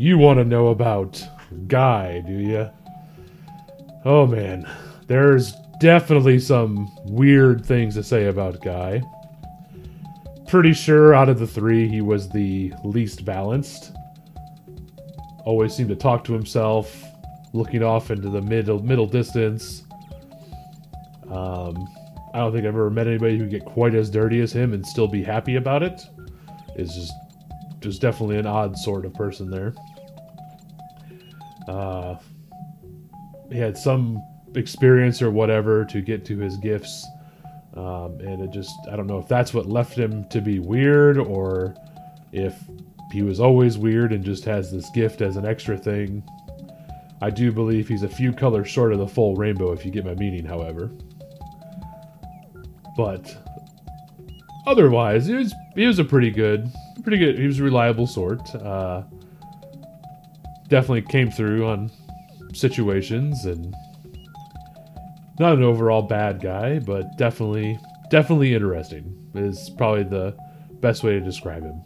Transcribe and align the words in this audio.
You 0.00 0.16
want 0.16 0.38
to 0.38 0.46
know 0.46 0.68
about 0.68 1.22
Guy, 1.66 2.20
do 2.20 2.32
you? 2.32 2.70
Oh 4.06 4.26
man, 4.26 4.66
there's 5.08 5.52
definitely 5.78 6.38
some 6.38 6.90
weird 7.04 7.66
things 7.66 7.96
to 7.96 8.02
say 8.02 8.28
about 8.28 8.62
Guy. 8.62 9.02
Pretty 10.48 10.72
sure 10.72 11.12
out 11.12 11.28
of 11.28 11.38
the 11.38 11.46
three, 11.46 11.86
he 11.86 12.00
was 12.00 12.30
the 12.30 12.72
least 12.82 13.26
balanced. 13.26 13.92
Always 15.44 15.74
seemed 15.74 15.90
to 15.90 15.96
talk 15.96 16.24
to 16.24 16.32
himself, 16.32 17.04
looking 17.52 17.82
off 17.82 18.10
into 18.10 18.30
the 18.30 18.40
middle 18.40 18.82
middle 18.82 19.06
distance. 19.06 19.84
Um, 21.30 21.76
I 22.32 22.38
don't 22.38 22.52
think 22.54 22.64
I've 22.64 22.68
ever 22.68 22.88
met 22.88 23.06
anybody 23.06 23.36
who 23.36 23.44
could 23.44 23.50
get 23.50 23.64
quite 23.66 23.94
as 23.94 24.08
dirty 24.08 24.40
as 24.40 24.50
him 24.50 24.72
and 24.72 24.86
still 24.86 25.08
be 25.08 25.22
happy 25.22 25.56
about 25.56 25.82
it. 25.82 26.00
It's 26.74 26.94
just, 26.94 27.12
just 27.80 28.00
definitely 28.00 28.38
an 28.38 28.46
odd 28.46 28.78
sort 28.78 29.04
of 29.04 29.12
person 29.12 29.50
there. 29.50 29.74
Uh, 31.68 32.16
he 33.50 33.58
had 33.58 33.76
some 33.76 34.22
experience 34.54 35.22
or 35.22 35.30
whatever 35.30 35.84
to 35.86 36.00
get 36.00 36.24
to 36.26 36.38
his 36.38 36.56
gifts, 36.56 37.06
um, 37.74 38.18
and 38.20 38.42
it 38.42 38.50
just 38.50 38.74
I 38.90 38.96
don't 38.96 39.06
know 39.06 39.18
if 39.18 39.28
that's 39.28 39.52
what 39.54 39.66
left 39.66 39.96
him 39.96 40.28
to 40.28 40.40
be 40.40 40.58
weird 40.58 41.18
or 41.18 41.74
if 42.32 42.54
he 43.12 43.22
was 43.22 43.40
always 43.40 43.76
weird 43.76 44.12
and 44.12 44.24
just 44.24 44.44
has 44.44 44.70
this 44.70 44.88
gift 44.90 45.20
as 45.20 45.36
an 45.36 45.44
extra 45.44 45.76
thing. 45.76 46.22
I 47.22 47.30
do 47.30 47.52
believe 47.52 47.88
he's 47.88 48.02
a 48.02 48.08
few 48.08 48.32
colors 48.32 48.68
short 48.68 48.92
of 48.92 48.98
the 48.98 49.06
full 49.06 49.34
rainbow, 49.34 49.72
if 49.72 49.84
you 49.84 49.90
get 49.90 50.04
my 50.04 50.14
meaning, 50.14 50.44
however. 50.44 50.90
But 52.96 53.36
otherwise, 54.66 55.26
he 55.26 55.34
was 55.34 55.54
he 55.74 55.86
was 55.86 55.98
a 55.98 56.04
pretty 56.04 56.30
good, 56.30 56.70
pretty 57.02 57.18
good. 57.18 57.38
He 57.38 57.46
was 57.46 57.60
a 57.60 57.62
reliable 57.62 58.06
sort. 58.06 58.54
Uh, 58.54 59.02
definitely 60.70 61.02
came 61.02 61.30
through 61.30 61.66
on 61.66 61.90
situations 62.54 63.44
and 63.44 63.74
not 65.38 65.54
an 65.54 65.62
overall 65.62 66.02
bad 66.02 66.40
guy, 66.40 66.78
but 66.78 67.16
definitely 67.16 67.78
definitely 68.10 68.54
interesting 68.54 69.16
is 69.34 69.70
probably 69.76 70.04
the 70.04 70.36
best 70.80 71.02
way 71.02 71.12
to 71.12 71.20
describe 71.20 71.62
him. 71.62 71.82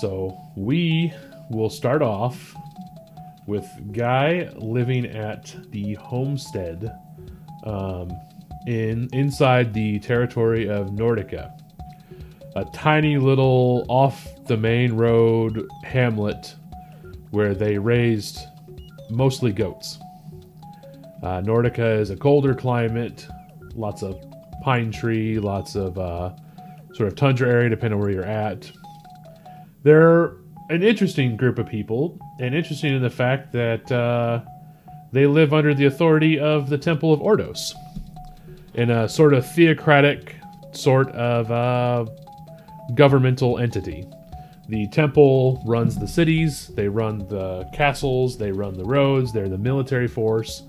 So 0.00 0.36
we 0.56 1.12
will 1.50 1.70
start 1.70 2.02
off 2.02 2.54
with 3.46 3.66
Guy 3.92 4.50
living 4.56 5.06
at 5.06 5.56
the 5.70 5.94
homestead 5.94 6.94
um, 7.64 8.10
in 8.66 9.08
inside 9.12 9.72
the 9.72 9.98
territory 10.00 10.68
of 10.68 10.88
Nordica. 10.88 11.50
A 12.58 12.64
tiny 12.72 13.18
little 13.18 13.86
off 13.88 14.26
the 14.46 14.56
main 14.56 14.94
road 14.94 15.68
hamlet 15.84 16.56
where 17.30 17.54
they 17.54 17.78
raised 17.78 18.40
mostly 19.10 19.52
goats. 19.52 20.00
Uh, 21.22 21.40
Nordica 21.40 22.00
is 22.00 22.10
a 22.10 22.16
colder 22.16 22.56
climate, 22.56 23.28
lots 23.76 24.02
of 24.02 24.20
pine 24.64 24.90
tree, 24.90 25.38
lots 25.38 25.76
of 25.76 25.98
uh, 25.98 26.34
sort 26.94 27.06
of 27.06 27.14
tundra 27.14 27.48
area, 27.48 27.68
depending 27.68 27.96
on 27.96 28.00
where 28.00 28.10
you're 28.10 28.24
at. 28.24 28.68
They're 29.84 30.32
an 30.68 30.82
interesting 30.82 31.36
group 31.36 31.60
of 31.60 31.68
people, 31.68 32.18
and 32.40 32.56
interesting 32.56 32.92
in 32.92 33.02
the 33.02 33.08
fact 33.08 33.52
that 33.52 33.92
uh, 33.92 34.40
they 35.12 35.26
live 35.26 35.54
under 35.54 35.74
the 35.74 35.84
authority 35.84 36.40
of 36.40 36.70
the 36.70 36.78
Temple 36.78 37.12
of 37.12 37.20
Ordos 37.20 37.70
in 38.74 38.90
a 38.90 39.08
sort 39.08 39.32
of 39.32 39.48
theocratic 39.48 40.34
sort 40.72 41.08
of 41.12 41.52
uh, 41.52 42.04
governmental 42.94 43.58
entity. 43.58 44.06
The 44.68 44.86
temple 44.88 45.62
runs 45.66 45.96
the 45.96 46.06
cities, 46.06 46.68
they 46.68 46.88
run 46.88 47.26
the 47.28 47.68
castles, 47.72 48.36
they 48.36 48.52
run 48.52 48.76
the 48.76 48.84
roads, 48.84 49.32
they're 49.32 49.48
the 49.48 49.56
military 49.58 50.08
force. 50.08 50.62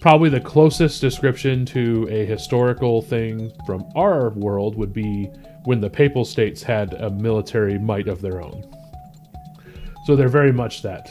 Probably 0.00 0.30
the 0.30 0.40
closest 0.40 1.00
description 1.00 1.66
to 1.66 2.06
a 2.10 2.24
historical 2.24 3.02
thing 3.02 3.50
from 3.66 3.84
our 3.96 4.30
world 4.30 4.76
would 4.76 4.92
be 4.92 5.30
when 5.64 5.80
the 5.80 5.90
papal 5.90 6.24
states 6.24 6.62
had 6.62 6.94
a 6.94 7.10
military 7.10 7.76
might 7.76 8.06
of 8.06 8.20
their 8.20 8.40
own. 8.40 8.64
So 10.04 10.14
they're 10.14 10.28
very 10.28 10.52
much 10.52 10.82
that. 10.82 11.10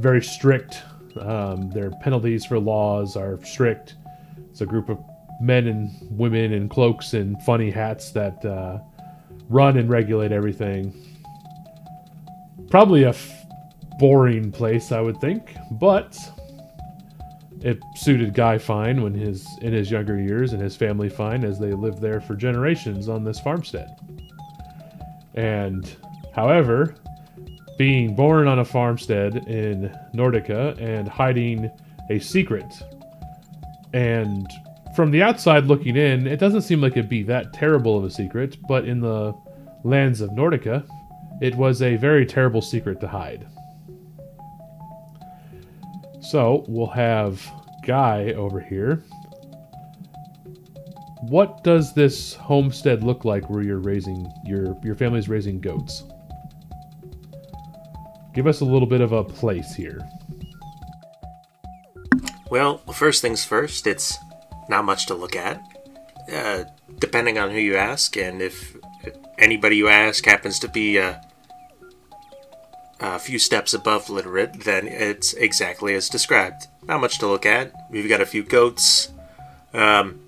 Very 0.00 0.22
strict. 0.22 0.82
Um, 1.18 1.70
their 1.70 1.90
penalties 2.02 2.44
for 2.44 2.58
laws 2.58 3.16
are 3.16 3.42
strict. 3.44 3.94
It's 4.50 4.60
a 4.60 4.66
group 4.66 4.90
of 4.90 4.98
men 5.40 5.66
and 5.66 5.90
women 6.10 6.52
in 6.52 6.68
cloaks 6.68 7.14
and 7.14 7.42
funny 7.44 7.70
hats 7.70 8.10
that 8.10 8.44
uh, 8.44 8.80
run 9.52 9.76
and 9.76 9.88
regulate 9.88 10.32
everything. 10.32 10.92
Probably 12.70 13.04
a 13.04 13.14
boring 13.98 14.50
place, 14.50 14.90
I 14.90 15.00
would 15.00 15.20
think, 15.20 15.54
but 15.72 16.18
it 17.60 17.78
suited 17.94 18.34
Guy 18.34 18.58
fine 18.58 19.02
when 19.02 19.14
his 19.14 19.46
in 19.60 19.72
his 19.72 19.90
younger 19.90 20.18
years 20.18 20.52
and 20.52 20.60
his 20.60 20.74
family 20.74 21.08
fine 21.08 21.44
as 21.44 21.58
they 21.58 21.72
lived 21.72 22.00
there 22.00 22.20
for 22.20 22.34
generations 22.34 23.08
on 23.08 23.22
this 23.22 23.38
farmstead. 23.38 23.88
And 25.34 25.94
however, 26.34 26.96
being 27.78 28.16
born 28.16 28.48
on 28.48 28.58
a 28.58 28.64
farmstead 28.64 29.36
in 29.48 29.96
Nordica 30.14 30.80
and 30.80 31.06
hiding 31.08 31.70
a 32.10 32.18
secret 32.18 32.72
and 33.92 34.46
from 34.94 35.10
the 35.10 35.22
outside 35.22 35.64
looking 35.64 35.96
in, 35.96 36.26
it 36.26 36.38
doesn't 36.38 36.62
seem 36.62 36.80
like 36.80 36.92
it'd 36.92 37.08
be 37.08 37.22
that 37.24 37.52
terrible 37.52 37.98
of 37.98 38.04
a 38.04 38.10
secret, 38.10 38.58
but 38.68 38.84
in 38.84 39.00
the 39.00 39.32
lands 39.84 40.20
of 40.20 40.30
Nordica, 40.30 40.86
it 41.40 41.54
was 41.54 41.82
a 41.82 41.96
very 41.96 42.26
terrible 42.26 42.60
secret 42.60 43.00
to 43.00 43.08
hide. 43.08 43.46
So 46.20 46.64
we'll 46.68 46.86
have 46.86 47.44
Guy 47.84 48.32
over 48.34 48.60
here. 48.60 49.02
What 51.22 51.64
does 51.64 51.94
this 51.94 52.34
homestead 52.34 53.02
look 53.02 53.24
like 53.24 53.48
where 53.50 53.62
you're 53.62 53.78
raising 53.78 54.30
your 54.44 54.76
your 54.84 54.94
family's 54.94 55.28
raising 55.28 55.60
goats? 55.60 56.04
Give 58.34 58.46
us 58.46 58.60
a 58.60 58.64
little 58.64 58.86
bit 58.86 59.00
of 59.00 59.12
a 59.12 59.24
place 59.24 59.74
here. 59.74 60.00
Well, 62.50 62.78
first 62.92 63.22
things 63.22 63.44
first, 63.44 63.86
it's 63.86 64.18
not 64.72 64.86
much 64.86 65.06
to 65.06 65.14
look 65.14 65.36
at. 65.36 65.60
Uh, 66.32 66.64
depending 66.98 67.36
on 67.36 67.50
who 67.50 67.58
you 67.58 67.76
ask, 67.76 68.16
and 68.16 68.40
if 68.40 68.76
anybody 69.38 69.76
you 69.76 69.88
ask 69.88 70.24
happens 70.24 70.58
to 70.60 70.68
be 70.68 70.96
a, 70.96 71.20
a 73.00 73.18
few 73.18 73.38
steps 73.38 73.74
above 73.74 74.08
literate, 74.08 74.64
then 74.64 74.88
it's 74.88 75.34
exactly 75.34 75.94
as 75.94 76.08
described. 76.08 76.68
Not 76.88 77.00
much 77.00 77.18
to 77.18 77.26
look 77.26 77.44
at. 77.44 77.72
We've 77.90 78.08
got 78.08 78.20
a 78.20 78.26
few 78.26 78.42
goats, 78.42 79.10
um, 79.74 80.20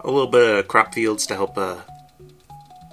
a 0.00 0.10
little 0.10 0.30
bit 0.30 0.58
of 0.58 0.68
crop 0.68 0.94
fields 0.94 1.26
to 1.26 1.34
help 1.34 1.58
uh, 1.58 1.80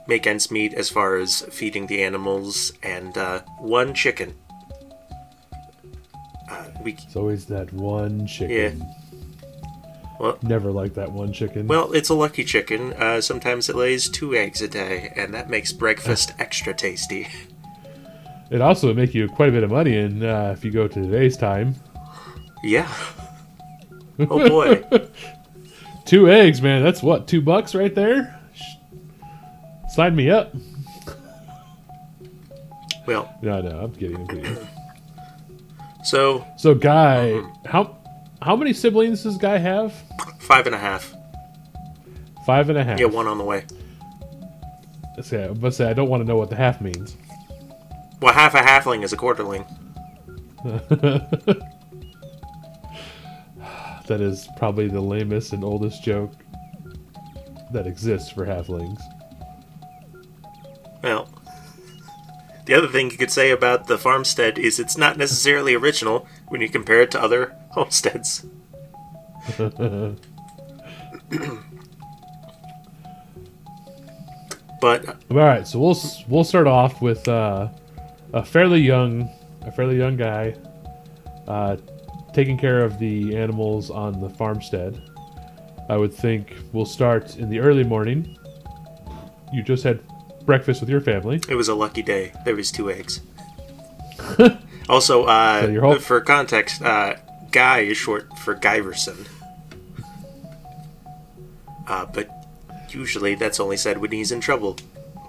make 0.07 0.27
ends 0.27 0.51
meet 0.51 0.73
as 0.73 0.89
far 0.89 1.15
as 1.15 1.41
feeding 1.51 1.87
the 1.87 2.03
animals, 2.03 2.73
and 2.83 3.17
uh, 3.17 3.41
one 3.59 3.93
chicken. 3.93 4.35
Uh, 6.51 6.65
we 6.83 6.93
It's 6.93 7.15
always 7.15 7.45
that 7.45 7.71
one 7.71 8.27
chicken. 8.27 8.83
Well- 10.19 10.37
Never 10.41 10.71
like 10.71 10.93
that 10.95 11.11
one 11.11 11.31
chicken. 11.33 11.67
Well, 11.67 11.91
it's 11.93 12.09
a 12.09 12.13
lucky 12.13 12.43
chicken. 12.43 12.93
Uh, 12.93 13.21
sometimes 13.21 13.69
it 13.69 13.75
lays 13.75 14.09
two 14.09 14.35
eggs 14.35 14.61
a 14.61 14.67
day, 14.67 15.13
and 15.15 15.33
that 15.33 15.49
makes 15.49 15.71
breakfast 15.71 16.33
extra 16.39 16.73
tasty. 16.73 17.27
it 18.51 18.61
also 18.61 18.87
would 18.87 18.97
make 18.97 19.13
you 19.13 19.27
quite 19.29 19.49
a 19.49 19.51
bit 19.51 19.63
of 19.63 19.71
money, 19.71 19.95
and 19.97 20.23
uh, 20.23 20.49
if 20.55 20.65
you 20.65 20.71
go 20.71 20.87
to 20.87 21.01
today's 21.01 21.37
time, 21.37 21.75
Yeah. 22.63 22.91
Oh 24.29 24.49
boy. 24.49 24.83
two 26.03 26.29
eggs, 26.29 26.61
man. 26.61 26.83
That's 26.83 27.01
what 27.01 27.25
two 27.27 27.41
bucks 27.41 27.73
right 27.73 27.95
there. 27.95 28.37
Sign 29.93 30.13
me 30.15 30.29
up. 30.29 30.53
well, 33.07 33.33
No, 33.41 33.61
no, 33.61 33.79
I'm 33.79 33.93
kidding. 33.93 34.17
I'm 34.17 34.27
kidding. 34.27 34.57
so 36.03 36.45
So, 36.57 36.75
guy, 36.75 37.41
how 37.65 37.95
how 38.41 38.55
many 38.55 38.73
siblings 38.73 39.23
does 39.23 39.33
this 39.33 39.41
guy 39.41 39.57
have? 39.57 39.93
five 40.39 40.65
and 40.65 40.75
a 40.75 40.79
half. 40.79 41.13
Five 42.45 42.69
and 42.69 42.77
a 42.77 42.83
half. 42.83 42.99
Yeah, 42.99 43.07
one 43.07 43.27
on 43.27 43.37
the 43.37 43.43
way. 43.43 43.65
Let's 45.15 45.29
say, 45.29 45.47
let's 45.49 45.77
say 45.77 45.89
I 45.89 45.93
don't 45.93 46.09
want 46.09 46.21
to 46.21 46.27
know 46.27 46.37
what 46.37 46.49
the 46.49 46.55
half 46.55 46.81
means. 46.81 47.17
Well, 48.21 48.33
half 48.33 48.55
a 48.55 48.59
halfling 48.59 49.03
is 49.03 49.13
a 49.13 49.17
quarterling. 49.17 49.65
That 54.09 54.21
is 54.21 54.49
probably 54.57 54.87
the 54.87 55.01
lamest 55.01 55.53
and 55.53 55.63
oldest 55.63 56.03
joke 56.03 56.33
that 57.71 57.85
exists 57.85 58.31
for 58.31 58.43
halflings. 58.43 58.99
Well, 61.03 61.29
the 62.65 62.73
other 62.73 62.87
thing 62.87 63.11
you 63.11 63.17
could 63.17 63.29
say 63.29 63.51
about 63.51 63.85
the 63.85 63.99
farmstead 63.99 64.57
is 64.57 64.79
it's 64.79 64.97
not 64.97 65.17
necessarily 65.17 65.75
original 65.75 66.25
when 66.47 66.59
you 66.59 66.69
compare 66.69 67.03
it 67.03 67.11
to 67.11 67.21
other 67.21 67.55
homesteads. 67.71 68.45
But 74.81 75.07
All 75.29 75.37
right, 75.37 75.67
so 75.67 75.79
we'll 75.79 75.99
we'll 76.29 76.43
start 76.43 76.67
off 76.67 77.01
with 77.01 77.27
uh, 77.27 77.67
a 78.33 78.43
fairly 78.45 78.79
young 78.79 79.29
a 79.63 79.71
fairly 79.71 79.97
young 79.97 80.15
guy 80.15 80.55
uh, 81.47 81.75
taking 82.33 82.57
care 82.57 82.83
of 82.83 82.97
the 82.97 83.35
animals 83.35 83.89
on 83.89 84.21
the 84.21 84.29
farmstead. 84.29 85.01
I 85.89 85.97
would 85.97 86.13
think 86.13 86.55
we'll 86.71 86.85
start 86.85 87.35
in 87.37 87.49
the 87.49 87.59
early 87.59 87.83
morning. 87.83 88.37
You 89.51 89.63
just 89.63 89.83
had 89.83 89.99
breakfast 90.45 90.79
with 90.81 90.89
your 90.89 91.01
family. 91.01 91.41
it 91.49 91.55
was 91.55 91.67
a 91.67 91.75
lucky 91.75 92.01
day. 92.03 92.31
There 92.45 92.55
was 92.55 92.71
two 92.71 92.89
eggs. 92.89 93.21
also, 94.89 95.23
uh, 95.25 95.61
So 95.63 95.67
your 95.69 95.81
whole- 95.81 95.95
for 95.99 96.21
context, 96.21 96.81
uh, 96.83 97.15
Guy 97.51 97.79
is 97.79 97.97
short 97.97 98.37
for 98.39 98.55
Guyverson. 98.55 99.27
Uh, 101.87 102.05
but 102.05 102.29
usually 102.89 103.35
that's 103.35 103.59
only 103.59 103.77
said 103.77 103.97
when 103.97 104.11
he's 104.11 104.31
in 104.31 104.39
trouble 104.39 104.77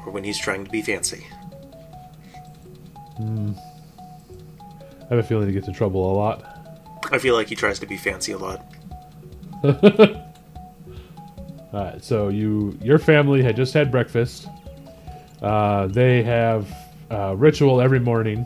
or 0.05 0.13
when 0.13 0.25
he's 0.25 0.39
trying 0.39 0.65
to 0.65 0.71
be 0.71 0.83
fancy. 0.83 1.27
I 3.19 3.55
have 5.09 5.19
a 5.19 5.23
feeling 5.23 5.49
he 5.49 5.53
gets 5.53 5.69
in 5.69 5.75
trouble 5.75 6.13
a 6.13 6.15
lot. 6.15 6.45
I 7.11 7.19
feel 7.19 7.35
like 7.35 7.49
he 7.49 7.55
tries 7.55 7.79
to 7.81 7.87
be 7.87 7.97
fancy 7.97 8.33
a 8.33 8.39
lot. 8.39 8.65
All 11.73 11.85
right, 11.85 12.03
so 12.03 12.29
you 12.29 12.79
your 12.83 12.99
family 12.99 13.43
had 13.43 13.57
just 13.57 13.75
had 13.75 13.91
breakfast. 13.91 14.49
Uh, 15.43 15.87
they 15.87 16.23
have 16.23 16.69
a 17.11 17.35
ritual 17.37 17.81
every 17.81 18.01
morning 18.01 18.45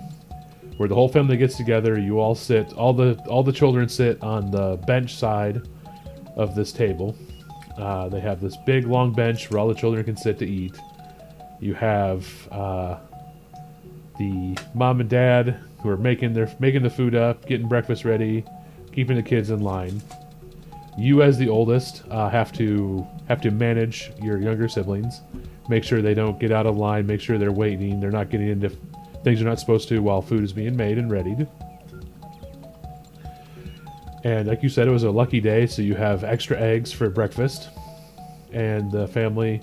where 0.77 0.89
the 0.89 0.95
whole 0.95 1.09
family 1.09 1.37
gets 1.37 1.57
together. 1.57 1.99
You 1.99 2.19
all 2.19 2.35
sit, 2.35 2.73
all 2.75 2.93
the 2.93 3.15
all 3.29 3.43
the 3.43 3.53
children 3.53 3.89
sit 3.89 4.23
on 4.23 4.51
the 4.51 4.77
bench 4.87 5.15
side 5.17 5.69
of 6.37 6.55
this 6.55 6.73
table. 6.73 7.17
Uh, 7.79 8.09
they 8.09 8.21
have 8.21 8.41
this 8.41 8.57
big 8.67 8.87
long 8.87 9.13
bench 9.13 9.51
where 9.51 9.59
all 9.59 9.69
the 9.69 9.75
children 9.75 10.05
can 10.05 10.17
sit 10.17 10.39
to 10.39 10.47
eat. 10.47 10.77
You 11.61 11.75
have 11.75 12.27
uh, 12.51 12.99
the 14.19 14.57
mom 14.75 15.01
and 15.01 15.11
dad 15.11 15.59
who 15.83 15.89
are 15.89 15.97
making 15.97 16.33
their 16.33 16.53
making 16.59 16.83
the 16.83 16.91
food 16.91 17.15
up, 17.15 17.47
getting 17.47 17.69
breakfast 17.69 18.05
ready, 18.05 18.45
keeping 18.93 19.17
the 19.17 19.23
kids 19.23 19.51
in 19.51 19.61
line 19.61 20.01
you 20.97 21.23
as 21.23 21.39
the 21.39 21.49
oldest 21.49 22.03
uh, 22.11 22.29
have 22.29 22.53
to 22.53 23.07
have 23.29 23.41
to 23.41 23.51
manage 23.51 24.13
your 24.23 24.39
younger 24.39 24.69
siblings 24.69 25.23
make 25.69 25.83
sure 25.83 26.03
they 26.03 26.15
don't 26.15 26.39
get 26.39 26.53
out 26.53 26.67
of 26.67 26.77
line 26.77 27.07
make 27.07 27.21
sure 27.21 27.39
they're 27.39 27.53
waiting 27.53 28.01
they're 28.01 28.11
not 28.11 28.31
getting 28.31 28.49
into 28.49 28.71
things 29.25 29.41
they're 29.41 29.49
not 29.49 29.59
supposed 29.59 29.89
to 29.89 30.01
while 30.01 30.23
food 30.23 30.45
is 30.45 30.53
being 30.53 30.77
made 30.77 30.99
and 30.99 31.11
readied. 31.11 31.49
And 34.23 34.49
like 34.49 34.63
you 34.63 34.69
said 34.69 34.87
it 34.87 34.91
was 34.91 35.05
a 35.05 35.11
lucky 35.11 35.41
day 35.41 35.67
so 35.67 35.83
you 35.83 35.95
have 35.95 36.25
extra 36.25 36.59
eggs 36.59 36.93
for 36.93 37.11
breakfast. 37.11 37.69
And 38.53 38.91
the 38.93 39.09
family 39.09 39.61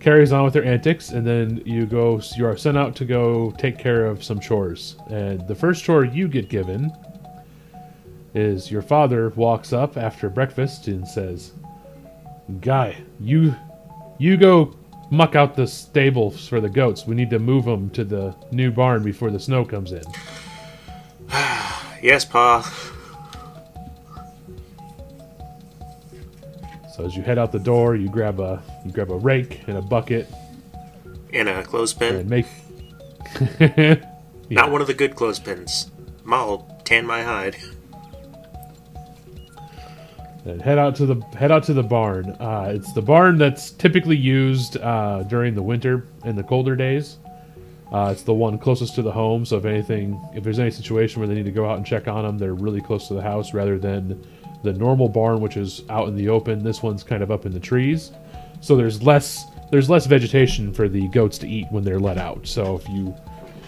carries 0.00 0.32
on 0.32 0.44
with 0.44 0.54
their 0.54 0.64
antics 0.64 1.10
and 1.10 1.26
then 1.26 1.62
you 1.64 1.84
go 1.84 2.20
you 2.36 2.46
are 2.46 2.56
sent 2.56 2.78
out 2.78 2.94
to 2.96 3.04
go 3.04 3.52
take 3.58 3.78
care 3.78 4.06
of 4.06 4.24
some 4.24 4.40
chores. 4.40 4.96
And 5.10 5.46
the 5.46 5.54
first 5.54 5.84
chore 5.84 6.04
you 6.04 6.28
get 6.28 6.48
given 6.48 6.92
is 8.34 8.70
your 8.70 8.82
father 8.82 9.30
walks 9.30 9.72
up 9.72 9.96
after 9.96 10.28
breakfast 10.28 10.88
and 10.88 11.06
says, 11.06 11.52
"Guy, 12.60 12.96
you 13.18 13.54
you 14.18 14.36
go 14.36 14.74
muck 15.10 15.34
out 15.34 15.54
the 15.56 15.66
stables 15.66 16.48
for 16.48 16.60
the 16.60 16.68
goats. 16.68 17.06
We 17.06 17.14
need 17.14 17.30
to 17.30 17.38
move 17.38 17.64
them 17.64 17.90
to 17.90 18.04
the 18.04 18.34
new 18.50 18.70
barn 18.70 19.02
before 19.02 19.30
the 19.30 19.40
snow 19.40 19.64
comes 19.64 19.92
in." 19.92 20.04
Yes, 22.02 22.26
Pa. 22.26 22.60
So 26.94 27.04
as 27.04 27.16
you 27.16 27.22
head 27.22 27.38
out 27.38 27.52
the 27.52 27.58
door, 27.58 27.96
you 27.96 28.08
grab 28.08 28.38
a 28.38 28.62
you 28.84 28.92
grab 28.92 29.10
a 29.10 29.16
rake 29.16 29.62
and 29.66 29.76
a 29.76 29.82
bucket 29.82 30.28
and 31.32 31.48
a 31.48 31.62
clothespin. 31.62 32.16
and 32.16 32.30
make 32.30 32.46
Not 34.50 34.70
one 34.70 34.80
of 34.80 34.86
the 34.86 34.94
good 34.94 35.14
clothespins. 35.16 35.90
Ma'll 36.24 36.80
tan 36.84 37.06
my 37.06 37.22
hide. 37.22 37.56
And 40.46 40.62
head 40.62 40.78
out 40.78 40.94
to 40.96 41.06
the 41.06 41.20
head 41.36 41.50
out 41.50 41.64
to 41.64 41.74
the 41.74 41.82
barn. 41.82 42.30
Uh, 42.40 42.72
it's 42.74 42.92
the 42.92 43.02
barn 43.02 43.36
that's 43.36 43.70
typically 43.72 44.16
used 44.16 44.76
uh, 44.78 45.22
during 45.24 45.54
the 45.54 45.62
winter 45.62 46.06
and 46.24 46.38
the 46.38 46.42
colder 46.42 46.76
days. 46.76 47.18
Uh, 47.92 48.10
it's 48.12 48.22
the 48.22 48.34
one 48.34 48.58
closest 48.58 48.94
to 48.96 49.02
the 49.02 49.12
home, 49.12 49.44
so 49.44 49.56
if 49.56 49.64
anything, 49.64 50.20
if 50.34 50.42
there's 50.42 50.58
any 50.58 50.70
situation 50.70 51.20
where 51.20 51.28
they 51.28 51.34
need 51.34 51.44
to 51.44 51.52
go 51.52 51.68
out 51.68 51.76
and 51.76 51.86
check 51.86 52.08
on 52.08 52.24
them, 52.24 52.36
they're 52.36 52.54
really 52.54 52.80
close 52.80 53.06
to 53.06 53.14
the 53.14 53.22
house 53.22 53.54
rather 53.54 53.78
than 53.78 54.26
the 54.64 54.72
normal 54.72 55.08
barn, 55.08 55.40
which 55.40 55.56
is 55.56 55.82
out 55.88 56.08
in 56.08 56.16
the 56.16 56.28
open. 56.28 56.64
This 56.64 56.82
one's 56.82 57.04
kind 57.04 57.22
of 57.22 57.30
up 57.30 57.46
in 57.46 57.52
the 57.52 57.60
trees, 57.60 58.12
so 58.60 58.76
there's 58.76 59.02
less 59.02 59.44
there's 59.70 59.90
less 59.90 60.06
vegetation 60.06 60.72
for 60.72 60.88
the 60.88 61.08
goats 61.08 61.38
to 61.38 61.48
eat 61.48 61.66
when 61.70 61.84
they're 61.84 61.98
let 61.98 62.18
out. 62.18 62.46
So 62.46 62.76
if 62.76 62.88
you 62.88 63.14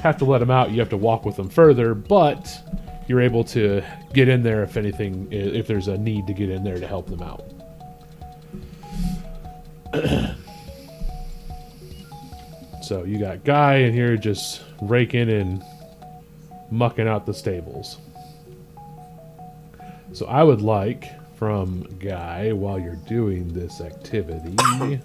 have 0.00 0.16
to 0.18 0.24
let 0.24 0.38
them 0.38 0.50
out, 0.50 0.70
you 0.70 0.78
have 0.78 0.90
to 0.90 0.96
walk 0.96 1.24
with 1.24 1.36
them 1.36 1.48
further, 1.48 1.94
but 1.94 2.48
you're 3.08 3.20
able 3.22 3.42
to 3.42 3.82
get 4.12 4.28
in 4.28 4.42
there 4.42 4.62
if 4.62 4.76
anything, 4.76 5.26
if 5.32 5.66
there's 5.66 5.88
a 5.88 5.96
need 5.96 6.26
to 6.26 6.34
get 6.34 6.50
in 6.50 6.62
there 6.62 6.78
to 6.78 6.86
help 6.86 7.08
them 7.08 7.22
out. 7.22 7.42
so 12.82 13.04
you 13.04 13.18
got 13.18 13.42
Guy 13.44 13.76
in 13.76 13.94
here 13.94 14.16
just 14.18 14.62
raking 14.82 15.30
and 15.30 15.64
mucking 16.70 17.08
out 17.08 17.24
the 17.24 17.32
stables. 17.32 17.96
So 20.12 20.26
I 20.26 20.42
would 20.42 20.60
like 20.60 21.06
from 21.36 21.82
Guy 21.98 22.52
while 22.52 22.78
you're 22.78 22.96
doing 22.96 23.52
this 23.54 23.80
activity. 23.80 24.54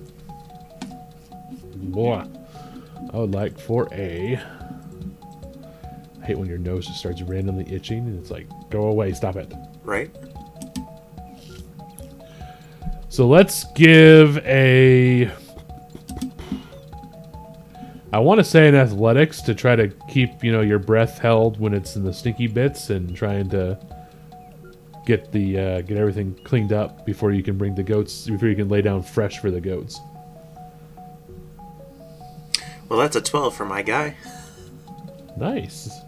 Boy, 1.76 2.26
I 3.14 3.18
would 3.18 3.32
like 3.32 3.58
for 3.58 3.88
a. 3.94 4.42
I 6.24 6.26
hate 6.26 6.38
when 6.38 6.48
your 6.48 6.58
nose 6.58 6.88
just 6.88 7.00
starts 7.00 7.22
randomly 7.22 7.70
itching 7.70 8.00
and 8.00 8.18
it's 8.18 8.32
like, 8.32 8.48
go 8.70 8.86
away, 8.86 9.12
stop 9.12 9.36
it. 9.36 9.54
Right? 9.84 10.10
So 13.10 13.28
let's 13.28 13.66
give 13.74 14.38
a. 14.40 15.30
I 18.14 18.20
want 18.20 18.40
to 18.40 18.44
say 18.44 18.70
in 18.70 18.76
athletics 18.76 19.42
to 19.42 19.54
try 19.54 19.76
to 19.76 19.90
keep 20.10 20.44
you 20.44 20.52
know 20.52 20.62
your 20.62 20.80
breath 20.80 21.20
held 21.20 21.60
when 21.60 21.74
it's 21.74 21.96
in 21.96 22.04
the 22.04 22.14
stinky 22.14 22.48
bits 22.48 22.90
and 22.90 23.16
trying 23.16 23.50
to 23.50 23.78
get 25.06 25.32
the 25.32 25.60
uh, 25.60 25.82
get 25.82 25.98
everything 25.98 26.34
cleaned 26.44 26.72
up 26.72 27.06
before 27.06 27.34
you 27.34 27.44
can 27.44 27.58
bring 27.58 27.76
the 27.76 27.84
goats 27.84 28.28
before 28.28 28.48
you 28.48 28.56
can 28.56 28.70
lay 28.70 28.82
down 28.82 29.04
fresh 29.04 29.40
for 29.40 29.52
the 29.52 29.60
goats. 29.62 30.00
Well, 32.88 33.00
that's 33.00 33.16
a 33.16 33.22
12 33.22 33.54
for 33.54 33.66
my 33.66 33.82
guy. 33.82 34.16
Nice. 35.38 36.03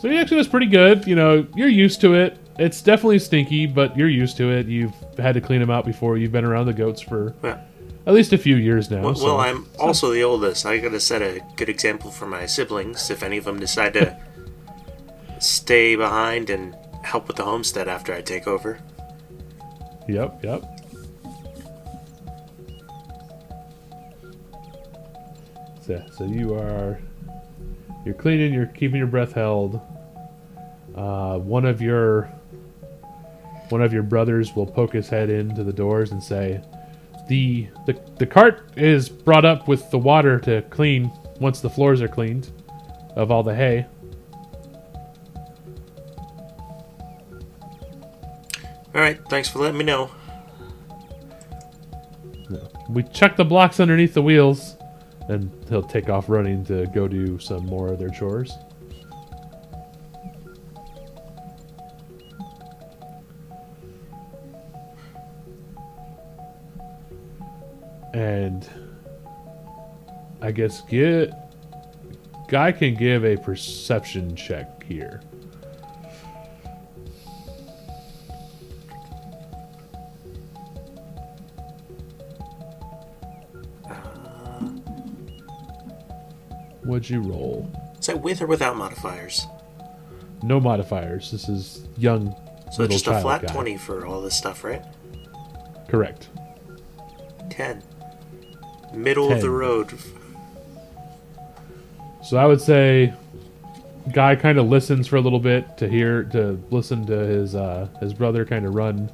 So 0.00 0.08
he 0.08 0.16
actually 0.18 0.38
was 0.38 0.48
pretty 0.48 0.66
good. 0.66 1.06
You 1.06 1.14
know, 1.14 1.46
you're 1.54 1.68
used 1.68 2.00
to 2.00 2.14
it. 2.14 2.38
It's 2.58 2.80
definitely 2.82 3.18
stinky, 3.18 3.66
but 3.66 3.96
you're 3.96 4.08
used 4.08 4.36
to 4.38 4.50
it. 4.50 4.66
You've 4.66 4.94
had 5.18 5.34
to 5.34 5.40
clean 5.40 5.60
them 5.60 5.70
out 5.70 5.84
before. 5.84 6.16
You've 6.16 6.32
been 6.32 6.44
around 6.44 6.66
the 6.66 6.72
goats 6.72 7.00
for 7.02 7.34
Well, 7.42 7.60
at 8.06 8.14
least 8.14 8.32
a 8.32 8.38
few 8.38 8.56
years 8.56 8.90
now. 8.90 9.02
well, 9.02 9.14
so- 9.14 9.24
well, 9.26 9.40
I'm 9.40 9.66
also 9.78 10.10
the 10.12 10.22
oldest. 10.24 10.64
I 10.64 10.78
gotta 10.78 11.00
set 11.00 11.20
a 11.22 11.40
good 11.56 11.68
example 11.68 12.10
for 12.10 12.26
my 12.26 12.46
siblings 12.46 13.10
if 13.10 13.22
any 13.22 13.36
of 13.36 13.44
them 13.44 13.60
decide 13.60 13.92
to 13.94 14.16
stay 15.38 15.96
behind 15.96 16.48
and 16.50 16.74
help 17.02 17.28
with 17.28 17.36
the 17.36 17.44
homestead 17.44 17.86
after 17.88 18.12
I 18.14 18.22
take 18.22 18.46
over. 18.46 18.78
Yep, 20.08 20.42
yep. 20.44 20.62
So, 25.82 26.02
so 26.16 26.24
you 26.24 26.54
are 26.54 26.98
you're 28.04 28.14
cleaning, 28.14 28.52
you're 28.54 28.66
keeping 28.66 28.96
your 28.98 29.06
breath 29.06 29.32
held. 29.32 29.80
Uh, 31.00 31.38
one 31.38 31.64
of 31.64 31.80
your 31.80 32.30
one 33.70 33.80
of 33.80 33.90
your 33.90 34.02
brothers 34.02 34.54
will 34.54 34.66
poke 34.66 34.92
his 34.92 35.08
head 35.08 35.30
into 35.30 35.64
the 35.64 35.72
doors 35.72 36.12
and 36.12 36.22
say, 36.22 36.60
"The 37.26 37.68
the 37.86 37.98
the 38.18 38.26
cart 38.26 38.70
is 38.76 39.08
brought 39.08 39.46
up 39.46 39.66
with 39.66 39.90
the 39.90 39.96
water 39.96 40.38
to 40.40 40.60
clean 40.68 41.10
once 41.40 41.60
the 41.60 41.70
floors 41.70 42.02
are 42.02 42.08
cleaned 42.08 42.50
of 43.16 43.30
all 43.30 43.42
the 43.42 43.54
hay." 43.54 43.86
All 48.94 49.00
right, 49.00 49.18
thanks 49.30 49.48
for 49.48 49.60
letting 49.60 49.78
me 49.78 49.86
know. 49.86 50.10
We 52.90 53.04
chuck 53.04 53.36
the 53.36 53.44
blocks 53.46 53.80
underneath 53.80 54.12
the 54.12 54.22
wheels, 54.22 54.76
and 55.30 55.50
he'll 55.70 55.82
take 55.82 56.10
off 56.10 56.28
running 56.28 56.62
to 56.66 56.86
go 56.88 57.08
do 57.08 57.38
some 57.38 57.64
more 57.64 57.88
of 57.88 57.98
their 57.98 58.10
chores. 58.10 58.52
And 68.30 68.64
I 70.40 70.52
guess 70.52 70.82
get 70.82 71.32
guy 72.48 72.70
can 72.70 72.94
give 72.94 73.24
a 73.24 73.36
perception 73.36 74.36
check 74.36 74.84
here. 74.84 75.20
What'd 86.84 87.10
you 87.10 87.20
roll? 87.22 87.68
Is 87.98 88.06
that 88.06 88.20
with 88.22 88.40
or 88.42 88.46
without 88.46 88.76
modifiers? 88.76 89.48
No 90.44 90.60
modifiers. 90.60 91.32
This 91.32 91.48
is 91.48 91.88
young. 91.96 92.32
So 92.70 92.86
just 92.86 93.08
a 93.08 93.20
flat 93.20 93.42
guy. 93.42 93.52
20 93.52 93.76
for 93.76 94.06
all 94.06 94.22
this 94.22 94.36
stuff, 94.36 94.62
right? 94.62 94.84
Correct. 95.88 96.28
10. 97.50 97.82
Middle 98.94 99.32
of 99.32 99.40
the 99.40 99.50
road. 99.50 99.92
So 102.22 102.36
I 102.36 102.46
would 102.46 102.60
say, 102.60 103.12
guy 104.12 104.36
kind 104.36 104.58
of 104.58 104.66
listens 104.68 105.06
for 105.06 105.16
a 105.16 105.20
little 105.20 105.40
bit 105.40 105.78
to 105.78 105.88
hear 105.88 106.24
to 106.24 106.62
listen 106.70 107.06
to 107.06 107.14
his 107.16 107.54
uh, 107.54 107.88
his 108.00 108.12
brother 108.12 108.44
kind 108.44 108.66
of 108.66 108.74
run 108.74 109.10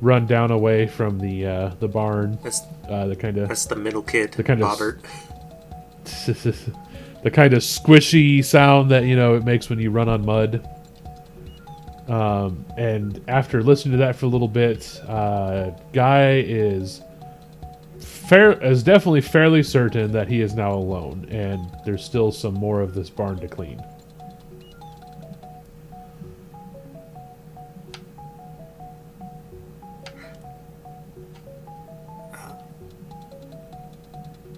run 0.00 0.26
down 0.26 0.50
away 0.50 0.86
from 0.86 1.18
the 1.18 1.46
uh, 1.46 1.68
the 1.80 1.88
barn. 1.88 2.38
That's 2.42 2.62
Uh, 2.88 3.06
the 3.06 3.16
kind 3.16 3.36
of 3.38 3.48
that's 3.48 3.66
the 3.66 3.76
middle 3.76 4.02
kid, 4.02 4.32
The 4.32 4.44
kind 4.44 4.62
of 4.62 4.78
the 7.22 7.30
kind 7.32 7.52
of 7.52 7.62
squishy 7.62 8.44
sound 8.44 8.90
that 8.92 9.04
you 9.04 9.16
know 9.16 9.34
it 9.34 9.44
makes 9.44 9.68
when 9.68 9.78
you 9.80 9.90
run 9.90 10.08
on 10.08 10.24
mud. 10.24 10.68
Um, 12.08 12.64
and 12.76 13.20
after 13.26 13.62
listening 13.64 13.92
to 13.92 13.98
that 13.98 14.14
for 14.14 14.26
a 14.26 14.28
little 14.28 14.46
bit, 14.46 15.00
uh, 15.08 15.70
guy 15.92 16.36
is 16.38 17.02
fair 18.28 18.52
is 18.62 18.82
definitely 18.82 19.20
fairly 19.20 19.62
certain 19.62 20.12
that 20.12 20.28
he 20.28 20.40
is 20.40 20.54
now 20.54 20.72
alone, 20.72 21.26
and 21.30 21.70
there's 21.84 22.04
still 22.04 22.32
some 22.32 22.54
more 22.54 22.80
of 22.80 22.94
this 22.94 23.08
barn 23.08 23.38
to 23.38 23.48
clean. 23.48 23.80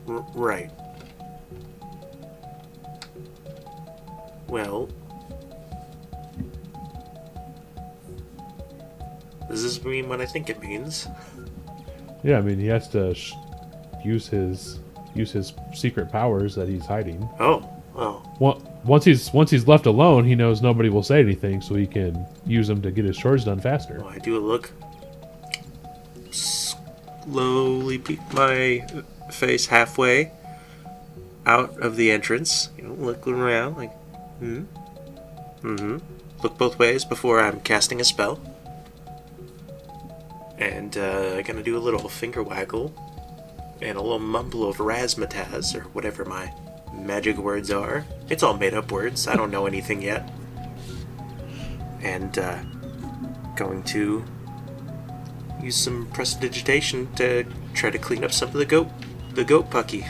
R- 0.06 0.26
right. 0.34 0.70
Well, 4.48 4.88
does 9.48 9.62
this 9.62 9.84
mean 9.84 10.08
what 10.08 10.22
I 10.22 10.26
think 10.26 10.48
it 10.48 10.58
means? 10.62 11.06
Yeah, 12.22 12.38
I 12.38 12.40
mean 12.40 12.58
he 12.58 12.66
has 12.68 12.88
to 12.88 13.14
use 14.04 14.28
his 14.28 14.80
use 15.14 15.32
his 15.32 15.52
secret 15.74 16.12
powers 16.12 16.54
that 16.54 16.68
he's 16.68 16.86
hiding. 16.86 17.28
Oh, 17.40 17.68
well, 18.38 18.62
Once 18.84 19.04
he's 19.04 19.32
once 19.32 19.50
he's 19.50 19.66
left 19.66 19.86
alone, 19.86 20.24
he 20.24 20.34
knows 20.36 20.62
nobody 20.62 20.88
will 20.88 21.02
say 21.02 21.18
anything, 21.18 21.60
so 21.60 21.74
he 21.74 21.86
can 21.86 22.24
use 22.46 22.68
them 22.68 22.80
to 22.82 22.90
get 22.92 23.04
his 23.04 23.16
chores 23.18 23.44
done 23.44 23.60
faster. 23.60 23.98
well, 23.98 24.08
I 24.08 24.18
do 24.18 24.36
a 24.36 24.40
look. 24.40 24.70
Slowly 26.30 27.98
peek 27.98 28.20
my 28.32 28.86
face 29.32 29.66
halfway 29.66 30.30
out 31.44 31.76
of 31.80 31.96
the 31.96 32.10
entrance. 32.12 32.70
You 32.78 32.84
know, 32.84 32.94
looking 32.94 33.34
around 33.34 33.76
like, 33.76 33.92
hmm, 34.38 34.62
mm-hmm. 35.62 35.98
Look 36.42 36.56
both 36.56 36.78
ways 36.78 37.04
before 37.04 37.40
I'm 37.40 37.60
casting 37.60 38.00
a 38.00 38.04
spell. 38.04 38.40
And 40.56 40.96
uh, 40.96 41.34
I'm 41.36 41.42
gonna 41.42 41.64
do 41.64 41.76
a 41.76 41.80
little 41.80 42.08
finger 42.08 42.42
waggle 42.44 42.94
and 43.80 43.96
a 43.96 44.00
little 44.00 44.18
mumble 44.18 44.68
of 44.68 44.78
razzmatazz 44.78 45.74
or 45.74 45.82
whatever 45.90 46.24
my 46.24 46.52
magic 46.92 47.36
words 47.36 47.70
are. 47.70 48.04
It's 48.28 48.42
all 48.42 48.56
made 48.56 48.74
up 48.74 48.90
words. 48.90 49.26
I 49.26 49.36
don't 49.36 49.50
know 49.50 49.66
anything 49.66 50.02
yet. 50.02 50.28
And 52.00 52.38
uh, 52.38 52.62
going 53.56 53.82
to 53.84 54.24
use 55.62 55.76
some 55.76 56.06
prestidigitation 56.12 57.12
to 57.14 57.44
try 57.74 57.90
to 57.90 57.98
clean 57.98 58.24
up 58.24 58.32
some 58.32 58.48
of 58.48 58.54
the 58.54 58.64
goat, 58.64 58.88
the 59.34 59.44
goat 59.44 59.70
pucky. 59.70 60.06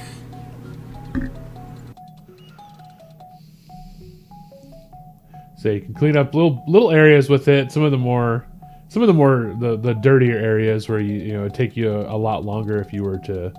So 5.59 5.71
you 5.71 5.81
can 5.81 5.95
clean 5.95 6.17
up 6.17 6.35
little 6.35 6.63
little 6.69 6.93
areas 6.93 7.29
with 7.29 7.49
it. 7.49 7.73
Some 7.73 7.83
of 7.83 7.91
the 7.91 7.99
more, 7.99 8.47
some 8.89 9.03
of 9.03 9.07
the 9.07 9.15
more 9.15 9.55
the, 9.59 9.77
the 9.77 9.95
dirtier 9.95 10.39
areas 10.39 10.89
where 10.89 11.01
you 11.01 11.19
you 11.19 11.33
know 11.35 11.49
take 11.49 11.77
you 11.77 11.91
a, 11.91 12.15
a 12.15 12.19
lot 12.19 12.45
longer 12.45 12.81
if 12.81 12.93
you 12.93 13.05
were 13.05 13.19
to 13.19 13.53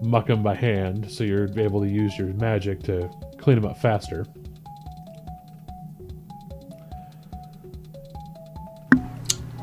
muck 0.00 0.26
them 0.26 0.42
by 0.42 0.54
hand. 0.54 1.10
So 1.10 1.24
you're 1.24 1.48
able 1.58 1.80
to 1.80 1.88
use 1.88 2.16
your 2.18 2.28
magic 2.28 2.82
to 2.84 3.10
clean 3.38 3.60
them 3.60 3.70
up 3.70 3.78
faster. 3.78 4.26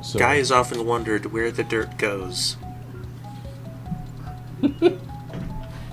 So, 0.02 0.20
Guy 0.20 0.38
has 0.38 0.52
often 0.52 0.86
wondered 0.86 1.28
where 1.28 1.52
the 1.52 1.64
dirt 1.64 1.98
goes. 1.98 2.58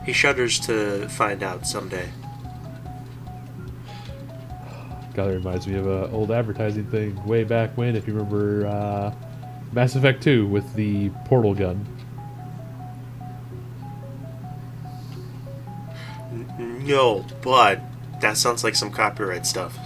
he 0.04 0.12
shudders 0.12 0.59
to 0.61 1.09
find 1.09 1.42
out 1.42 1.66
someday. 1.66 2.09
God, 5.18 5.30
that 5.30 5.34
reminds 5.34 5.66
me 5.66 5.75
of 5.76 5.84
an 5.88 6.14
old 6.14 6.30
advertising 6.30 6.84
thing 6.92 7.20
way 7.26 7.42
back 7.42 7.76
when, 7.76 7.96
if 7.96 8.06
you 8.06 8.14
remember 8.14 8.68
uh, 8.68 9.12
Mass 9.72 9.96
Effect 9.96 10.22
2 10.22 10.46
with 10.46 10.72
the 10.75 11.08
portal 11.25 11.54
gun. 11.54 11.84
No, 16.56 17.25
but 17.42 17.80
that 18.20 18.37
sounds 18.37 18.62
like 18.62 18.76
some 18.76 18.92
copyright 18.92 19.44
stuff. 19.44 19.76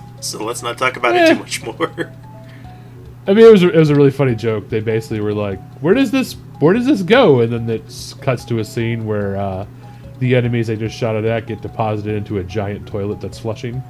so 0.20 0.44
let's 0.44 0.62
not 0.62 0.76
talk 0.76 0.98
about 0.98 1.14
it 1.16 1.20
Eh. 1.22 1.32
too 1.32 1.38
much 1.38 1.62
more. 1.64 2.12
I 3.26 3.32
mean, 3.32 3.46
it 3.46 3.50
was 3.50 3.62
a, 3.62 3.70
it 3.70 3.78
was 3.78 3.88
a 3.88 3.94
really 3.94 4.10
funny 4.10 4.34
joke. 4.34 4.68
They 4.68 4.80
basically 4.80 5.20
were 5.20 5.32
like, 5.32 5.58
"Where 5.80 5.94
does 5.94 6.10
this 6.10 6.34
Where 6.60 6.74
does 6.74 6.84
this 6.84 7.00
go?" 7.00 7.40
And 7.40 7.50
then 7.50 7.70
it 7.70 8.14
cuts 8.20 8.44
to 8.44 8.58
a 8.58 8.64
scene 8.64 9.06
where 9.06 9.36
uh, 9.36 9.66
the 10.18 10.36
enemies 10.36 10.66
they 10.66 10.76
just 10.76 10.94
shot 10.96 11.16
it 11.16 11.24
at 11.24 11.46
get 11.46 11.62
deposited 11.62 12.14
into 12.14 12.38
a 12.38 12.44
giant 12.44 12.86
toilet 12.86 13.22
that's 13.22 13.38
flushing. 13.38 13.82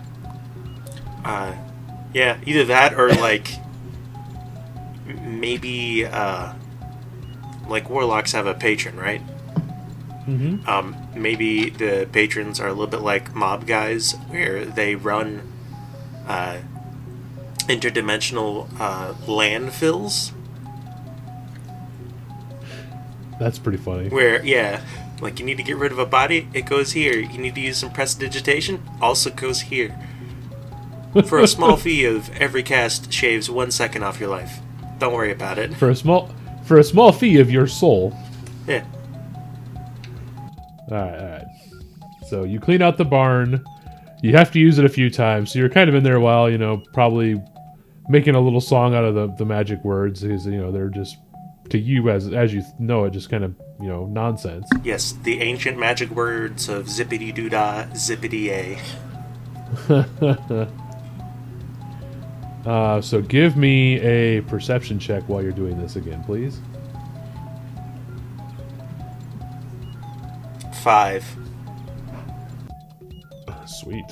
Uh, 1.27 1.57
yeah, 2.15 2.39
either 2.47 2.65
that 2.67 2.95
or 2.95 3.09
like 3.11 3.49
maybe 5.25 6.07
uh, 6.07 6.53
like 7.69 7.91
warlocks 7.91 8.31
have 8.31 8.47
a 8.47 8.55
patron, 8.55 8.97
right? 8.97 9.21
Mm-hmm. 10.29 10.69
Um, 10.69 10.97
maybe 11.17 11.71
the 11.71 12.09
patrons 12.13 12.61
are 12.61 12.69
a 12.69 12.71
little 12.71 12.87
bit 12.87 13.01
like 13.01 13.35
mob 13.35 13.67
guys, 13.67 14.13
where 14.29 14.65
they 14.65 14.95
run 14.95 15.53
uh, 16.29 16.59
interdimensional 17.63 18.69
uh, 18.79 19.15
landfills. 19.27 20.31
That's 23.41 23.59
pretty 23.59 23.79
funny. 23.79 24.09
Where, 24.11 24.45
yeah, 24.45 24.81
like 25.21 25.41
you 25.41 25.45
need 25.45 25.57
to 25.57 25.65
get 25.65 25.77
rid 25.77 25.91
of 25.91 25.99
a 25.99 26.07
body, 26.07 26.49
it 26.55 26.67
goes 26.67 26.93
here. 26.93 27.19
You 27.19 27.39
need 27.39 27.57
to 27.57 27.61
use 27.61 27.79
some 27.79 27.91
prestidigitation, 27.91 28.83
also 29.01 29.31
goes 29.31 29.63
here. 29.63 29.99
For 31.25 31.39
a 31.39 31.47
small 31.47 31.77
fee 31.77 32.05
of 32.05 32.31
every 32.37 32.63
cast 32.63 33.13
shaves 33.13 33.49
one 33.49 33.71
second 33.71 34.03
off 34.03 34.21
your 34.21 34.29
life. 34.29 34.61
Don't 34.99 35.15
worry 35.15 35.33
about 35.33 35.59
it. 35.59 35.75
For 35.75 35.91
a 35.91 35.97
small 35.97 36.31
for 36.65 36.79
a 36.79 36.85
small 36.85 37.13
fee 37.13 37.39
of 37.39 37.51
your 37.51 37.67
soul. 37.67 38.17
Yeah. 38.67 38.85
All 40.91 40.97
right, 40.97 41.19
all 41.19 41.29
right. 41.29 41.45
So 42.29 42.45
you 42.45 42.61
clean 42.61 42.83
out 42.83 42.97
the 42.97 43.05
barn. 43.05 43.65
You 44.23 44.37
have 44.37 44.51
to 44.53 44.59
use 44.59 44.79
it 44.79 44.85
a 44.85 44.89
few 44.89 45.11
times. 45.11 45.53
So 45.53 45.59
you're 45.59 45.69
kind 45.69 45.89
of 45.89 45.95
in 45.95 46.03
there 46.03 46.17
a 46.17 46.21
while, 46.21 46.51
you 46.51 46.59
know, 46.59 46.83
probably 46.93 47.41
making 48.09 48.35
a 48.35 48.41
little 48.41 48.61
song 48.61 48.95
out 48.95 49.05
of 49.05 49.15
the, 49.15 49.29
the 49.37 49.45
magic 49.45 49.85
words 49.85 50.23
because 50.23 50.47
you 50.47 50.61
know 50.61 50.73
they're 50.73 50.89
just 50.89 51.17
to 51.71 51.79
you 51.79 52.11
as 52.11 52.33
as 52.33 52.55
you 52.55 52.63
know 52.79 53.05
it 53.05 53.11
just 53.11 53.31
kind 53.31 53.45
of 53.45 53.55
you 53.81 53.89
know 53.89 54.07
nonsense. 54.07 54.69
Yes, 54.83 55.13
the 55.23 55.41
ancient 55.41 55.79
magic 55.79 56.11
words 56.11 56.69
of 56.69 56.87
zippity 56.87 57.35
doo 57.35 57.49
dah, 57.49 57.85
zippity 57.93 58.49
a. 58.49 58.79
Uh, 62.67 63.01
so 63.01 63.23
give 63.23 63.57
me 63.57 64.01
a 64.01 64.41
perception 64.43 64.99
check 64.99 65.23
while 65.29 65.41
you're 65.41 65.53
doing 65.53 65.81
this 65.81 65.95
again, 65.95 66.23
please. 66.25 66.61
Five. 70.83 71.25
Sweet. 73.67 74.05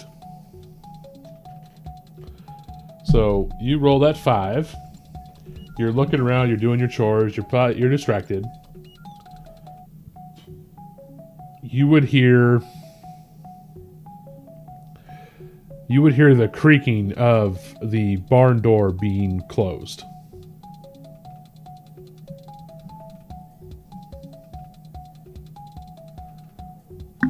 So 3.04 3.50
you 3.60 3.78
roll 3.78 3.98
that 4.00 4.16
five. 4.16 4.72
You're 5.76 5.92
looking 5.92 6.20
around. 6.20 6.48
You're 6.48 6.56
doing 6.56 6.78
your 6.78 6.88
chores. 6.88 7.36
You're 7.36 7.46
probably, 7.46 7.80
you're 7.80 7.90
distracted. 7.90 8.44
You 11.62 11.88
would 11.88 12.04
hear. 12.04 12.60
You 15.86 16.00
would 16.02 16.14
hear 16.14 16.34
the 16.34 16.48
creaking 16.48 17.12
of 17.14 17.60
the 17.82 18.16
barn 18.16 18.62
door 18.62 18.90
being 18.90 19.42
closed. 19.48 20.02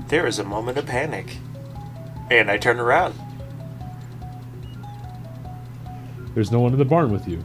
There 0.08 0.26
is 0.26 0.38
a 0.38 0.44
moment 0.44 0.78
of 0.78 0.87
panic. 0.87 1.38
And 2.30 2.50
I 2.50 2.56
turn 2.56 2.78
around. 2.78 3.14
There's 6.34 6.52
no 6.52 6.61
one 6.61 6.73
in 6.73 6.78
the 6.78 6.84
barn 6.84 7.11
with 7.11 7.26
you. 7.26 7.44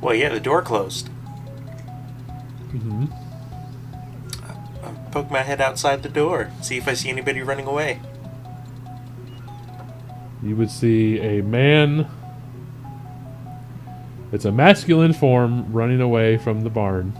Well, 0.00 0.14
yeah, 0.14 0.28
the 0.28 0.40
door 0.40 0.62
closed. 0.62 1.08
hmm 2.70 3.06
Um, 4.82 4.98
poke 5.10 5.30
my 5.30 5.40
head 5.42 5.60
outside 5.60 6.02
the 6.02 6.08
door, 6.08 6.50
see 6.60 6.76
if 6.76 6.86
I 6.86 6.94
see 6.94 7.08
anybody 7.08 7.40
running 7.42 7.66
away. 7.66 8.00
You 10.44 10.56
would 10.56 10.70
see 10.70 11.18
a 11.20 11.42
man. 11.42 12.06
It's 14.30 14.44
a 14.44 14.52
masculine 14.52 15.14
form 15.14 15.72
running 15.72 16.02
away 16.02 16.36
from 16.36 16.60
the 16.60 16.68
barn, 16.68 17.18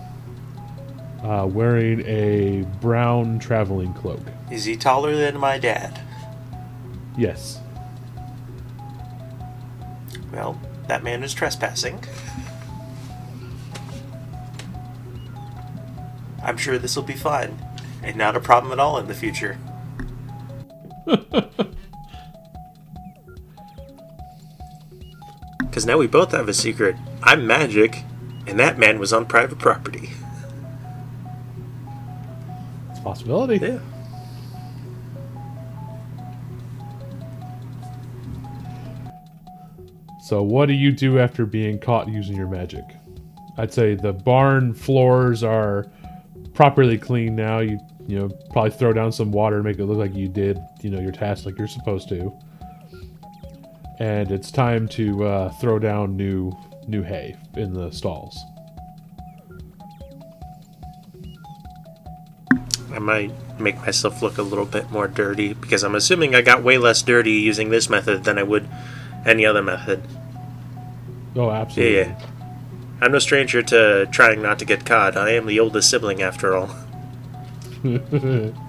uh, 1.23 1.47
wearing 1.51 2.03
a 2.03 2.67
brown 2.83 3.39
traveling 3.39 3.95
cloak. 3.95 4.21
Is 4.51 4.67
he 4.67 4.77
taller 4.77 5.17
than 5.17 5.39
my 5.39 5.59
dad? 5.59 6.03
Yes. 7.17 7.61
Well, 10.31 10.61
that 10.89 11.03
man 11.03 11.23
is 11.23 11.33
trespassing. 11.33 12.05
I'm 16.43 16.59
sure 16.59 16.77
this 16.77 16.95
will 16.95 17.05
be 17.05 17.15
fun, 17.15 17.59
and 18.03 18.17
not 18.17 18.37
a 18.37 18.41
problem 18.41 18.71
at 18.71 18.79
all 18.79 18.99
in 18.99 19.07
the 19.07 19.15
future. 19.15 19.57
Because 25.85 25.97
now 25.97 25.99
we 25.99 26.07
both 26.07 26.33
have 26.33 26.49
a 26.49 26.55
secret. 26.55 26.97
I'm 27.23 27.47
magic, 27.47 28.05
and 28.47 28.59
that 28.59 28.79
man 28.79 28.99
was 28.99 29.13
on 29.13 29.27
private 29.27 29.59
property. 29.59 30.09
It's 32.89 33.01
a 33.01 33.03
possibility. 33.03 33.59
Yeah. 33.59 33.81
So, 40.23 40.43
what 40.43 40.69
do 40.69 40.73
you 40.73 40.91
do 40.91 41.19
after 41.19 41.45
being 41.45 41.79
caught 41.79 42.09
using 42.09 42.35
your 42.35 42.49
magic? 42.49 42.85
I'd 43.59 43.75
say 43.75 43.95
the 43.95 44.15
barn 44.15 44.73
floors 44.73 45.43
are 45.43 45.85
properly 46.55 46.97
clean 46.97 47.37
now. 47.37 47.59
You 47.59 47.79
you 48.07 48.19
know 48.19 48.31
probably 48.53 48.71
throw 48.71 48.95
down 48.95 49.13
some 49.13 49.33
water 49.33 49.59
to 49.59 49.63
make 49.63 49.79
it 49.79 49.85
look 49.85 49.99
like 49.99 50.15
you 50.15 50.29
did 50.29 50.59
you 50.81 50.89
know 50.89 51.01
your 51.01 51.13
task 51.13 51.45
like 51.45 51.59
you're 51.59 51.69
supposed 51.69 52.09
to. 52.09 52.33
And 53.99 54.31
it's 54.31 54.51
time 54.51 54.89
to 54.89 55.25
uh, 55.25 55.49
throw 55.61 55.79
down 55.79 56.17
new 56.17 56.53
new 56.87 57.03
hay 57.03 57.37
in 57.55 57.73
the 57.73 57.91
stalls. 57.91 58.39
I 62.93 62.99
might 62.99 63.33
make 63.59 63.77
myself 63.79 64.23
look 64.23 64.39
a 64.39 64.43
little 64.43 64.67
bit 64.67 64.91
more 64.91 65.09
dirty 65.09 65.53
because 65.53 65.83
I'm 65.83 65.95
assuming 65.95 66.35
I 66.35 66.43
got 66.43 66.63
way 66.63 66.79
less 66.79 67.03
dirty 67.03 67.33
using 67.33 67.71
this 67.71 67.89
method 67.89 68.25
than 68.25 68.39
I 68.39 68.43
would 68.43 68.69
any 69.25 69.47
other 69.47 69.63
method. 69.63 70.03
Oh, 71.35 71.51
absolutely. 71.51 71.97
Yeah, 71.97 72.07
yeah. 72.09 72.27
I'm 73.01 73.13
no 73.13 73.19
stranger 73.19 73.63
to 73.63 74.07
trying 74.13 74.43
not 74.43 74.59
to 74.61 74.65
get 74.65 74.87
caught. 74.87 75.17
I 75.17 75.31
am 75.31 75.47
the 75.47 75.59
oldest 75.61 75.91
sibling 75.91 76.23
after 76.23 76.55
all. 76.55 76.71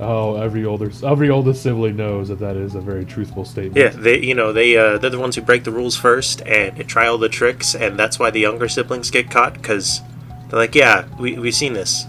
oh, 0.00 0.36
every 0.36 0.64
older 0.64 0.90
every 1.04 1.30
oldest 1.30 1.62
sibling 1.62 1.96
knows 1.96 2.28
that 2.28 2.38
that 2.38 2.56
is 2.56 2.74
a 2.74 2.80
very 2.80 3.04
truthful 3.04 3.44
statement. 3.44 3.76
Yeah, 3.76 3.88
they 3.88 4.20
you 4.20 4.34
know, 4.34 4.52
they 4.52 4.76
uh, 4.76 4.98
they're 4.98 5.10
the 5.10 5.18
ones 5.18 5.36
who 5.36 5.42
break 5.42 5.64
the 5.64 5.70
rules 5.70 5.96
first 5.96 6.42
and 6.42 6.86
try 6.88 7.06
all 7.06 7.18
the 7.18 7.28
tricks 7.28 7.74
and 7.74 7.98
that's 7.98 8.18
why 8.18 8.30
the 8.30 8.40
younger 8.40 8.68
siblings 8.68 9.10
get 9.10 9.30
caught 9.30 9.62
cuz 9.62 10.00
they're 10.48 10.58
like, 10.58 10.74
"Yeah, 10.74 11.06
we 11.18 11.38
we've 11.38 11.54
seen 11.54 11.72
this." 11.72 12.06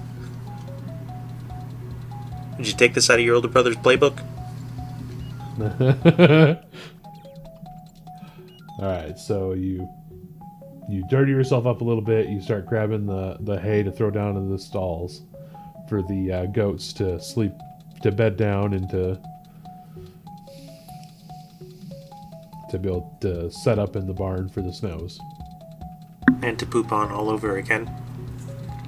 Did 2.57 2.67
you 2.67 2.73
take 2.73 2.93
this 2.93 3.09
out 3.09 3.19
of 3.19 3.25
your 3.25 3.35
older 3.35 3.47
brother's 3.47 3.75
playbook? 3.75 4.19
All 8.79 8.85
right, 8.85 9.17
so 9.17 9.53
you 9.53 9.87
you 10.89 11.03
dirty 11.09 11.31
yourself 11.31 11.65
up 11.65 11.81
a 11.81 11.83
little 11.83 12.01
bit. 12.01 12.29
You 12.29 12.41
start 12.41 12.65
grabbing 12.65 13.05
the 13.05 13.37
the 13.39 13.59
hay 13.59 13.83
to 13.83 13.91
throw 13.91 14.09
down 14.09 14.37
in 14.37 14.51
the 14.51 14.59
stalls 14.59 15.21
for 15.87 16.01
the 16.03 16.31
uh, 16.31 16.45
goats 16.47 16.93
to 16.93 17.19
sleep 17.19 17.53
to 18.07 18.11
bed 18.13 18.37
down 18.37 18.73
and 18.73 18.89
to 18.89 19.19
to 22.69 22.79
be 22.79 22.87
able 22.87 23.17
to 23.21 23.51
set 23.51 23.77
up 23.77 23.95
in 23.95 24.07
the 24.07 24.13
barn 24.13 24.47
for 24.49 24.61
the 24.61 24.71
snows. 24.73 25.19
And 26.41 26.57
to 26.59 26.65
poop 26.65 26.91
on 26.91 27.11
all 27.11 27.29
over 27.29 27.57
again. 27.57 27.89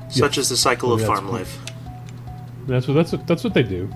Such 0.10 0.38
is 0.38 0.50
the 0.50 0.58
cycle 0.58 0.94
of 0.94 1.06
farm 1.06 1.30
life. 1.30 1.58
That's 2.66 2.88
what 2.88 2.94
that's 2.94 3.12
what 3.12 3.28
that's 3.28 3.44
what 3.44 3.54
they 3.54 3.64
do. 3.64 3.90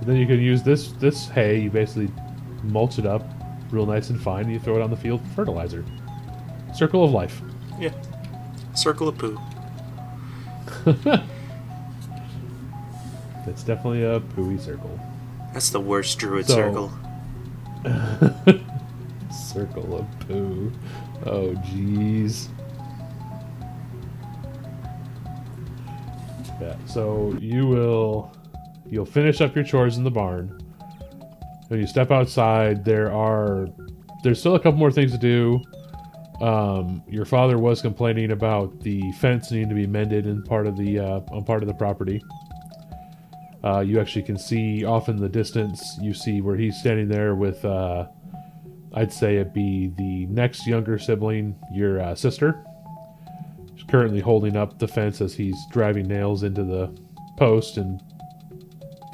And 0.00 0.06
then 0.06 0.16
you 0.16 0.26
can 0.26 0.40
use 0.40 0.62
this 0.62 0.92
this 0.92 1.28
hay. 1.28 1.58
You 1.58 1.70
basically 1.70 2.10
mulch 2.64 2.98
it 2.98 3.06
up 3.06 3.24
real 3.70 3.86
nice 3.86 4.10
and 4.10 4.20
fine. 4.20 4.44
And 4.44 4.52
you 4.52 4.60
throw 4.60 4.76
it 4.76 4.82
on 4.82 4.90
the 4.90 4.96
field 4.96 5.22
for 5.22 5.34
fertilizer. 5.36 5.84
Circle 6.74 7.02
of 7.04 7.12
life. 7.12 7.40
Yeah. 7.78 7.92
Circle 8.74 9.08
of 9.08 9.16
poo. 9.16 9.38
It's 13.46 13.62
definitely 13.62 14.04
a 14.04 14.20
pooey 14.20 14.60
circle. 14.60 14.98
That's 15.52 15.70
the 15.70 15.80
worst 15.80 16.18
druid 16.18 16.46
So- 16.46 16.54
circle. 16.54 16.92
Circle 19.32 19.98
of 19.98 20.06
poo. 20.20 20.70
Oh, 21.26 21.54
jeez. 21.66 22.48
Yeah. 26.60 26.76
So 26.86 27.36
you 27.40 27.66
will, 27.66 28.32
you'll 28.86 29.04
finish 29.06 29.40
up 29.40 29.54
your 29.54 29.64
chores 29.64 29.96
in 29.98 30.04
the 30.04 30.10
barn. 30.10 30.58
When 31.68 31.80
you 31.80 31.86
step 31.86 32.10
outside, 32.10 32.84
there 32.84 33.10
are, 33.12 33.66
there's 34.22 34.38
still 34.38 34.54
a 34.54 34.60
couple 34.60 34.78
more 34.78 34.92
things 34.92 35.12
to 35.12 35.18
do. 35.18 35.60
Um, 36.40 37.02
your 37.08 37.24
father 37.24 37.58
was 37.58 37.80
complaining 37.80 38.32
about 38.32 38.80
the 38.80 39.00
fence 39.12 39.50
needing 39.50 39.68
to 39.70 39.74
be 39.74 39.86
mended 39.86 40.26
in 40.26 40.42
part 40.42 40.66
of 40.66 40.76
the 40.76 40.98
uh, 40.98 41.20
on 41.30 41.44
part 41.44 41.62
of 41.62 41.68
the 41.68 41.74
property. 41.74 42.20
Uh, 43.64 43.80
you 43.80 44.00
actually 44.00 44.22
can 44.22 44.38
see 44.38 44.84
off 44.84 45.08
in 45.08 45.16
the 45.16 45.28
distance. 45.28 45.96
You 46.00 46.14
see 46.14 46.40
where 46.40 46.56
he's 46.56 46.76
standing 46.78 47.08
there 47.08 47.34
with. 47.34 47.64
Uh, 47.64 48.06
I'd 48.94 49.12
say 49.12 49.36
it'd 49.36 49.54
be 49.54 49.92
the 49.96 50.26
next 50.26 50.66
younger 50.66 50.98
sibling, 50.98 51.56
your 51.72 52.00
uh, 52.00 52.14
sister. 52.14 52.62
She's 53.74 53.86
currently 53.86 54.20
holding 54.20 54.56
up 54.56 54.78
the 54.78 54.88
fence 54.88 55.20
as 55.20 55.34
he's 55.34 55.56
driving 55.70 56.06
nails 56.06 56.42
into 56.42 56.64
the 56.64 56.94
post 57.38 57.78
and 57.78 58.00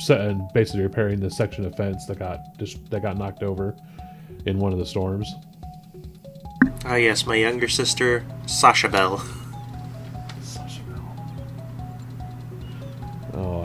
and 0.09 0.49
basically 0.53 0.83
repairing 0.83 1.19
the 1.19 1.31
section 1.31 1.65
of 1.65 1.75
fence 1.75 2.07
that 2.07 2.19
got 2.19 2.39
just 2.59 2.89
that 2.91 3.03
got 3.03 3.19
knocked 3.19 3.43
over 3.43 3.77
in 4.47 4.59
one 4.59 4.73
of 4.73 4.79
the 4.79 4.87
storms. 4.87 5.33
Ah, 6.85 6.95
yes, 6.95 7.27
my 7.27 7.35
younger 7.35 7.69
sister, 7.69 8.25
Sasha 8.47 8.89
Bell. 8.89 9.23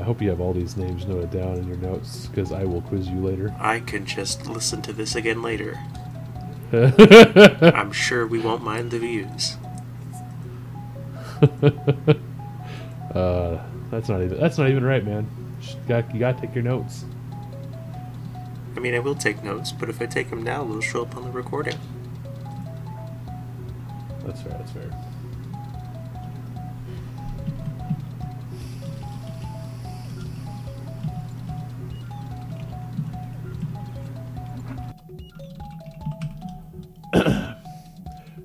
I 0.04 0.06
hope 0.06 0.22
you 0.22 0.30
have 0.32 0.42
all 0.42 0.52
these 0.52 0.76
names 0.76 1.06
noted 1.06 1.32
down 1.32 1.56
in 1.56 1.66
your 1.66 1.78
notes 1.78 2.28
because 2.28 2.52
I 2.52 2.66
will 2.66 2.82
quiz 2.82 3.08
you 3.08 3.26
later. 3.26 3.56
I 3.60 3.80
can 3.80 4.06
just 4.06 4.48
listen 4.48 4.82
to 4.82 4.92
this 4.92 5.16
again 5.16 5.42
later. 5.42 5.80
I'm 6.74 7.94
sure 7.94 8.28
we 8.28 8.38
won't 8.38 8.66
mind 8.66 8.92
the 8.92 9.00
views. 9.00 9.56
uh, 13.16 13.64
that's 13.92 14.10
not 14.10 14.22
even 14.22 14.38
that's 14.38 14.58
not 14.58 14.70
even 14.70 14.84
right, 14.84 15.06
man. 15.06 15.26
You 15.62 15.76
got 15.88 16.14
you 16.14 16.20
got 16.20 16.36
to 16.36 16.48
take 16.48 16.54
your 16.54 16.66
notes. 16.66 17.06
I 18.76 18.82
mean, 18.82 18.96
I 18.96 19.00
will 19.00 19.16
take 19.16 19.42
notes, 19.42 19.72
but 19.72 19.88
if 19.88 20.02
I 20.02 20.06
take 20.06 20.30
them 20.30 20.44
now, 20.44 20.66
they'll 20.66 20.82
show 20.82 21.04
up 21.04 21.16
on 21.16 21.24
the 21.24 21.32
recording. 21.32 21.78
That's 24.26 24.42
fair. 24.42 24.52
That's 24.52 24.72
fair. 24.72 25.13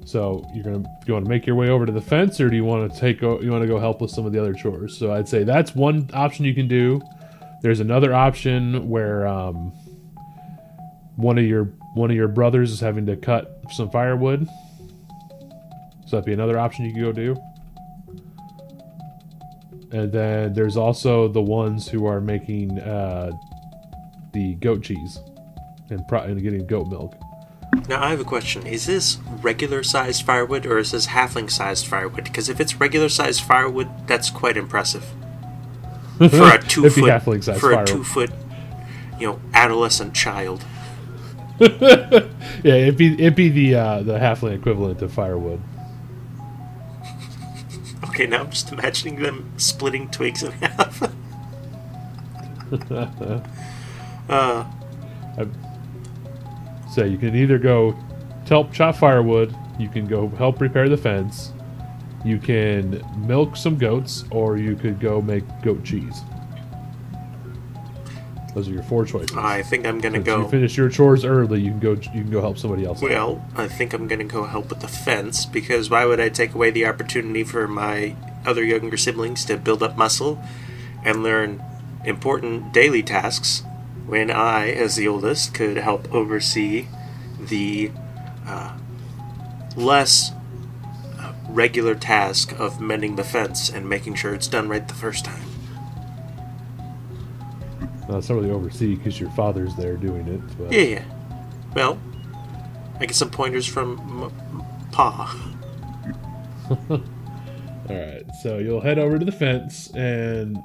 So 0.09 0.43
you're 0.55 0.65
gonna 0.65 0.89
you 1.07 1.13
want 1.13 1.27
to 1.27 1.29
make 1.29 1.47
your 1.47 1.55
way 1.55 1.69
over 1.69 1.85
to 1.85 1.93
the 1.93 2.01
fence, 2.01 2.41
or 2.41 2.49
do 2.49 2.57
you 2.57 2.65
want 2.65 2.91
to 2.91 2.99
take 2.99 3.21
you 3.21 3.51
want 3.51 3.63
to 3.63 3.67
go 3.69 3.79
help 3.79 4.01
with 4.01 4.11
some 4.11 4.25
of 4.25 4.33
the 4.33 4.41
other 4.41 4.55
chores? 4.55 4.97
So 4.97 5.13
I'd 5.13 5.29
say 5.29 5.45
that's 5.45 5.75
one 5.75 6.09
option 6.15 6.47
you 6.47 6.55
can 6.55 6.67
do. 6.67 7.03
There's 7.61 7.81
another 7.81 8.15
option 8.15 8.89
where 8.89 9.27
um, 9.27 9.71
one 11.17 11.37
of 11.37 11.45
your 11.45 11.65
one 11.95 12.11
of 12.11 12.17
your 12.17 12.29
brothers 12.29 12.73
is 12.73 12.81
having 12.81 13.05
to 13.07 13.17
cut 13.17 13.61
some 13.73 13.91
firewood. 13.91 14.49
So 16.07 16.17
that'd 16.17 16.25
be 16.25 16.33
another 16.33 16.59
option 16.59 16.87
you 16.87 16.95
could 16.95 17.03
go 17.03 17.13
do. 17.13 17.37
And 19.91 20.11
then 20.11 20.55
there's 20.55 20.79
also 20.79 21.29
the 21.29 21.43
ones 21.43 21.87
who 21.87 22.07
are 22.07 22.21
making 22.21 22.79
uh, 22.79 23.31
the 24.33 24.55
goat 24.55 24.83
cheese 24.83 25.19
and, 25.91 26.07
pro- 26.09 26.23
and 26.23 26.43
getting 26.43 26.67
goat 26.67 26.89
milk. 26.89 27.15
Now, 27.89 28.03
I 28.03 28.11
have 28.11 28.21
a 28.21 28.25
question. 28.25 28.67
Is 28.67 28.87
this 28.87 29.19
regular 29.43 29.83
sized 29.83 30.25
firewood 30.25 30.67
or 30.67 30.79
is 30.79 30.91
this 30.93 31.09
halfling 31.09 31.51
sized 31.51 31.87
firewood? 31.87 32.25
Because 32.25 32.49
if 32.49 32.61
it's 32.61 32.75
regular 32.81 33.09
sized 33.09 33.43
firewood, 33.43 33.89
that's 34.07 34.31
quite 34.31 34.57
impressive. 34.57 35.05
For 36.19 36.53
a 36.55 36.61
two 36.61 36.91
foot 36.91 37.23
for 37.61 37.73
a 37.73 37.87
two 37.87 38.03
foot, 38.03 38.31
you 39.21 39.29
know, 39.29 39.41
adolescent 39.55 40.15
child. 40.15 40.65
Yeah, 42.65 42.75
it'd 42.75 42.97
be 42.97 43.13
it'd 43.15 43.37
be 43.37 43.49
the 43.51 43.75
uh, 43.77 44.03
the 44.03 44.19
halfling 44.19 44.55
equivalent 44.57 45.01
of 45.01 45.13
firewood. 45.13 45.61
Okay, 48.09 48.27
now 48.27 48.41
I'm 48.41 48.51
just 48.51 48.73
imagining 48.73 49.23
them 49.23 49.53
splitting 49.59 50.09
twigs 50.11 50.43
in 50.43 50.51
half. 50.61 51.03
uh, 54.29 54.65
So 56.91 57.05
you 57.05 57.19
can 57.19 57.35
either 57.35 57.59
go 57.59 57.97
help 58.49 58.73
chop 58.73 58.97
firewood, 58.97 59.55
you 59.79 59.89
can 59.89 60.07
go 60.07 60.29
help 60.31 60.61
repair 60.61 60.89
the 60.89 60.97
fence, 60.97 61.53
you 62.25 62.39
can 62.39 63.03
milk 63.27 63.57
some 63.57 63.77
goats, 63.77 64.25
or 64.31 64.57
you 64.57 64.75
could 64.75 64.99
go 64.99 65.21
make 65.21 65.45
goat 65.63 65.85
cheese. 65.85 66.23
Those 68.55 68.69
are 68.69 68.73
your 68.73 68.83
four 68.83 69.05
choices. 69.05 69.37
I 69.37 69.63
think 69.63 69.87
I'm 69.87 70.01
gonna 70.01 70.17
Since 70.17 70.27
go. 70.27 70.41
you 70.41 70.49
finish 70.49 70.77
your 70.77 70.89
chores 70.89 71.25
early, 71.25 71.61
you 71.61 71.71
can 71.71 71.81
go. 71.81 71.93
You 71.93 72.23
can 72.23 72.31
go 72.31 72.41
help 72.41 72.59
somebody 72.59 72.85
else. 72.85 73.01
Well, 73.01 73.45
I 73.55 73.69
think 73.69 73.93
I'm 73.93 74.09
gonna 74.09 74.25
go 74.25 74.45
help 74.45 74.71
with 74.71 74.81
the 74.81 74.89
fence 74.89 75.45
because 75.47 75.91
why 75.91 76.07
would 76.07 76.19
I 76.19 76.29
take 76.29 76.55
away 76.55 76.71
the 76.71 76.87
opportunity 76.87 77.45
for 77.45 77.69
my 77.69 78.17
other 78.45 78.65
younger 78.65 78.97
siblings 78.97 79.45
to 79.45 79.59
build 79.59 79.83
up 79.83 79.97
muscle 79.97 80.43
and 81.05 81.23
learn 81.23 81.63
important 82.05 82.73
daily 82.73 83.03
tasks 83.03 83.63
when 84.09 84.31
I, 84.31 84.71
as 84.71 84.97
the 84.97 85.07
oldest, 85.07 85.53
could 85.53 85.77
help 85.77 86.13
oversee 86.15 86.87
the 87.39 87.91
uh, 88.47 88.77
less 89.77 90.33
uh, 91.19 91.35
regular 91.51 91.95
task 91.95 92.59
of 92.59 92.81
mending 92.81 93.17
the 93.17 93.25
fence 93.25 93.69
and 93.69 93.87
making 93.87 94.15
sure 94.15 94.33
it's 94.33 94.49
done 94.49 94.67
right 94.69 94.89
the 94.89 94.95
first 94.95 95.27
time. 95.27 95.43
Uh, 98.09 98.17
it's 98.17 98.31
not 98.31 98.37
really 98.37 98.51
oversee 98.51 98.95
because 98.95 99.21
your 99.21 99.31
father's 99.33 99.77
there 99.77 99.99
doing 99.99 100.27
it. 100.27 100.41
But 100.57 100.73
Yeah, 100.73 100.81
yeah. 100.81 101.05
Well, 101.75 102.01
I 102.99 103.05
get 103.05 103.15
some 103.15 103.31
pointers 103.31 103.67
from 103.67 103.99
m- 104.01 104.33
m- 104.59 104.65
Pa. 104.91 105.55
All 106.91 107.97
right, 107.97 108.25
so 108.43 108.57
you'll 108.59 108.81
head 108.81 108.99
over 108.99 109.19
to 109.19 109.25
the 109.25 109.33
fence, 109.33 109.91
and 109.95 110.59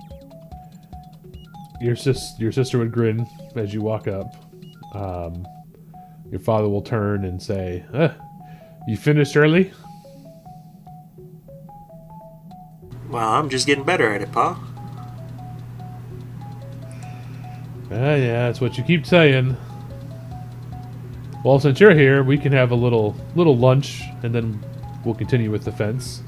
your 1.84 1.96
sis 1.96 2.34
your 2.40 2.52
sister 2.52 2.80
would 2.80 2.92
grin 2.92 3.28
as 3.56 3.74
you 3.74 3.82
walk 3.82 4.08
up. 4.08 4.34
Um, 4.96 5.46
your 6.32 6.40
father 6.40 6.70
will 6.70 6.82
turn 6.82 7.26
and 7.26 7.42
say, 7.42 7.84
eh, 7.94 8.10
"You 8.88 8.98
finished 8.98 9.36
early." 9.36 9.72
Well, 13.10 13.30
I'm 13.30 13.50
just 13.50 13.68
getting 13.68 13.84
better 13.84 14.12
at 14.12 14.22
it, 14.22 14.32
Pa. 14.32 14.60
Ah, 17.92 18.16
yeah, 18.16 18.48
that's 18.48 18.60
what 18.60 18.78
you 18.78 18.84
keep 18.84 19.06
saying. 19.06 19.56
Well, 21.46 21.60
since 21.60 21.80
you're 21.80 21.94
here, 21.94 22.24
we 22.24 22.38
can 22.38 22.52
have 22.54 22.72
a 22.72 22.76
little 22.76 23.16
little 23.36 23.58
lunch, 23.58 24.02
and 24.24 24.34
then 24.34 24.60
we'll 25.04 25.14
continue 25.14 25.52
with 25.52 25.66
the 25.66 25.72
fence. 25.72 26.24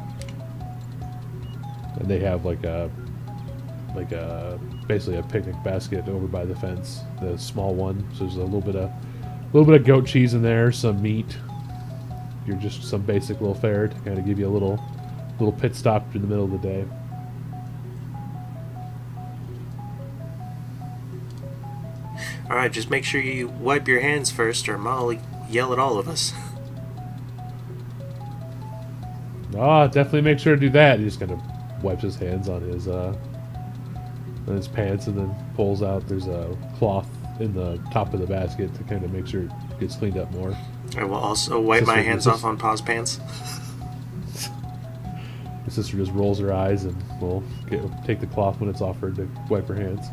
And 1.97 2.07
they 2.07 2.19
have 2.19 2.45
like 2.45 2.63
a 2.65 2.91
like 3.95 4.11
a 4.11 4.59
basically 4.87 5.17
a 5.17 5.23
picnic 5.23 5.55
basket 5.63 6.07
over 6.07 6.27
by 6.27 6.45
the 6.45 6.55
fence, 6.55 7.01
the 7.21 7.37
small 7.37 7.73
one. 7.73 8.07
So 8.13 8.25
there's 8.25 8.35
a 8.35 8.43
little 8.43 8.61
bit 8.61 8.75
of 8.75 8.89
a 8.89 9.45
little 9.53 9.65
bit 9.65 9.79
of 9.81 9.87
goat 9.87 10.05
cheese 10.05 10.33
in 10.33 10.41
there, 10.41 10.71
some 10.71 11.01
meat. 11.01 11.37
You're 12.45 12.57
just 12.57 12.83
some 12.83 13.01
basic 13.01 13.41
little 13.41 13.55
fare 13.55 13.87
to 13.87 13.95
kind 14.01 14.19
of 14.19 14.25
give 14.25 14.37
you 14.37 14.47
a 14.47 14.53
little 14.53 14.79
little 15.39 15.53
pit 15.53 15.75
stop 15.75 16.15
in 16.15 16.21
the 16.21 16.27
middle 16.27 16.45
of 16.45 16.51
the 16.51 16.57
day. 16.57 16.85
All 22.49 22.55
right, 22.55 22.71
just 22.71 22.91
make 22.91 23.03
sure 23.03 23.19
you 23.19 23.47
wipe 23.47 23.87
your 23.87 24.01
hands 24.01 24.29
first, 24.29 24.69
or 24.69 24.77
Molly'll 24.77 25.19
yell 25.49 25.73
at 25.73 25.79
all 25.79 25.97
of 25.97 26.07
us. 26.07 26.31
Ah, 29.57 29.87
definitely 29.87 30.21
make 30.21 30.37
sure 30.37 30.53
to 30.53 30.59
do 30.59 30.69
that. 30.69 30.99
He 30.99 31.05
just 31.05 31.19
kind 31.19 31.31
of 31.31 31.39
wipes 31.83 32.03
his 32.03 32.15
hands 32.15 32.49
on 32.49 32.61
his 32.61 32.87
uh, 32.87 33.15
his 34.53 34.67
pants 34.67 35.07
and 35.07 35.17
then 35.17 35.35
pulls 35.55 35.81
out. 35.81 36.07
There's 36.07 36.27
a 36.27 36.55
cloth 36.77 37.07
in 37.39 37.53
the 37.53 37.79
top 37.91 38.13
of 38.13 38.19
the 38.19 38.27
basket 38.27 38.73
to 38.75 38.83
kind 38.83 39.03
of 39.03 39.11
make 39.11 39.27
sure 39.27 39.43
it 39.43 39.51
gets 39.79 39.95
cleaned 39.95 40.17
up 40.17 40.31
more. 40.31 40.55
I 40.97 41.03
will 41.03 41.15
also 41.15 41.59
wipe 41.59 41.81
This 41.81 41.87
my 41.87 42.01
hands 42.01 42.27
off 42.27 42.43
on 42.43 42.57
Pa's 42.57 42.81
pants. 42.81 43.19
The 45.65 45.71
sister 45.71 45.97
just 45.97 46.11
rolls 46.11 46.37
her 46.39 46.53
eyes 46.53 46.83
and 46.83 46.95
will 47.19 47.43
get, 47.67 47.81
take 48.05 48.19
the 48.19 48.27
cloth 48.27 48.59
when 48.59 48.69
it's 48.69 48.81
offered 48.81 49.15
to 49.15 49.27
wipe 49.49 49.67
her 49.67 49.73
hands. 49.73 50.05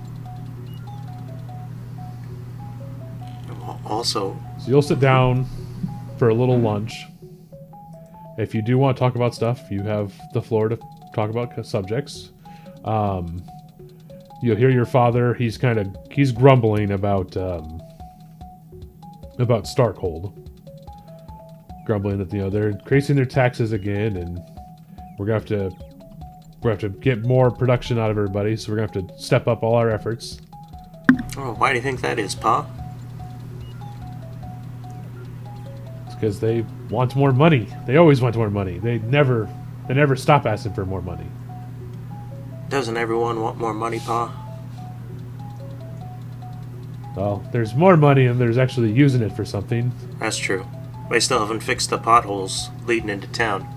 Also, 3.85 4.35
So 4.59 4.71
you'll 4.71 4.81
sit 4.81 4.99
down 4.99 5.47
for 6.17 6.31
a 6.31 6.35
little 6.35 6.59
lunch. 6.59 7.05
If 8.39 8.55
you 8.55 8.63
do 8.63 8.79
want 8.79 8.97
to 8.97 8.99
talk 8.99 9.15
about 9.15 9.35
stuff, 9.35 9.71
you 9.71 9.83
have 9.83 10.15
the 10.33 10.41
floor 10.41 10.71
to 10.71 10.79
talk 11.15 11.29
about 11.29 11.67
subjects. 11.67 12.31
Um, 12.85 13.43
you'll 14.43 14.57
hear 14.57 14.71
your 14.71 14.85
father. 14.85 15.33
He's 15.35 15.57
kind 15.57 15.79
of 15.79 15.97
he's 16.11 16.33
grumbling 16.33 16.91
about 16.91 17.37
um, 17.37 17.81
about 19.39 19.65
Starkhold. 19.65 20.39
Grumbling 21.87 22.19
that 22.19 22.33
you 22.33 22.41
know 22.41 22.51
they're 22.51 22.69
increasing 22.69 23.17
their 23.17 23.25
taxes 23.25 23.73
again, 23.73 24.17
and 24.17 24.39
we're 25.19 25.27
gonna 25.27 25.39
have 25.39 25.47
to 25.47 25.71
we're 26.61 26.71
gonna 26.71 26.73
have 26.73 26.81
to 26.81 26.89
get 27.01 27.25
more 27.25 27.51
production 27.51 27.99
out 27.99 28.11
of 28.11 28.19
everybody. 28.19 28.57
So 28.57 28.71
we're 28.71 28.85
gonna 28.85 28.93
have 28.93 29.09
to 29.09 29.23
step 29.23 29.49
up 29.49 29.63
all 29.63 29.75
our 29.75 29.91
efforts. 29.91 30.41
oh, 31.39 31.55
why 31.55 31.71
do 31.71 31.77
you 31.77 31.83
think 31.83 32.01
that 32.03 32.19
is, 32.19 32.35
Pa? 32.35 32.67
It's 36.07 36.15
because 36.15 36.41
they 36.41 36.65
want 36.91 37.17
more 37.17 37.33
money. 37.33 37.69
They 37.87 37.97
always 37.97 38.21
want 38.21 38.37
more 38.37 38.51
money. 38.51 38.79
They 38.79 38.99
never 38.99 39.49
they 39.89 39.95
never 39.95 40.15
stop 40.15 40.47
asking 40.47 40.75
for 40.75 40.85
more 40.85 41.03
money. 41.03 41.27
Doesn't 42.73 42.97
everyone 42.97 43.43
want 43.43 43.59
more 43.59 43.75
money, 43.75 44.01
Pa? 44.01 44.33
Well, 47.15 47.47
there's 47.53 47.75
more 47.75 47.99
money 47.99 48.25
and 48.25 48.41
there's 48.41 48.57
actually 48.57 48.93
using 48.93 49.21
it 49.21 49.37
for 49.37 49.45
something. 49.45 49.93
That's 50.19 50.39
true. 50.39 50.67
They 51.11 51.21
still 51.21 51.41
haven't 51.41 51.61
fixed 51.61 51.91
the 51.91 51.99
potholes 51.99 52.71
leading 52.87 53.11
into 53.11 53.27
town. 53.27 53.69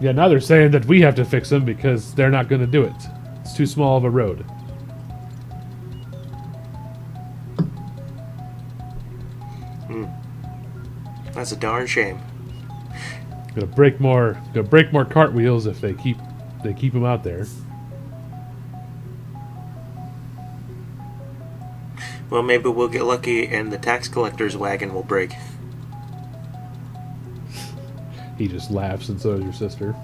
Yeah, 0.00 0.10
now 0.10 0.26
they're 0.26 0.40
saying 0.40 0.72
that 0.72 0.86
we 0.86 1.00
have 1.02 1.14
to 1.14 1.24
fix 1.24 1.50
them 1.50 1.64
because 1.64 2.12
they're 2.14 2.32
not 2.32 2.48
going 2.48 2.60
to 2.60 2.66
do 2.66 2.82
it. 2.82 3.06
It's 3.42 3.54
too 3.54 3.66
small 3.66 3.96
of 3.96 4.02
a 4.02 4.10
road. 4.10 4.40
Hmm. 9.86 10.06
That's 11.32 11.52
a 11.52 11.56
darn 11.56 11.86
shame. 11.86 12.18
Gonna 13.58 13.72
break 13.72 13.98
more. 13.98 14.40
Gonna 14.54 14.68
break 14.68 14.92
more 14.92 15.04
cartwheels 15.04 15.66
if 15.66 15.80
they 15.80 15.92
keep 15.92 16.16
they 16.62 16.72
keep 16.72 16.92
them 16.92 17.04
out 17.04 17.24
there. 17.24 17.44
Well, 22.30 22.44
maybe 22.44 22.68
we'll 22.68 22.86
get 22.86 23.02
lucky 23.02 23.48
and 23.48 23.72
the 23.72 23.78
tax 23.78 24.06
collector's 24.06 24.56
wagon 24.56 24.94
will 24.94 25.02
break. 25.02 25.34
He 28.36 28.46
just 28.46 28.70
laughs, 28.70 29.08
and 29.08 29.20
so 29.20 29.34
does 29.34 29.42
your 29.42 29.52
sister. 29.52 29.96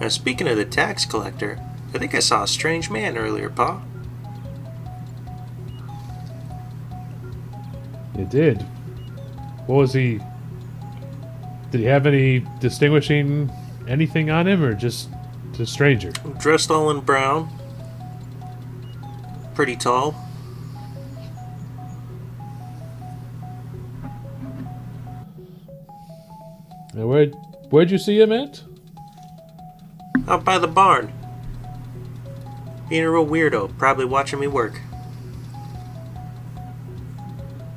Now, 0.00 0.08
speaking 0.08 0.48
of 0.48 0.56
the 0.56 0.64
tax 0.64 1.04
collector, 1.04 1.60
I 1.92 1.98
think 1.98 2.14
I 2.14 2.20
saw 2.20 2.44
a 2.44 2.48
strange 2.48 2.88
man 2.88 3.18
earlier, 3.18 3.50
Pa. 3.50 3.82
It 8.14 8.30
did. 8.30 8.62
What 9.66 9.76
was 9.76 9.92
he? 9.92 10.18
Did 11.70 11.80
he 11.80 11.86
have 11.86 12.06
any 12.06 12.44
distinguishing 12.58 13.50
anything 13.86 14.30
on 14.30 14.48
him, 14.48 14.62
or 14.62 14.74
just 14.74 15.08
a 15.58 15.66
stranger? 15.66 16.10
Dressed 16.38 16.70
all 16.70 16.90
in 16.90 17.00
brown. 17.00 17.48
Pretty 19.54 19.76
tall. 19.76 20.14
And 26.94 27.08
where 27.08 27.26
where'd 27.70 27.90
you 27.90 27.98
see 27.98 28.20
him 28.20 28.32
at? 28.32 28.62
Out 30.26 30.44
by 30.44 30.58
the 30.58 30.66
barn. 30.66 31.12
Being 32.88 33.04
a 33.04 33.10
real 33.10 33.26
weirdo, 33.26 33.78
probably 33.78 34.04
watching 34.04 34.40
me 34.40 34.48
work. 34.48 34.80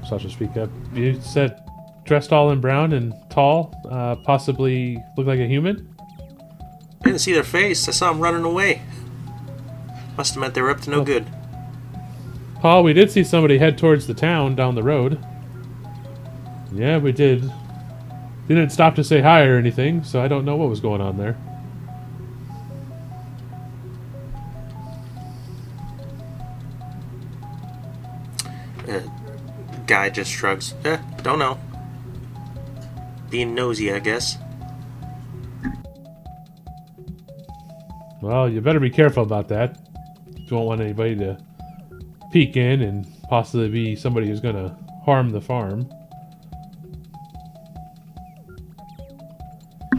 Sasha, 0.07 0.29
speak 0.29 0.57
up. 0.57 0.69
You 0.93 1.21
said 1.21 1.59
dressed 2.05 2.33
all 2.33 2.51
in 2.51 2.59
brown 2.59 2.93
and 2.93 3.13
tall, 3.33 3.73
uh, 3.89 4.15
possibly 4.17 5.03
look 5.17 5.25
like 5.25 5.39
a 5.39 5.47
human. 5.47 5.89
I 7.01 7.05
didn't 7.05 7.19
see 7.19 7.33
their 7.33 7.43
face. 7.43 7.87
I 7.87 7.91
saw 7.91 8.11
them 8.11 8.21
running 8.21 8.43
away. 8.45 8.81
Must 10.17 10.35
have 10.35 10.41
meant 10.41 10.53
they 10.53 10.61
were 10.61 10.69
up 10.69 10.81
to 10.81 10.89
no 10.91 10.99
Oh. 11.01 11.03
good. 11.03 11.25
Paul, 12.61 12.83
we 12.83 12.93
did 12.93 13.11
see 13.11 13.23
somebody 13.23 13.57
head 13.57 13.77
towards 13.77 14.07
the 14.07 14.13
town 14.13 14.55
down 14.55 14.75
the 14.75 14.83
road. 14.83 15.17
Yeah, 16.71 16.97
we 16.99 17.11
did. 17.11 17.51
Didn't 18.47 18.69
stop 18.69 18.95
to 18.95 19.03
say 19.03 19.21
hi 19.21 19.43
or 19.45 19.57
anything, 19.57 20.03
so 20.03 20.21
I 20.21 20.27
don't 20.27 20.45
know 20.45 20.55
what 20.55 20.69
was 20.69 20.79
going 20.79 21.01
on 21.01 21.17
there. 21.17 21.35
Uh, 28.87 28.99
guy 29.87 30.09
just 30.09 30.31
shrugs. 30.31 30.73
Eh, 30.83 30.97
don't 31.21 31.39
know. 31.39 31.57
Being 33.33 33.55
nosy, 33.55 33.91
I 33.91 33.97
guess. 33.97 34.37
Well, 38.21 38.47
you 38.47 38.61
better 38.61 38.79
be 38.79 38.91
careful 38.91 39.23
about 39.23 39.47
that. 39.47 39.79
You 40.37 40.45
don't 40.45 40.67
want 40.67 40.81
anybody 40.81 41.15
to 41.15 41.39
peek 42.31 42.55
in 42.55 42.83
and 42.83 43.07
possibly 43.23 43.69
be 43.69 43.95
somebody 43.95 44.27
who's 44.27 44.39
going 44.39 44.55
to 44.55 44.77
harm 45.03 45.31
the 45.31 45.41
farm. 45.41 45.91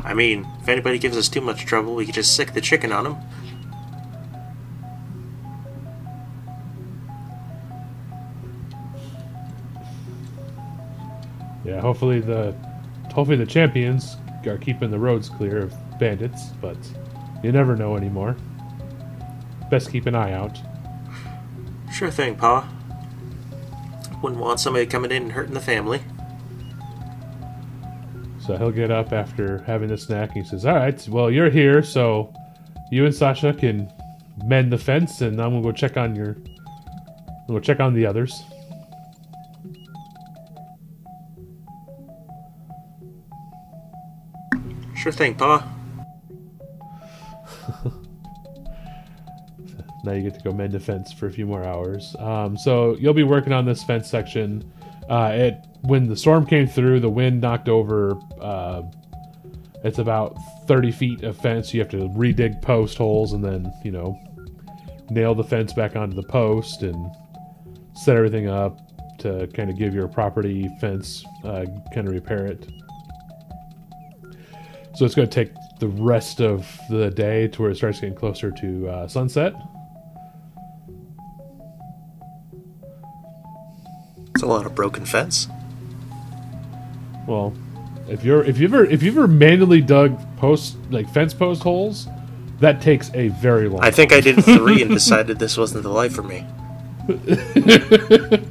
I 0.05 0.15
mean, 0.15 0.47
if 0.61 0.69
anybody 0.69 1.01
gives 1.01 1.17
us 1.17 1.29
too 1.29 1.41
much 1.41 1.67
trouble, 1.67 1.97
we 1.97 2.07
could 2.07 2.15
just 2.15 2.37
sick 2.37 2.53
the 2.53 2.61
chicken 2.61 2.93
on 2.93 3.03
them. 3.03 3.17
Yeah, 11.65 11.81
hopefully 11.81 12.21
the 12.21 12.55
hopefully 13.15 13.37
the 13.37 13.47
champions 13.47 14.17
are 14.47 14.59
keeping 14.59 14.91
the 14.91 14.99
roads 14.99 15.31
clear 15.31 15.59
of 15.63 15.75
bandits, 15.99 16.49
but 16.61 16.77
you 17.43 17.53
never 17.53 17.77
know 17.77 17.97
anymore. 17.97 18.37
Best 19.71 19.91
keep 19.91 20.07
an 20.07 20.15
eye 20.15 20.33
out. 20.33 20.59
Sure 21.93 22.11
thing, 22.11 22.35
Pa. 22.37 22.69
Wouldn't 24.23 24.41
want 24.41 24.61
somebody 24.61 24.85
coming 24.85 25.11
in 25.11 25.23
and 25.23 25.33
hurting 25.33 25.55
the 25.55 25.61
family. 25.61 26.03
So 28.41 28.57
he'll 28.57 28.73
get 28.73 28.91
up 28.91 29.13
after 29.13 29.59
having 29.59 29.89
the 29.89 29.97
snack 29.97 30.35
and 30.35 30.45
he 30.45 30.49
says, 30.49 30.67
All 30.67 30.75
right, 30.75 31.09
well, 31.09 31.31
you're 31.31 31.51
here, 31.51 31.83
so 31.83 32.35
you 32.91 33.07
and 33.07 33.15
Sasha 33.15 33.55
can 33.55 33.91
mend 34.45 34.73
the 34.73 34.79
fence, 34.79 35.21
and 35.21 35.41
I'm 35.41 35.51
gonna 35.51 35.63
go 35.63 35.73
check 35.73 35.97
on 35.97 36.15
your. 36.15 36.37
We'll 37.49 37.61
check 37.61 37.81
on 37.81 37.95
the 37.95 38.07
others. 38.07 38.43
Sure 45.05 45.13
thing, 45.13 45.35
Pa. 45.35 45.71
Now 50.03 50.13
you 50.13 50.23
get 50.23 50.35
to 50.35 50.41
go 50.43 50.51
mend 50.53 50.73
the 50.73 50.81
fence 50.81 51.13
for 51.13 51.27
a 51.27 51.31
few 51.31 51.45
more 51.45 51.63
hours. 51.63 52.17
Um, 52.19 52.57
so 52.57 52.97
you'll 52.97 53.13
be 53.13 53.23
working 53.23 53.53
on 53.53 53.67
this 53.67 53.83
fence 53.83 54.09
section. 54.09 54.71
Uh, 55.11 55.31
it 55.35 55.67
when 55.83 56.09
the 56.09 56.17
storm 56.17 56.47
came 56.47 56.67
through, 56.67 57.01
the 57.01 57.11
wind 57.11 57.43
knocked 57.43 57.69
over. 57.69 58.19
Uh, 58.41 58.83
it's 59.83 59.99
about 59.99 60.39
thirty 60.67 60.91
feet 60.91 61.23
of 61.23 61.37
fence. 61.37 61.75
You 61.75 61.81
have 61.81 61.91
to 61.91 62.09
redig 62.09 62.63
post 62.63 62.97
holes 62.97 63.35
and 63.35 63.45
then 63.45 63.71
you 63.85 63.91
know 63.91 64.19
nail 65.11 65.35
the 65.35 65.45
fence 65.45 65.75
back 65.75 65.97
onto 65.97 66.17
the 66.17 66.29
post 66.29 66.83
and 66.83 67.11
set 67.95 68.17
everything 68.17 68.49
up 68.49 68.79
to 69.19 69.47
kind 69.49 69.69
of 69.69 69.79
give 69.79 69.95
your 69.95 70.09
property 70.09 70.71
fence 70.81 71.25
uh, 71.45 71.67
kind 71.95 72.09
of 72.09 72.15
repair 72.15 72.47
it. 72.47 72.67
So 74.95 75.05
it's 75.05 75.15
going 75.15 75.29
to 75.29 75.35
take 75.35 75.53
the 75.81 75.89
rest 75.89 76.41
of 76.41 76.79
the 76.89 77.11
day 77.11 77.49
to 77.49 77.63
where 77.63 77.71
it 77.71 77.77
starts 77.77 78.01
getting 78.01 78.15
closer 78.15 78.51
to 78.53 78.89
uh, 78.89 79.09
sunset. 79.09 79.55
It's 84.35 84.43
a 84.43 84.47
lot 84.47 84.67
of 84.67 84.75
broken 84.75 85.05
fence. 85.05 85.49
Well, 87.27 87.55
if 88.09 88.25
you're 88.25 88.45
if 88.45 88.59
you 88.59 88.67
ever 88.67 88.85
if 88.85 89.03
you 89.03 89.11
ever 89.11 89.27
manually 89.27 89.81
dug 89.81 90.19
post 90.37 90.77
like 90.91 91.09
fence 91.13 91.33
post 91.35 91.63
holes, 91.63 92.07
that 92.61 92.81
takes 92.81 93.11
a 93.15 93.29
very 93.29 93.69
long. 93.69 93.83
I 93.83 93.91
think 93.91 94.13
I 94.13 94.21
did 94.21 94.45
three 94.45 94.83
and 94.83 94.91
decided 94.95 95.39
this 95.39 95.57
wasn't 95.57 95.83
the 95.83 95.91
life 95.91 96.15
for 96.15 96.23
me. 96.23 96.47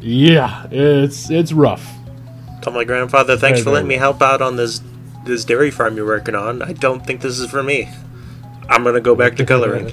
yeah, 0.00 0.66
it's 0.70 1.30
it's 1.30 1.52
rough. 1.52 1.86
Tell 2.62 2.72
my 2.72 2.84
grandfather, 2.84 3.36
thanks 3.38 3.60
Very, 3.60 3.64
for 3.64 3.70
letting 3.70 3.88
me 3.88 3.96
help 3.96 4.20
out 4.20 4.42
on 4.42 4.56
this 4.56 4.80
this 5.24 5.44
dairy 5.44 5.70
farm 5.70 5.96
you're 5.96 6.06
working 6.06 6.34
on. 6.34 6.62
I 6.62 6.72
don't 6.72 7.06
think 7.06 7.20
this 7.20 7.38
is 7.38 7.50
for 7.50 7.62
me. 7.62 7.88
I'm 8.68 8.84
gonna 8.84 9.00
go 9.00 9.14
back 9.14 9.36
to 9.36 9.44
coloring. 9.44 9.92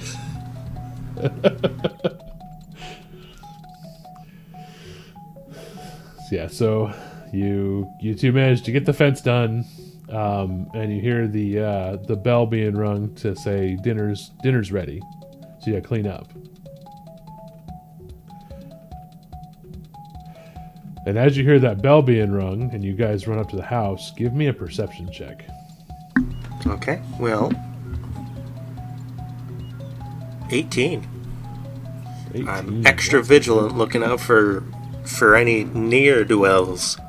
Yeah, 6.32 6.48
so 6.48 6.92
you 7.32 7.90
you 8.02 8.13
two 8.13 8.32
managed 8.32 8.66
to 8.66 8.72
get 8.72 8.86
the 8.86 8.94
fence 8.94 9.22
done, 9.22 9.66
um, 10.10 10.70
and 10.74 10.94
you 10.94 11.02
hear 11.02 11.28
the 11.28 11.60
uh, 11.60 11.96
the 12.06 12.16
bell 12.16 12.46
being 12.46 12.76
rung 12.76 13.16
to 13.16 13.36
say 13.36 13.78
dinner's 13.82 14.32
dinner's 14.44 14.72
ready. 14.72 15.02
So 15.60 15.72
yeah, 15.72 15.80
clean 15.80 16.06
up. 16.06 16.32
And 21.08 21.17
as 21.17 21.38
you 21.38 21.46
hear 21.46 21.58
that 21.60 21.82
bell 21.82 22.02
being 22.02 22.34
rung, 22.34 22.70
and 22.74 22.84
you 22.84 22.91
guys 22.91 23.30
run 23.30 23.39
up 23.39 23.48
to 23.52 23.56
the 23.56 23.63
house, 23.63 24.12
give 24.12 24.34
me 24.34 24.48
a 24.48 24.54
perception 24.54 25.10
check. 25.10 25.48
Okay, 26.65 27.02
well, 27.17 27.50
18. 30.52 31.08
18. 32.34 32.48
I'm 32.50 32.86
extra 32.86 33.24
vigilant, 33.24 33.78
looking 33.78 34.04
out 34.04 34.20
for 34.20 34.65
for 35.06 35.34
any 35.34 35.63
near 35.63 36.26
dwells. 36.26 37.00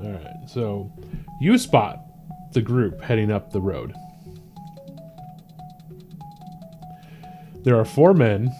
All 0.00 0.10
right, 0.10 0.36
so 0.46 0.90
you 1.38 1.58
spot 1.58 2.00
the 2.54 2.62
group 2.62 3.02
heading 3.02 3.30
up 3.30 3.52
the 3.52 3.60
road. 3.60 3.92
There 7.68 7.78
are 7.78 7.84
four 7.84 8.14
men 8.14 8.50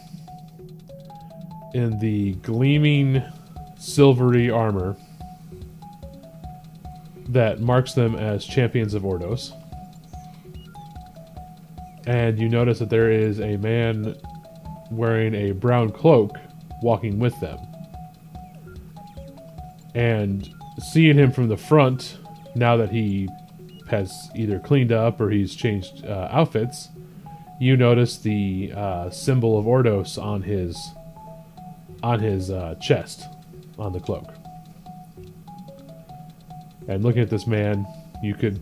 in 1.73 1.99
the 1.99 2.33
gleaming 2.43 3.23
silvery 3.79 4.51
armor 4.51 4.99
that 7.31 7.59
marks 7.59 7.95
them 7.95 8.17
as 8.17 8.45
champions 8.45 8.93
of 8.93 9.05
Ordos. 9.05 9.55
And 12.07 12.39
you 12.39 12.51
notice 12.51 12.81
that 12.81 12.91
there 12.91 13.11
is 13.11 13.41
a 13.41 13.57
man 13.57 14.15
wearing 14.91 15.35
a 15.35 15.53
brown 15.53 15.91
cloak 15.91 16.37
walking 16.83 17.19
with 17.19 17.41
them. 17.41 17.59
And 19.95 20.47
seeing 20.93 21.17
him 21.17 21.33
from 21.33 21.49
the 21.49 21.57
front, 21.57 22.19
now 22.55 22.77
that 22.77 22.91
he 22.91 23.27
has 23.89 24.29
either 24.37 24.59
cleaned 24.59 24.93
up 24.93 25.19
or 25.19 25.31
he's 25.31 25.55
changed 25.55 26.05
uh, 26.05 26.29
outfits, 26.31 26.91
you 27.61 27.77
notice 27.77 28.19
the 28.19 28.73
uh, 28.75 29.11
symbol 29.11 29.59
of 29.59 29.67
Ordos 29.67 30.23
on 30.23 30.43
his 30.43 30.77
on 32.03 32.21
his 32.21 32.51
uh, 32.51 32.77
chest, 32.81 33.25
on 33.79 33.93
the 33.93 34.01
cloak. 34.01 34.33
And 36.87 37.03
looking 37.03 37.23
at 37.23 37.29
this 37.29 37.47
man, 37.47 37.87
you 38.23 38.35
could 38.35 38.61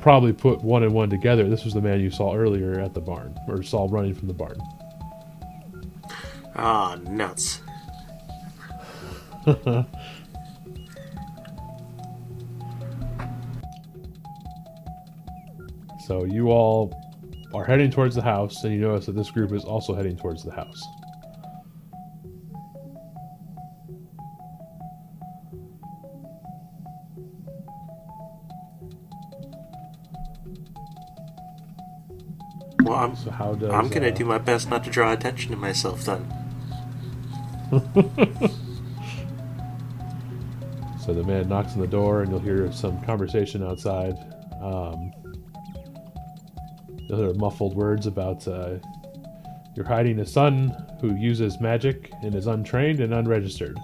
probably 0.00 0.32
put 0.32 0.62
one 0.62 0.82
and 0.82 0.92
one 0.92 1.08
together. 1.08 1.48
This 1.48 1.64
was 1.64 1.74
the 1.74 1.80
man 1.80 2.00
you 2.00 2.10
saw 2.10 2.34
earlier 2.34 2.78
at 2.78 2.94
the 2.94 3.00
barn, 3.00 3.34
or 3.48 3.62
saw 3.62 3.88
running 3.90 4.14
from 4.14 4.28
the 4.28 4.34
barn. 4.34 4.58
Ah, 6.54 6.98
nuts. 7.04 7.62
So 16.08 16.24
you 16.24 16.48
all 16.48 16.90
are 17.54 17.64
heading 17.64 17.90
towards 17.90 18.14
the 18.14 18.22
house, 18.22 18.64
and 18.64 18.72
you 18.72 18.80
notice 18.80 19.06
that 19.06 19.14
this 19.16 19.30
group 19.30 19.52
is 19.52 19.64
also 19.64 19.94
heading 19.94 20.16
towards 20.16 20.44
the 20.44 20.52
house. 20.52 20.82
Well, 32.82 32.96
I'm, 32.96 33.16
So 33.16 33.30
how 33.30 33.54
does 33.54 33.70
I'm 33.70 33.88
gonna 33.88 34.08
uh, 34.08 34.10
do 34.10 34.24
my 34.24 34.38
best 34.38 34.70
not 34.70 34.84
to 34.84 34.90
draw 34.90 35.12
attention 35.12 35.50
to 35.50 35.56
myself 35.56 36.04
then. 36.04 36.26
So 41.08 41.14
the 41.14 41.24
man 41.24 41.48
knocks 41.48 41.72
on 41.72 41.80
the 41.80 41.86
door, 41.86 42.20
and 42.20 42.30
you'll 42.30 42.38
hear 42.38 42.70
some 42.70 43.00
conversation 43.00 43.62
outside. 43.62 44.12
Um, 44.60 45.10
hear 47.16 47.32
muffled 47.34 47.74
words 47.74 48.06
about 48.06 48.46
uh, 48.46 48.78
you're 49.74 49.86
hiding 49.86 50.18
a 50.20 50.26
son 50.26 50.74
who 51.00 51.14
uses 51.14 51.60
magic 51.60 52.10
and 52.22 52.34
is 52.34 52.46
untrained 52.46 53.00
and 53.00 53.14
unregistered. 53.14 53.78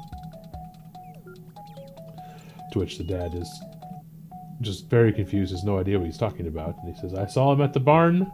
To 2.72 2.78
which 2.78 2.98
the 2.98 3.04
dad 3.04 3.34
is 3.34 3.48
just 4.60 4.90
very 4.90 5.12
confused, 5.12 5.52
has 5.52 5.64
no 5.64 5.78
idea 5.78 5.98
what 5.98 6.06
he's 6.06 6.18
talking 6.18 6.46
about. 6.48 6.76
And 6.82 6.94
he 6.94 7.00
says, 7.00 7.14
I 7.14 7.26
saw 7.26 7.52
him 7.52 7.60
at 7.60 7.72
the 7.72 7.80
barn. 7.80 8.30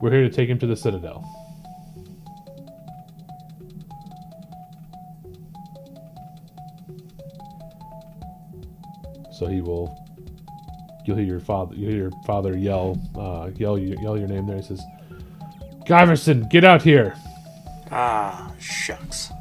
We're 0.00 0.12
here 0.12 0.22
to 0.22 0.30
take 0.30 0.48
him 0.48 0.58
to 0.60 0.66
the 0.66 0.76
Citadel. 0.76 1.24
So 9.32 9.46
he 9.46 9.60
will. 9.60 10.09
You'll 11.10 11.18
hear 11.18 11.26
your 11.26 11.40
father. 11.40 11.74
You 11.74 11.88
hear 11.88 11.96
your 11.96 12.12
father 12.24 12.56
yell, 12.56 12.96
uh, 13.16 13.50
yell, 13.56 13.76
yell 13.76 14.16
your 14.16 14.28
name 14.28 14.46
there. 14.46 14.58
He 14.58 14.62
says, 14.62 14.80
"Guyverson, 15.84 16.48
get 16.48 16.62
out 16.62 16.82
here!" 16.82 17.16
Ah, 17.90 18.52
shucks. 18.60 19.32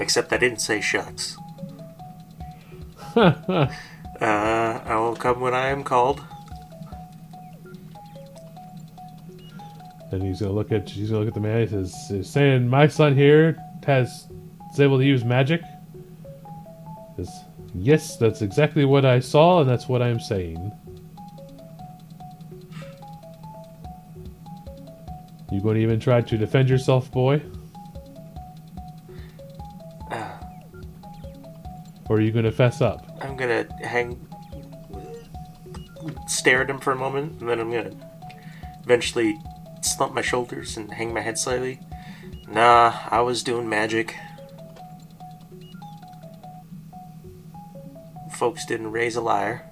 Except 0.00 0.32
I 0.32 0.38
didn't 0.38 0.60
say 0.60 0.80
shucks. 0.80 1.36
uh, 3.14 3.68
I 4.20 4.96
will 4.96 5.14
come 5.14 5.38
when 5.38 5.54
I 5.54 5.68
am 5.68 5.84
called. 5.84 6.20
And 10.10 10.20
he's 10.20 10.40
gonna 10.40 10.50
look 10.50 10.72
at 10.72 10.90
he's 10.90 11.10
gonna 11.10 11.20
look 11.20 11.28
at 11.28 11.34
the 11.34 11.40
man. 11.40 11.60
He 11.60 11.68
says, 11.68 11.94
"He's 12.08 12.28
saying 12.28 12.66
my 12.66 12.88
son 12.88 13.14
here 13.14 13.56
has 13.86 14.26
is 14.72 14.80
able 14.80 14.98
to 14.98 15.04
use 15.04 15.24
magic." 15.24 15.62
He 17.16 17.22
says, 17.24 17.44
"Yes, 17.74 18.16
that's 18.16 18.42
exactly 18.42 18.84
what 18.84 19.04
I 19.04 19.20
saw, 19.20 19.60
and 19.60 19.70
that's 19.70 19.88
what 19.88 20.02
I'm 20.02 20.20
saying." 20.20 20.72
You 25.52 25.60
going 25.60 25.76
to 25.76 25.82
even 25.82 25.98
try 25.98 26.20
to 26.20 26.38
defend 26.38 26.68
yourself, 26.70 27.10
boy? 27.10 27.42
Or 32.08 32.16
are 32.16 32.20
you 32.20 32.32
going 32.32 32.44
to 32.44 32.52
fess 32.52 32.80
up? 32.80 33.06
I'm 33.20 33.36
gonna 33.36 33.66
hang, 33.84 34.26
stare 36.26 36.62
at 36.62 36.70
him 36.70 36.80
for 36.80 36.92
a 36.92 36.96
moment, 36.96 37.40
and 37.40 37.48
then 37.48 37.60
I'm 37.60 37.70
gonna 37.70 37.92
eventually 38.82 39.38
slump 39.82 40.14
my 40.14 40.22
shoulders 40.22 40.76
and 40.76 40.92
hang 40.92 41.14
my 41.14 41.20
head 41.20 41.38
slightly. 41.38 41.78
Nah, 42.48 42.94
I 43.10 43.20
was 43.20 43.44
doing 43.44 43.68
magic. 43.68 44.16
Folks 48.40 48.64
didn't 48.64 48.90
raise 48.90 49.16
a 49.16 49.20
liar. 49.20 49.70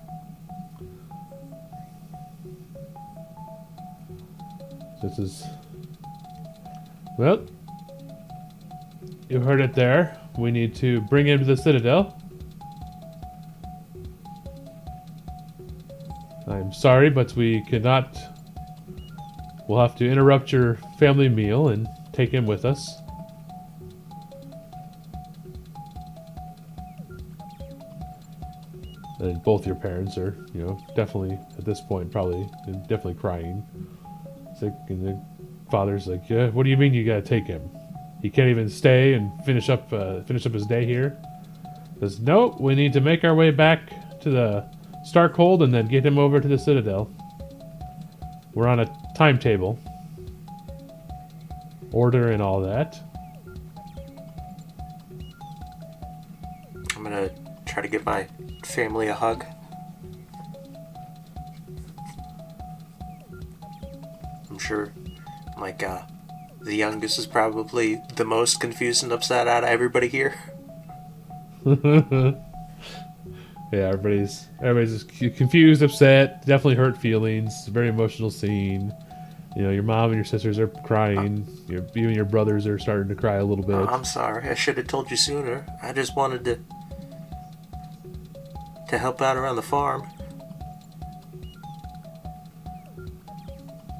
This 5.02 5.18
is. 5.18 5.42
Well, 7.16 7.46
you 9.30 9.40
heard 9.40 9.62
it 9.62 9.72
there. 9.72 10.20
We 10.38 10.50
need 10.50 10.74
to 10.76 11.00
bring 11.00 11.26
him 11.26 11.38
to 11.38 11.46
the 11.46 11.56
Citadel. 11.56 12.14
I'm 16.46 16.70
sorry, 16.70 17.08
but 17.08 17.34
we 17.36 17.64
cannot. 17.70 18.18
We'll 19.66 19.80
have 19.80 19.96
to 19.96 20.06
interrupt 20.06 20.52
your 20.52 20.74
family 20.98 21.30
meal 21.30 21.68
and 21.68 21.88
take 22.12 22.34
him 22.34 22.44
with 22.44 22.66
us. 22.66 23.00
And 29.20 29.42
both 29.42 29.66
your 29.66 29.74
parents 29.74 30.16
are, 30.16 30.36
you 30.54 30.62
know, 30.62 30.78
definitely 30.94 31.38
at 31.58 31.64
this 31.64 31.80
point 31.80 32.12
probably 32.12 32.48
definitely 32.88 33.14
crying. 33.14 33.66
It's 34.52 34.62
like, 34.62 34.74
and 34.88 35.06
the 35.06 35.20
father's 35.70 36.06
like, 36.06 36.28
"Yeah, 36.28 36.50
what 36.50 36.62
do 36.62 36.70
you 36.70 36.76
mean 36.76 36.94
you 36.94 37.04
gotta 37.04 37.22
take 37.22 37.46
him? 37.46 37.68
He 38.22 38.30
can't 38.30 38.48
even 38.48 38.68
stay 38.68 39.14
and 39.14 39.32
finish 39.44 39.68
up 39.68 39.92
uh, 39.92 40.22
finish 40.22 40.46
up 40.46 40.52
his 40.52 40.66
day 40.66 40.84
here." 40.86 41.16
Says, 42.00 42.20
"No, 42.20 42.56
we 42.60 42.74
need 42.76 42.92
to 42.92 43.00
make 43.00 43.24
our 43.24 43.34
way 43.34 43.50
back 43.50 44.20
to 44.20 44.30
the 44.30 44.64
Starkhold 45.12 45.62
and 45.64 45.74
then 45.74 45.88
get 45.88 46.06
him 46.06 46.18
over 46.18 46.40
to 46.40 46.48
the 46.48 46.58
Citadel. 46.58 47.10
We're 48.54 48.68
on 48.68 48.80
a 48.80 48.86
timetable, 49.16 49.78
order 51.90 52.30
and 52.30 52.40
all 52.40 52.60
that." 52.60 53.00
To 57.88 57.96
give 57.96 58.04
my 58.04 58.28
family 58.64 59.08
a 59.08 59.14
hug. 59.14 59.44
I'm 64.50 64.58
sure, 64.58 64.92
like, 65.58 65.82
uh, 65.82 66.02
the 66.60 66.74
youngest 66.74 67.18
is 67.18 67.26
probably 67.26 68.00
the 68.16 68.24
most 68.24 68.60
confused 68.60 69.02
and 69.02 69.12
upset 69.12 69.48
out 69.48 69.64
of 69.64 69.70
everybody 69.70 70.08
here. 70.08 70.34
yeah, 71.64 72.34
everybody's 73.72 74.46
everybody's 74.60 75.04
just 75.04 75.36
confused, 75.36 75.82
upset, 75.82 76.44
definitely 76.46 76.76
hurt 76.76 76.96
feelings. 76.96 77.66
Very 77.68 77.88
emotional 77.88 78.30
scene. 78.30 78.92
You 79.56 79.62
know, 79.62 79.70
your 79.70 79.82
mom 79.82 80.10
and 80.10 80.14
your 80.14 80.24
sisters 80.24 80.58
are 80.58 80.68
crying. 80.68 81.46
Your, 81.68 81.80
and 81.94 82.14
your 82.14 82.24
brothers 82.24 82.66
are 82.66 82.78
starting 82.78 83.08
to 83.08 83.14
cry 83.14 83.36
a 83.36 83.44
little 83.44 83.64
bit. 83.64 83.74
Oh, 83.74 83.86
I'm 83.86 84.04
sorry. 84.04 84.48
I 84.48 84.54
should 84.54 84.76
have 84.76 84.86
told 84.86 85.10
you 85.10 85.16
sooner. 85.16 85.66
I 85.82 85.92
just 85.92 86.14
wanted 86.14 86.44
to 86.44 86.60
to 88.88 88.98
help 88.98 89.22
out 89.22 89.36
around 89.36 89.56
the 89.56 89.62
farm. 89.62 90.06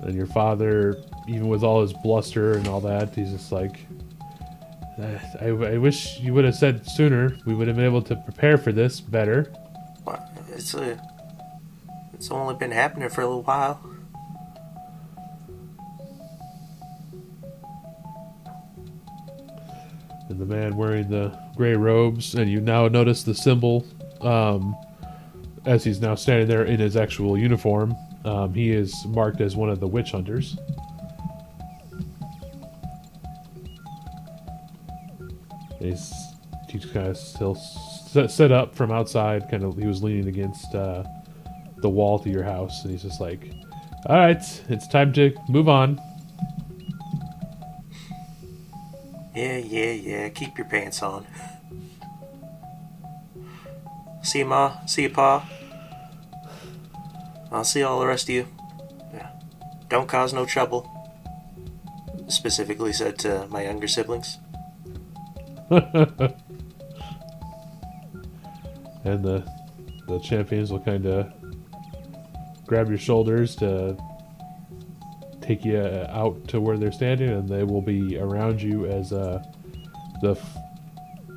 And 0.03 0.15
your 0.15 0.27
father, 0.27 0.97
even 1.27 1.49
with 1.49 1.63
all 1.63 1.83
his 1.83 1.93
bluster 1.93 2.55
and 2.55 2.67
all 2.67 2.81
that, 2.81 3.15
he's 3.15 3.31
just 3.31 3.53
like, 3.53 3.79
"Eh, 4.99 5.19
I, 5.41 5.47
I 5.47 5.79
wish 5.79 6.19
you 6.21 6.33
would 6.35 6.45
have 6.45 6.55
said 6.55 6.89
sooner. 6.89 7.37
We 7.45 7.55
would 7.55 7.69
have 7.69 7.77
been 7.77 7.85
able 7.85 8.03
to 8.03 8.17
prepare 8.17 8.57
for 8.57 8.73
this 8.73 9.01
better. 9.01 9.53
It's 10.59 10.75
a. 10.75 11.01
It's 12.15 12.31
only 12.33 12.57
been 12.57 12.73
happening 12.73 13.09
for 13.11 13.21
a 13.21 13.27
little 13.27 13.43
while. 13.43 13.81
And 20.29 20.39
the 20.41 20.45
man 20.45 20.77
wearing 20.77 21.09
the 21.11 21.39
gray 21.57 21.75
robes, 21.75 22.35
and 22.35 22.51
you 22.51 22.61
now 22.61 22.89
notice 22.89 23.23
the 23.23 23.35
symbol 23.35 23.87
um, 24.21 24.77
as 25.67 25.85
he's 25.85 26.01
now 26.01 26.15
standing 26.15 26.49
there 26.49 26.65
in 26.65 26.81
his 26.81 26.97
actual 26.97 27.37
uniform. 27.37 27.95
Um, 28.25 28.53
he 28.53 28.71
is 28.73 28.95
marked 29.07 29.41
as 29.41 29.57
one 29.57 29.69
of 29.69 29.81
the 29.81 29.87
witch 29.87 30.13
hunters. 30.13 30.57
He's 35.79 36.13
he's 36.69 36.85
kind 36.87 37.07
of 37.07 37.17
still 37.17 37.55
set, 37.55 38.31
set 38.31 38.53
up 38.53 38.75
from 38.75 38.91
outside. 38.91 39.49
Kind 39.51 39.63
of, 39.63 39.77
he 39.77 39.87
was 39.87 40.03
leaning 40.03 40.29
against 40.29 40.75
uh, 40.75 41.05
the 41.79 41.89
wall 41.89 42.19
to 42.19 42.31
your 42.31 42.43
house, 42.43 42.83
and 42.83 42.91
he's 42.91 43.03
just 43.03 43.21
like, 43.21 43.51
"All 44.07 44.17
right, 44.17 44.63
it's 44.69 44.89
time 44.89 45.13
to 45.15 45.33
move 45.49 45.69
on." 45.69 46.01
Yeah, 49.35 49.59
yeah, 49.59 49.93
yeah. 49.93 50.29
Keep 50.31 50.59
your 50.59 50.67
pants 50.67 51.03
on. 51.03 51.25
See 54.29 54.41
you, 54.41 54.45
Ma. 54.45 54.85
See 54.85 55.05
you, 55.05 55.09
Pa. 55.09 55.43
I'll 57.51 57.65
see 57.65 57.83
all 57.83 57.99
the 57.99 58.07
rest 58.07 58.25
of 58.25 58.35
you. 58.35 58.47
Yeah. 59.11 59.31
Don't 59.89 60.07
cause 60.07 60.35
no 60.35 60.45
trouble. 60.45 60.87
Specifically 62.29 62.93
said 62.93 63.19
to 63.21 63.47
my 63.49 63.63
younger 63.63 63.89
siblings. 63.89 64.37
and 65.71 65.81
the 69.03 69.51
the 70.07 70.21
champions 70.23 70.71
will 70.71 70.81
kind 70.81 71.07
of 71.07 71.33
grab 72.67 72.91
your 72.91 72.99
shoulders 72.99 73.57
to 73.57 73.97
take 75.41 75.65
you 75.65 75.79
uh, 75.79 76.07
out 76.13 76.47
to 76.49 76.61
where 76.61 76.77
they're 76.77 76.93
standing, 76.93 77.31
and 77.31 77.49
they 77.49 77.65
will 77.65 77.81
be 77.81 78.19
around 78.19 78.61
you 78.61 78.85
as 78.85 79.11
uh, 79.11 79.43
the 80.21 80.39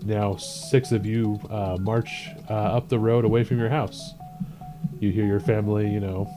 now 0.03 0.35
six 0.35 0.91
of 0.91 1.05
you 1.05 1.39
uh, 1.49 1.77
march 1.79 2.29
uh, 2.49 2.53
up 2.53 2.89
the 2.89 2.99
road 2.99 3.25
away 3.25 3.43
from 3.43 3.59
your 3.59 3.69
house. 3.69 4.13
You 4.99 5.11
hear 5.11 5.25
your 5.25 5.39
family, 5.39 5.89
you 5.89 5.99
know. 5.99 6.29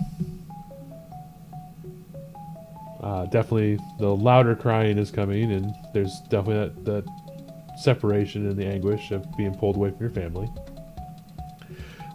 Uh, 3.02 3.26
definitely, 3.26 3.78
the 3.98 4.08
louder 4.08 4.56
crying 4.56 4.96
is 4.96 5.10
coming, 5.10 5.52
and 5.52 5.74
there's 5.92 6.20
definitely 6.30 6.54
that, 6.54 7.04
that 7.04 7.78
separation 7.78 8.48
and 8.48 8.56
the 8.56 8.64
anguish 8.66 9.10
of 9.10 9.26
being 9.36 9.54
pulled 9.54 9.76
away 9.76 9.90
from 9.90 10.00
your 10.00 10.10
family. 10.10 10.48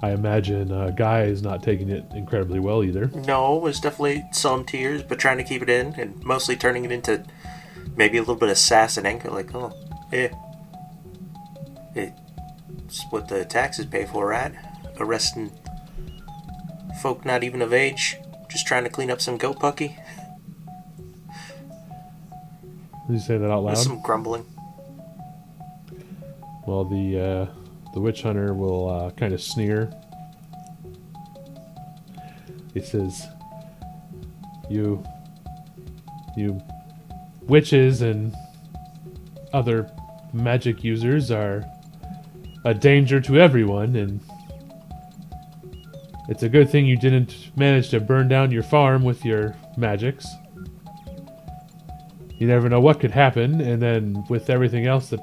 I 0.01 0.11
imagine 0.11 0.71
uh, 0.71 0.91
Guy 0.91 1.23
is 1.23 1.43
not 1.43 1.61
taking 1.61 1.89
it 1.89 2.05
incredibly 2.15 2.59
well 2.59 2.83
either. 2.83 3.07
No, 3.07 3.57
it 3.57 3.61
was 3.61 3.79
definitely 3.79 4.25
some 4.31 4.65
tears, 4.65 5.03
but 5.03 5.19
trying 5.19 5.37
to 5.37 5.43
keep 5.43 5.61
it 5.61 5.69
in 5.69 5.93
and 5.95 6.23
mostly 6.23 6.55
turning 6.55 6.85
it 6.85 6.91
into 6.91 7.23
maybe 7.95 8.17
a 8.17 8.21
little 8.21 8.35
bit 8.35 8.49
of 8.49 8.57
sass 8.57 8.97
and 8.97 9.05
anger. 9.05 9.29
Like, 9.29 9.53
oh, 9.53 9.73
yeah. 10.11 10.29
It's 11.95 13.03
what 13.09 13.27
the 13.27 13.45
taxes 13.45 13.85
pay 13.85 14.05
for, 14.05 14.27
right? 14.27 14.53
Arresting 14.99 15.51
folk 17.01 17.25
not 17.25 17.43
even 17.43 17.61
of 17.61 17.73
age, 17.73 18.17
just 18.49 18.67
trying 18.67 18.83
to 18.83 18.89
clean 18.89 19.09
up 19.09 19.21
some 19.21 19.37
goat 19.37 19.59
pucky. 19.59 19.95
Did 23.07 23.13
you 23.13 23.19
say 23.19 23.37
that 23.37 23.49
out 23.49 23.63
With 23.63 23.75
loud? 23.75 23.83
some 23.83 24.01
grumbling. 24.01 24.45
Well, 26.67 26.83
the 26.85 27.19
uh, 27.19 27.45
the 27.93 27.99
witch 27.99 28.21
hunter 28.21 28.53
will 28.53 28.89
uh, 28.89 29.11
kind 29.11 29.33
of 29.33 29.41
sneer. 29.41 29.91
He 32.73 32.81
says, 32.81 33.25
"You, 34.69 35.03
you, 36.37 36.61
witches 37.41 38.03
and 38.03 38.35
other 39.53 39.89
magic 40.31 40.83
users 40.83 41.31
are 41.31 41.63
a 42.65 42.73
danger 42.73 43.21
to 43.21 43.39
everyone, 43.39 43.95
and 43.95 44.19
it's 46.27 46.43
a 46.43 46.49
good 46.49 46.69
thing 46.69 46.85
you 46.85 46.97
didn't 46.97 47.55
manage 47.57 47.89
to 47.89 47.99
burn 47.99 48.27
down 48.27 48.51
your 48.51 48.63
farm 48.63 49.03
with 49.03 49.23
your 49.25 49.55
magics." 49.77 50.27
You 52.37 52.47
never 52.47 52.69
know 52.69 52.79
what 52.79 52.99
could 52.99 53.11
happen, 53.11 53.59
and 53.59 53.81
then 53.81 54.23
with 54.29 54.49
everything 54.49 54.87
else 54.87 55.09
that 55.09 55.19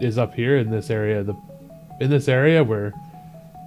is 0.00 0.18
up 0.18 0.34
here 0.34 0.56
in 0.56 0.70
this 0.70 0.90
area. 0.90 1.22
The 1.22 1.36
in 2.00 2.10
this 2.10 2.28
area 2.28 2.62
where 2.62 2.92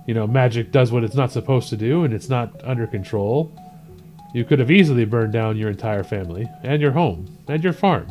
you 0.08 0.14
know 0.14 0.28
magic 0.28 0.72
does 0.72 0.92
what 0.92 1.04
it's 1.04 1.16
not 1.16 1.32
supposed 1.32 1.70
to 1.70 1.78
do 1.78 2.04
and 2.04 2.14
it's 2.14 2.30
not 2.30 2.52
under 2.64 2.88
control. 2.88 3.52
You 4.34 4.46
could 4.46 4.60
have 4.60 4.70
easily 4.70 5.06
burned 5.06 5.34
down 5.34 5.58
your 5.58 5.72
entire 5.72 6.04
family 6.04 6.48
and 6.64 6.82
your 6.82 6.92
home 6.92 7.38
and 7.48 7.64
your 7.64 7.74
farm. 7.74 8.08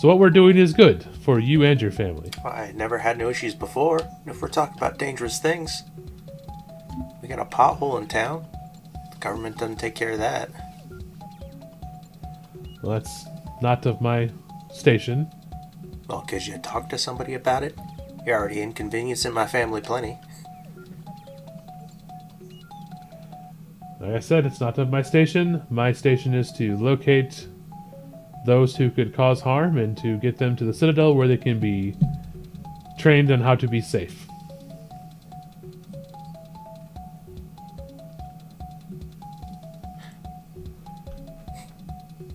So 0.00 0.08
what 0.08 0.18
we're 0.18 0.30
doing 0.30 0.56
is 0.56 0.72
good 0.72 1.06
for 1.28 1.38
you 1.38 1.62
and 1.62 1.82
your 1.82 1.90
family. 1.90 2.30
I 2.42 2.72
never 2.74 2.96
had 2.96 3.18
no 3.18 3.28
issues 3.28 3.54
before. 3.54 4.00
If 4.24 4.40
we're 4.40 4.48
talking 4.48 4.78
about 4.78 4.98
dangerous 4.98 5.38
things, 5.38 5.82
we 7.20 7.28
got 7.28 7.38
a 7.38 7.44
pothole 7.44 8.00
in 8.00 8.08
town. 8.08 8.46
The 9.12 9.18
government 9.18 9.58
doesn't 9.58 9.76
take 9.76 9.94
care 9.94 10.12
of 10.12 10.20
that. 10.20 10.48
Well, 12.82 12.92
that's 12.92 13.26
not 13.60 13.84
of 13.84 14.00
my 14.00 14.30
station. 14.72 15.30
Well, 16.08 16.22
'cause 16.22 16.46
you 16.46 16.56
talked 16.56 16.88
to 16.90 16.98
somebody 16.98 17.34
about 17.34 17.62
it. 17.62 17.78
You're 18.24 18.38
already 18.38 18.62
inconveniencing 18.62 19.34
my 19.34 19.46
family 19.46 19.82
plenty. 19.82 20.18
Like 24.00 24.14
I 24.14 24.20
said, 24.20 24.46
it's 24.46 24.62
not 24.62 24.78
of 24.78 24.88
my 24.88 25.02
station. 25.02 25.60
My 25.68 25.92
station 25.92 26.32
is 26.32 26.50
to 26.52 26.78
locate 26.78 27.47
those 28.48 28.74
who 28.74 28.90
could 28.90 29.14
cause 29.14 29.42
harm 29.42 29.76
and 29.76 29.94
to 29.98 30.16
get 30.16 30.38
them 30.38 30.56
to 30.56 30.64
the 30.64 30.72
Citadel 30.72 31.14
where 31.14 31.28
they 31.28 31.36
can 31.36 31.60
be 31.60 31.94
trained 32.98 33.30
on 33.30 33.42
how 33.42 33.54
to 33.54 33.68
be 33.68 33.78
safe. 33.78 34.26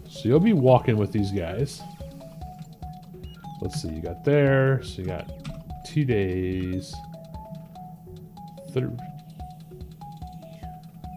So 0.08 0.30
you'll 0.30 0.40
be 0.40 0.54
walking 0.54 0.98
with 0.98 1.12
these 1.12 1.32
guys. 1.32 1.82
Let's 3.60 3.82
see, 3.82 3.90
you 3.90 4.02
got 4.02 4.24
there, 4.24 4.84
so 4.84 5.02
you 5.02 5.08
got 5.08 5.32
two 5.84 6.06
days. 6.06 6.94
Three. 8.72 8.96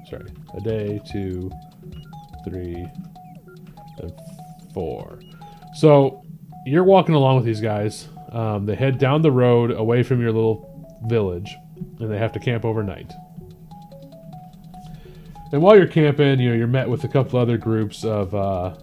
Sorry, 0.09 0.31
a 0.57 0.61
day, 0.63 1.03
two, 1.13 1.51
three, 2.45 2.87
and 3.99 4.13
four. 4.77 5.19
So 5.75 6.23
you're 6.67 6.85
walking 6.85 7.15
along 7.15 7.37
with 7.37 7.47
these 7.47 7.63
guys. 7.63 8.09
Um, 8.31 8.67
they 8.67 8.75
head 8.75 8.99
down 8.99 9.23
the 9.23 9.33
road 9.33 9.71
away 9.71 10.03
from 10.03 10.21
your 10.21 10.33
little 10.33 11.01
village, 11.07 11.57
and 11.99 12.13
they 12.13 12.19
have 12.19 12.33
to 12.33 12.39
camp 12.39 12.67
overnight. 12.67 13.11
And 15.51 15.63
while 15.63 15.77
you're 15.77 15.87
camping, 15.87 16.41
you 16.41 16.51
know 16.51 16.55
you're 16.55 16.67
met 16.67 16.91
with 16.91 17.05
a 17.05 17.09
couple 17.09 17.39
other 17.39 17.57
groups 17.57 18.05
of 18.05 18.35
uh, 18.35 18.77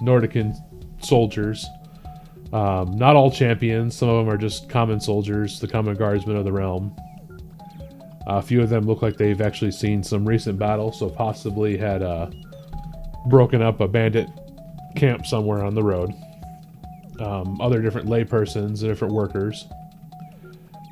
Nordican 0.00 0.54
soldiers. 1.02 1.66
Um, 2.52 2.96
not 2.96 3.16
all 3.16 3.32
champions. 3.32 3.96
Some 3.96 4.08
of 4.08 4.24
them 4.24 4.32
are 4.32 4.38
just 4.38 4.68
common 4.68 5.00
soldiers, 5.00 5.58
the 5.58 5.66
common 5.66 5.96
guardsmen 5.96 6.36
of 6.36 6.44
the 6.44 6.52
realm. 6.52 6.94
a 8.28 8.40
few 8.40 8.62
of 8.62 8.68
them 8.68 8.86
look 8.86 9.02
like 9.02 9.16
they've 9.16 9.40
actually 9.40 9.72
seen 9.72 10.04
some 10.04 10.24
recent 10.24 10.60
battle, 10.60 10.92
so 10.92 11.08
possibly 11.08 11.76
had 11.76 12.02
uh, 12.02 12.30
broken 13.26 13.62
up 13.62 13.80
a 13.80 13.88
bandit 13.88 14.28
camp 14.96 15.26
somewhere 15.26 15.64
on 15.64 15.74
the 15.74 15.82
road. 15.82 16.12
Um, 17.20 17.60
other 17.60 17.80
different 17.82 18.08
laypersons, 18.08 18.80
different 18.80 19.12
workers. 19.14 19.66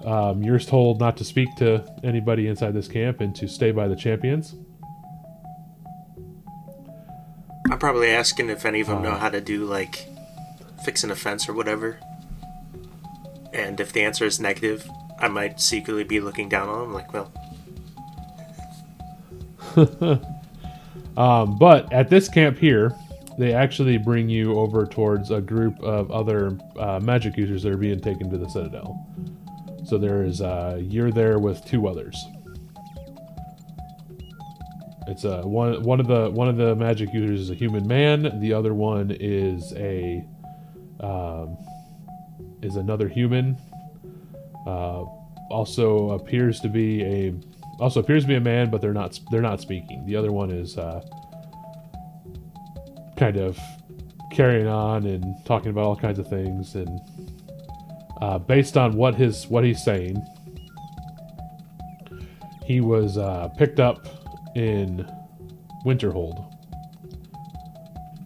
Um, 0.05 0.43
you're 0.43 0.59
told 0.59 1.01
not 1.01 1.17
to 1.19 1.25
speak 1.25 1.49
to 1.57 1.85
anybody 2.05 2.47
inside 2.49 2.73
this 2.75 2.89
camp 2.89 3.21
and 3.21 3.35
to 3.37 3.49
stay 3.49 3.71
by 3.73 3.89
the 3.89 3.97
champions. 3.97 4.55
I'm 7.71 7.79
probably 7.79 8.09
asking 8.09 8.49
if 8.51 8.65
any 8.65 8.81
of 8.81 8.87
them 8.87 9.03
know 9.03 9.11
Uh. 9.13 9.19
how 9.19 9.29
to 9.31 9.41
do, 9.41 9.65
like, 9.65 10.07
fixing 10.85 11.11
a 11.11 11.15
fence 11.17 11.49
or 11.49 11.53
whatever. 11.53 11.99
And 13.53 13.81
if 13.81 13.93
the 13.93 14.03
answer 14.03 14.25
is 14.25 14.39
negative, 14.41 14.89
I 15.19 15.29
might 15.29 15.61
secretly 15.61 16.05
be 16.05 16.21
looking 16.21 16.49
down 16.49 16.69
on 16.69 16.81
them, 16.83 16.95
like, 16.95 17.13
well, 17.13 17.31
Um, 21.17 21.59
but 21.59 21.93
at 21.93 22.09
this 22.11 22.29
camp 22.29 22.59
here, 22.59 22.95
they 23.39 23.55
actually 23.55 23.97
bring 23.99 24.29
you 24.29 24.59
over 24.59 24.85
towards 24.85 25.31
a 25.31 25.41
group 25.41 25.79
of 25.81 26.11
other 26.11 26.59
uh, 26.77 26.99
magic 27.01 27.37
users 27.37 27.63
that 27.63 27.73
are 27.73 27.77
being 27.77 28.01
taken 28.01 28.29
to 28.31 28.37
the 28.37 28.49
Citadel. 28.49 29.07
So 29.85 29.97
there 29.97 30.25
is 30.25 30.41
uh, 30.41 30.79
you're 30.83 31.13
there 31.13 31.39
with 31.39 31.65
two 31.65 31.87
others. 31.87 32.17
It's 35.07 35.25
uh, 35.25 35.43
one 35.43 35.83
one 35.85 36.01
of 36.01 36.09
the 36.09 36.31
one 36.31 36.49
of 36.49 36.57
the 36.57 36.75
magic 36.75 37.15
users 37.15 37.41
is 37.41 37.51
a 37.51 37.55
human 37.55 37.87
man. 37.87 38.41
The 38.41 38.53
other 38.53 38.75
one 38.75 39.17
is 39.19 39.73
a 39.77 40.23
um, 41.01 41.57
is 42.61 42.77
another 42.77 43.09
human. 43.09 43.57
Uh, 44.67 45.05
also 45.51 46.11
appears 46.11 46.61
to 46.61 46.69
be 46.69 47.03
a 47.05 47.35
also 47.81 48.01
appears 48.01 48.25
to 48.25 48.29
be 48.29 48.35
a 48.35 48.41
man, 48.41 48.69
but 48.69 48.83
they're 48.83 48.93
not 48.93 49.19
they're 49.31 49.41
not 49.41 49.61
speaking. 49.61 50.05
The 50.05 50.17
other 50.17 50.33
one 50.33 50.51
is 50.51 50.77
uh, 50.77 51.01
kind 53.19 53.37
of 53.37 53.59
carrying 54.33 54.69
on 54.69 55.05
and 55.05 55.35
talking 55.45 55.71
about 55.71 55.85
all 55.85 55.97
kinds 55.97 56.19
of 56.19 56.29
things, 56.29 56.75
and 56.77 57.01
uh, 58.21 58.39
based 58.39 58.77
on 58.77 58.93
what 58.97 59.15
his 59.15 59.47
what 59.49 59.65
he's 59.65 59.83
saying, 59.83 60.17
he 62.65 62.81
was 62.81 63.19
uh, 63.19 63.49
picked 63.59 63.81
up 63.81 64.07
in 64.55 65.05
Winterhold, 65.85 66.45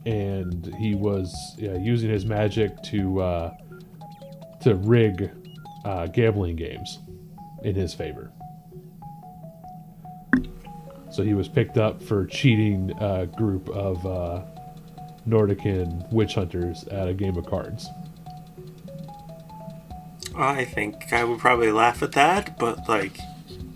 and 0.04 0.74
he 0.76 0.94
was 0.94 1.34
yeah, 1.58 1.76
using 1.78 2.10
his 2.10 2.26
magic 2.26 2.70
to 2.82 3.20
uh, 3.20 3.54
to 4.60 4.74
rig 4.74 5.30
uh, 5.84 6.06
gambling 6.08 6.56
games 6.56 6.98
in 7.64 7.74
his 7.74 7.94
favor. 7.94 8.30
So 11.10 11.22
he 11.22 11.34
was 11.34 11.46
picked 11.46 11.76
up 11.76 12.02
for 12.02 12.26
cheating 12.26 12.90
a 12.98 13.26
group 13.26 13.68
of 13.68 14.06
uh, 14.06 14.42
Nordican 15.26 16.10
witch 16.12 16.34
hunters 16.34 16.84
at 16.84 17.08
a 17.08 17.14
game 17.14 17.36
of 17.36 17.46
cards. 17.46 17.88
I 20.34 20.64
think 20.64 21.12
I 21.12 21.24
would 21.24 21.38
probably 21.38 21.70
laugh 21.70 22.02
at 22.02 22.12
that, 22.12 22.58
but, 22.58 22.88
like, 22.88 23.18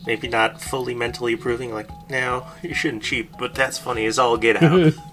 maybe 0.07 0.29
not 0.29 0.61
fully 0.61 0.95
mentally 0.95 1.35
approving, 1.35 1.73
like, 1.73 1.89
no, 2.09 2.47
you 2.63 2.75
shouldn't 2.75 3.03
cheat, 3.03 3.31
but 3.39 3.55
that's 3.55 3.79
funny 3.79 4.07
as 4.07 4.19
all 4.19 4.37
get 4.37 4.63
out. 4.63 4.95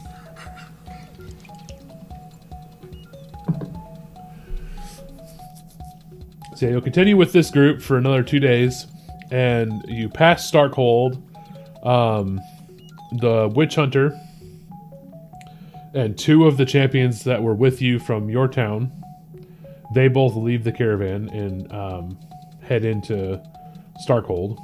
So 6.64 6.70
you'll 6.70 6.80
continue 6.82 7.18
with 7.18 7.34
this 7.34 7.52
group 7.52 7.82
for 7.82 7.98
another 7.98 8.24
two 8.24 8.40
days, 8.40 8.88
and 9.32 9.84
you 9.86 10.08
pass 10.08 10.50
Starkhold, 10.50 11.22
um, 11.86 12.40
the 13.20 13.52
witch 13.54 13.76
hunter, 13.76 14.18
and 15.94 16.18
two 16.18 16.48
of 16.48 16.58
the 16.58 16.66
champions 16.66 17.24
that 17.24 17.42
were 17.42 17.54
with 17.54 17.82
you 17.82 18.00
from 18.00 18.30
your 18.30 18.48
town. 18.48 18.92
They 19.94 20.08
both 20.08 20.36
leave 20.36 20.64
the 20.64 20.72
caravan 20.72 21.30
and 21.30 21.72
um, 21.72 22.20
head 22.62 22.84
into 22.84 23.42
Starkhold, 24.08 24.58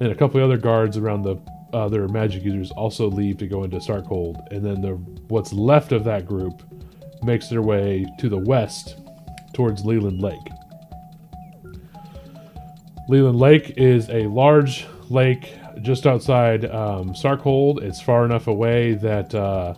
and 0.00 0.10
a 0.10 0.14
couple 0.14 0.40
of 0.40 0.44
other 0.44 0.56
guards 0.56 0.96
around 0.96 1.22
the 1.22 1.36
other 1.72 2.08
magic 2.08 2.42
users 2.42 2.70
also 2.70 3.10
leave 3.10 3.36
to 3.38 3.46
go 3.46 3.64
into 3.64 3.76
Starkhold, 3.76 4.50
and 4.50 4.64
then 4.64 4.80
the 4.80 4.92
what's 5.28 5.52
left 5.52 5.92
of 5.92 6.04
that 6.04 6.26
group 6.26 6.62
makes 7.22 7.48
their 7.48 7.62
way 7.62 8.06
to 8.18 8.28
the 8.28 8.38
west 8.38 8.96
towards 9.52 9.84
Leland 9.84 10.22
Lake. 10.22 10.38
Leland 13.08 13.38
Lake 13.38 13.74
is 13.76 14.08
a 14.10 14.26
large 14.28 14.86
lake 15.10 15.54
just 15.82 16.06
outside 16.06 16.64
um, 16.66 17.12
Starkhold. 17.12 17.82
It's 17.82 18.00
far 18.00 18.24
enough 18.24 18.46
away 18.46 18.94
that 18.94 19.34
uh, 19.34 19.74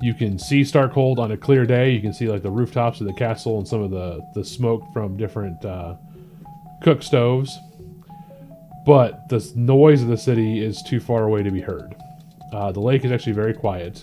you 0.00 0.14
can 0.14 0.38
see 0.38 0.62
Starkhold 0.62 1.18
on 1.18 1.32
a 1.32 1.36
clear 1.36 1.66
day. 1.66 1.90
You 1.90 2.00
can 2.00 2.12
see 2.12 2.28
like 2.28 2.42
the 2.42 2.50
rooftops 2.50 3.00
of 3.00 3.06
the 3.06 3.12
castle 3.12 3.58
and 3.58 3.68
some 3.68 3.82
of 3.82 3.90
the, 3.90 4.20
the 4.34 4.44
smoke 4.44 4.82
from 4.92 5.16
different 5.16 5.62
uh, 5.64 5.96
cook 6.82 7.02
stoves. 7.02 7.58
But 8.86 9.28
the 9.28 9.52
noise 9.54 10.00
of 10.02 10.08
the 10.08 10.16
city 10.16 10.64
is 10.64 10.82
too 10.82 11.00
far 11.00 11.24
away 11.24 11.42
to 11.42 11.50
be 11.50 11.60
heard. 11.60 11.94
Uh, 12.52 12.72
the 12.72 12.80
lake 12.80 13.04
is 13.04 13.12
actually 13.12 13.34
very 13.34 13.52
quiet, 13.52 14.02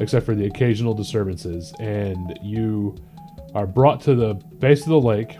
except 0.00 0.26
for 0.26 0.34
the 0.34 0.46
occasional 0.46 0.92
disturbances. 0.92 1.72
And 1.78 2.36
you 2.42 2.96
are 3.54 3.66
brought 3.66 4.00
to 4.02 4.16
the 4.16 4.34
base 4.58 4.82
of 4.82 4.88
the 4.88 5.00
lake. 5.00 5.36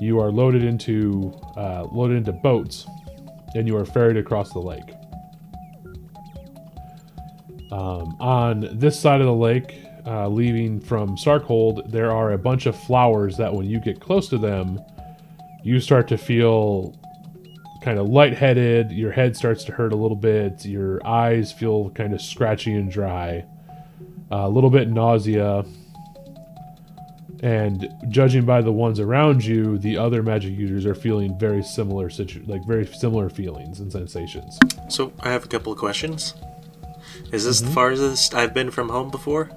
You 0.00 0.18
are 0.20 0.32
loaded 0.32 0.64
into 0.64 1.32
uh, 1.56 1.84
loaded 1.92 2.16
into 2.16 2.32
boats, 2.32 2.84
and 3.54 3.68
you 3.68 3.76
are 3.76 3.84
ferried 3.84 4.16
across 4.16 4.52
the 4.52 4.58
lake. 4.58 4.92
Um, 7.74 8.16
on 8.20 8.68
this 8.78 8.98
side 8.98 9.20
of 9.20 9.26
the 9.26 9.34
lake, 9.34 9.84
uh, 10.06 10.28
leaving 10.28 10.78
from 10.78 11.16
Starkhold, 11.16 11.90
there 11.90 12.12
are 12.12 12.30
a 12.30 12.38
bunch 12.38 12.66
of 12.66 12.76
flowers 12.76 13.36
that, 13.38 13.52
when 13.52 13.66
you 13.66 13.80
get 13.80 13.98
close 13.98 14.28
to 14.28 14.38
them, 14.38 14.80
you 15.64 15.80
start 15.80 16.06
to 16.08 16.16
feel 16.16 16.94
kind 17.82 17.98
of 17.98 18.08
lightheaded. 18.08 18.92
Your 18.92 19.10
head 19.10 19.36
starts 19.36 19.64
to 19.64 19.72
hurt 19.72 19.92
a 19.92 19.96
little 19.96 20.16
bit. 20.16 20.64
Your 20.64 21.04
eyes 21.04 21.50
feel 21.50 21.90
kind 21.90 22.14
of 22.14 22.22
scratchy 22.22 22.74
and 22.74 22.88
dry. 22.92 23.44
A 24.30 24.48
little 24.48 24.70
bit 24.70 24.88
nausea 24.88 25.64
and 27.42 27.92
judging 28.08 28.44
by 28.46 28.62
the 28.62 28.72
ones 28.72 29.00
around 29.00 29.44
you, 29.44 29.78
the 29.78 29.98
other 29.98 30.22
magic 30.22 30.56
users 30.56 30.86
are 30.86 30.94
feeling 30.94 31.38
very 31.38 31.62
similar 31.62 32.08
situ- 32.08 32.42
like 32.46 32.64
very 32.66 32.86
similar 32.86 33.28
feelings 33.28 33.80
and 33.80 33.92
sensations. 33.92 34.58
So 34.88 35.12
I 35.20 35.30
have 35.30 35.44
a 35.44 35.48
couple 35.48 35.72
of 35.72 35.78
questions. 35.78 36.34
Is 37.34 37.44
this 37.44 37.58
Mm-hmm. 37.60 37.68
the 37.68 37.74
farthest 37.74 38.34
I've 38.34 38.54
been 38.54 38.70
from 38.70 38.88
home 38.88 39.10
before? 39.10 39.50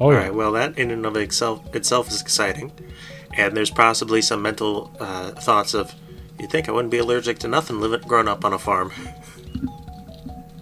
Oh 0.00 0.10
yeah, 0.10 0.18
Alright, 0.18 0.34
well, 0.34 0.52
that 0.52 0.76
in 0.78 0.90
and 0.90 1.06
of 1.06 1.16
itself, 1.16 1.74
itself 1.74 2.08
is 2.10 2.20
exciting. 2.20 2.72
And 3.34 3.56
there's 3.56 3.70
possibly 3.70 4.20
some 4.20 4.42
mental 4.42 4.90
uh, 4.98 5.30
thoughts 5.32 5.72
of, 5.74 5.94
you'd 6.40 6.50
think 6.50 6.68
I 6.68 6.72
wouldn't 6.72 6.90
be 6.90 6.98
allergic 6.98 7.38
to 7.40 7.48
nothing 7.48 7.80
living, 7.80 8.00
growing 8.08 8.28
up 8.28 8.44
on 8.44 8.52
a 8.52 8.58
farm. 8.58 8.92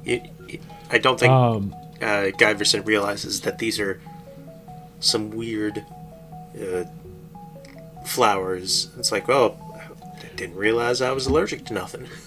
You- 0.05 0.23
you- 0.49 0.61
I 0.91 0.99
don't 0.99 1.19
think 1.21 1.31
um, 1.31 1.75
uh, 2.01 2.33
Guyverson 2.41 2.85
realizes 2.87 3.43
that 3.43 3.59
these 3.59 3.79
are 3.79 4.01
some 4.99 5.31
weird 5.31 5.85
uh, 6.61 6.85
flowers. 8.07 8.91
It's 8.99 9.13
like, 9.13 9.29
oh, 9.29 9.57
I 9.77 10.35
didn't 10.37 10.57
realize 10.57 11.01
I 11.01 11.13
was 11.13 11.27
allergic 11.27 11.65
to 11.67 11.75
nothing. 11.75 12.09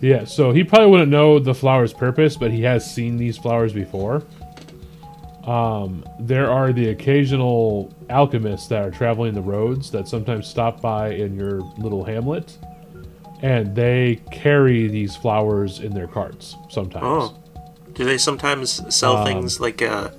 yeah. 0.00 0.24
So 0.24 0.52
he 0.52 0.64
probably 0.64 0.90
wouldn't 0.90 1.10
know 1.10 1.38
the 1.38 1.54
flower's 1.54 1.92
purpose, 1.92 2.36
but 2.36 2.50
he 2.50 2.62
has 2.62 2.88
seen 2.88 3.16
these 3.16 3.36
flowers 3.36 3.72
before. 3.72 4.22
Um, 5.44 6.04
there 6.20 6.50
are 6.50 6.72
the 6.72 6.90
occasional 6.90 7.94
alchemists 8.10 8.68
that 8.68 8.82
are 8.82 8.90
traveling 8.90 9.34
the 9.34 9.40
roads 9.40 9.90
that 9.92 10.06
sometimes 10.06 10.46
stop 10.46 10.80
by 10.82 11.10
in 11.10 11.36
your 11.36 11.60
little 11.78 12.04
hamlet, 12.04 12.58
and 13.40 13.74
they 13.74 14.20
carry 14.30 14.88
these 14.88 15.16
flowers 15.16 15.80
in 15.80 15.94
their 15.94 16.06
carts 16.06 16.54
sometimes. 16.68 17.04
Oh. 17.04 17.42
Do 17.94 18.04
they 18.04 18.18
sometimes 18.18 18.94
sell 18.94 19.16
Um, 19.16 19.26
things 19.26 19.58
like 19.58 19.82
uh, 19.82 20.10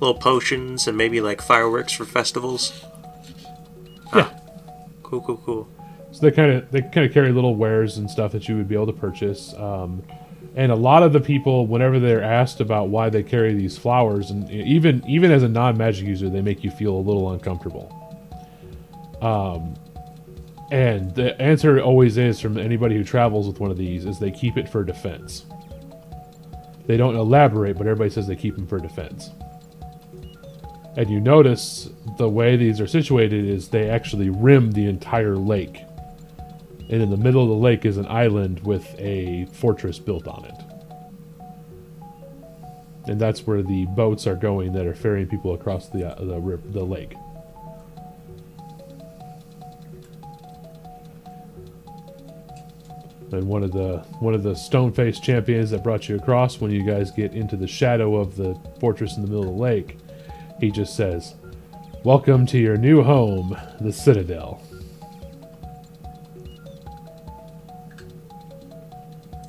little 0.00 0.16
potions 0.18 0.88
and 0.88 0.96
maybe 0.96 1.20
like 1.20 1.40
fireworks 1.40 1.92
for 1.92 2.04
festivals? 2.04 2.84
Yeah. 4.12 4.30
Cool, 5.04 5.20
cool, 5.20 5.40
cool. 5.44 5.68
So 6.20 6.26
they 6.28 6.32
kind 6.32 6.52
of 6.52 6.70
they 6.70 6.82
kind 6.82 7.06
of 7.06 7.12
carry 7.12 7.32
little 7.32 7.56
wares 7.56 7.96
and 7.96 8.10
stuff 8.10 8.32
that 8.32 8.46
you 8.46 8.56
would 8.56 8.68
be 8.68 8.74
able 8.74 8.86
to 8.86 8.92
purchase. 8.92 9.54
Um, 9.54 10.02
and 10.54 10.70
a 10.70 10.76
lot 10.76 11.02
of 11.02 11.12
the 11.14 11.20
people, 11.20 11.66
whenever 11.66 11.98
they're 11.98 12.22
asked 12.22 12.60
about 12.60 12.88
why 12.88 13.08
they 13.08 13.22
carry 13.22 13.54
these 13.54 13.78
flowers, 13.78 14.30
and 14.30 14.50
even 14.50 15.02
even 15.06 15.30
as 15.30 15.42
a 15.42 15.48
non 15.48 15.78
magic 15.78 16.06
user, 16.06 16.28
they 16.28 16.42
make 16.42 16.62
you 16.62 16.70
feel 16.70 16.94
a 16.94 17.00
little 17.00 17.30
uncomfortable. 17.32 17.96
Um, 19.22 19.74
and 20.70 21.14
the 21.14 21.40
answer 21.40 21.80
always 21.80 22.18
is 22.18 22.38
from 22.38 22.58
anybody 22.58 22.96
who 22.96 23.04
travels 23.04 23.46
with 23.46 23.58
one 23.58 23.70
of 23.70 23.78
these 23.78 24.04
is 24.04 24.18
they 24.18 24.30
keep 24.30 24.58
it 24.58 24.68
for 24.68 24.84
defense. 24.84 25.46
They 26.86 26.96
don't 26.96 27.16
elaborate, 27.16 27.78
but 27.78 27.86
everybody 27.86 28.10
says 28.10 28.26
they 28.26 28.36
keep 28.36 28.56
them 28.56 28.66
for 28.66 28.78
defense. 28.78 29.30
And 30.96 31.08
you 31.08 31.20
notice 31.20 31.88
the 32.18 32.28
way 32.28 32.56
these 32.56 32.80
are 32.80 32.86
situated 32.86 33.44
is 33.44 33.68
they 33.68 33.88
actually 33.88 34.28
rim 34.28 34.72
the 34.72 34.86
entire 34.86 35.36
lake. 35.36 35.84
And 36.90 37.00
in 37.00 37.08
the 37.08 37.16
middle 37.16 37.44
of 37.44 37.48
the 37.48 37.54
lake 37.54 37.86
is 37.86 37.98
an 37.98 38.06
island 38.06 38.66
with 38.66 38.98
a 38.98 39.46
fortress 39.52 40.00
built 40.00 40.26
on 40.26 40.44
it. 40.44 40.54
And 43.08 43.20
that's 43.20 43.46
where 43.46 43.62
the 43.62 43.86
boats 43.86 44.26
are 44.26 44.34
going 44.34 44.72
that 44.72 44.86
are 44.86 44.94
ferrying 44.94 45.28
people 45.28 45.54
across 45.54 45.88
the 45.88 46.10
uh, 46.10 46.16
the, 46.16 46.60
the 46.66 46.84
lake. 46.84 47.14
And 53.32 53.46
one 53.46 53.62
of 53.62 53.70
the 53.70 53.98
one 54.18 54.34
of 54.34 54.42
the 54.42 54.56
stone 54.56 54.92
faced 54.92 55.22
champions 55.22 55.70
that 55.70 55.84
brought 55.84 56.08
you 56.08 56.16
across 56.16 56.60
when 56.60 56.72
you 56.72 56.84
guys 56.84 57.12
get 57.12 57.34
into 57.34 57.56
the 57.56 57.68
shadow 57.68 58.16
of 58.16 58.34
the 58.34 58.58
fortress 58.80 59.16
in 59.16 59.22
the 59.22 59.28
middle 59.28 59.44
of 59.48 59.54
the 59.54 59.62
lake, 59.62 59.96
he 60.58 60.72
just 60.72 60.96
says, 60.96 61.36
Welcome 62.04 62.46
to 62.46 62.58
your 62.58 62.76
new 62.76 63.04
home, 63.04 63.56
the 63.80 63.92
Citadel. 63.92 64.60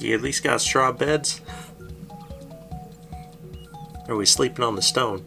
You 0.01 0.15
at 0.15 0.21
least 0.21 0.43
got 0.43 0.61
straw 0.61 0.91
beds? 0.91 1.41
Or 4.07 4.15
are 4.15 4.17
we 4.17 4.25
sleeping 4.25 4.65
on 4.65 4.75
the 4.75 4.81
stone? 4.81 5.25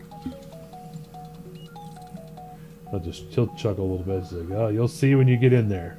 I'll 2.92 3.00
just 3.00 3.24
he'll 3.30 3.54
chuckle 3.54 3.84
a 3.84 3.88
little 3.96 4.04
bit. 4.04 4.22
He's 4.22 4.32
like, 4.32 4.58
"Oh, 4.58 4.68
you'll 4.68 4.88
see 4.88 5.14
when 5.14 5.26
you 5.26 5.36
get 5.36 5.52
in 5.52 5.68
there." 5.68 5.98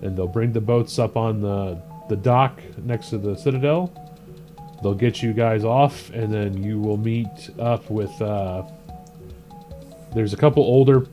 And 0.00 0.16
they'll 0.16 0.28
bring 0.28 0.52
the 0.52 0.60
boats 0.60 0.98
up 0.98 1.16
on 1.16 1.40
the 1.40 1.80
the 2.08 2.16
dock 2.16 2.60
next 2.84 3.10
to 3.10 3.18
the 3.18 3.36
citadel. 3.36 3.92
They'll 4.82 4.94
get 4.94 5.22
you 5.22 5.32
guys 5.32 5.64
off, 5.64 6.10
and 6.10 6.32
then 6.32 6.62
you 6.62 6.80
will 6.80 6.96
meet 6.96 7.50
up 7.58 7.88
with. 7.90 8.10
Uh, 8.20 8.64
there's 10.14 10.32
a 10.32 10.36
couple 10.36 10.62
older 10.62 11.06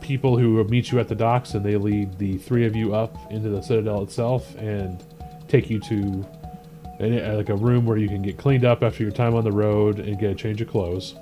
people 0.00 0.38
who 0.38 0.62
meet 0.64 0.90
you 0.92 0.98
at 1.00 1.08
the 1.08 1.14
docks, 1.14 1.54
and 1.54 1.64
they 1.64 1.76
lead 1.76 2.18
the 2.18 2.38
three 2.38 2.66
of 2.66 2.76
you 2.76 2.94
up 2.94 3.16
into 3.30 3.48
the 3.48 3.62
citadel 3.62 4.02
itself 4.02 4.54
and 4.56 5.02
take 5.52 5.68
you 5.68 5.78
to 5.78 6.26
an, 6.98 7.18
uh, 7.20 7.34
like 7.36 7.50
a 7.50 7.54
room 7.54 7.84
where 7.84 7.98
you 7.98 8.08
can 8.08 8.22
get 8.22 8.38
cleaned 8.38 8.64
up 8.64 8.82
after 8.82 9.02
your 9.02 9.12
time 9.12 9.34
on 9.34 9.44
the 9.44 9.52
road 9.52 9.98
and 9.98 10.18
get 10.18 10.30
a 10.30 10.34
change 10.34 10.62
of 10.62 10.68
clothes 10.68 11.14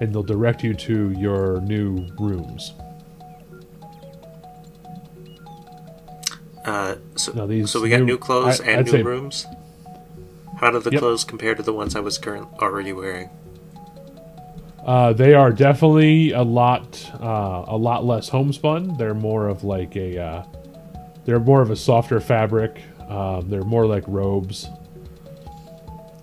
and 0.00 0.12
they'll 0.12 0.24
direct 0.24 0.64
you 0.64 0.74
to 0.74 1.12
your 1.12 1.60
new 1.60 2.04
rooms. 2.18 2.72
Uh, 6.64 6.96
so, 7.14 7.32
Now 7.32 7.46
these 7.46 7.70
so 7.70 7.80
we 7.80 7.88
got 7.88 8.00
new- 8.00 8.06
new 8.06 8.18
clothes 8.18 8.60
I- 8.60 8.64
and 8.64 8.80
I'd 8.80 8.86
new 8.86 8.90
say- 8.92 9.02
rooms? 9.02 9.46
How 10.56 10.70
do 10.72 10.80
the 10.80 10.90
Yep. 10.90 11.00
clothes 11.00 11.24
compare 11.24 11.54
to 11.54 11.62
the 11.62 11.72
ones 11.72 11.94
I 11.94 12.00
was 12.00 12.18
current 12.18 12.48
already 12.60 12.92
wearing? 12.92 13.30
Uh, 14.84 15.12
they 15.12 15.34
are 15.34 15.52
definitely 15.52 16.32
a 16.32 16.42
lot, 16.42 17.10
uh, 17.20 17.64
a 17.68 17.76
lot 17.76 18.04
less 18.04 18.28
homespun. 18.28 18.96
They're 18.98 19.14
more 19.14 19.46
of 19.48 19.62
like 19.62 19.94
a, 19.96 20.18
uh, 20.18 20.42
they're 21.24 21.40
more 21.40 21.62
of 21.62 21.70
a 21.70 21.76
softer 21.76 22.20
fabric. 22.20 22.82
Um, 23.08 23.48
they're 23.48 23.62
more 23.62 23.86
like 23.86 24.04
robes. 24.06 24.68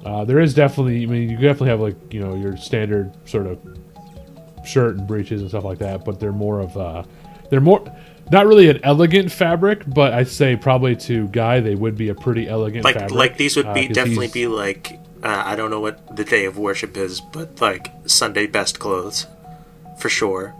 Uh, 0.06 0.24
there 0.26 0.40
is 0.40 0.54
definitely, 0.54 1.04
I 1.04 1.06
mean, 1.08 1.30
you 1.30 1.38
definitely 1.38 1.70
have 1.70 1.82
like 1.82 2.14
you 2.14 2.22
know 2.22 2.36
your 2.36 2.58
standard 2.58 3.12
sort 3.28 3.48
of 3.48 3.60
shirt 4.66 4.98
and 4.98 5.08
breeches 5.08 5.42
and 5.42 5.50
stuff 5.50 5.64
like 5.64 5.80
that, 5.80 6.06
but 6.06 6.20
they're 6.20 6.32
more 6.32 6.60
of, 6.60 6.78
uh, 6.78 7.04
they're 7.50 7.62
more, 7.62 7.84
not 8.32 8.46
really 8.46 8.70
an 8.70 8.80
elegant 8.84 9.32
fabric, 9.32 9.84
but 9.88 10.14
I'd 10.14 10.28
say 10.28 10.56
probably 10.56 10.96
to 10.98 11.28
Guy 11.30 11.60
they 11.60 11.76
would 11.76 11.98
be 11.98 12.10
a 12.10 12.16
pretty 12.16 12.48
elegant 12.48 12.84
Like, 12.84 12.96
fabric. 12.96 13.12
like 13.12 13.38
these 13.38 13.56
would 13.56 13.66
uh, 13.66 13.74
definitely 13.88 14.28
be 14.28 14.48
like 14.48 15.00
uh, 15.24 15.44
I 15.46 15.56
don't 15.56 15.70
know 15.70 15.82
what 15.82 16.16
the 16.16 16.24
day 16.24 16.46
of 16.46 16.58
worship 16.58 16.96
is, 16.96 17.20
but 17.20 17.60
like 17.60 17.92
Sunday 18.06 18.48
best 18.48 18.80
clothes, 18.80 19.28
for 20.00 20.10
sure. 20.10 20.56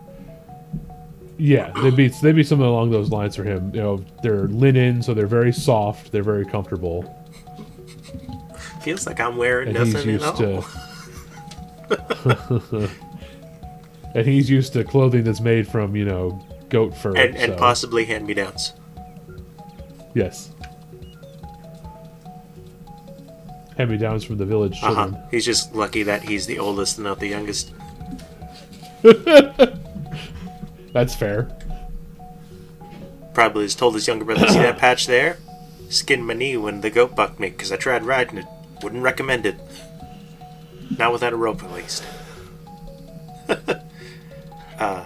Yeah, 1.42 1.72
they'd 1.82 1.96
be 1.96 2.10
they'd 2.10 2.36
be 2.36 2.44
something 2.44 2.68
along 2.68 2.92
those 2.92 3.10
lines 3.12 3.36
for 3.36 3.44
him. 3.46 3.74
You 3.74 3.82
know, 3.82 4.06
they're 4.22 4.48
linen, 4.48 5.02
so 5.02 5.14
they're 5.14 5.26
very 5.26 5.54
soft. 5.54 6.12
They're 6.12 6.22
very 6.22 6.46
comfortable, 6.46 7.16
Feels 8.82 9.08
like 9.08 9.20
I'm 9.22 9.38
wearing 9.38 9.70
and 9.76 9.78
he's 9.78 9.94
nothing 9.94 10.10
at 10.16 10.22
used 10.22 10.42
all. 10.44 10.64
to. 11.90 12.90
and 14.16 14.26
he's 14.28 14.50
used 14.50 14.74
to 14.74 14.84
clothing 14.84 15.24
that's 15.24 15.40
made 15.40 15.66
from 15.68 15.96
you 15.96 16.04
know 16.06 16.46
goat 16.70 16.96
fur. 16.98 17.16
and 17.16 17.36
and 17.38 17.54
so- 17.54 17.58
possibly 17.58 18.04
hand 18.06 18.28
me 18.28 18.34
downs. 18.34 18.74
yes. 20.14 20.52
Hand 23.78 23.92
me 23.92 23.98
downs 23.98 24.26
from 24.26 24.38
the 24.38 24.46
village 24.46 24.78
Uh 24.84 24.94
huh. 24.94 25.04
children. 25.06 25.24
He's 25.32 25.46
just 25.46 25.74
lucky 25.74 26.04
that 26.04 26.22
he's 26.24 26.46
the 26.46 26.60
oldest 26.60 26.98
and 26.98 27.06
not 27.06 27.20
the 27.22 27.28
youngest. 27.30 27.72
That's 30.94 31.16
fair. 31.16 31.50
Probably 33.34 33.64
has 33.64 33.76
told 33.76 33.94
his 33.96 34.08
younger 34.08 34.26
brother, 34.26 34.48
"See 34.48 34.60
that 34.60 34.78
patch 34.80 35.08
there? 35.08 35.38
Skinned 35.90 36.26
my 36.26 36.34
knee 36.34 36.58
when 36.58 36.82
the 36.82 36.90
goat 36.90 37.16
bucked 37.16 37.40
me 37.40 37.50
because 37.50 37.72
I 37.72 37.78
tried 37.78 38.04
riding 38.04 38.38
it. 38.38 38.46
Wouldn't 38.82 39.04
recommend 39.04 39.46
it. 39.46 39.56
Not 40.98 41.12
without 41.12 41.34
a 41.34 41.38
rope, 41.38 41.64
at 41.64 41.72
least." 41.72 42.04
uh, 44.80 45.06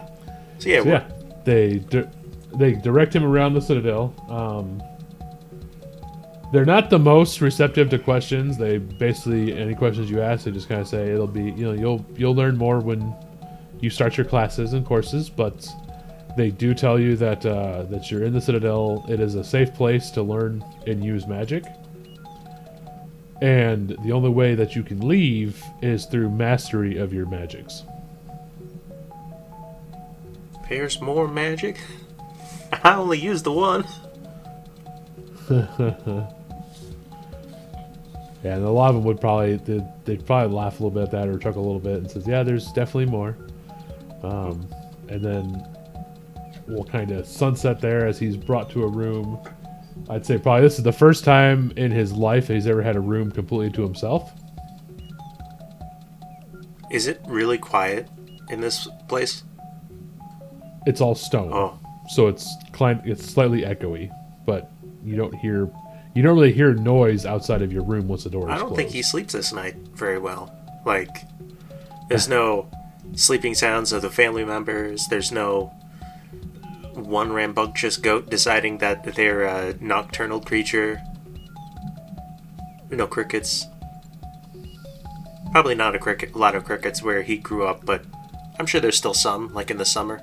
so 0.59 0.69
yeah, 0.69 0.83
So 0.83 0.89
yeah, 0.89 1.11
they 1.45 1.79
di- 1.79 2.09
they 2.55 2.73
direct 2.73 3.15
him 3.15 3.23
around 3.23 3.53
the 3.53 3.61
citadel. 3.61 4.13
Um, 4.29 4.81
they're 6.51 6.65
not 6.65 6.89
the 6.89 6.99
most 6.99 7.41
receptive 7.41 7.89
to 7.89 7.97
questions. 7.99 8.57
They 8.57 8.77
basically 8.77 9.57
any 9.57 9.73
questions 9.73 10.09
you 10.09 10.21
ask, 10.21 10.45
they 10.45 10.51
just 10.51 10.69
kind 10.69 10.81
of 10.81 10.87
say 10.87 11.09
it'll 11.11 11.27
be 11.27 11.45
you 11.45 11.65
know 11.65 11.73
you'll 11.73 12.05
you'll 12.15 12.35
learn 12.35 12.57
more 12.57 12.79
when 12.79 13.13
you 13.83 13.89
start 13.89 14.17
your 14.17 14.25
classes 14.25 14.73
and 14.73 14.85
courses. 14.85 15.29
But 15.29 15.67
they 16.37 16.49
do 16.49 16.73
tell 16.73 16.99
you 16.99 17.15
that 17.17 17.45
uh, 17.45 17.83
that 17.83 18.09
you're 18.09 18.23
in 18.23 18.33
the 18.33 18.41
citadel. 18.41 19.05
It 19.09 19.19
is 19.19 19.35
a 19.35 19.43
safe 19.43 19.73
place 19.73 20.09
to 20.11 20.23
learn 20.23 20.63
and 20.87 21.03
use 21.03 21.27
magic. 21.27 21.65
And 23.41 23.97
the 24.03 24.13
only 24.13 24.29
way 24.29 24.55
that 24.55 24.75
you 24.75 24.83
can 24.83 25.05
leave 25.05 25.61
is 25.81 26.05
through 26.05 26.29
mastery 26.29 26.97
of 26.97 27.13
your 27.13 27.25
magics. 27.25 27.83
there's 30.69 31.01
more 31.01 31.27
magic. 31.27 31.77
I 32.83 32.95
only 32.95 33.19
used 33.19 33.43
the 33.43 33.51
one. 33.51 33.85
Yeah, 38.43 38.55
and 38.57 38.65
a 38.65 38.69
lot 38.69 38.89
of 38.89 38.95
them 38.95 39.05
would 39.05 39.21
probably 39.21 39.55
they'd, 39.55 39.85
they'd 40.03 40.25
probably 40.25 40.53
laugh 40.53 40.79
a 40.79 40.83
little 40.83 40.91
bit 40.91 41.03
at 41.03 41.11
that 41.11 41.29
or 41.29 41.39
chuckle 41.39 41.63
a 41.63 41.65
little 41.65 41.79
bit 41.79 41.99
and 41.99 42.11
says, 42.11 42.27
"Yeah, 42.27 42.43
there's 42.43 42.73
definitely 42.73 43.05
more." 43.05 43.37
Um, 44.23 44.67
and 45.09 45.23
then 45.23 45.67
we'll 46.67 46.85
kind 46.85 47.11
of 47.11 47.27
sunset 47.27 47.81
there 47.81 48.05
as 48.07 48.17
he's 48.17 48.37
brought 48.37 48.69
to 48.71 48.83
a 48.83 48.87
room. 48.87 49.39
I'd 50.09 50.25
say 50.25 50.37
probably 50.37 50.61
this 50.63 50.77
is 50.77 50.83
the 50.83 50.91
first 50.93 51.23
time 51.23 51.71
in 51.75 51.91
his 51.91 52.13
life 52.13 52.47
that 52.47 52.53
he's 52.55 52.67
ever 52.67 52.81
had 52.81 52.95
a 52.95 52.99
room 53.01 53.31
completely 53.31 53.69
to 53.71 53.81
himself. 53.83 54.31
Is 56.91 57.07
it 57.07 57.21
really 57.27 57.57
quiet 57.57 58.07
in 58.49 58.61
this 58.61 58.87
place? 59.07 59.43
It's 60.85 61.01
all 61.01 61.15
stone, 61.15 61.51
Oh, 61.53 61.79
so 62.09 62.27
it's 62.27 62.53
clim- 62.73 63.01
it's 63.05 63.25
slightly 63.25 63.61
echoey, 63.61 64.11
but 64.45 64.71
you 65.03 65.15
don't 65.15 65.33
hear 65.35 65.69
you 66.13 66.21
don't 66.21 66.35
really 66.35 66.51
hear 66.53 66.73
noise 66.73 67.25
outside 67.25 67.61
of 67.61 67.71
your 67.71 67.83
room 67.83 68.07
once 68.07 68.23
the 68.25 68.29
door 68.29 68.47
is 68.49 68.53
I 68.53 68.57
don't 68.57 68.67
closed. 68.67 68.75
think 68.77 68.91
he 68.91 69.01
sleeps 69.01 69.33
this 69.33 69.51
night 69.53 69.75
very 69.95 70.19
well. 70.19 70.53
Like, 70.85 71.09
there's 72.09 72.27
no 72.37 72.69
sleeping 73.15 73.55
sounds 73.55 73.91
of 73.91 74.01
the 74.01 74.09
family 74.09 74.43
members. 74.43 75.07
There's 75.07 75.31
no 75.31 75.67
one 76.93 77.33
rambunctious 77.33 77.97
goat 77.97 78.29
deciding 78.29 78.77
that 78.79 79.15
they're 79.15 79.43
a 79.43 79.75
nocturnal 79.79 80.41
creature. 80.41 81.01
No 82.89 83.07
crickets. 83.07 83.65
Probably 85.51 85.75
not 85.75 85.95
a 85.95 85.99
cricket, 85.99 86.33
a 86.33 86.37
lot 86.37 86.55
of 86.55 86.65
crickets 86.65 87.01
where 87.01 87.21
he 87.21 87.37
grew 87.37 87.65
up, 87.65 87.85
but 87.85 88.05
I'm 88.59 88.65
sure 88.65 88.81
there's 88.81 88.97
still 88.97 89.13
some, 89.13 89.53
like 89.53 89.71
in 89.71 89.77
the 89.77 89.85
summer. 89.85 90.21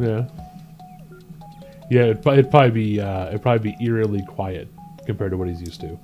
Yeah. 0.00 0.26
Yeah, 1.90 2.02
it'd, 2.02 2.26
it'd 2.26 2.50
probably 2.50 2.70
be 2.70 3.00
uh, 3.00 3.28
it'd 3.28 3.42
probably 3.42 3.72
be 3.72 3.84
eerily 3.84 4.22
quiet 4.26 4.68
compared 5.06 5.30
to 5.30 5.38
what 5.38 5.48
he's 5.48 5.60
used 5.60 5.80
to. 5.80 5.98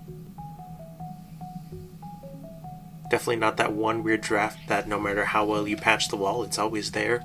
Definitely 3.15 3.37
not 3.37 3.59
that 3.59 3.73
one 3.73 4.03
weird 4.03 4.23
draft 4.23 4.59
that 4.67 4.89
no 4.89 4.99
matter 4.99 5.25
how 5.25 5.45
well 5.45 5.69
you 5.69 5.77
patch 5.77 6.09
the 6.09 6.17
wall, 6.17 6.43
it's 6.43 6.59
always 6.59 6.91
there. 6.91 7.25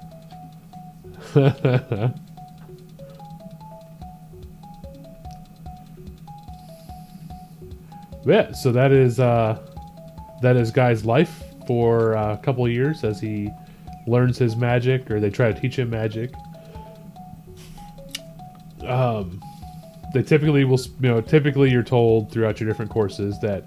Yeah, 8.24 8.52
so 8.52 8.72
that 8.72 8.92
is 8.92 9.20
uh, 9.20 9.58
that 10.44 10.56
is 10.58 10.70
Guy's 10.70 11.06
life 11.06 11.42
for 11.66 12.16
uh, 12.16 12.34
a 12.34 12.38
couple 12.38 12.68
years 12.70 13.04
as 13.04 13.20
he 13.20 13.50
learns 14.06 14.38
his 14.38 14.56
magic, 14.56 15.10
or 15.10 15.20
they 15.20 15.32
try 15.32 15.52
to 15.52 15.60
teach 15.60 15.80
him 15.80 15.90
magic. 15.90 16.32
Um, 18.86 19.42
they 20.14 20.22
typically 20.22 20.66
will, 20.66 20.80
you 21.00 21.10
know, 21.10 21.22
typically 21.22 21.72
you're 21.72 21.82
told 21.82 22.32
throughout 22.32 22.60
your 22.60 22.70
different 22.70 22.92
courses 22.92 23.40
that 23.40 23.66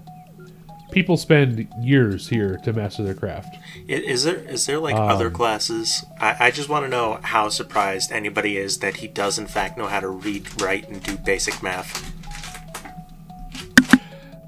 people 0.93 1.17
spend 1.17 1.67
years 1.81 2.29
here 2.29 2.57
to 2.63 2.71
master 2.71 3.03
their 3.03 3.13
craft. 3.13 3.57
Is 3.87 4.23
there 4.23 4.37
is 4.37 4.65
there 4.65 4.79
like 4.79 4.95
other 4.95 5.29
classes? 5.29 6.05
I, 6.19 6.47
I 6.47 6.51
just 6.51 6.69
want 6.69 6.85
to 6.85 6.89
know 6.89 7.19
how 7.23 7.49
surprised 7.49 8.11
anybody 8.11 8.57
is 8.57 8.79
that 8.79 8.97
he 8.97 9.07
does 9.07 9.37
in 9.37 9.47
fact 9.47 9.77
know 9.77 9.87
how 9.87 9.99
to 9.99 10.09
read, 10.09 10.61
write, 10.61 10.87
and 10.89 11.01
do 11.03 11.17
basic 11.17 11.61
math. 11.63 12.13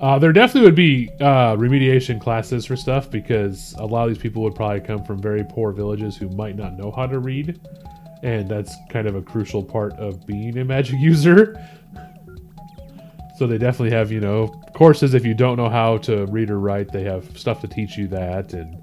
Uh, 0.02 0.20
there 0.20 0.34
definitely 0.34 0.62
would 0.62 0.76
be 0.76 1.10
uh, 1.22 1.56
remediation 1.56 2.20
classes 2.20 2.66
for 2.66 2.76
stuff 2.76 3.10
because 3.10 3.74
a 3.80 3.86
lot 3.86 4.04
of 4.04 4.14
these 4.14 4.22
people 4.22 4.44
would 4.44 4.54
probably 4.54 4.82
come 4.82 5.04
from 5.04 5.22
very 5.22 5.44
poor 5.44 5.72
villages 5.72 6.18
who 6.18 6.30
might 6.30 6.56
not 6.56 6.78
know 6.78 6.92
how 6.92 7.08
to 7.08 7.20
read, 7.20 7.60
and 8.22 8.48
that's 8.50 8.76
kind 8.90 9.08
of 9.08 9.16
a 9.16 9.22
crucial 9.22 9.64
part 9.64 9.94
of 9.94 10.26
being 10.28 10.58
a 10.58 10.66
magic 10.66 10.96
user. 11.00 11.58
So 13.38 13.48
they 13.48 13.58
definitely 13.58 13.96
have, 13.96 14.12
you 14.12 14.22
know, 14.22 14.48
courses 14.74 15.14
if 15.14 15.26
you 15.26 15.34
don't 15.34 15.58
know 15.58 15.70
how 15.70 15.98
to 16.00 16.26
read 16.28 16.50
or 16.50 16.60
write, 16.60 16.92
they 16.92 17.04
have 17.04 17.38
stuff 17.38 17.60
to 17.62 17.68
teach 17.68 17.98
you 17.98 18.08
that, 18.08 18.54
and 18.54 18.76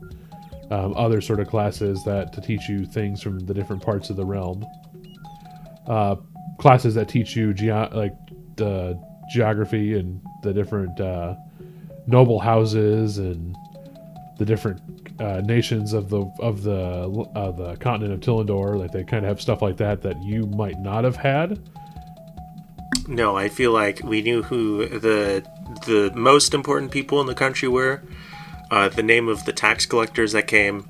um, 0.70 0.94
other 0.94 1.20
sort 1.20 1.40
of 1.40 1.48
classes 1.48 2.02
that 2.04 2.32
to 2.34 2.40
teach 2.40 2.68
you 2.68 2.84
things 2.84 3.22
from 3.22 3.38
the 3.40 3.54
different 3.54 3.82
parts 3.82 4.10
of 4.10 4.16
the 4.16 4.24
realm. 4.24 4.64
Uh, 5.86 6.16
classes 6.58 6.94
that 6.94 7.08
teach 7.08 7.34
you 7.34 7.54
geo- 7.54 7.90
like 7.92 8.14
the 8.56 8.98
geography 9.30 9.98
and 9.98 10.20
the 10.42 10.52
different 10.52 11.00
uh, 11.00 11.34
noble 12.06 12.38
houses 12.38 13.18
and 13.18 13.56
the 14.38 14.44
different 14.44 14.80
uh, 15.20 15.40
nations 15.44 15.92
of 15.92 16.08
the 16.08 16.30
of 16.40 16.62
the 16.62 17.28
of 17.34 17.56
the 17.56 17.76
continent 17.76 18.12
of 18.12 18.20
Tillendor. 18.20 18.78
Like 18.78 18.92
they 18.92 19.04
kind 19.04 19.24
of 19.24 19.28
have 19.28 19.40
stuff 19.40 19.62
like 19.62 19.76
that 19.78 20.02
that 20.02 20.22
you 20.22 20.46
might 20.46 20.78
not 20.78 21.04
have 21.04 21.16
had. 21.16 21.68
No, 23.08 23.36
I 23.36 23.48
feel 23.48 23.72
like 23.72 24.00
we 24.02 24.22
knew 24.22 24.42
who 24.42 24.86
the 24.86 25.44
the 25.86 26.12
most 26.14 26.54
important 26.54 26.90
people 26.90 27.20
in 27.20 27.26
the 27.26 27.34
country 27.34 27.68
were. 27.68 28.02
Uh, 28.70 28.88
the 28.88 29.02
name 29.02 29.28
of 29.28 29.44
the 29.44 29.52
tax 29.52 29.84
collectors 29.84 30.32
that 30.32 30.46
came, 30.46 30.88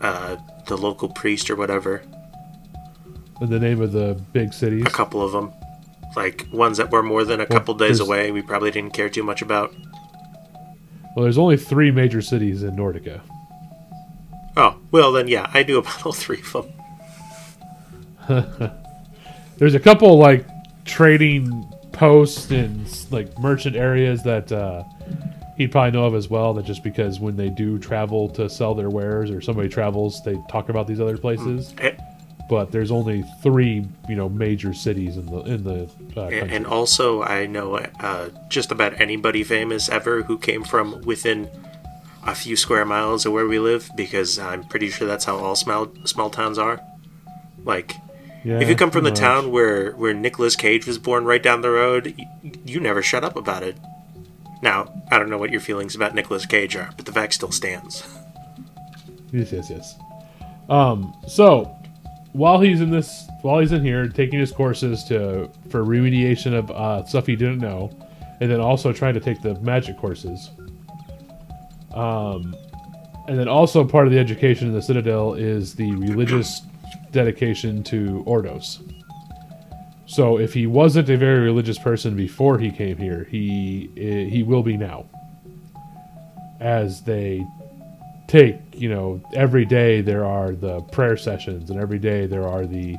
uh, 0.00 0.36
the 0.66 0.76
local 0.76 1.08
priest 1.08 1.50
or 1.50 1.56
whatever. 1.56 2.02
The 3.40 3.58
name 3.58 3.80
of 3.80 3.92
the 3.92 4.20
big 4.32 4.52
cities. 4.52 4.86
A 4.86 4.90
couple 4.90 5.22
of 5.22 5.32
them, 5.32 5.52
like 6.16 6.46
ones 6.52 6.78
that 6.78 6.90
were 6.90 7.02
more 7.02 7.24
than 7.24 7.40
a 7.40 7.46
couple 7.46 7.74
days 7.74 8.00
away. 8.00 8.30
We 8.30 8.42
probably 8.42 8.70
didn't 8.70 8.94
care 8.94 9.08
too 9.08 9.22
much 9.22 9.42
about. 9.42 9.74
Well, 11.14 11.24
there's 11.24 11.38
only 11.38 11.56
three 11.56 11.90
major 11.90 12.22
cities 12.22 12.62
in 12.62 12.76
Nordica. 12.76 13.20
Oh, 14.56 14.78
well 14.90 15.12
then, 15.12 15.28
yeah, 15.28 15.50
I 15.54 15.62
knew 15.62 15.78
about 15.78 16.04
all 16.06 16.12
three 16.12 16.40
of 16.40 16.52
them. 16.52 16.72
There's 19.58 19.74
a 19.74 19.80
couple 19.80 20.18
like 20.18 20.46
trading 20.88 21.64
posts 21.92 22.50
and 22.50 22.86
like 23.10 23.38
merchant 23.38 23.76
areas 23.76 24.22
that 24.24 24.50
uh, 24.50 24.82
he'd 25.56 25.70
probably 25.70 25.92
know 25.92 26.06
of 26.06 26.14
as 26.14 26.28
well. 26.28 26.54
That 26.54 26.64
just 26.64 26.82
because 26.82 27.20
when 27.20 27.36
they 27.36 27.50
do 27.50 27.78
travel 27.78 28.28
to 28.30 28.48
sell 28.48 28.74
their 28.74 28.90
wares 28.90 29.30
or 29.30 29.40
somebody 29.40 29.68
travels, 29.68 30.22
they 30.24 30.36
talk 30.50 30.68
about 30.68 30.86
these 30.86 31.00
other 31.00 31.18
places. 31.18 31.74
Eh, 31.78 31.92
But 32.48 32.72
there's 32.72 32.90
only 32.90 33.24
three, 33.42 33.84
you 34.08 34.16
know, 34.16 34.28
major 34.28 34.72
cities 34.74 35.16
in 35.16 35.26
the 35.26 35.40
in 35.42 35.64
the 35.64 35.80
uh, 35.80 35.82
And, 35.82 36.14
country. 36.40 36.56
and 36.56 36.66
also, 36.66 37.22
I 37.22 37.46
know 37.46 37.76
uh, 37.76 38.30
just 38.48 38.72
about 38.72 38.98
anybody 39.00 39.44
famous 39.44 39.88
ever 39.88 40.22
who 40.22 40.38
came 40.38 40.64
from 40.64 41.02
within 41.02 41.48
a 42.26 42.34
few 42.34 42.56
square 42.56 42.84
miles 42.84 43.24
of 43.26 43.32
where 43.32 43.46
we 43.46 43.58
live, 43.58 43.90
because 43.96 44.38
I'm 44.38 44.64
pretty 44.64 44.88
sure 44.90 45.06
that's 45.06 45.24
how 45.26 45.36
all 45.36 45.54
small 45.56 45.88
small 46.04 46.30
towns 46.30 46.58
are. 46.58 46.80
Like, 47.64 47.94
yeah, 48.48 48.60
if 48.60 48.68
you 48.70 48.74
come 48.74 48.90
from 48.90 49.04
the 49.04 49.10
town 49.10 49.50
where 49.50 49.92
where 49.92 50.14
Nicolas 50.14 50.56
Cage 50.56 50.86
was 50.86 50.96
born, 50.96 51.26
right 51.26 51.42
down 51.42 51.60
the 51.60 51.70
road, 51.70 52.14
you, 52.16 52.52
you 52.64 52.80
never 52.80 53.02
shut 53.02 53.22
up 53.22 53.36
about 53.36 53.62
it. 53.62 53.76
Now, 54.62 54.90
I 55.10 55.18
don't 55.18 55.28
know 55.28 55.36
what 55.36 55.50
your 55.50 55.60
feelings 55.60 55.94
about 55.94 56.14
Nicolas 56.14 56.46
Cage 56.46 56.74
are, 56.74 56.88
but 56.96 57.04
the 57.04 57.12
fact 57.12 57.34
still 57.34 57.52
stands. 57.52 58.02
Yes, 59.30 59.52
yes, 59.52 59.68
yes. 59.68 59.94
Um, 60.70 61.14
so 61.26 61.64
while 62.32 62.58
he's 62.60 62.80
in 62.80 62.90
this, 62.90 63.28
while 63.42 63.58
he's 63.58 63.72
in 63.72 63.82
here 63.82 64.08
taking 64.08 64.38
his 64.38 64.50
courses 64.50 65.04
to 65.04 65.50
for 65.68 65.84
remediation 65.84 66.54
of 66.54 66.70
uh, 66.70 67.04
stuff 67.04 67.26
he 67.26 67.36
didn't 67.36 67.58
know, 67.58 67.90
and 68.40 68.50
then 68.50 68.58
also 68.58 68.90
trying 68.90 69.12
to 69.12 69.20
take 69.20 69.42
the 69.42 69.60
magic 69.60 69.98
courses. 69.98 70.48
Um, 71.92 72.56
and 73.26 73.38
then 73.38 73.48
also 73.48 73.84
part 73.84 74.06
of 74.06 74.14
the 74.14 74.18
education 74.18 74.66
in 74.68 74.72
the 74.72 74.80
Citadel 74.80 75.34
is 75.34 75.74
the 75.74 75.90
religious 75.96 76.62
dedication 77.12 77.82
to 77.84 78.24
Ordos. 78.26 78.82
So 80.06 80.38
if 80.38 80.54
he 80.54 80.66
wasn't 80.66 81.10
a 81.10 81.16
very 81.16 81.40
religious 81.40 81.78
person 81.78 82.16
before 82.16 82.58
he 82.58 82.70
came 82.70 82.96
here, 82.96 83.24
he 83.30 83.90
he 83.94 84.42
will 84.42 84.62
be 84.62 84.76
now. 84.76 85.06
As 86.60 87.02
they 87.02 87.46
take 88.28 88.60
you 88.74 88.90
know 88.90 89.20
every 89.34 89.64
day 89.64 90.02
there 90.02 90.24
are 90.24 90.52
the 90.52 90.80
prayer 90.92 91.16
sessions 91.16 91.70
and 91.70 91.80
every 91.80 91.98
day 91.98 92.26
there 92.26 92.46
are 92.46 92.66
the 92.66 92.96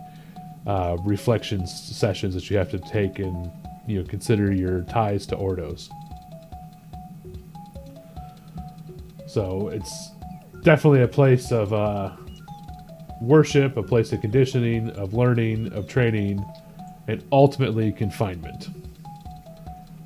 uh, 0.66 0.98
reflections 1.06 1.72
sessions 1.72 2.34
that 2.34 2.50
you 2.50 2.58
have 2.58 2.70
to 2.70 2.80
take 2.80 3.20
and 3.20 3.50
you 3.88 4.00
know 4.00 4.08
consider 4.10 4.52
your 4.52 4.82
ties 4.82 5.28
to 5.28 5.36
ordos 5.36 5.90
so 9.28 9.70
it's 9.70 10.12
definitely 10.64 11.04
a 11.04 11.08
place 11.08 11.52
of 11.52 11.72
uh, 11.74 12.12
worship 13.22 13.78
a 13.78 13.84
place 13.84 14.12
of 14.12 14.22
conditioning 14.22 14.90
of 14.92 15.14
learning 15.14 15.72
of 15.74 15.88
training 15.88 16.44
and 17.08 17.24
ultimately 17.32 17.92
confinement 17.92 18.70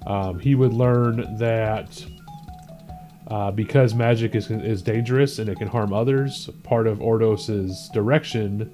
um, 0.05 0.39
he 0.39 0.55
would 0.55 0.73
learn 0.73 1.37
that 1.37 2.05
uh, 3.27 3.51
because 3.51 3.93
magic 3.93 4.35
is, 4.35 4.51
is 4.51 4.81
dangerous 4.81 5.39
and 5.39 5.49
it 5.49 5.57
can 5.57 5.67
harm 5.67 5.93
others, 5.93 6.49
part 6.63 6.87
of 6.87 7.01
Ordos's 7.01 7.89
direction 7.93 8.69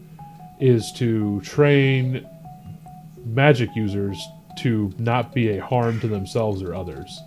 is 0.60 0.92
to 0.94 1.40
train 1.42 2.28
magic 3.26 3.70
users 3.76 4.22
to 4.58 4.92
not 4.98 5.34
be 5.34 5.50
a 5.50 5.64
harm 5.64 6.00
to 6.00 6.08
themselves 6.08 6.62
or 6.62 6.74
others. 6.74 7.22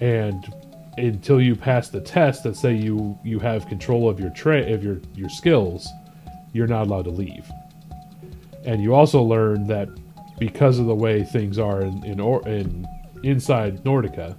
And 0.00 0.52
until 0.96 1.40
you 1.40 1.54
pass 1.54 1.88
the 1.88 2.00
test 2.00 2.42
that 2.42 2.56
say 2.56 2.74
you 2.74 3.18
you 3.22 3.38
have 3.38 3.68
control 3.68 4.08
of 4.08 4.18
your 4.18 4.30
tra- 4.30 4.72
of 4.72 4.82
your 4.82 5.00
your 5.14 5.28
skills, 5.28 5.88
you're 6.52 6.66
not 6.66 6.86
allowed 6.86 7.04
to 7.04 7.10
leave. 7.10 7.50
And 8.64 8.82
you 8.82 8.94
also 8.94 9.22
learn 9.22 9.66
that 9.68 9.88
because 10.38 10.78
of 10.78 10.86
the 10.86 10.94
way 10.94 11.22
things 11.24 11.58
are 11.58 11.80
in 11.82 12.04
in, 12.04 12.20
or, 12.20 12.46
in 12.48 12.86
inside 13.22 13.82
Nordica, 13.84 14.36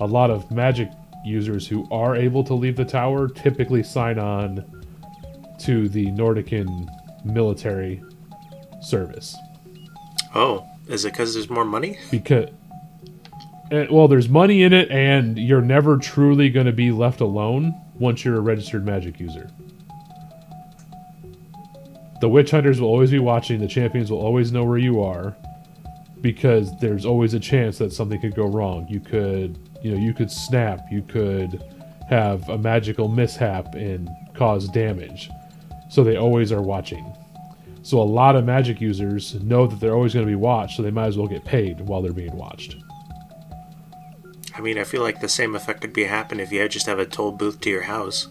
a 0.00 0.06
lot 0.06 0.30
of 0.30 0.50
magic 0.50 0.88
users 1.24 1.66
who 1.66 1.86
are 1.90 2.16
able 2.16 2.42
to 2.44 2.54
leave 2.54 2.76
the 2.76 2.84
tower 2.84 3.28
typically 3.28 3.82
sign 3.82 4.18
on 4.18 4.64
to 5.58 5.88
the 5.88 6.06
Nordican 6.12 6.88
military 7.24 8.02
service 8.80 9.36
Oh, 10.34 10.66
is 10.88 11.04
it 11.04 11.12
because 11.12 11.34
there's 11.34 11.50
more 11.50 11.66
money? 11.66 11.98
because 12.10 12.48
eh, 13.70 13.86
well 13.90 14.08
there's 14.08 14.28
money 14.30 14.62
in 14.62 14.72
it 14.72 14.90
and 14.90 15.38
you're 15.38 15.60
never 15.60 15.98
truly 15.98 16.48
going 16.48 16.64
to 16.64 16.72
be 16.72 16.90
left 16.90 17.20
alone 17.20 17.78
once 17.98 18.24
you're 18.24 18.36
a 18.36 18.40
registered 18.40 18.86
magic 18.86 19.20
user 19.20 19.50
the 22.20 22.28
witch 22.28 22.50
hunters 22.50 22.80
will 22.80 22.88
always 22.88 23.10
be 23.10 23.18
watching 23.18 23.60
the 23.60 23.68
champions 23.68 24.10
will 24.10 24.20
always 24.20 24.52
know 24.52 24.64
where 24.64 24.78
you 24.78 25.02
are 25.02 25.36
because 26.20 26.70
there's 26.80 27.06
always 27.06 27.32
a 27.34 27.40
chance 27.40 27.78
that 27.78 27.92
something 27.92 28.20
could 28.20 28.34
go 28.34 28.46
wrong 28.46 28.86
you 28.88 29.00
could 29.00 29.58
you 29.82 29.90
know 29.90 29.98
you 29.98 30.12
could 30.12 30.30
snap 30.30 30.80
you 30.90 31.02
could 31.02 31.62
have 32.08 32.48
a 32.48 32.58
magical 32.58 33.08
mishap 33.08 33.74
and 33.74 34.08
cause 34.34 34.68
damage 34.68 35.30
so 35.88 36.04
they 36.04 36.16
always 36.16 36.52
are 36.52 36.62
watching 36.62 37.14
so 37.82 38.00
a 38.00 38.04
lot 38.04 38.36
of 38.36 38.44
magic 38.44 38.80
users 38.80 39.34
know 39.42 39.66
that 39.66 39.80
they're 39.80 39.94
always 39.94 40.12
going 40.12 40.26
to 40.26 40.30
be 40.30 40.36
watched, 40.36 40.76
so 40.76 40.82
they 40.82 40.90
might 40.90 41.06
as 41.06 41.16
well 41.16 41.26
get 41.26 41.44
paid 41.44 41.80
while 41.80 42.02
they're 42.02 42.12
being 42.12 42.36
watched. 42.36 42.76
I 44.54 44.60
mean, 44.60 44.78
I 44.78 44.84
feel 44.84 45.02
like 45.02 45.20
the 45.20 45.28
same 45.28 45.54
effect 45.54 45.80
could 45.80 45.92
be 45.92 46.04
happening 46.04 46.44
if 46.44 46.52
you 46.52 46.68
just 46.68 46.86
have 46.86 46.98
a 46.98 47.06
toll 47.06 47.32
booth 47.32 47.60
to 47.62 47.70
your 47.70 47.82
house. 47.82 48.28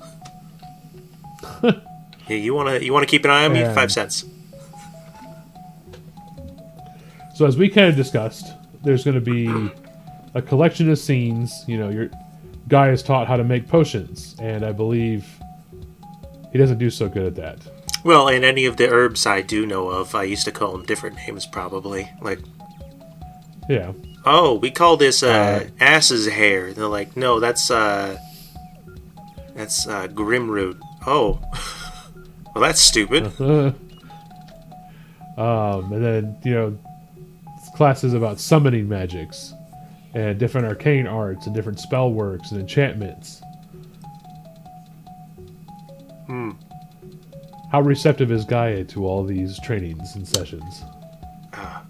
yeah, 2.29 2.37
you 2.37 2.53
wanna 2.53 2.79
you 2.79 2.93
wanna 2.93 3.05
keep 3.05 3.25
an 3.25 3.31
eye 3.31 3.45
on 3.45 3.53
me? 3.53 3.59
Yeah. 3.61 3.73
Five 3.73 3.91
cents. 3.91 4.25
So 7.35 7.45
as 7.45 7.57
we 7.57 7.69
kind 7.69 7.87
of 7.87 7.95
discussed, 7.95 8.53
there's 8.83 9.05
going 9.05 9.15
to 9.15 9.21
be 9.21 9.47
a 10.33 10.41
collection 10.41 10.89
of 10.89 10.99
scenes. 10.99 11.63
You 11.67 11.77
know, 11.77 11.87
your 11.89 12.09
guy 12.67 12.89
is 12.89 13.01
taught 13.01 13.27
how 13.27 13.37
to 13.37 13.45
make 13.45 13.65
potions, 13.67 14.35
and 14.41 14.65
I 14.65 14.73
believe 14.73 15.25
he 16.51 16.57
doesn't 16.57 16.79
do 16.79 16.89
so 16.89 17.07
good 17.07 17.25
at 17.25 17.35
that. 17.35 17.59
Well, 18.03 18.27
and 18.27 18.43
any 18.43 18.65
of 18.65 18.75
the 18.75 18.89
herbs 18.89 19.25
I 19.25 19.41
do 19.41 19.65
know 19.65 19.87
of, 19.89 20.15
I 20.15 20.23
used 20.23 20.43
to 20.45 20.51
call 20.51 20.73
them 20.73 20.85
different 20.85 21.15
names, 21.15 21.45
probably. 21.45 22.09
Like, 22.21 22.39
Yeah, 23.69 23.93
oh, 24.25 24.55
we 24.55 24.69
call 24.69 24.97
this 24.97 25.23
uh, 25.23 25.63
Uh, 25.63 25.69
ass's 25.79 26.27
hair. 26.27 26.73
They're 26.73 26.87
like, 26.87 27.15
no, 27.15 27.39
that's 27.39 27.71
uh, 27.71 28.17
that's 29.55 29.87
uh, 29.87 30.07
grimroot. 30.07 30.77
Oh, 31.07 31.39
well, 32.53 32.63
that's 32.63 32.81
stupid. 32.81 33.25
um, 33.39 33.75
and 35.37 36.03
then 36.03 36.37
you 36.43 36.53
know 36.53 36.77
classes 37.75 38.13
about 38.13 38.39
summoning 38.39 38.89
magics 38.89 39.53
and 40.13 40.39
different 40.39 40.67
arcane 40.67 41.07
arts 41.07 41.45
and 41.45 41.55
different 41.55 41.79
spell 41.79 42.11
works 42.11 42.51
and 42.51 42.59
enchantments. 42.59 43.41
Hmm. 46.25 46.51
How 47.71 47.81
receptive 47.81 48.31
is 48.31 48.45
Guy 48.45 48.83
to 48.83 49.05
all 49.05 49.23
these 49.23 49.59
trainings 49.61 50.15
and 50.15 50.27
sessions? 50.27 50.83
Ah. 51.53 51.83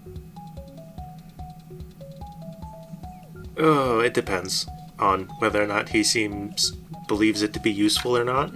Oh, 3.56 4.00
it 4.00 4.14
depends 4.14 4.66
on 4.98 5.24
whether 5.38 5.62
or 5.62 5.66
not 5.66 5.88
he 5.88 6.02
seems 6.02 6.72
believes 7.08 7.42
it 7.42 7.52
to 7.54 7.60
be 7.60 7.72
useful 7.72 8.16
or 8.16 8.24
not. 8.24 8.52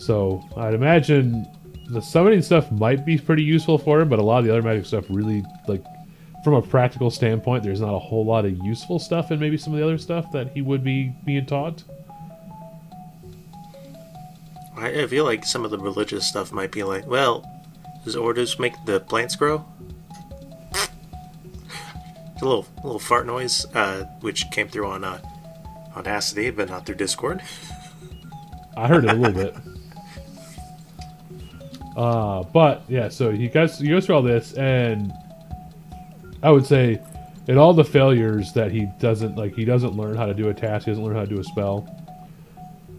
So 0.00 0.42
I'd 0.56 0.74
imagine 0.74 1.46
the 1.90 2.00
summoning 2.00 2.42
stuff 2.42 2.70
might 2.72 3.04
be 3.04 3.18
pretty 3.18 3.42
useful 3.42 3.76
for 3.76 4.00
him, 4.00 4.08
but 4.08 4.18
a 4.18 4.22
lot 4.22 4.38
of 4.38 4.44
the 4.46 4.50
other 4.50 4.62
magic 4.62 4.86
stuff 4.86 5.04
really 5.10 5.44
like 5.68 5.84
from 6.42 6.54
a 6.54 6.62
practical 6.62 7.10
standpoint, 7.10 7.62
there's 7.62 7.82
not 7.82 7.94
a 7.94 7.98
whole 7.98 8.24
lot 8.24 8.46
of 8.46 8.56
useful 8.64 8.98
stuff 8.98 9.30
in 9.30 9.38
maybe 9.38 9.58
some 9.58 9.74
of 9.74 9.78
the 9.78 9.84
other 9.84 9.98
stuff 9.98 10.32
that 10.32 10.52
he 10.52 10.62
would 10.62 10.82
be 10.82 11.14
being 11.26 11.44
taught. 11.44 11.84
I 14.76 15.02
I 15.02 15.06
feel 15.06 15.24
like 15.24 15.44
some 15.44 15.64
of 15.64 15.70
the 15.70 15.78
religious 15.78 16.26
stuff 16.26 16.50
might 16.50 16.72
be 16.72 16.82
like, 16.82 17.06
well, 17.06 17.44
does 18.04 18.16
Ordos 18.16 18.58
make 18.58 18.72
the 18.86 19.00
plants 19.00 19.36
grow? 19.36 19.66
a 22.40 22.44
little 22.44 22.66
little 22.82 22.98
fart 22.98 23.26
noise, 23.26 23.66
uh, 23.74 24.04
which 24.20 24.50
came 24.50 24.68
through 24.68 24.86
on 24.86 25.04
uh, 25.04 25.20
Audacity, 25.94 26.50
but 26.50 26.70
not 26.70 26.86
through 26.86 26.94
Discord. 26.94 27.42
I 28.76 28.88
heard 28.88 29.04
it 29.04 29.10
a 29.10 29.14
little 29.14 29.34
bit. 29.34 29.54
Uh, 31.96 32.44
but 32.44 32.82
yeah, 32.88 33.08
so 33.08 33.30
he 33.30 33.48
goes 33.48 33.78
he 33.78 33.88
goes 33.88 34.06
through 34.06 34.16
all 34.16 34.22
this, 34.22 34.52
and 34.54 35.12
I 36.42 36.50
would 36.50 36.66
say, 36.66 37.00
in 37.48 37.58
all 37.58 37.74
the 37.74 37.84
failures 37.84 38.52
that 38.52 38.70
he 38.70 38.88
doesn't 39.00 39.36
like, 39.36 39.54
he 39.54 39.64
doesn't 39.64 39.96
learn 39.96 40.16
how 40.16 40.26
to 40.26 40.34
do 40.34 40.48
a 40.48 40.54
task, 40.54 40.86
he 40.86 40.92
doesn't 40.92 41.04
learn 41.04 41.16
how 41.16 41.22
to 41.22 41.26
do 41.26 41.40
a 41.40 41.44
spell. 41.44 41.88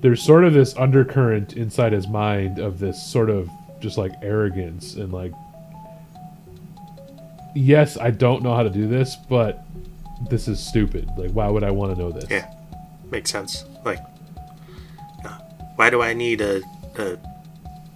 There's 0.01 0.21
sort 0.21 0.43
of 0.43 0.53
this 0.53 0.75
undercurrent 0.77 1.53
inside 1.53 1.93
his 1.93 2.07
mind 2.07 2.59
of 2.59 2.79
this 2.79 3.01
sort 3.01 3.29
of 3.29 3.49
just 3.79 3.97
like 3.97 4.11
arrogance 4.21 4.95
and 4.95 5.13
like, 5.13 5.31
yes, 7.55 7.97
I 7.97 8.11
don't 8.11 8.43
know 8.43 8.55
how 8.55 8.63
to 8.63 8.69
do 8.69 8.87
this, 8.87 9.15
but 9.29 9.63
this 10.29 10.47
is 10.47 10.59
stupid. 10.59 11.07
Like, 11.17 11.31
why 11.31 11.47
would 11.49 11.63
I 11.63 11.71
want 11.71 11.95
to 11.95 11.99
know 11.99 12.11
this? 12.11 12.29
Yeah, 12.29 12.51
makes 13.09 13.31
sense. 13.31 13.65
Like, 13.85 13.99
uh, 15.25 15.39
why 15.75 15.89
do 15.89 16.01
I 16.01 16.13
need 16.13 16.41
a, 16.41 16.61
a 16.97 17.17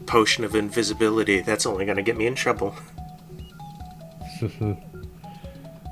potion 0.06 0.44
of 0.44 0.56
invisibility? 0.56 1.42
That's 1.42 1.66
only 1.66 1.86
going 1.86 1.98
to 1.98 2.04
get 2.04 2.18
me 2.18 2.28
in 2.28 2.36
trouble. 2.36 2.76
and 4.60 4.78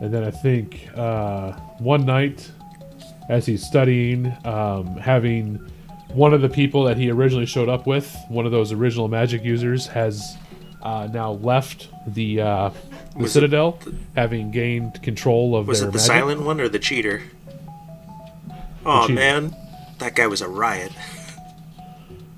then 0.01 0.24
I 0.24 0.32
think 0.32 0.89
uh, 0.95 1.53
one 1.80 2.05
night, 2.05 2.51
as 3.30 3.45
he's 3.45 3.66
studying, 3.66 4.36
um, 4.45 4.97
having 4.97 5.55
one 6.09 6.34
of 6.34 6.41
the 6.41 6.49
people 6.49 6.84
that 6.84 6.97
he 6.97 7.09
originally 7.09 7.45
showed 7.45 7.70
up 7.70 7.88
with, 7.88 8.16
one 8.30 8.45
of 8.45 8.51
those 8.51 8.72
original 8.72 9.07
magic 9.07 9.43
users, 9.43 9.88
has 9.88 10.38
uh, 10.84 11.07
now 11.11 11.32
left 11.32 11.89
the 12.07 12.41
uh, 12.41 12.70
the 13.16 13.20
Was 13.24 13.34
Citadel, 13.34 13.80
having 14.16 14.51
gained 14.51 15.01
control 15.01 15.55
of 15.55 15.68
Was 15.68 15.82
it 15.82 15.86
the 15.86 15.91
magic. 15.93 16.05
silent 16.07 16.41
one 16.41 16.59
or 16.59 16.68
the 16.68 16.80
cheater? 16.80 17.24
Oh 18.86 19.07
cheater. 19.07 19.14
man, 19.14 19.55
that 19.99 20.16
guy 20.16 20.28
was 20.28 20.41
a 20.41 20.47
riot. 20.49 20.91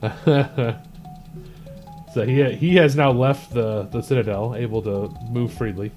So 2.16 2.26
he 2.26 2.50
he 2.54 2.76
has 2.78 2.96
now 2.96 3.12
left 3.12 3.54
the 3.54 3.90
the 3.92 4.02
Citadel, 4.02 4.56
able 4.56 4.82
to 4.84 5.14
move 5.30 5.52
freely. 5.52 5.92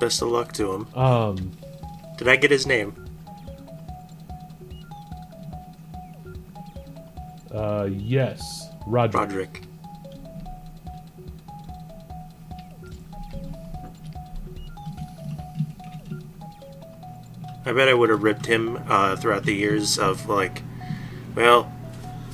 Best 0.00 0.20
of 0.20 0.26
luck 0.26 0.52
to 0.54 0.72
him. 0.72 0.94
Um, 0.96 1.52
Did 2.18 2.26
I 2.26 2.34
get 2.34 2.50
his 2.50 2.66
name? 2.66 2.92
uh, 7.52 7.88
yes, 7.88 8.68
Roderick. 8.84 9.20
Roderick. 9.20 9.62
I 17.64 17.72
bet 17.72 17.88
I 17.88 17.94
would 17.94 18.10
have 18.10 18.24
ripped 18.24 18.46
him 18.46 18.82
uh, 18.88 19.14
throughout 19.14 19.44
the 19.44 19.54
years 19.54 20.00
of 20.00 20.28
like, 20.28 20.62
well, 21.36 21.72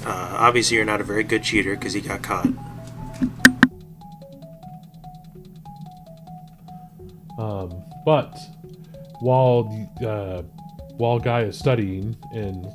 uh, 0.07 0.37
obviously 0.39 0.79
you're 0.79 0.87
not 0.87 1.03
a 1.03 1.05
very 1.05 1.23
good 1.23 1.43
cheater 1.43 1.75
because 1.75 1.93
he 1.93 2.01
got 2.01 2.23
caught. 2.23 2.49
Um, 7.41 7.85
but 8.05 8.39
while 9.21 9.89
uh, 10.05 10.43
while 10.97 11.19
Guy 11.19 11.43
is 11.43 11.59
studying 11.59 12.15
and 12.35 12.67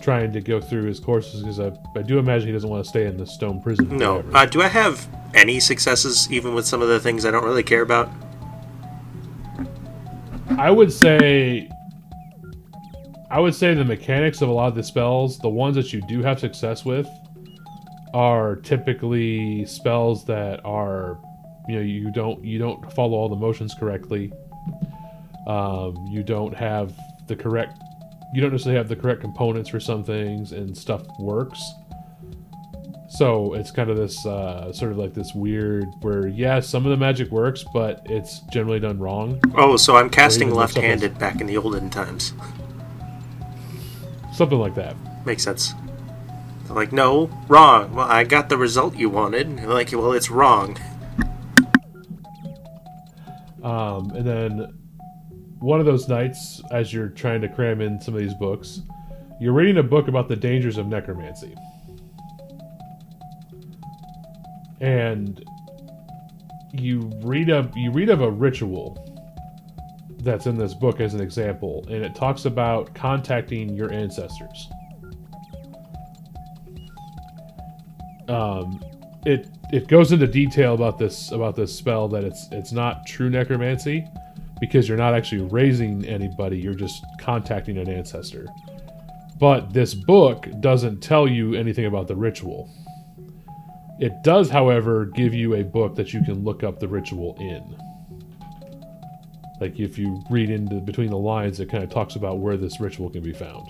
trying 0.00 0.32
to 0.32 0.40
go 0.40 0.60
through 0.60 0.84
his 0.84 0.98
courses, 0.98 1.42
because 1.42 1.60
I, 1.60 1.72
I 1.94 2.02
do 2.02 2.18
imagine 2.18 2.48
he 2.48 2.52
doesn't 2.52 2.68
want 2.68 2.84
to 2.84 2.88
stay 2.88 3.06
in 3.06 3.18
the 3.18 3.26
stone 3.26 3.60
prison. 3.60 3.96
No, 3.98 4.24
uh, 4.32 4.46
do 4.46 4.62
I 4.62 4.68
have 4.68 5.06
any 5.34 5.60
successes 5.60 6.30
even 6.30 6.54
with 6.54 6.66
some 6.66 6.80
of 6.80 6.88
the 6.88 6.98
things 6.98 7.26
I 7.26 7.30
don't 7.30 7.44
really 7.44 7.62
care 7.62 7.82
about? 7.82 8.10
I 10.58 10.70
would 10.70 10.92
say 10.92 11.68
I 13.30 13.40
would 13.40 13.54
say 13.54 13.74
the 13.74 13.84
mechanics 13.84 14.40
of 14.40 14.48
a 14.48 14.52
lot 14.52 14.68
of 14.68 14.74
the 14.74 14.82
spells, 14.82 15.38
the 15.38 15.50
ones 15.50 15.76
that 15.76 15.92
you 15.92 16.00
do 16.08 16.22
have 16.22 16.40
success 16.40 16.84
with, 16.84 17.08
are 18.14 18.56
typically 18.56 19.66
spells 19.66 20.24
that 20.26 20.64
are 20.64 21.18
you 21.68 21.76
know 21.76 21.80
you 21.80 22.10
don't 22.12 22.44
you 22.44 22.58
don't 22.58 22.92
follow 22.92 23.16
all 23.16 23.28
the 23.28 23.36
motions 23.36 23.74
correctly. 23.74 24.32
Um, 25.46 26.06
you 26.10 26.22
don't 26.22 26.54
have 26.54 26.94
the 27.26 27.36
correct 27.36 27.78
you 28.34 28.40
don't 28.40 28.50
necessarily 28.52 28.78
have 28.78 28.88
the 28.88 28.96
correct 28.96 29.20
components 29.20 29.68
for 29.68 29.78
some 29.80 30.02
things 30.02 30.52
and 30.52 30.76
stuff 30.76 31.02
works. 31.18 31.60
So 33.10 33.52
it's 33.52 33.70
kind 33.70 33.90
of 33.90 33.96
this 33.98 34.24
uh, 34.24 34.72
sort 34.72 34.90
of 34.92 34.96
like 34.98 35.12
this 35.12 35.34
weird 35.34 35.84
where 36.00 36.28
yeah 36.28 36.60
some 36.60 36.86
of 36.86 36.90
the 36.90 36.96
magic 36.96 37.30
works 37.30 37.62
but 37.74 38.00
it's 38.06 38.40
generally 38.50 38.80
done 38.80 38.98
wrong. 38.98 39.40
Oh, 39.54 39.76
so 39.76 39.96
I'm 39.96 40.08
casting 40.08 40.48
even 40.48 40.54
though 40.58 40.66
something's- 40.66 41.02
left-handed 41.02 41.18
back 41.18 41.40
in 41.40 41.46
the 41.46 41.56
olden 41.58 41.90
times. 41.90 42.32
Something 44.32 44.58
like 44.58 44.74
that. 44.76 44.96
Makes 45.26 45.42
sense. 45.42 45.74
They're 46.64 46.74
like, 46.76 46.92
no, 46.92 47.26
wrong. 47.48 47.94
Well, 47.94 48.08
I 48.08 48.24
got 48.24 48.48
the 48.48 48.56
result 48.56 48.96
you 48.96 49.10
wanted. 49.10 49.46
And 49.46 49.58
they're 49.58 49.66
like, 49.68 49.92
well, 49.92 50.12
it's 50.12 50.30
wrong. 50.30 50.78
Um, 53.62 54.10
and 54.10 54.26
then 54.26 54.78
one 55.60 55.78
of 55.78 55.86
those 55.86 56.08
nights, 56.08 56.60
as 56.72 56.92
you're 56.92 57.08
trying 57.08 57.40
to 57.42 57.48
cram 57.48 57.80
in 57.80 58.00
some 58.00 58.14
of 58.14 58.20
these 58.20 58.34
books, 58.34 58.80
you're 59.40 59.52
reading 59.52 59.78
a 59.78 59.82
book 59.82 60.08
about 60.08 60.28
the 60.28 60.36
dangers 60.36 60.78
of 60.78 60.86
necromancy. 60.88 61.54
And 64.80 65.44
you 66.72 67.12
read 67.22 67.50
a 67.50 67.70
you 67.76 67.92
read 67.92 68.08
of 68.08 68.22
a 68.22 68.30
ritual 68.30 68.98
that's 70.18 70.46
in 70.46 70.56
this 70.56 70.74
book 70.74 71.00
as 71.00 71.14
an 71.14 71.20
example, 71.20 71.84
and 71.88 72.04
it 72.04 72.14
talks 72.14 72.44
about 72.44 72.94
contacting 72.94 73.76
your 73.76 73.92
ancestors. 73.92 74.68
Um, 78.28 78.82
it 79.26 79.48
it 79.72 79.88
goes 79.88 80.12
into 80.12 80.26
detail 80.26 80.74
about 80.74 80.98
this 80.98 81.32
about 81.32 81.56
this 81.56 81.74
spell 81.74 82.06
that 82.08 82.24
it's 82.24 82.46
it's 82.52 82.72
not 82.72 83.06
true 83.06 83.30
necromancy 83.30 84.06
because 84.60 84.88
you're 84.88 84.98
not 84.98 85.12
actually 85.12 85.42
raising 85.50 86.04
anybody, 86.04 86.56
you're 86.56 86.72
just 86.72 87.04
contacting 87.18 87.78
an 87.78 87.88
ancestor. 87.88 88.46
But 89.40 89.72
this 89.72 89.92
book 89.92 90.46
doesn't 90.60 91.00
tell 91.00 91.26
you 91.26 91.54
anything 91.54 91.86
about 91.86 92.06
the 92.06 92.14
ritual. 92.14 92.70
It 93.98 94.12
does, 94.22 94.50
however, 94.50 95.06
give 95.06 95.34
you 95.34 95.54
a 95.54 95.64
book 95.64 95.96
that 95.96 96.12
you 96.12 96.22
can 96.22 96.44
look 96.44 96.62
up 96.62 96.78
the 96.78 96.86
ritual 96.86 97.36
in. 97.40 97.76
Like 99.60 99.80
if 99.80 99.98
you 99.98 100.22
read 100.30 100.48
into 100.48 100.76
between 100.76 101.10
the 101.10 101.18
lines, 101.18 101.58
it 101.58 101.68
kind 101.68 101.82
of 101.82 101.90
talks 101.90 102.14
about 102.14 102.38
where 102.38 102.56
this 102.56 102.78
ritual 102.78 103.10
can 103.10 103.22
be 103.22 103.32
found. 103.32 103.66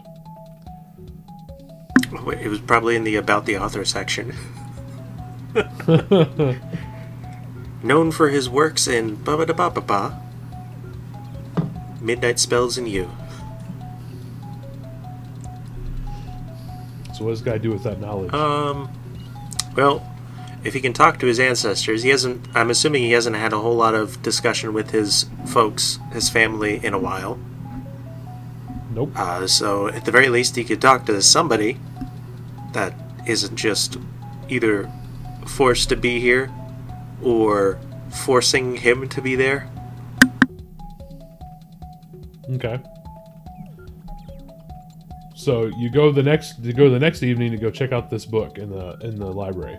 It 2.39 2.49
was 2.49 2.61
probably 2.61 2.97
in 2.97 3.05
the 3.05 3.17
about 3.17 3.47
the 3.47 3.57
author 3.57 3.85
section. 3.87 4.35
Known 7.83 8.13
for 8.13 8.29
his 8.29 8.49
works 8.49 8.87
in 8.87 9.17
ba 9.17 9.37
ba 9.37 9.45
da 9.47 9.53
ba 9.53 9.71
ba 9.71 9.81
ba, 9.81 10.23
Midnight 12.01 12.39
Spells 12.39 12.79
and 12.79 12.89
You. 12.89 13.11
So 17.15 17.25
what 17.25 17.31
does 17.33 17.43
this 17.43 17.53
guy 17.53 17.59
do 17.59 17.71
with 17.71 17.83
that 17.83 18.01
knowledge? 18.01 18.33
Um, 18.33 18.89
well, 19.77 20.03
if 20.65 20.75
he 20.75 20.81
can 20.81 20.93
talk 20.93 21.19
to 21.19 21.27
his 21.27 21.39
ancestors, 21.41 22.03
he 22.03 22.11
hasn't. 22.11 22.47
I'm 22.55 22.71
assuming 22.71 23.03
he 23.03 23.13
hasn't 23.13 23.37
had 23.37 23.53
a 23.53 23.59
whole 23.59 23.77
lot 23.77 23.95
of 23.95 24.23
discussion 24.23 24.73
with 24.73 24.91
his 24.91 25.27
folks, 25.47 25.99
his 26.13 26.29
family, 26.31 26.85
in 26.85 26.95
a 26.95 26.99
while. 26.99 27.39
nope. 28.93 29.11
Uh, 29.17 29.47
so 29.47 29.89
at 29.89 30.05
the 30.05 30.13
very 30.13 30.29
least, 30.29 30.57
he 30.57 30.65
could 30.65 30.81
talk 30.81 31.05
to 31.07 31.21
somebody 31.21 31.79
that 32.73 32.95
isn't 33.27 33.57
just 33.57 33.99
either 34.49 34.91
forced 35.47 35.89
to 35.91 35.97
be 35.97 36.21
here 36.21 36.51
or 37.23 37.81
forcing 38.11 38.77
him 38.77 39.09
to 39.09 39.21
be 39.21 39.35
there. 39.35 39.69
Okay. 42.51 42.81
So 45.35 45.67
you 45.79 45.91
go 45.91 46.13
the 46.13 46.23
next 46.23 46.61
you 46.61 46.73
go 46.73 46.89
the 46.89 46.99
next 46.99 47.23
evening 47.23 47.51
to 47.51 47.57
go 47.57 47.71
check 47.71 47.93
out 47.93 48.11
this 48.11 48.27
book 48.27 48.59
in 48.59 48.71
the 48.71 48.97
in 49.03 49.19
the 49.19 49.27
library. 49.27 49.79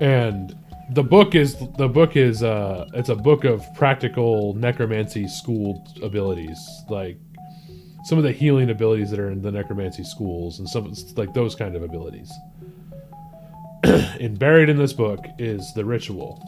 And 0.00 0.56
the 0.94 1.02
book 1.02 1.34
is 1.34 1.56
the 1.78 1.88
book 1.88 2.16
is 2.16 2.42
uh 2.42 2.86
it's 2.94 3.08
a 3.08 3.14
book 3.14 3.44
of 3.44 3.62
practical 3.74 4.54
necromancy 4.54 5.28
school 5.28 5.86
abilities 6.02 6.58
like 6.88 7.18
some 8.04 8.18
of 8.18 8.24
the 8.24 8.32
healing 8.32 8.70
abilities 8.70 9.10
that 9.10 9.20
are 9.20 9.30
in 9.30 9.40
the 9.40 9.52
necromancy 9.52 10.02
schools 10.02 10.58
and 10.58 10.68
some 10.68 10.92
like 11.16 11.32
those 11.34 11.54
kind 11.54 11.76
of 11.76 11.82
abilities. 11.82 12.32
and 14.20 14.38
buried 14.38 14.68
in 14.68 14.76
this 14.76 14.92
book 14.92 15.18
is 15.38 15.72
the 15.74 15.84
ritual. 15.84 16.40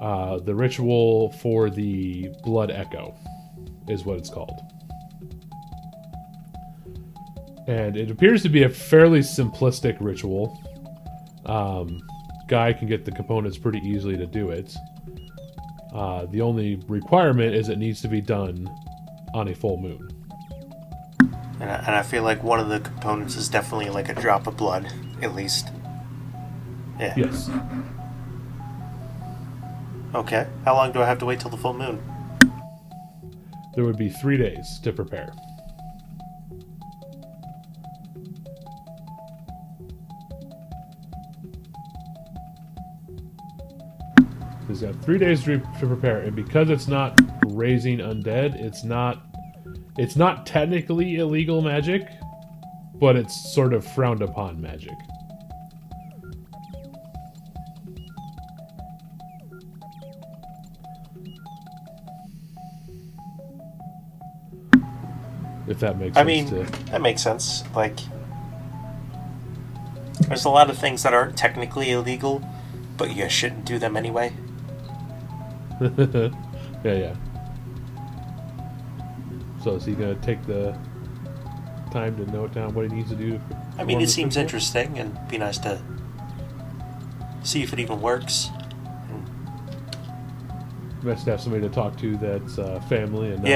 Uh, 0.00 0.38
the 0.38 0.54
ritual 0.54 1.32
for 1.32 1.70
the 1.70 2.28
blood 2.44 2.70
echo 2.70 3.14
is 3.88 4.04
what 4.04 4.18
it's 4.18 4.30
called. 4.30 4.60
And 7.66 7.96
it 7.96 8.10
appears 8.10 8.42
to 8.42 8.48
be 8.48 8.62
a 8.62 8.68
fairly 8.68 9.20
simplistic 9.20 9.96
ritual. 10.00 10.62
Um, 11.46 12.00
guy 12.48 12.72
can 12.72 12.86
get 12.88 13.04
the 13.04 13.12
components 13.12 13.58
pretty 13.58 13.80
easily 13.80 14.16
to 14.16 14.26
do 14.26 14.50
it. 14.50 14.74
Uh, 15.92 16.26
the 16.26 16.40
only 16.40 16.76
requirement 16.88 17.54
is 17.54 17.68
it 17.68 17.78
needs 17.78 18.00
to 18.02 18.08
be 18.08 18.20
done 18.20 18.68
on 19.34 19.48
a 19.48 19.54
full 19.54 19.78
moon. 19.78 20.08
And 21.58 21.70
I, 21.70 21.76
and 21.76 21.94
I 21.96 22.02
feel 22.02 22.22
like 22.22 22.42
one 22.42 22.60
of 22.60 22.68
the 22.68 22.80
components 22.80 23.34
is 23.36 23.48
definitely 23.48 23.88
like 23.88 24.08
a 24.08 24.14
drop 24.14 24.46
of 24.46 24.56
blood, 24.56 24.92
at 25.22 25.34
least. 25.34 25.70
Yeah. 26.98 27.14
Yes. 27.16 27.50
Okay. 30.14 30.46
How 30.64 30.74
long 30.74 30.92
do 30.92 31.02
I 31.02 31.06
have 31.06 31.18
to 31.18 31.26
wait 31.26 31.40
till 31.40 31.50
the 31.50 31.56
full 31.56 31.74
moon? 31.74 32.00
There 33.74 33.84
would 33.84 33.98
be 33.98 34.08
three 34.08 34.38
days 34.38 34.80
to 34.82 34.92
prepare. 34.92 35.32
He's 44.66 44.80
got 44.80 45.02
three 45.04 45.18
days 45.18 45.44
to, 45.44 45.58
to 45.58 45.86
prepare, 45.86 46.20
and 46.20 46.34
because 46.34 46.70
it's 46.70 46.88
not 46.88 47.18
raising 47.46 47.98
undead, 47.98 48.56
it's 48.56 48.84
not 48.84 49.22
it's 49.98 50.16
not 50.16 50.44
technically 50.44 51.16
illegal 51.16 51.62
magic, 51.62 52.08
but 52.94 53.16
it's 53.16 53.54
sort 53.54 53.72
of 53.72 53.86
frowned 53.86 54.22
upon 54.22 54.60
magic. 54.60 54.96
If 65.68 65.80
that 65.80 65.98
makes 65.98 66.16
I 66.16 66.24
sense 66.24 66.50
I 66.50 66.54
mean, 66.54 66.66
to 66.66 66.90
that 66.90 67.02
makes 67.02 67.22
sense. 67.22 67.64
Like, 67.74 67.98
there's 70.28 70.44
a 70.44 70.50
lot 70.50 70.70
of 70.70 70.78
things 70.78 71.02
that 71.02 71.12
aren't 71.12 71.36
technically 71.36 71.90
illegal, 71.90 72.42
but 72.96 73.14
you 73.14 73.28
shouldn't 73.28 73.64
do 73.64 73.78
them 73.78 73.96
anyway. 73.96 74.32
yeah, 75.80 76.30
yeah. 76.84 77.16
So 79.62 79.74
is 79.74 79.84
he 79.84 79.94
gonna 79.94 80.14
take 80.16 80.44
the 80.46 80.78
time 81.90 82.16
to 82.16 82.30
note 82.32 82.52
down 82.52 82.72
what 82.74 82.88
he 82.88 82.96
needs 82.96 83.10
to 83.10 83.16
do? 83.16 83.32
to 83.32 83.44
I 83.78 83.84
mean, 83.84 84.00
it 84.00 84.08
seems 84.08 84.36
interesting 84.36 84.98
and 84.98 85.18
be 85.28 85.38
nice 85.38 85.58
to 85.58 85.80
see 87.42 87.62
if 87.62 87.72
it 87.72 87.80
even 87.80 88.00
works. 88.00 88.50
Best 91.02 91.24
to 91.24 91.32
have 91.32 91.40
somebody 91.40 91.66
to 91.68 91.72
talk 91.72 91.96
to 91.98 92.16
that's 92.16 92.58
uh, 92.58 92.80
family 92.88 93.32
and 93.32 93.42
not. 93.42 93.48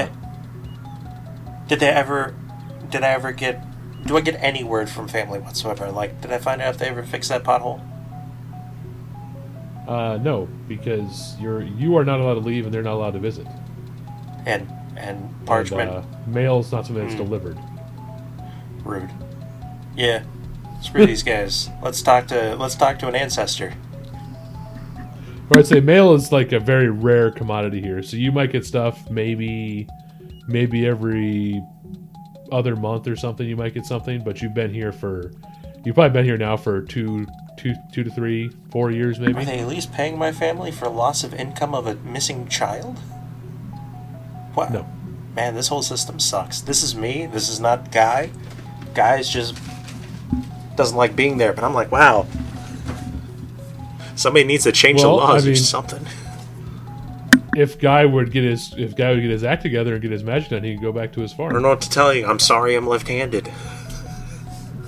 Did 1.71 1.79
they 1.79 1.87
ever? 1.87 2.35
Did 2.89 3.01
I 3.01 3.11
ever 3.11 3.31
get? 3.31 3.63
Do 4.05 4.17
I 4.17 4.19
get 4.21 4.35
any 4.43 4.61
word 4.61 4.89
from 4.89 5.07
family 5.07 5.39
whatsoever? 5.39 5.89
Like, 5.89 6.19
did 6.19 6.29
I 6.29 6.37
find 6.37 6.61
out 6.61 6.75
if 6.75 6.79
they 6.79 6.89
ever 6.89 7.01
fixed 7.01 7.29
that 7.29 7.45
pothole? 7.45 7.79
Uh, 9.87 10.17
no, 10.21 10.49
because 10.67 11.37
you're 11.39 11.61
you 11.61 11.95
are 11.95 12.03
not 12.03 12.19
allowed 12.19 12.33
to 12.33 12.39
leave 12.41 12.65
and 12.65 12.73
they're 12.73 12.83
not 12.83 12.95
allowed 12.95 13.11
to 13.13 13.19
visit. 13.19 13.47
And 14.45 14.69
and 14.97 15.33
parchment 15.45 15.89
And, 15.89 15.99
uh, 15.99 16.03
mail's 16.27 16.73
not 16.73 16.85
something 16.85 17.05
that's 17.05 17.15
Hmm. 17.17 17.23
delivered. 17.23 17.57
rude. 18.83 19.09
Yeah. 19.95 20.23
Screw 20.81 21.05
these 21.05 21.23
guys. 21.23 21.69
Let's 21.81 22.01
talk 22.01 22.27
to 22.27 22.57
let's 22.57 22.75
talk 22.75 22.99
to 22.99 23.07
an 23.07 23.15
ancestor. 23.15 23.75
Or 25.49 25.59
I'd 25.59 25.67
say 25.67 25.79
mail 25.79 26.15
is 26.15 26.33
like 26.33 26.51
a 26.51 26.59
very 26.59 26.89
rare 26.89 27.31
commodity 27.31 27.79
here. 27.81 28.03
So 28.03 28.17
you 28.17 28.33
might 28.33 28.51
get 28.51 28.65
stuff 28.65 29.09
maybe 29.09 29.87
maybe 30.51 30.85
every 30.85 31.63
other 32.51 32.75
month 32.75 33.07
or 33.07 33.15
something 33.15 33.47
you 33.47 33.55
might 33.55 33.73
get 33.73 33.85
something, 33.85 34.23
but 34.23 34.41
you've 34.41 34.53
been 34.53 34.73
here 34.73 34.91
for 34.91 35.31
you've 35.85 35.95
probably 35.95 36.13
been 36.13 36.25
here 36.25 36.37
now 36.37 36.57
for 36.57 36.81
two 36.81 37.25
two 37.57 37.73
two 37.93 38.03
to 38.03 38.09
three, 38.11 38.49
four 38.71 38.91
years 38.91 39.19
maybe. 39.19 39.33
Are 39.33 39.45
they 39.45 39.59
at 39.59 39.67
least 39.67 39.91
paying 39.93 40.17
my 40.17 40.31
family 40.31 40.71
for 40.71 40.87
loss 40.89 41.23
of 41.23 41.33
income 41.33 41.73
of 41.73 41.87
a 41.87 41.95
missing 41.95 42.47
child? 42.47 42.97
What? 44.53 44.71
No. 44.71 44.87
Man, 45.35 45.55
this 45.55 45.69
whole 45.69 45.81
system 45.81 46.19
sucks. 46.19 46.59
This 46.61 46.83
is 46.83 46.93
me. 46.93 47.25
This 47.25 47.47
is 47.47 47.59
not 47.59 47.91
Guy. 47.91 48.31
Guy's 48.93 49.29
just 49.29 49.57
doesn't 50.75 50.97
like 50.97 51.15
being 51.15 51.37
there. 51.37 51.53
But 51.53 51.63
I'm 51.63 51.73
like, 51.73 51.91
wow. 51.91 52.27
Somebody 54.15 54.45
needs 54.45 54.65
to 54.65 54.71
change 54.71 55.01
Well, 55.01 55.11
the 55.11 55.23
laws 55.23 55.47
I 55.47 55.51
or 55.51 55.55
something. 55.55 56.05
If 57.55 57.79
Guy 57.79 58.05
would 58.05 58.31
get 58.31 58.43
his 58.43 58.73
if 58.77 58.95
Guy 58.95 59.11
would 59.11 59.21
get 59.21 59.29
his 59.29 59.43
act 59.43 59.61
together 59.61 59.93
and 59.93 60.01
get 60.01 60.11
his 60.11 60.23
magic 60.23 60.49
done, 60.49 60.63
he 60.63 60.73
could 60.75 60.81
go 60.83 60.91
back 60.93 61.11
to 61.13 61.21
his 61.21 61.33
farm. 61.33 61.49
I 61.49 61.53
don't 61.53 61.61
know 61.63 61.69
what 61.69 61.81
to 61.81 61.89
tell 61.89 62.13
you. 62.13 62.25
I'm 62.25 62.39
sorry 62.39 62.75
I'm 62.75 62.87
left-handed. 62.87 63.51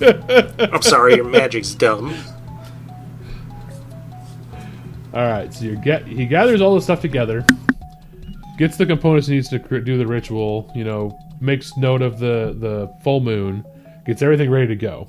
I'm 0.00 0.82
sorry 0.82 1.14
your 1.16 1.24
magic's 1.24 1.74
dumb. 1.74 2.14
All 5.12 5.22
right, 5.30 5.52
so 5.54 5.64
you 5.66 5.76
get 5.76 6.06
he 6.06 6.26
gathers 6.26 6.60
all 6.60 6.74
this 6.74 6.84
stuff 6.84 7.00
together, 7.00 7.46
gets 8.58 8.76
the 8.76 8.84
components 8.86 9.28
he 9.28 9.34
needs 9.36 9.48
to 9.50 9.60
cr- 9.60 9.78
do 9.78 9.96
the 9.96 10.06
ritual. 10.06 10.72
You 10.74 10.82
know, 10.84 11.16
makes 11.40 11.76
note 11.76 12.02
of 12.02 12.18
the 12.18 12.56
the 12.58 12.92
full 13.04 13.20
moon, 13.20 13.64
gets 14.06 14.22
everything 14.22 14.50
ready 14.50 14.66
to 14.68 14.76
go. 14.76 15.06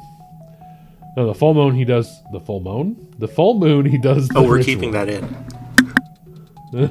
No, 1.17 1.25
the 1.25 1.33
full 1.33 1.53
moon 1.55 1.73
he 1.73 1.85
does 1.85 2.21
the 2.33 2.39
full 2.39 2.59
moon. 2.59 3.07
The 3.17 3.27
full 3.27 3.57
moon 3.57 3.85
he 3.85 3.97
does. 3.97 4.29
Oh, 4.31 4.33
the 4.33 4.39
Oh, 4.39 4.43
we're 4.49 4.57
ritual. 4.57 4.75
keeping 4.75 4.91
that 4.91 5.09
in. 5.09 5.23
so 6.75 6.81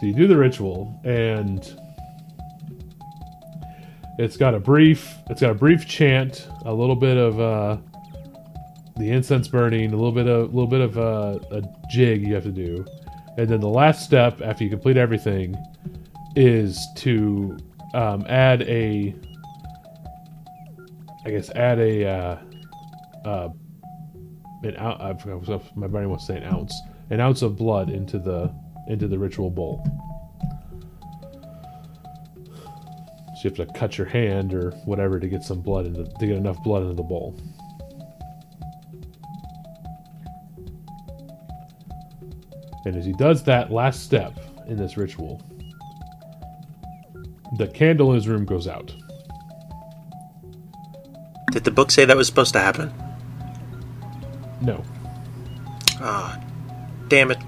you 0.00 0.12
do 0.14 0.28
the 0.28 0.36
ritual, 0.36 1.00
and 1.02 1.76
it's 4.16 4.36
got 4.36 4.54
a 4.54 4.60
brief. 4.60 5.12
It's 5.28 5.40
got 5.40 5.50
a 5.50 5.54
brief 5.54 5.88
chant, 5.88 6.46
a 6.64 6.72
little 6.72 6.94
bit 6.94 7.16
of 7.16 7.40
uh, 7.40 7.78
the 8.96 9.10
incense 9.10 9.48
burning, 9.48 9.92
a 9.92 9.96
little 9.96 10.12
bit 10.12 10.28
of 10.28 10.52
a 10.52 10.54
little 10.54 10.68
bit 10.68 10.82
of 10.82 10.96
uh, 10.96 11.40
a 11.50 11.62
jig 11.90 12.24
you 12.24 12.32
have 12.34 12.44
to 12.44 12.52
do, 12.52 12.86
and 13.38 13.48
then 13.48 13.58
the 13.58 13.68
last 13.68 14.04
step 14.04 14.40
after 14.40 14.62
you 14.62 14.70
complete 14.70 14.96
everything 14.96 15.56
is 16.36 16.78
to 16.98 17.58
um, 17.92 18.24
add 18.28 18.62
a. 18.62 19.12
I 21.24 21.30
guess 21.30 21.50
add 21.50 21.80
a. 21.80 22.06
Uh, 22.06 22.38
uh, 23.24 23.48
an 24.62 24.76
ounce. 24.76 25.02
I 25.02 25.14
forgot, 25.14 25.76
my 25.76 25.86
brain 25.86 26.08
wants 26.08 26.26
to 26.26 26.32
say 26.32 26.38
an 26.38 26.44
ounce. 26.44 26.74
An 27.10 27.20
ounce 27.20 27.42
of 27.42 27.56
blood 27.56 27.90
into 27.90 28.18
the 28.18 28.52
into 28.88 29.08
the 29.08 29.18
ritual 29.18 29.50
bowl. 29.50 29.84
So 33.36 33.48
you 33.48 33.50
have 33.50 33.66
to 33.66 33.78
cut 33.78 33.98
your 33.98 34.06
hand 34.06 34.54
or 34.54 34.70
whatever 34.84 35.18
to 35.18 35.28
get 35.28 35.42
some 35.42 35.60
blood 35.60 35.86
into 35.86 36.04
to 36.04 36.26
get 36.26 36.36
enough 36.36 36.62
blood 36.62 36.82
into 36.82 36.94
the 36.94 37.02
bowl. 37.02 37.38
And 42.84 42.96
as 42.96 43.04
he 43.04 43.12
does 43.12 43.44
that 43.44 43.70
last 43.70 44.02
step 44.02 44.32
in 44.66 44.76
this 44.76 44.96
ritual, 44.96 45.40
the 47.58 47.68
candle 47.68 48.10
in 48.10 48.16
his 48.16 48.28
room 48.28 48.44
goes 48.44 48.66
out. 48.66 48.94
Did 51.52 51.64
the 51.64 51.70
book 51.70 51.90
say 51.90 52.04
that 52.04 52.16
was 52.16 52.26
supposed 52.26 52.54
to 52.54 52.60
happen? 52.60 52.92
No. 54.62 54.84
Ah, 56.00 56.40
damn 57.08 57.30
it. 57.30 57.38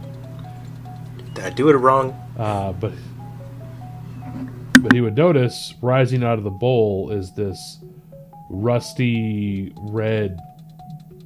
Did 1.35 1.45
I 1.45 1.51
do 1.51 1.69
it 1.69 1.75
wrong? 1.75 2.11
Uh, 2.39 2.73
but 2.73 2.93
but 4.81 4.93
he 4.93 5.01
would 5.01 5.17
notice 5.17 5.75
rising 5.81 6.23
out 6.23 6.39
of 6.39 6.45
the 6.45 6.51
bowl 6.51 7.11
is 7.11 7.33
this 7.33 7.79
rusty 8.51 9.73
red 9.77 10.39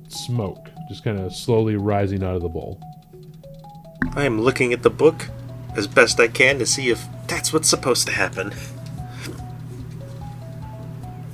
smoke, 0.08 0.70
just 0.88 1.02
kind 1.02 1.18
of 1.18 1.34
slowly 1.34 1.76
rising 1.76 2.22
out 2.22 2.36
of 2.36 2.42
the 2.42 2.48
bowl. 2.48 2.80
I 4.14 4.24
am 4.24 4.40
looking 4.40 4.72
at 4.72 4.82
the 4.82 4.90
book 4.90 5.28
as 5.76 5.86
best 5.86 6.20
I 6.20 6.28
can 6.28 6.58
to 6.58 6.66
see 6.66 6.88
if 6.88 7.06
that's 7.26 7.52
what's 7.52 7.68
supposed 7.68 8.06
to 8.06 8.12
happen. 8.12 8.52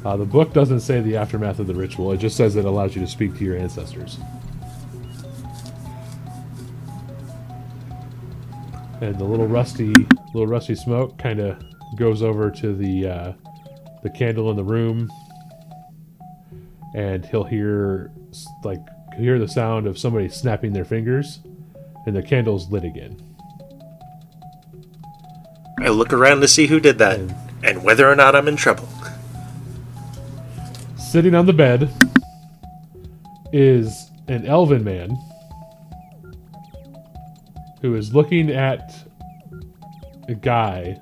Uh, 0.05 0.17
the 0.17 0.25
book 0.25 0.53
doesn't 0.53 0.81
say 0.81 1.01
the 1.01 1.17
aftermath 1.17 1.59
of 1.59 1.67
the 1.67 1.75
ritual; 1.75 2.13
it 2.13 2.19
just 2.19 2.37
says 2.37 2.57
it 2.57 2.65
allows 2.65 2.95
you 2.95 3.01
to 3.01 3.07
speak 3.07 3.37
to 3.39 3.45
your 3.45 3.57
ancestors. 3.57 4.19
And 9.05 9.19
the 9.19 9.25
little 9.25 9.47
rusty 9.47 9.93
little 10.33 10.47
rusty 10.47 10.75
smoke 10.75 11.19
kind 11.19 11.39
of 11.39 11.63
goes 11.97 12.23
over 12.23 12.51
to 12.51 12.75
the 12.75 13.07
uh, 13.07 13.33
the 14.03 14.09
candle 14.09 14.51
in 14.51 14.57
the 14.57 14.65
room. 14.65 15.11
And 16.95 17.27
he'll 17.27 17.45
hear 17.45 18.11
like 18.63 18.81
hear 19.19 19.39
the 19.39 19.49
sound 19.49 19.87
of 19.87 19.99
somebody 19.99 20.29
snapping 20.29 20.73
their 20.73 20.87
fingers 20.87 21.41
and 22.07 22.17
the 22.17 22.23
candle's 22.23 22.71
lit 22.71 22.85
again. 22.85 23.21
I 25.81 25.89
look 25.89 26.13
around 26.13 26.41
to 26.41 26.49
see 26.49 26.67
who 26.67 26.81
did 26.81 26.97
that 26.99 27.19
and, 27.19 27.35
and 27.63 27.85
whether 27.85 28.11
or 28.11 28.17
not 28.17 28.35
i'm 28.35 28.49
in 28.49 28.57
trouble. 28.57 28.89
Sitting 30.97 31.35
on 31.35 31.45
the 31.45 31.53
bed 31.53 31.91
is 33.53 34.11
an 34.29 34.47
elven 34.47 34.83
man 34.83 35.17
who 37.85 37.97
is 37.97 38.15
looking 38.15 38.51
at 38.51 38.97
a 40.27 40.35
guy 40.35 40.99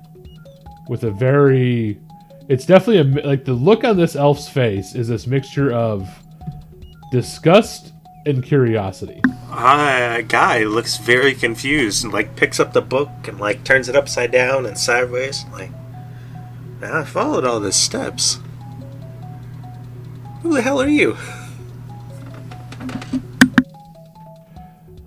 with 0.89 1.05
a 1.05 1.11
very 1.11 1.97
it's 2.49 2.65
definitely 2.65 3.21
a 3.21 3.25
like 3.25 3.45
the 3.45 3.53
look 3.53 3.85
on 3.85 3.95
this 3.95 4.17
elf's 4.17 4.49
face 4.49 4.93
is 4.93 5.07
this 5.07 5.25
mixture 5.25 5.71
of 5.71 6.09
disgust 7.09 7.93
and 8.25 8.43
curiosity. 8.43 9.21
Uh, 9.49 10.19
guy 10.23 10.65
looks 10.65 10.97
very 10.97 11.33
confused 11.33 12.03
and 12.03 12.11
like 12.11 12.35
picks 12.35 12.59
up 12.59 12.73
the 12.73 12.81
book 12.81 13.09
and 13.29 13.39
like 13.39 13.63
turns 13.63 13.87
it 13.87 13.95
upside 13.95 14.31
down 14.31 14.65
and 14.65 14.77
sideways. 14.77 15.45
Like, 15.53 15.71
I 16.81 17.05
followed 17.05 17.45
all 17.45 17.61
the 17.61 17.71
steps. 17.71 18.39
Who 20.41 20.55
the 20.55 20.61
hell 20.61 20.81
are 20.81 20.89
you? 20.89 21.15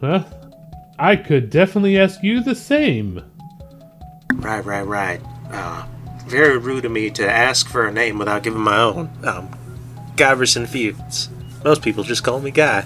Huh? 0.01 0.24
I 0.99 1.16
could 1.16 1.51
definitely 1.51 1.99
ask 1.99 2.22
you 2.22 2.42
the 2.42 2.55
same. 2.55 3.22
Right, 4.34 4.64
right, 4.64 4.82
right. 4.82 5.20
Uh, 5.51 5.86
very 6.26 6.59
rude 6.59 6.84
of 6.84 6.92
me 6.92 7.11
to 7.11 7.30
ask 7.30 7.68
for 7.68 7.86
a 7.86 7.92
name 7.92 8.18
without 8.18 8.42
giving 8.42 8.61
my 8.61 8.78
own. 8.78 9.11
Um, 9.24 9.51
Guyverson 10.16 10.66
Fields. 10.66 11.28
Most 11.64 11.82
people 11.82 12.05
just 12.05 12.24
call 12.24 12.40
me 12.40 12.51
Guy. 12.51 12.84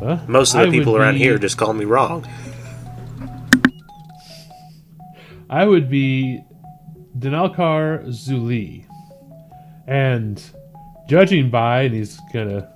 Huh? 0.00 0.18
Most 0.26 0.54
of 0.54 0.60
the 0.60 0.68
I 0.68 0.70
people 0.70 0.96
around 0.96 1.14
be... 1.14 1.20
here 1.20 1.38
just 1.38 1.56
call 1.56 1.72
me 1.72 1.84
wrong. 1.84 2.26
I 5.50 5.64
would 5.64 5.88
be 5.88 6.42
Denalkar 7.18 8.06
Zuli. 8.08 8.84
And 9.86 10.42
judging 11.08 11.50
by, 11.50 11.82
and 11.82 11.94
he's 11.94 12.20
gonna 12.32 12.70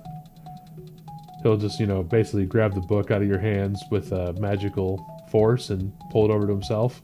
he'll 1.43 1.57
just 1.57 1.79
you 1.79 1.85
know 1.85 2.01
basically 2.01 2.45
grab 2.45 2.73
the 2.73 2.81
book 2.81 3.11
out 3.11 3.21
of 3.21 3.27
your 3.27 3.39
hands 3.39 3.83
with 3.91 4.11
a 4.11 4.33
magical 4.33 5.05
force 5.29 5.69
and 5.69 5.93
pull 6.11 6.25
it 6.25 6.33
over 6.33 6.47
to 6.47 6.51
himself. 6.51 6.99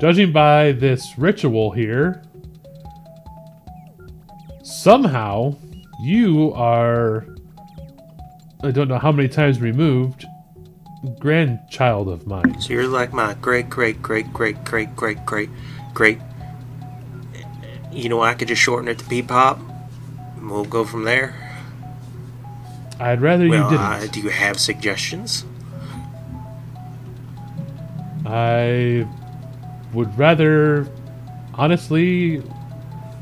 Judging 0.00 0.32
by 0.32 0.72
this 0.72 1.16
ritual 1.16 1.70
here, 1.70 2.22
somehow 4.62 5.56
you 6.02 6.52
are 6.54 7.26
I 8.62 8.70
don't 8.70 8.88
know 8.88 8.98
how 8.98 9.12
many 9.12 9.28
times 9.28 9.60
removed 9.60 10.26
grandchild 11.18 12.08
of 12.08 12.26
mine. 12.26 12.60
So 12.60 12.72
you're 12.72 12.88
like 12.88 13.12
my 13.12 13.34
great 13.34 13.70
great 13.70 14.02
great 14.02 14.32
great 14.32 14.64
great 14.64 14.96
great 14.96 15.24
great 15.24 15.50
great 15.92 16.18
you 17.92 18.08
know 18.08 18.22
I 18.22 18.34
could 18.34 18.48
just 18.48 18.60
shorten 18.60 18.88
it 18.88 18.98
to 18.98 19.04
Peepop. 19.04 19.60
We'll 20.42 20.64
go 20.64 20.84
from 20.84 21.04
there. 21.04 21.43
I'd 23.00 23.20
rather 23.20 23.48
well, 23.48 23.64
you 23.64 23.70
didn't. 23.70 23.86
Uh, 23.86 24.06
do 24.12 24.20
you 24.20 24.28
have 24.28 24.58
suggestions? 24.58 25.44
I 28.26 29.06
would 29.92 30.16
rather, 30.18 30.88
honestly, 31.54 32.42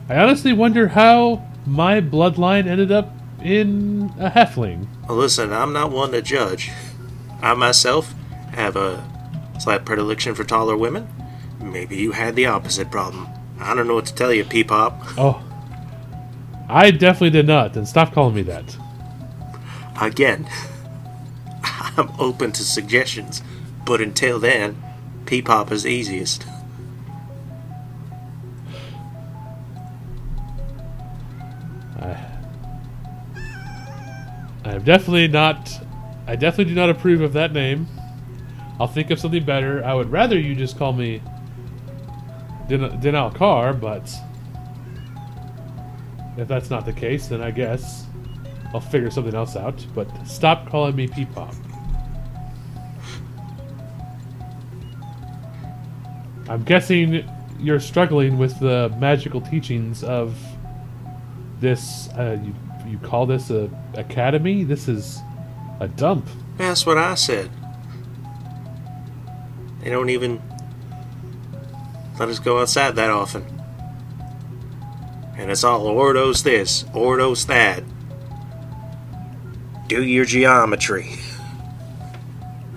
I 0.09 0.17
honestly 0.17 0.53
wonder 0.53 0.89
how 0.89 1.45
my 1.67 2.01
bloodline 2.01 2.67
ended 2.67 2.93
up 2.93 3.13
in 3.43 4.13
a 4.19 4.31
halfling. 4.31 4.87
Well, 5.09 5.19
listen, 5.19 5.53
I'm 5.53 5.73
not 5.73 5.91
one 5.91 6.13
to 6.13 6.23
judge. 6.23 6.71
I 7.41 7.55
myself 7.55 8.15
have 8.53 8.77
a 8.77 9.09
slight 9.59 9.85
predilection 9.85 10.35
for 10.35 10.45
taller 10.45 10.77
women. 10.77 11.09
Maybe 11.61 11.97
you 11.97 12.13
had 12.13 12.37
the 12.37 12.47
opposite 12.47 12.91
problem. 12.91 13.29
I 13.59 13.75
don't 13.75 13.87
know 13.87 13.95
what 13.95 14.07
to 14.07 14.15
tell 14.15 14.33
you, 14.33 14.45
Peepop. 14.45 15.15
Oh, 15.17 15.43
I 16.69 16.91
definitely 16.91 17.31
did 17.31 17.47
not. 17.47 17.75
Then 17.75 17.87
stop 17.87 18.13
calling 18.13 18.35
me 18.35 18.43
that. 18.43 18.77
Again, 20.03 20.49
I'm 21.63 22.11
open 22.19 22.51
to 22.53 22.65
suggestions, 22.65 23.41
but 23.85 24.01
until 24.01 24.41
then, 24.41 24.83
Peepop 25.27 25.71
is 25.71 25.87
easiest. 25.87 26.45
I, 32.01 32.19
I'm 34.65 34.83
definitely 34.83 35.29
not. 35.29 35.71
I 36.27 36.35
definitely 36.35 36.75
do 36.75 36.75
not 36.75 36.91
approve 36.91 37.21
of 37.21 37.33
that 37.35 37.53
name. 37.53 37.87
I'll 38.81 38.89
think 38.89 39.13
of 39.13 39.21
something 39.21 39.45
better. 39.45 39.85
I 39.85 39.95
would 39.95 40.11
rather 40.11 40.37
you 40.37 40.57
just 40.57 40.77
call 40.77 40.93
me 40.93 41.23
Din- 42.67 42.99
Dinal 43.01 43.31
Carr, 43.31 43.73
but 43.73 44.13
if 46.37 46.49
that's 46.49 46.71
not 46.71 46.87
the 46.87 46.93
case, 46.93 47.29
then 47.29 47.41
I 47.41 47.53
guess 47.53 48.07
I'll 48.75 48.81
figure 48.81 49.11
something 49.11 49.35
else 49.35 49.57
out, 49.57 49.85
but 49.95 50.09
stop 50.27 50.69
calling 50.69 50.97
me 50.97 51.07
Peepop. 51.07 51.55
I'm 56.49 56.63
guessing 56.65 57.29
you're 57.61 57.81
struggling 57.81 58.39
with 58.39 58.59
the 58.61 58.95
magical 58.99 59.41
teachings 59.41 60.03
of 60.03 60.37
this. 61.61 62.09
Uh, 62.11 62.39
you 62.43 62.55
you 62.87 62.99
call 62.99 63.27
this 63.27 63.51
a 63.51 63.71
academy? 63.95 64.65
This 64.65 64.89
is 64.89 65.21
a 65.81 65.89
dump. 65.89 66.27
That's 66.59 66.85
what 66.85 66.99
I 66.99 67.15
said. 67.15 67.51
They 69.81 69.91
don't 69.91 70.11
even 70.11 70.43
let 72.19 72.29
us 72.29 72.39
go 72.39 72.61
outside 72.61 72.97
that 72.97 73.11
often. 73.11 73.45
And 75.37 75.51
it's 75.51 75.65
all 75.65 75.87
Ordos 75.87 76.43
this, 76.43 76.85
Ordos 76.95 77.47
that. 77.47 77.83
Do 79.93 80.03
your 80.03 80.25
geometry. 80.25 81.07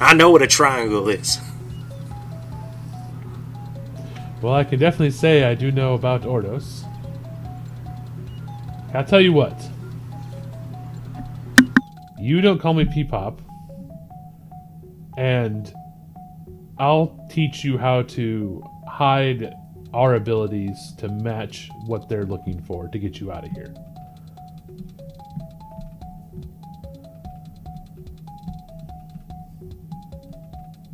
I 0.02 0.14
know 0.14 0.32
what 0.32 0.42
a 0.42 0.48
triangle 0.48 1.08
is. 1.08 1.40
Well, 4.42 4.54
I 4.54 4.66
can 4.66 4.80
definitely 4.80 5.12
say 5.12 5.46
I 5.46 5.56
do 5.56 5.72
know 5.72 5.94
about 5.94 6.24
Ordos. 6.24 6.84
I'll 8.94 9.06
tell 9.06 9.22
you 9.22 9.32
what. 9.32 9.58
You 12.20 12.42
don't 12.42 12.60
call 12.60 12.74
me 12.74 12.84
Peepop, 12.84 13.40
and 15.18 15.74
I'll 16.78 17.26
teach 17.32 17.64
you 17.64 17.78
how 17.78 18.02
to 18.02 18.62
hide 18.90 19.54
our 19.94 20.16
abilities 20.16 20.94
to 20.98 21.08
match 21.08 21.70
what 21.86 22.10
they're 22.10 22.26
looking 22.26 22.62
for 22.62 22.90
to 22.90 23.00
get 23.00 23.22
you 23.22 23.32
out 23.32 23.46
of 23.46 23.52
here. 23.52 23.74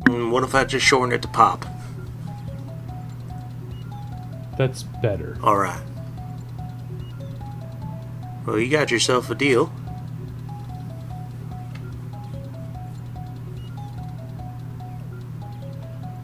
Mm, 0.06 0.30
What 0.30 0.42
if 0.44 0.54
I 0.54 0.64
just 0.64 0.84
shorten 0.86 1.12
it 1.14 1.22
to 1.22 1.28
pop? 1.28 1.64
That's 4.58 4.82
better. 4.82 5.38
Alright. 5.42 5.80
Well, 8.46 8.58
you 8.58 8.68
got 8.70 8.90
yourself 8.90 9.30
a 9.30 9.34
deal. 9.34 9.72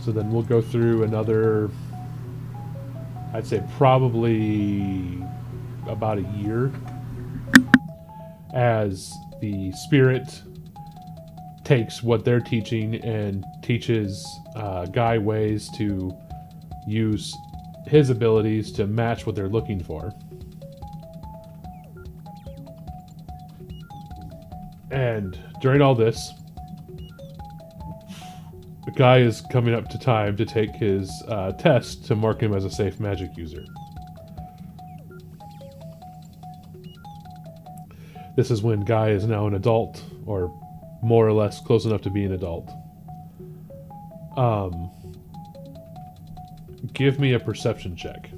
So 0.01 0.13
then 0.13 0.31
we'll 0.31 0.43
go 0.43 0.63
through 0.63 1.03
another, 1.03 1.71
I'd 3.35 3.47
say 3.47 3.63
probably 3.77 5.23
about 5.87 6.19
a 6.19 6.23
year 6.39 6.73
as 8.55 9.13
the 9.41 9.73
spirit 9.73 10.43
takes 11.69 12.03
what 12.03 12.25
they're 12.25 12.41
teaching 12.41 12.95
and 13.05 13.45
teaches 13.61 14.27
uh, 14.57 14.87
Guy 14.87 15.19
ways 15.19 15.69
to 15.77 16.17
use 16.87 17.37
his 17.87 18.09
abilities 18.09 18.73
to 18.73 18.87
match 18.87 19.27
what 19.27 19.37
they're 19.37 19.51
looking 19.51 19.85
for. 19.85 20.11
And 24.91 25.39
during 25.61 25.83
all 25.83 25.95
this, 25.95 26.33
the 28.87 28.93
guy 28.97 29.19
is 29.19 29.43
coming 29.53 29.75
up 29.75 29.91
to 29.91 29.99
time 29.99 30.39
to 30.39 30.47
take 30.47 30.75
his 30.75 31.11
uh, 31.29 31.53
test 31.53 32.07
to 32.07 32.17
mark 32.17 32.41
him 32.41 32.55
as 32.55 32.65
a 32.65 32.71
safe 32.71 32.99
magic 32.99 33.37
user. 33.37 33.63
This 38.37 38.51
is 38.51 38.63
when 38.63 38.81
Guy 38.87 39.11
is 39.11 39.27
now 39.27 39.47
an 39.47 39.55
adult, 39.55 40.03
or 40.25 40.58
more 41.03 41.27
or 41.27 41.33
less 41.33 41.61
close 41.61 41.85
enough 41.85 42.03
to 42.03 42.11
be 42.11 42.25
an 42.25 42.33
adult. 42.33 42.71
Um, 44.37 44.91
give 46.93 47.19
me 47.19 47.33
a 47.33 47.41
perception 47.41 47.97
check. 47.97 48.31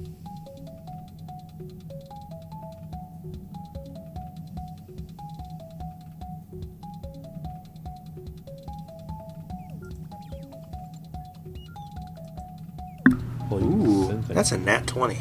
Ooh, 13.51 14.23
that's 14.29 14.51
a 14.51 14.57
nat 14.57 14.87
20. 14.87 15.17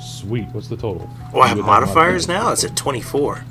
Sweet. 0.00 0.48
What's 0.48 0.68
the 0.68 0.76
total? 0.76 1.08
Oh, 1.32 1.40
I 1.40 1.48
have 1.48 1.58
modifiers 1.58 2.26
modifiers. 2.26 2.28
now? 2.28 2.52
It's 2.52 2.64
at 2.64 2.76
24. 2.76 3.44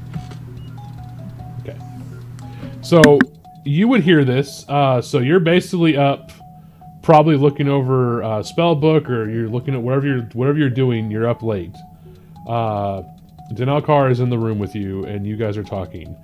So 2.87 3.19
you 3.65 3.89
would 3.89 4.01
hear 4.01 4.23
this. 4.23 4.63
Uh, 4.69 5.01
so 5.01 5.19
you're 5.19 5.41
basically 5.41 5.97
up, 5.97 6.31
probably 7.01 7.35
looking 7.35 7.67
over 7.67 8.23
uh, 8.23 8.41
spell 8.41 8.75
book, 8.75 9.09
or 9.09 9.29
you're 9.29 9.49
looking 9.49 9.73
at 9.73 9.81
whatever 9.81 10.07
you're 10.07 10.21
whatever 10.31 10.57
you're 10.57 10.69
doing. 10.69 11.11
You're 11.11 11.27
up 11.27 11.43
late. 11.43 11.75
Uh, 12.47 13.03
Denalkar 13.51 14.09
is 14.09 14.21
in 14.21 14.29
the 14.29 14.37
room 14.37 14.57
with 14.57 14.73
you, 14.73 15.03
and 15.03 15.27
you 15.27 15.35
guys 15.35 15.57
are 15.57 15.65
talking. 15.65 16.15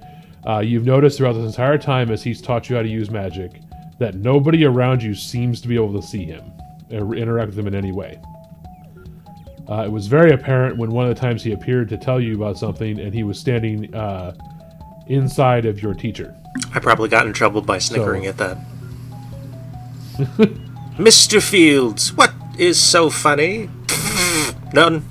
Uh, 0.47 0.59
you've 0.59 0.85
noticed 0.85 1.17
throughout 1.17 1.33
this 1.33 1.45
entire 1.45 1.77
time, 1.77 2.09
as 2.09 2.23
he's 2.23 2.41
taught 2.41 2.69
you 2.69 2.77
how 2.77 2.81
to 2.81 2.87
use 2.87 3.11
magic, 3.11 3.59
that 3.99 4.15
nobody 4.15 4.63
around 4.63 5.03
you 5.03 5.13
seems 5.13 5.59
to 5.59 5.67
be 5.67 5.75
able 5.75 5.91
to 5.91 6.07
see 6.07 6.23
him 6.23 6.49
or 6.93 7.13
interact 7.13 7.47
with 7.47 7.59
him 7.59 7.67
in 7.67 7.75
any 7.75 7.91
way. 7.91 8.17
Uh, 9.69 9.83
it 9.83 9.91
was 9.91 10.07
very 10.07 10.31
apparent 10.31 10.77
when 10.77 10.91
one 10.91 11.09
of 11.09 11.13
the 11.13 11.19
times 11.19 11.43
he 11.43 11.51
appeared 11.51 11.89
to 11.89 11.97
tell 11.97 12.21
you 12.21 12.35
about 12.35 12.57
something, 12.57 13.01
and 13.01 13.13
he 13.13 13.23
was 13.23 13.37
standing 13.37 13.93
uh, 13.93 14.33
inside 15.07 15.65
of 15.65 15.81
your 15.81 15.93
teacher. 15.93 16.35
I 16.73 16.79
probably 16.79 17.09
got 17.09 17.25
in 17.27 17.33
trouble 17.33 17.61
by 17.61 17.77
snickering 17.79 18.23
So- 18.23 18.29
at 18.29 18.37
that. 18.37 18.57
Mr. 20.97 21.41
Fields, 21.41 22.13
what 22.13 22.31
is 22.57 22.79
so 22.79 23.09
funny? 23.09 23.69
None. 24.73 25.03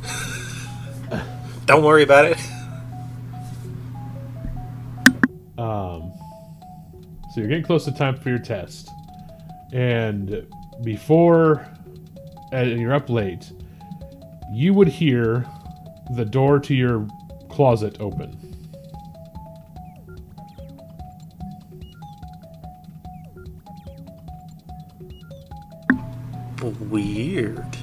Don't 1.67 1.83
worry 1.85 2.03
about 2.05 2.25
it. 2.27 2.39
Um, 5.59 6.13
so 7.33 7.41
you're 7.41 7.49
getting 7.49 7.65
close 7.65 7.85
to 7.85 7.93
time 7.93 8.17
for 8.19 8.29
your 8.31 8.39
test, 8.39 8.89
and 9.73 10.47
before 10.83 11.67
and 12.53 12.81
you're 12.81 12.95
up 12.95 13.09
late, 13.09 13.53
you 14.53 14.75
would 14.75 14.89
hear 14.89 15.47
the 16.17 16.25
door 16.25 16.59
to 16.61 16.75
your 16.75 17.07
closet 17.49 17.97
open. 18.01 18.37
Weird. 26.63 27.77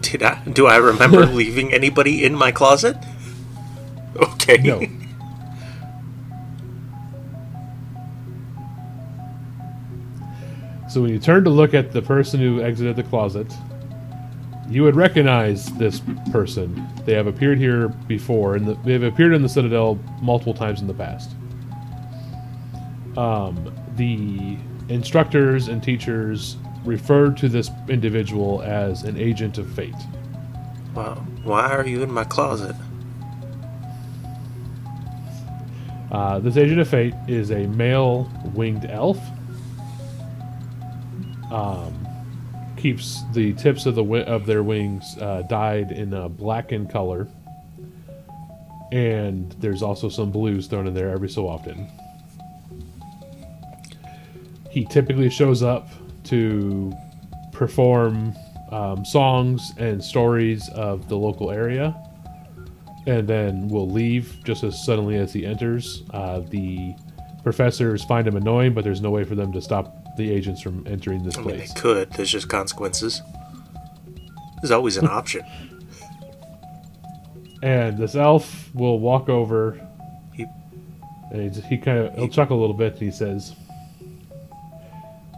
Did 0.00 0.22
I? 0.22 0.42
Do 0.44 0.66
I 0.66 0.76
remember 0.76 1.26
leaving 1.26 1.72
anybody 1.72 2.24
in 2.24 2.34
my 2.34 2.52
closet? 2.52 2.96
Okay. 4.16 4.56
No. 4.58 4.80
So 10.88 11.02
when 11.02 11.10
you 11.10 11.18
turn 11.18 11.44
to 11.44 11.50
look 11.50 11.74
at 11.74 11.92
the 11.92 12.00
person 12.00 12.40
who 12.40 12.62
exited 12.62 12.96
the 12.96 13.02
closet, 13.02 13.52
you 14.68 14.82
would 14.82 14.96
recognize 14.96 15.66
this 15.74 16.00
person. 16.32 16.88
They 17.04 17.12
have 17.14 17.26
appeared 17.26 17.58
here 17.58 17.88
before, 17.88 18.56
and 18.56 18.66
the, 18.66 18.74
they 18.84 18.94
have 18.94 19.02
appeared 19.02 19.34
in 19.34 19.42
the 19.42 19.48
Citadel 19.48 19.98
multiple 20.22 20.54
times 20.54 20.80
in 20.80 20.86
the 20.86 20.94
past. 20.94 21.30
Um, 23.16 23.74
the 23.96 24.56
instructors 24.88 25.68
and 25.68 25.82
teachers 25.82 26.56
referred 26.84 27.36
to 27.38 27.48
this 27.48 27.70
individual 27.88 28.62
as 28.62 29.02
an 29.02 29.16
agent 29.16 29.58
of 29.58 29.70
fate. 29.72 29.94
Well, 30.94 31.16
why 31.42 31.70
are 31.72 31.86
you 31.86 32.02
in 32.02 32.10
my 32.10 32.24
closet? 32.24 32.74
Uh, 36.10 36.38
this 36.38 36.56
agent 36.56 36.80
of 36.80 36.88
fate 36.88 37.14
is 37.26 37.50
a 37.50 37.66
male 37.66 38.30
winged 38.54 38.86
elf. 38.86 39.18
Um, 41.50 42.06
keeps 42.76 43.22
the 43.32 43.52
tips 43.54 43.86
of 43.86 43.94
the 43.94 44.02
wi- 44.02 44.24
of 44.24 44.46
their 44.46 44.62
wings 44.62 45.16
uh, 45.20 45.42
dyed 45.48 45.90
in 45.92 46.12
a 46.12 46.28
blackened 46.28 46.90
color, 46.90 47.28
and 48.92 49.52
there's 49.58 49.82
also 49.82 50.08
some 50.08 50.30
blues 50.30 50.66
thrown 50.66 50.86
in 50.86 50.94
there 50.94 51.10
every 51.10 51.28
so 51.28 51.48
often. 51.48 51.88
He 54.76 54.84
typically 54.84 55.30
shows 55.30 55.62
up 55.62 55.88
to 56.24 56.92
perform 57.50 58.34
um, 58.70 59.06
songs 59.06 59.72
and 59.78 60.04
stories 60.04 60.68
of 60.74 61.08
the 61.08 61.16
local 61.16 61.50
area 61.50 61.96
and 63.06 63.26
then 63.26 63.68
will 63.68 63.88
leave 63.88 64.36
just 64.44 64.64
as 64.64 64.84
suddenly 64.84 65.16
as 65.16 65.32
he 65.32 65.46
enters. 65.46 66.02
Uh, 66.12 66.40
the 66.50 66.94
professors 67.42 68.04
find 68.04 68.28
him 68.28 68.36
annoying, 68.36 68.74
but 68.74 68.84
there's 68.84 69.00
no 69.00 69.08
way 69.08 69.24
for 69.24 69.34
them 69.34 69.50
to 69.54 69.62
stop 69.62 69.96
the 70.18 70.30
agents 70.30 70.60
from 70.60 70.86
entering 70.86 71.22
this 71.22 71.38
I 71.38 71.40
mean, 71.40 71.56
they 71.56 71.68
could. 71.68 72.12
There's 72.12 72.30
just 72.30 72.50
consequences. 72.50 73.22
There's 74.60 74.72
always 74.72 74.98
an 74.98 75.08
option. 75.10 75.40
And 77.62 77.96
this 77.96 78.14
elf 78.14 78.74
will 78.74 79.00
walk 79.00 79.30
over, 79.30 79.80
He- 80.34 80.44
and 81.32 81.54
he, 81.54 81.60
he 81.62 81.78
kind 81.78 81.96
of 82.00 82.14
he'll 82.14 82.28
chuckle 82.28 82.58
a 82.58 82.60
little 82.60 82.76
bit, 82.76 82.92
and 82.92 83.00
he 83.02 83.10
says, 83.10 83.56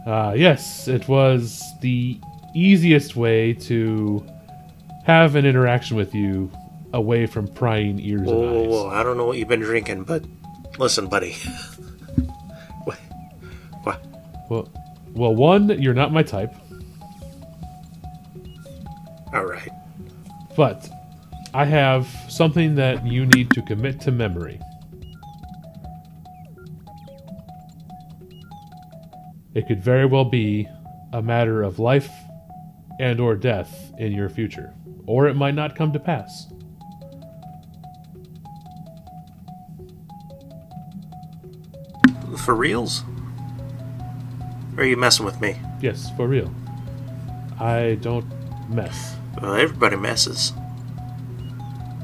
uh, 0.09 0.33
"Yes, 0.35 0.87
it 0.87 1.07
was 1.07 1.63
the 1.81 2.19
easiest 2.55 3.15
way 3.15 3.53
to 3.53 4.25
have 5.05 5.35
an 5.35 5.45
interaction 5.45 5.95
with 5.97 6.13
you." 6.15 6.51
Away 6.91 7.27
from 7.27 7.47
prying 7.47 7.99
ears 7.99 8.21
Whoa, 8.21 8.41
and 8.41 8.51
whoa, 8.51 8.63
eyes. 8.63 8.67
whoa. 8.69 8.89
I 8.89 9.03
don't 9.03 9.15
know 9.15 9.27
what 9.27 9.37
you've 9.37 9.47
been 9.47 9.59
drinking, 9.59 10.05
but 10.05 10.23
listen, 10.79 11.05
buddy. 11.05 11.33
what? 12.83 12.97
What? 13.83 14.01
Well, 14.49 14.69
well, 15.13 15.35
one, 15.35 15.69
you're 15.79 15.93
not 15.93 16.11
my 16.11 16.23
type. 16.23 16.51
All 19.31 19.45
right. 19.45 19.69
But 20.57 20.89
I 21.53 21.65
have 21.65 22.07
something 22.27 22.73
that 22.75 23.05
you 23.05 23.27
need 23.27 23.51
to 23.51 23.61
commit 23.61 24.01
to 24.01 24.11
memory. 24.11 24.59
It 29.53 29.67
could 29.67 29.81
very 29.83 30.05
well 30.05 30.25
be 30.25 30.67
a 31.11 31.21
matter 31.21 31.63
of 31.63 31.79
life 31.79 32.09
and 32.99 33.19
or 33.19 33.35
death 33.35 33.91
in 33.97 34.11
your 34.11 34.29
future, 34.29 34.73
or 35.05 35.27
it 35.27 35.35
might 35.35 35.55
not 35.55 35.75
come 35.75 35.91
to 35.93 35.99
pass. 35.99 36.47
For 42.45 42.53
reals? 42.55 43.03
Or 44.77 44.83
are 44.83 44.85
you 44.85 44.97
messing 44.97 45.25
with 45.25 45.41
me? 45.41 45.59
Yes, 45.81 46.09
for 46.15 46.27
real. 46.27 46.53
I 47.59 47.97
don't 48.01 48.25
mess. 48.69 49.15
Well, 49.41 49.55
everybody 49.55 49.95
messes. 49.95 50.53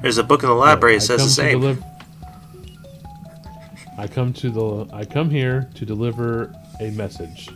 There's 0.02 0.18
a 0.18 0.24
book 0.24 0.44
in 0.44 0.50
the 0.50 0.56
library 0.56 0.96
I 0.96 1.00
that 1.00 1.06
says 1.06 1.24
the 1.24 1.30
same. 1.30 1.62
deliv- 1.62 1.84
I 3.98 4.08
come 4.08 4.34
to 4.34 4.50
the 4.50 4.88
I 4.94 5.06
come 5.06 5.30
here 5.30 5.70
to 5.76 5.86
deliver 5.86 6.54
a 6.80 6.92
message. 6.92 7.50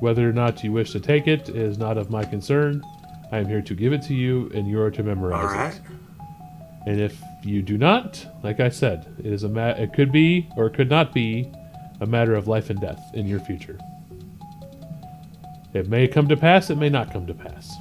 Whether 0.00 0.28
or 0.28 0.32
not 0.32 0.62
you 0.62 0.72
wish 0.72 0.92
to 0.92 1.00
take 1.00 1.26
it 1.26 1.48
is 1.48 1.78
not 1.78 1.98
of 1.98 2.10
my 2.10 2.24
concern. 2.24 2.82
I 3.32 3.38
am 3.38 3.46
here 3.46 3.62
to 3.62 3.74
give 3.74 3.92
it 3.92 4.02
to 4.02 4.14
you 4.14 4.50
and 4.54 4.68
you 4.68 4.80
are 4.80 4.90
to 4.90 5.02
memorize 5.02 5.50
All 5.50 5.54
right. 5.56 5.74
it. 5.74 5.80
And 6.86 7.00
if 7.00 7.20
you 7.42 7.62
do 7.62 7.76
not, 7.76 8.24
like 8.42 8.60
I 8.60 8.68
said, 8.68 9.06
it 9.18 9.26
is 9.26 9.42
a 9.42 9.48
ma- 9.48 9.70
it 9.70 9.92
could 9.92 10.12
be 10.12 10.48
or 10.56 10.66
it 10.66 10.74
could 10.74 10.88
not 10.88 11.12
be 11.12 11.52
a 12.00 12.06
matter 12.06 12.34
of 12.34 12.46
life 12.48 12.70
and 12.70 12.80
death 12.80 13.00
in 13.12 13.26
your 13.26 13.40
future. 13.40 13.78
It 15.74 15.88
may 15.88 16.08
come 16.08 16.28
to 16.28 16.36
pass, 16.36 16.70
it 16.70 16.78
may 16.78 16.88
not 16.88 17.12
come 17.12 17.26
to 17.26 17.34
pass. 17.34 17.76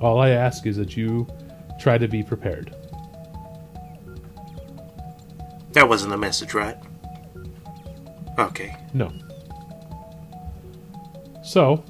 All 0.00 0.18
I 0.20 0.30
ask 0.30 0.66
is 0.66 0.76
that 0.76 0.96
you 0.96 1.26
try 1.78 1.98
to 1.98 2.08
be 2.08 2.22
prepared. 2.22 2.74
That 5.72 5.88
wasn't 5.88 6.10
the 6.10 6.16
message, 6.18 6.54
right? 6.54 6.76
Okay. 8.38 8.76
No. 8.94 9.12
So, 11.42 11.84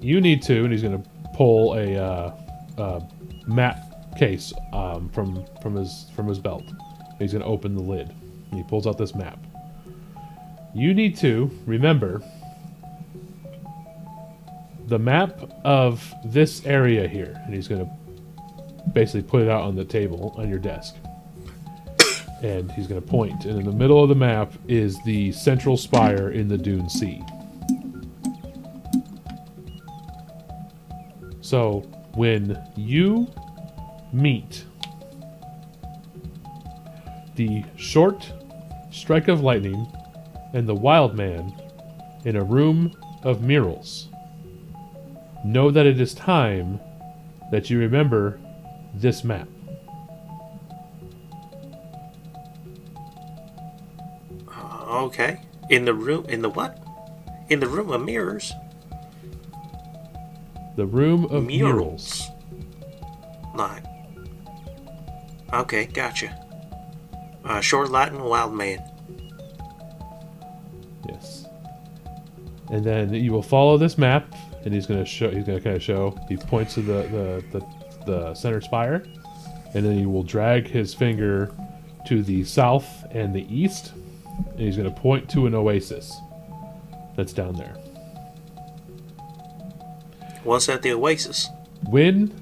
you 0.00 0.20
need 0.20 0.42
to, 0.42 0.64
and 0.64 0.72
he's 0.72 0.82
going 0.82 1.00
to 1.00 1.08
pull 1.34 1.74
a 1.74 1.96
uh, 1.96 2.34
uh, 2.78 3.00
map 3.46 3.78
case 4.18 4.52
um, 4.72 5.08
from 5.10 5.44
from 5.62 5.74
his 5.76 6.06
from 6.14 6.26
his 6.26 6.38
belt. 6.38 6.64
He's 7.18 7.32
going 7.32 7.42
to 7.42 7.48
open 7.48 7.74
the 7.74 7.82
lid. 7.82 8.14
And 8.50 8.60
he 8.60 8.62
pulls 8.64 8.86
out 8.86 8.98
this 8.98 9.14
map. 9.14 9.38
You 10.74 10.92
need 10.92 11.16
to 11.18 11.50
remember 11.66 12.22
the 14.86 14.98
map 14.98 15.40
of 15.64 16.12
this 16.24 16.66
area 16.66 17.08
here, 17.08 17.40
and 17.44 17.54
he's 17.54 17.68
going 17.68 17.86
to 17.86 18.90
basically 18.92 19.22
put 19.22 19.42
it 19.42 19.48
out 19.48 19.62
on 19.62 19.76
the 19.76 19.84
table 19.84 20.34
on 20.36 20.48
your 20.48 20.58
desk. 20.58 20.96
And 22.42 22.70
he's 22.72 22.86
going 22.86 23.00
to 23.00 23.06
point. 23.06 23.44
and 23.44 23.58
in 23.58 23.64
the 23.64 23.72
middle 23.72 24.02
of 24.02 24.08
the 24.08 24.14
map 24.14 24.52
is 24.66 25.00
the 25.04 25.30
central 25.32 25.76
spire 25.76 26.30
in 26.30 26.48
the 26.48 26.58
Dune 26.58 26.88
Sea. 26.88 27.22
So 31.40 31.80
when 32.14 32.60
you 32.76 33.28
meet 34.12 34.64
the 37.36 37.64
short 37.76 38.32
strike 38.90 39.28
of 39.28 39.40
lightning 39.40 39.86
and 40.54 40.68
the 40.68 40.74
wild 40.74 41.16
man 41.16 41.52
in 42.24 42.36
a 42.36 42.44
room 42.44 42.92
of 43.22 43.42
murals, 43.42 44.08
know 45.44 45.70
that 45.70 45.86
it 45.86 46.00
is 46.00 46.14
time 46.14 46.80
that 47.50 47.68
you 47.70 47.78
remember 47.78 48.40
this 48.94 49.24
map. 49.24 49.48
Okay. 54.92 55.40
In 55.70 55.84
the 55.84 55.94
room. 55.94 56.26
In 56.28 56.42
the 56.42 56.50
what? 56.50 56.78
In 57.48 57.60
the 57.60 57.66
room 57.66 57.90
of 57.90 58.04
mirrors. 58.04 58.52
The 60.76 60.86
room 60.86 61.24
of 61.26 61.44
murals. 61.44 62.28
Murals. 62.30 62.30
Like. 63.54 63.84
Okay, 65.52 65.86
gotcha. 65.86 66.38
Uh, 67.44 67.60
short 67.60 67.90
Latin 67.90 68.22
wild 68.22 68.54
man. 68.54 68.78
Yes. 71.08 71.46
And 72.70 72.84
then 72.84 73.12
you 73.12 73.32
will 73.32 73.42
follow 73.42 73.76
this 73.76 73.98
map, 73.98 74.34
and 74.64 74.72
he's 74.72 74.86
going 74.86 75.00
to 75.00 75.06
show. 75.06 75.30
He's 75.30 75.44
going 75.44 75.58
to 75.58 75.64
kind 75.64 75.76
of 75.76 75.82
show. 75.82 76.16
He 76.28 76.36
points 76.36 76.74
to 76.74 76.82
the 76.82 77.42
the, 77.52 77.58
the 77.58 77.66
the 78.06 78.34
center 78.34 78.60
spire, 78.60 79.04
and 79.74 79.84
then 79.84 79.98
he 79.98 80.06
will 80.06 80.22
drag 80.22 80.68
his 80.68 80.94
finger 80.94 81.52
to 82.06 82.22
the 82.22 82.44
south 82.44 83.04
and 83.10 83.34
the 83.34 83.46
east, 83.54 83.92
and 84.50 84.60
he's 84.60 84.76
going 84.76 84.92
to 84.92 85.00
point 85.00 85.28
to 85.30 85.46
an 85.46 85.54
oasis 85.54 86.14
that's 87.16 87.32
down 87.32 87.54
there. 87.56 87.76
What's 90.44 90.68
at 90.68 90.82
the 90.82 90.92
Oasis? 90.92 91.48
When 91.88 92.32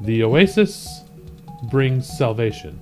the 0.00 0.22
oasis 0.22 1.02
brings 1.70 2.06
salvation. 2.06 2.78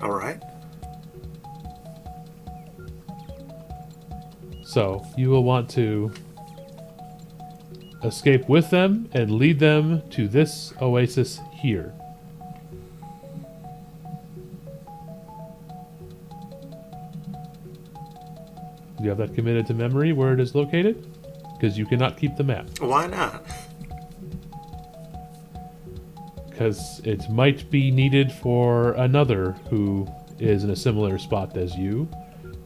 Alright. 0.00 0.42
So 4.62 5.04
you 5.18 5.30
will 5.30 5.44
want 5.44 5.68
to 5.70 6.12
escape 8.06 8.48
with 8.48 8.70
them 8.70 9.08
and 9.12 9.30
lead 9.30 9.58
them 9.58 10.02
to 10.10 10.28
this 10.28 10.72
oasis 10.80 11.40
here. 11.52 11.92
Do 18.96 19.04
you 19.04 19.10
have 19.10 19.18
that 19.18 19.34
committed 19.34 19.66
to 19.66 19.74
memory 19.74 20.12
where 20.12 20.32
it 20.32 20.40
is 20.40 20.54
located? 20.54 21.06
Because 21.54 21.76
you 21.76 21.84
cannot 21.84 22.16
keep 22.16 22.36
the 22.36 22.44
map. 22.44 22.66
Why 22.80 23.06
not? 23.06 23.44
Because 26.48 27.00
it 27.04 27.28
might 27.28 27.70
be 27.70 27.90
needed 27.90 28.32
for 28.32 28.92
another 28.92 29.52
who 29.68 30.08
is 30.38 30.64
in 30.64 30.70
a 30.70 30.76
similar 30.76 31.18
spot 31.18 31.56
as 31.56 31.76
you, 31.76 32.08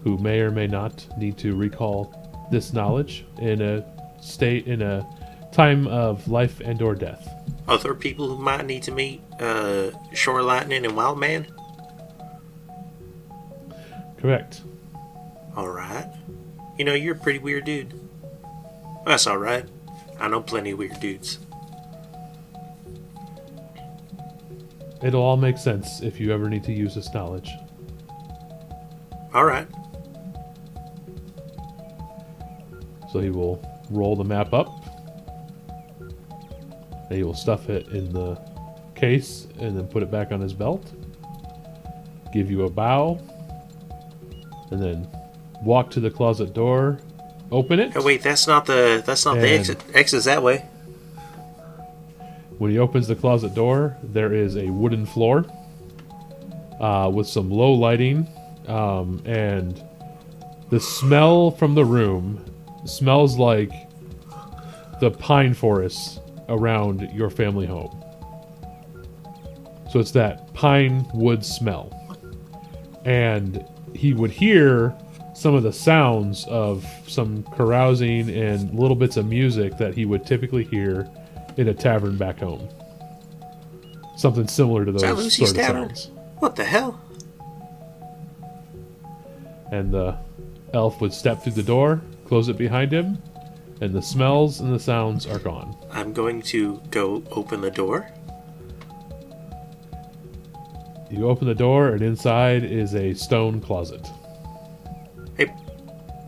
who 0.05 0.19
may 0.19 0.41
or 0.41 0.51
may 0.51 0.67
not 0.67 1.07
need 1.19 1.37
to 1.39 1.57
recall 1.57 2.49
this 2.51 2.73
knowledge 2.73 3.25
in 3.41 3.61
a 3.61 3.85
state 4.21 4.67
in 4.67 4.83
a 4.83 5.07
time 5.53 5.87
of 5.87 6.29
life 6.29 6.61
and 6.61 6.81
or 6.83 6.95
death. 6.95 7.29
Other 7.69 7.95
people 7.95 8.29
who 8.29 8.43
might 8.43 8.67
need 8.67 8.83
to 8.85 8.93
meet 8.93 9.23
uh, 9.39 9.91
Shore 10.13 10.43
Lightning 10.43 10.85
and 10.85 10.97
Wild 10.97 11.19
Man? 11.19 11.47
Correct. 14.19 14.63
Alright. 15.57 16.07
You 16.79 16.85
know, 16.85 16.95
you're 16.95 17.15
a 17.15 17.19
pretty 17.19 17.39
weird 17.39 17.65
dude. 17.65 17.99
That's 19.07 19.27
alright. 19.27 19.67
I 20.19 20.29
know 20.29 20.43
plenty 20.43 20.73
of 20.73 20.79
weird 20.79 21.01
dudes. 21.01 21.39
It'll 25.03 25.23
all 25.23 25.39
make 25.39 25.57
sense 25.57 26.03
if 26.03 26.21
you 26.21 26.33
ever 26.33 26.49
need 26.51 26.65
to 26.65 26.73
use 26.73 26.95
this 26.95 27.13
knowledge. 27.15 27.51
Alright. 29.35 29.69
So 33.13 33.21
he 33.21 33.31
will 33.31 33.65
roll 33.91 34.15
the 34.15 34.25
map 34.25 34.53
up. 34.53 34.80
And 37.11 37.19
he 37.19 37.25
will 37.25 37.35
stuff 37.35 37.69
it 37.69 37.89
in 37.89 38.13
the 38.13 38.41
case 38.95 39.47
and 39.59 39.77
then 39.77 39.87
put 39.89 40.03
it 40.03 40.11
back 40.11 40.33
on 40.33 40.41
his 40.41 40.55
belt. 40.55 40.93
Give 42.33 42.51
you 42.51 42.63
a 42.63 42.71
bow. 42.71 43.21
And 44.71 44.81
then 44.81 45.09
walk 45.63 45.91
to 45.91 46.01
the 46.01 46.11
closet 46.11 46.55
door. 46.55 47.01
Open 47.51 47.81
it. 47.81 47.93
Hey, 47.93 48.01
wait, 48.01 48.23
that's 48.23 48.47
not 48.47 48.65
the 48.65 49.03
that's 49.05 49.25
not 49.25 49.35
the 49.35 49.49
exit. 49.49 49.83
Exit's 49.93 50.27
that 50.27 50.43
way. 50.43 50.65
When 52.59 52.71
he 52.71 52.79
opens 52.79 53.09
the 53.09 53.17
closet 53.17 53.55
door, 53.55 53.97
there 54.05 54.33
is 54.33 54.57
a 54.57 54.67
wooden 54.67 55.05
floor 55.05 55.47
uh, 56.79 57.11
with 57.13 57.27
some 57.27 57.51
low 57.51 57.73
lighting, 57.73 58.29
um, 58.69 59.21
and 59.25 59.83
the 60.69 60.79
smell 60.79 61.51
from 61.51 61.75
the 61.75 61.85
room 61.85 62.45
smells 62.85 63.37
like 63.37 63.73
the 65.01 65.11
pine 65.11 65.55
forests 65.55 66.20
around 66.51 67.09
your 67.15 67.31
family 67.31 67.67
home. 67.67 68.05
So 69.91 69.99
it's 69.99 70.11
that 70.13 70.53
pine 70.53 71.07
wood 71.15 71.45
smell, 71.45 71.93
and 73.05 73.65
he 73.95 74.13
would 74.13 74.31
hear 74.31 74.95
some 75.35 75.55
of 75.55 75.63
the 75.63 75.73
sounds 75.73 76.45
of 76.49 76.87
some 77.07 77.43
carousing 77.57 78.29
and 78.29 78.79
little 78.79 78.95
bits 78.95 79.17
of 79.17 79.27
music 79.27 79.79
that 79.79 79.95
he 79.95 80.05
would 80.05 80.27
typically 80.27 80.65
hear 80.65 81.09
in 81.57 81.69
a 81.69 81.75
tavern 81.75 82.17
back 82.17 82.39
home. 82.39 82.69
Something 84.17 84.47
similar 84.47 84.85
to 84.85 84.93
those 84.93 85.35
sort 85.35 85.51
of 85.51 85.57
Tavern? 85.57 85.89
sounds. 85.89 86.11
What 86.41 86.57
the 86.57 86.65
hell? 86.65 87.01
And 89.73 89.93
the 89.93 90.17
elf 90.75 91.01
would 91.01 91.13
step 91.13 91.43
through 91.43 91.53
the 91.53 91.63
door, 91.63 92.03
close 92.27 92.49
it 92.49 92.59
behind 92.59 92.93
him, 92.93 93.19
and 93.81 93.93
the 93.95 94.03
smells 94.03 94.61
and 94.61 94.73
the 94.73 94.79
sounds 94.79 95.27
are 95.27 95.39
gone. 95.39 95.77
I'm 95.91 96.13
going 96.13 96.43
to 96.43 96.81
go 96.91 97.23
open 97.31 97.61
the 97.61 97.71
door. 97.71 98.11
You 101.11 101.29
open 101.29 101.49
the 101.49 101.55
door, 101.55 101.89
and 101.89 102.03
inside 102.03 102.63
is 102.63 102.95
a 102.95 103.15
stone 103.15 103.61
closet. 103.61 104.09
Hey, 105.37 105.53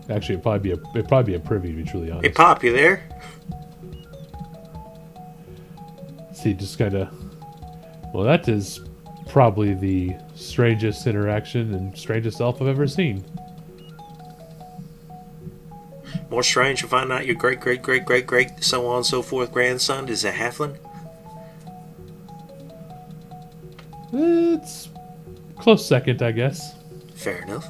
Actually, 0.09 0.35
it'd 0.35 0.43
probably 0.43 0.59
be 0.59 0.71
a 0.71 0.89
it'd 0.89 1.07
probably 1.07 1.33
be 1.33 1.37
a 1.37 1.39
privy 1.39 1.69
to 1.71 1.75
be 1.77 1.83
truly 1.83 2.11
honest. 2.11 2.25
hey, 2.27 2.33
Pop, 2.33 2.63
you 2.63 2.73
there? 2.73 3.01
See, 6.33 6.53
just 6.53 6.77
kind 6.77 6.95
of. 6.95 7.09
Well, 8.13 8.25
that 8.25 8.49
is 8.49 8.81
probably 9.29 9.73
the 9.73 10.15
strangest 10.35 11.07
interaction 11.07 11.73
and 11.73 11.97
strangest 11.97 12.41
elf 12.41 12.61
I've 12.61 12.67
ever 12.67 12.85
seen. 12.87 13.23
More 16.33 16.41
strange 16.41 16.81
to 16.81 16.87
find 16.87 17.11
out 17.11 17.27
your 17.27 17.35
great, 17.35 17.59
great, 17.59 17.83
great, 17.83 18.05
great, 18.05 18.25
great, 18.25 18.63
so 18.63 18.87
on 18.87 18.97
and 18.97 19.05
so 19.05 19.21
forth 19.21 19.51
grandson 19.51 20.09
is 20.09 20.25
a 20.25 20.31
halfling. 20.31 20.75
It's 24.11 24.89
close 25.59 25.87
second, 25.87 26.23
I 26.23 26.31
guess. 26.31 26.73
Fair 27.13 27.43
enough. 27.43 27.69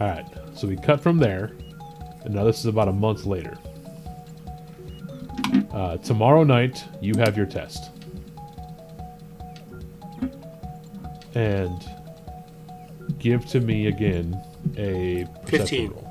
All 0.00 0.08
right, 0.08 0.26
so 0.56 0.66
we 0.66 0.76
cut 0.76 1.00
from 1.00 1.18
there, 1.18 1.52
and 2.24 2.34
now 2.34 2.42
this 2.42 2.58
is 2.58 2.66
about 2.66 2.88
a 2.88 2.92
month 2.92 3.26
later. 3.26 3.56
Uh, 5.70 5.98
tomorrow 5.98 6.42
night, 6.42 6.84
you 7.00 7.14
have 7.18 7.36
your 7.36 7.46
test, 7.46 7.95
and 11.36 11.84
give 13.18 13.46
to 13.46 13.60
me 13.60 13.86
again 13.86 14.40
a 14.76 15.26
15. 15.46 15.90
roll. 15.90 16.02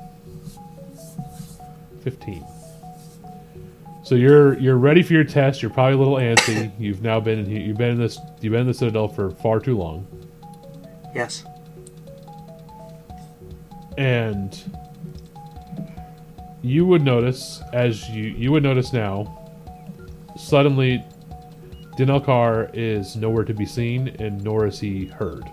Fifteen. 2.02 2.44
So 4.04 4.14
you're 4.14 4.56
you're 4.60 4.76
ready 4.76 5.02
for 5.02 5.12
your 5.14 5.24
test. 5.24 5.60
You're 5.60 5.72
probably 5.72 5.94
a 5.94 5.98
little 5.98 6.14
antsy. 6.14 6.70
You've 6.78 7.02
now 7.02 7.18
been 7.18 7.40
in, 7.40 7.50
you've 7.50 7.76
been 7.76 7.90
in 7.90 7.98
this 7.98 8.18
you've 8.40 8.52
been 8.52 8.60
in 8.60 8.66
the 8.68 8.74
citadel 8.74 9.08
for 9.08 9.32
far 9.32 9.58
too 9.58 9.76
long. 9.76 10.06
Yes. 11.14 11.44
and 13.98 14.62
you 16.62 16.84
would 16.84 17.02
notice 17.02 17.62
as 17.72 18.08
you 18.10 18.24
you 18.24 18.52
would 18.52 18.62
notice 18.62 18.92
now 18.92 19.50
suddenly 20.36 21.02
Denalkar 21.96 22.70
is 22.74 23.16
nowhere 23.16 23.44
to 23.44 23.54
be 23.54 23.64
seen 23.66 24.08
and 24.18 24.42
nor 24.44 24.66
is 24.66 24.80
he 24.80 25.06
heard 25.06 25.44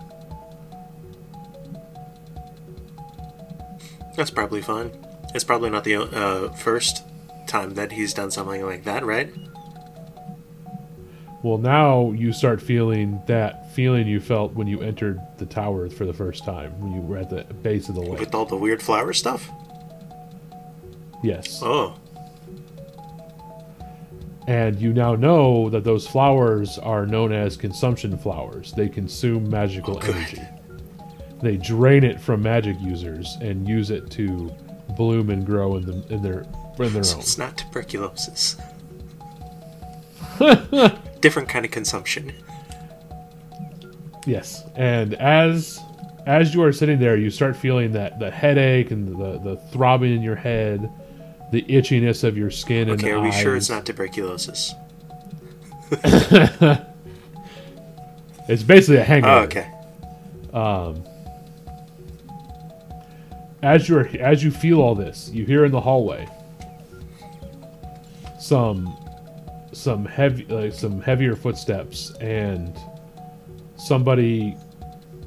That's 4.16 4.30
probably 4.30 4.62
fine. 4.62 4.92
It's 5.34 5.42
probably 5.42 5.70
not 5.70 5.82
the 5.82 5.96
uh, 5.96 6.52
first 6.52 7.02
time 7.48 7.74
that 7.74 7.90
he's 7.90 8.14
done 8.14 8.30
something 8.30 8.64
like 8.64 8.84
that, 8.84 9.04
right? 9.04 9.32
well 11.42 11.58
now 11.58 12.10
you 12.12 12.32
start 12.32 12.62
feeling 12.62 13.20
that 13.26 13.70
feeling 13.74 14.06
you 14.08 14.18
felt 14.18 14.54
when 14.54 14.66
you 14.66 14.80
entered 14.80 15.20
the 15.36 15.44
tower 15.44 15.90
for 15.90 16.06
the 16.06 16.12
first 16.12 16.42
time 16.42 16.72
when 16.80 16.90
you 16.94 17.02
were 17.02 17.18
at 17.18 17.28
the 17.28 17.44
base 17.56 17.90
of 17.90 17.94
the 17.96 18.00
lake 18.00 18.18
With 18.18 18.34
all 18.34 18.46
the 18.46 18.56
weird 18.56 18.82
flower 18.82 19.12
stuff? 19.12 19.50
yes 21.22 21.60
Oh. 21.62 21.96
And 24.46 24.78
you 24.80 24.92
now 24.92 25.14
know 25.14 25.70
that 25.70 25.84
those 25.84 26.06
flowers 26.06 26.78
are 26.78 27.06
known 27.06 27.32
as 27.32 27.56
consumption 27.56 28.16
flowers 28.18 28.72
they 28.72 28.88
consume 28.88 29.48
magical 29.48 29.96
Oh, 30.02 30.10
energy 30.10 30.42
they 31.42 31.56
drain 31.56 32.04
it 32.04 32.20
from 32.20 32.42
magic 32.42 32.76
users 32.80 33.36
and 33.40 33.66
use 33.68 33.90
it 33.90 34.10
to 34.12 34.50
bloom 34.96 35.30
and 35.30 35.44
grow 35.46 35.76
in, 35.76 35.84
the, 35.86 36.14
in 36.14 36.22
their 36.22 36.46
in 36.78 36.92
their 36.92 37.02
So 37.04 37.14
own. 37.16 37.20
it's 37.20 37.38
not 37.38 37.56
tuberculosis. 37.58 38.56
Different 41.20 41.48
kind 41.48 41.64
of 41.64 41.70
consumption. 41.70 42.32
Yes, 44.26 44.64
and 44.74 45.14
as 45.14 45.80
as 46.26 46.54
you 46.54 46.62
are 46.62 46.72
sitting 46.72 46.98
there, 46.98 47.16
you 47.16 47.30
start 47.30 47.56
feeling 47.56 47.92
that 47.92 48.18
the 48.18 48.30
headache 48.30 48.90
and 48.90 49.08
the 49.08 49.38
the 49.38 49.56
throbbing 49.72 50.14
in 50.14 50.22
your 50.22 50.36
head, 50.36 50.90
the 51.54 51.62
itchiness 51.62 52.24
of 52.24 52.36
your 52.36 52.50
skin 52.50 52.88
and 52.90 53.00
Okay, 53.00 53.12
are 53.12 53.20
we 53.20 53.28
eyes. 53.28 53.40
sure 53.40 53.56
it's 53.56 53.70
not 53.70 53.86
tuberculosis? 53.86 54.74
It's 58.46 58.62
basically 58.62 58.98
a 58.98 59.04
hangover. 59.04 59.32
Oh, 59.32 59.42
okay. 59.44 59.70
Um, 60.52 61.04
as 63.62 63.88
you're 63.88 64.06
as 64.20 64.44
you 64.44 64.50
feel 64.50 64.80
all 64.80 64.94
this, 64.94 65.30
you 65.32 65.46
hear 65.46 65.64
in 65.64 65.72
the 65.72 65.80
hallway 65.80 66.28
some 68.38 68.94
some 69.72 70.04
heavy 70.04 70.44
like 70.44 70.74
some 70.74 71.00
heavier 71.00 71.34
footsteps 71.34 72.12
and 72.20 72.78
somebody 73.76 74.56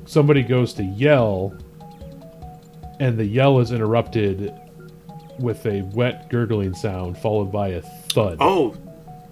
somebody 0.06 0.44
goes 0.44 0.74
to 0.76 0.84
yell 0.84 1.58
and 3.00 3.18
the 3.18 3.26
yell 3.26 3.60
is 3.60 3.72
interrupted 3.72 4.54
with 5.40 5.66
a 5.66 5.82
wet 5.94 6.30
gurgling 6.30 6.74
sound 6.74 7.18
followed 7.18 7.52
by 7.52 7.70
a 7.70 7.82
thud. 7.82 8.38
Oh, 8.40 8.76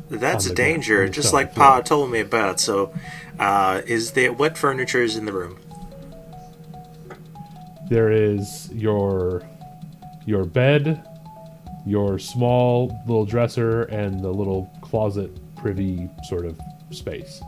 that's 0.10 0.45
a 0.45 0.49
the 0.49 0.56
ground, 0.56 0.73
danger, 0.73 1.10
just 1.10 1.34
like. 1.34 1.56
Pa 1.56 1.82
told 1.82 2.11
me 2.11 2.19
about. 2.19 2.60
So, 2.60 2.94
uh, 3.40 3.82
is 3.86 4.11
there 4.11 4.32
what 4.32 4.57
furniture 4.57 5.02
is 5.02 5.15
in 5.15 5.26
the 5.26 5.34
room? 5.34 5.60
There 7.90 8.11
is 8.11 8.69
your 8.72 9.44
your 10.26 10.45
bed, 10.45 11.07
your 11.86 12.19
small 12.19 12.88
little 13.07 13.26
dresser, 13.26 13.84
and 13.84 14.23
the 14.23 14.32
little 14.32 14.72
closet 14.82 15.32
privy 15.56 16.10
sort 16.27 16.45
of 16.45 16.60
space, 16.91 17.41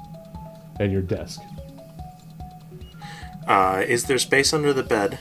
and 0.80 0.92
your 0.92 1.02
desk. 1.02 1.42
Uh, 3.48 3.84
is 3.88 4.06
there 4.06 4.18
space 4.18 4.54
under 4.54 4.74
the 4.74 4.84
bed? 4.84 5.20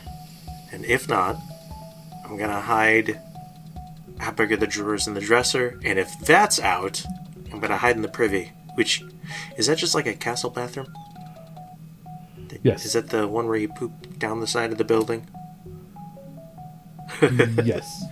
And 0.72 0.84
if 0.84 1.08
not, 1.08 1.36
I'm 2.24 2.36
gonna 2.36 2.60
hide. 2.60 3.20
How 4.18 4.32
big 4.32 4.52
are 4.52 4.56
the 4.56 4.66
drawers 4.66 5.06
in 5.06 5.14
the 5.14 5.20
dresser? 5.20 5.78
And 5.84 5.98
if 5.98 6.18
that's 6.20 6.60
out, 6.60 7.04
I'm 7.52 7.60
gonna 7.60 7.76
hide 7.76 7.96
in 7.96 8.02
the 8.02 8.08
privy. 8.08 8.52
Which 8.74 9.02
is 9.56 9.66
that 9.66 9.78
just 9.78 9.94
like 9.94 10.06
a 10.06 10.14
castle 10.14 10.50
bathroom? 10.50 10.92
Yes. 12.62 12.84
Is 12.84 12.94
that 12.94 13.10
the 13.10 13.28
one 13.28 13.46
where 13.46 13.56
you 13.56 13.68
poop 13.68 14.18
down 14.18 14.40
the 14.40 14.46
side 14.46 14.72
of 14.72 14.78
the 14.78 14.84
building? 14.84 15.28
Mm, 17.20 17.64
yes. 17.66 18.04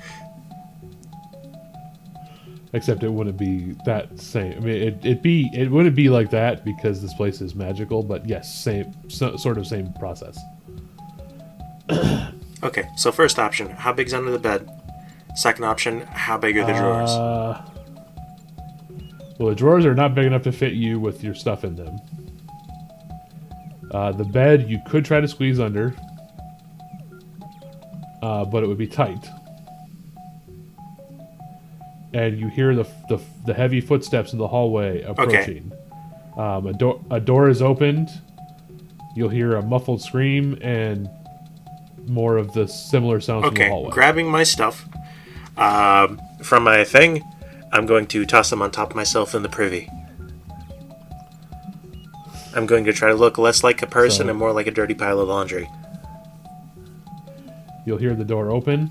Except 2.72 3.02
it 3.02 3.08
wouldn't 3.10 3.36
be 3.36 3.76
that 3.84 4.18
same. 4.18 4.52
I 4.54 4.60
mean, 4.60 4.82
it 4.82 5.04
it 5.04 5.22
be 5.22 5.50
it 5.54 5.70
wouldn't 5.70 5.94
be 5.94 6.08
like 6.08 6.30
that 6.30 6.64
because 6.64 7.02
this 7.02 7.14
place 7.14 7.40
is 7.40 7.54
magical. 7.54 8.02
But 8.02 8.28
yes, 8.28 8.62
same 8.62 8.92
so, 9.08 9.36
sort 9.36 9.58
of 9.58 9.66
same 9.66 9.92
process. 9.94 10.38
Okay, 12.62 12.88
so 12.96 13.12
first 13.12 13.38
option, 13.38 13.68
how 13.70 13.92
big's 13.92 14.14
under 14.14 14.30
the 14.30 14.38
bed? 14.38 14.68
Second 15.34 15.64
option, 15.64 16.02
how 16.02 16.38
big 16.38 16.56
are 16.56 16.64
the 16.66 16.72
drawers? 16.72 17.10
Uh, 17.10 17.62
well, 19.38 19.48
the 19.48 19.54
drawers 19.54 19.84
are 19.84 19.94
not 19.94 20.14
big 20.14 20.26
enough 20.26 20.42
to 20.42 20.52
fit 20.52 20.74
you 20.74 21.00
with 21.00 21.24
your 21.24 21.34
stuff 21.34 21.64
in 21.64 21.74
them. 21.74 21.98
Uh, 23.90 24.12
the 24.12 24.24
bed 24.24 24.68
you 24.68 24.80
could 24.86 25.04
try 25.04 25.20
to 25.20 25.26
squeeze 25.28 25.58
under, 25.58 25.94
uh, 28.22 28.44
but 28.44 28.62
it 28.62 28.66
would 28.66 28.78
be 28.78 28.86
tight. 28.86 29.26
And 32.12 32.38
you 32.38 32.48
hear 32.48 32.76
the, 32.76 32.84
the, 33.08 33.20
the 33.44 33.54
heavy 33.54 33.80
footsteps 33.80 34.32
in 34.32 34.38
the 34.38 34.46
hallway 34.46 35.02
approaching. 35.02 35.72
Um, 36.36 36.66
a, 36.68 36.72
door 36.72 37.00
a 37.10 37.18
door 37.20 37.48
is 37.48 37.60
opened. 37.60 38.08
You'll 39.16 39.28
hear 39.28 39.56
a 39.56 39.62
muffled 39.62 40.00
scream 40.00 40.58
and 40.62 41.08
more 42.06 42.36
of 42.36 42.52
the 42.52 42.68
similar 42.68 43.20
sounds 43.20 43.46
from 43.46 43.54
the 43.54 43.60
Okay, 43.62 43.68
hallway. 43.70 43.90
grabbing 43.90 44.28
my 44.30 44.42
stuff 44.44 44.88
um, 45.56 46.20
from 46.42 46.64
my 46.64 46.84
thing, 46.84 47.22
I'm 47.72 47.86
going 47.86 48.06
to 48.08 48.24
toss 48.26 48.50
them 48.50 48.62
on 48.62 48.70
top 48.70 48.90
of 48.90 48.96
myself 48.96 49.34
in 49.34 49.42
the 49.42 49.48
privy. 49.48 49.88
I'm 52.54 52.66
going 52.66 52.84
to 52.84 52.92
try 52.92 53.08
to 53.08 53.14
look 53.14 53.36
less 53.36 53.64
like 53.64 53.82
a 53.82 53.86
person 53.86 54.26
So- 54.26 54.30
and 54.30 54.38
more 54.38 54.52
like 54.52 54.66
a 54.66 54.70
dirty 54.70 54.94
pile 54.94 55.20
of 55.20 55.28
laundry. 55.28 55.68
You'll 57.86 57.98
hear 57.98 58.14
the 58.14 58.24
door 58.24 58.50
open. 58.50 58.90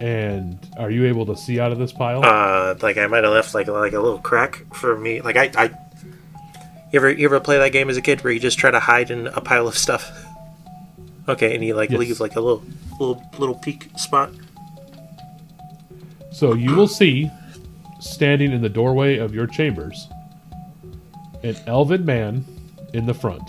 And 0.00 0.58
are 0.76 0.90
you 0.90 1.06
able 1.06 1.24
to 1.26 1.36
see 1.36 1.60
out 1.60 1.72
of 1.72 1.78
this 1.78 1.92
pile? 1.92 2.24
Uh, 2.24 2.74
like 2.82 2.98
I 2.98 3.06
might 3.06 3.22
have 3.24 3.32
left 3.32 3.54
like 3.54 3.68
like 3.68 3.92
a 3.92 4.00
little 4.00 4.18
crack 4.18 4.64
for 4.74 4.98
me. 4.98 5.20
Like 5.20 5.36
I, 5.36 5.50
I, 5.56 5.64
you 6.92 6.98
ever 6.98 7.10
you 7.10 7.24
ever 7.26 7.38
play 7.40 7.58
that 7.58 7.70
game 7.70 7.88
as 7.88 7.96
a 7.96 8.02
kid 8.02 8.22
where 8.24 8.32
you 8.32 8.40
just 8.40 8.58
try 8.58 8.70
to 8.70 8.80
hide 8.80 9.10
in 9.10 9.28
a 9.28 9.40
pile 9.40 9.68
of 9.68 9.78
stuff? 9.78 10.26
Okay, 11.28 11.54
and 11.54 11.64
you 11.64 11.74
like 11.74 11.90
Yes. 11.90 12.00
leave 12.00 12.20
like 12.20 12.36
a 12.36 12.40
little 12.40 12.62
little 13.00 13.22
little 13.38 13.54
peek 13.56 13.88
spot. 13.96 14.30
so 16.32 16.54
you 16.54 16.74
will 16.74 16.88
see 16.88 17.30
standing 18.00 18.52
in 18.52 18.60
the 18.60 18.68
doorway 18.68 19.16
of 19.18 19.34
your 19.34 19.46
chambers. 19.46 20.08
An 21.42 21.56
elven 21.66 22.04
man 22.04 22.44
in 22.92 23.06
the 23.06 23.14
front, 23.14 23.48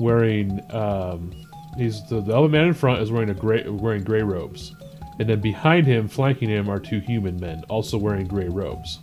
wearing 0.00 0.60
um, 0.72 1.32
he's 1.76 2.02
the, 2.08 2.20
the 2.20 2.32
elven 2.32 2.50
man 2.52 2.66
in 2.68 2.74
front 2.74 3.00
is 3.02 3.10
wearing 3.10 3.30
a 3.30 3.34
gray 3.34 3.66
wearing 3.68 4.02
gray 4.04 4.22
robes, 4.22 4.74
and 5.18 5.28
then 5.28 5.40
behind 5.40 5.86
him, 5.86 6.08
flanking 6.08 6.48
him, 6.48 6.68
are 6.68 6.78
two 6.78 7.00
human 7.00 7.38
men 7.40 7.62
also 7.68 7.96
wearing 7.98 8.26
gray 8.26 8.48
robes. 8.48 8.98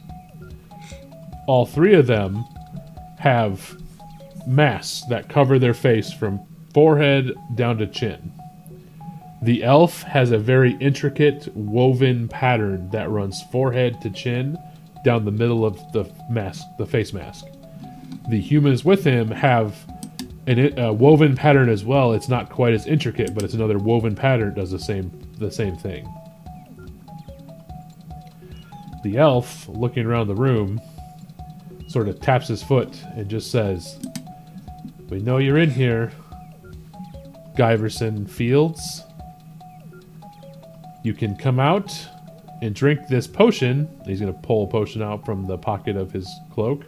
All 1.47 1.65
three 1.65 1.93
of 1.95 2.07
them 2.07 2.43
have 3.19 3.75
masks 4.45 5.03
that 5.09 5.29
cover 5.29 5.59
their 5.59 5.73
face 5.73 6.11
from 6.11 6.39
forehead 6.77 7.33
down 7.55 7.75
to 7.79 7.87
chin. 7.87 8.31
The 9.41 9.63
elf 9.63 10.03
has 10.03 10.29
a 10.29 10.37
very 10.37 10.77
intricate 10.79 11.47
woven 11.55 12.27
pattern 12.27 12.91
that 12.91 13.09
runs 13.09 13.41
forehead 13.51 13.99
to 14.01 14.11
chin 14.11 14.59
down 15.03 15.25
the 15.25 15.31
middle 15.31 15.65
of 15.65 15.77
the 15.91 16.07
mask, 16.29 16.63
the 16.77 16.85
face 16.85 17.13
mask. 17.13 17.45
The 18.29 18.39
humans 18.39 18.85
with 18.85 19.03
him 19.03 19.31
have 19.31 19.75
an, 20.45 20.77
a 20.77 20.93
woven 20.93 21.35
pattern 21.35 21.67
as 21.67 21.83
well. 21.83 22.13
It's 22.13 22.29
not 22.29 22.51
quite 22.51 22.75
as 22.75 22.85
intricate, 22.85 23.33
but 23.33 23.41
it's 23.41 23.55
another 23.55 23.79
woven 23.79 24.13
pattern 24.13 24.53
does 24.53 24.69
the 24.69 24.77
same 24.77 25.09
the 25.39 25.49
same 25.49 25.77
thing. 25.77 26.07
The 29.03 29.17
elf, 29.17 29.67
looking 29.67 30.05
around 30.05 30.27
the 30.27 30.35
room, 30.35 30.79
sort 31.87 32.07
of 32.07 32.21
taps 32.21 32.49
his 32.49 32.61
foot 32.61 33.03
and 33.15 33.27
just 33.27 33.49
says, 33.49 33.97
"We 35.09 35.21
know 35.21 35.39
you're 35.39 35.57
in 35.57 35.71
here, 35.71 36.11
Guyverson 37.57 38.29
Fields." 38.29 39.03
you 41.07 41.13
can 41.13 41.37
come 41.37 41.57
out 41.57 42.05
and 42.61 42.75
drink 42.75 43.07
this 43.07 43.27
potion. 43.27 43.87
He's 44.05 44.19
going 44.19 44.33
to 44.33 44.39
pull 44.39 44.65
a 44.65 44.67
potion 44.67 45.01
out 45.01 45.25
from 45.25 45.45
the 45.45 45.57
pocket 45.57 45.95
of 45.95 46.11
his 46.11 46.29
cloak. 46.51 46.83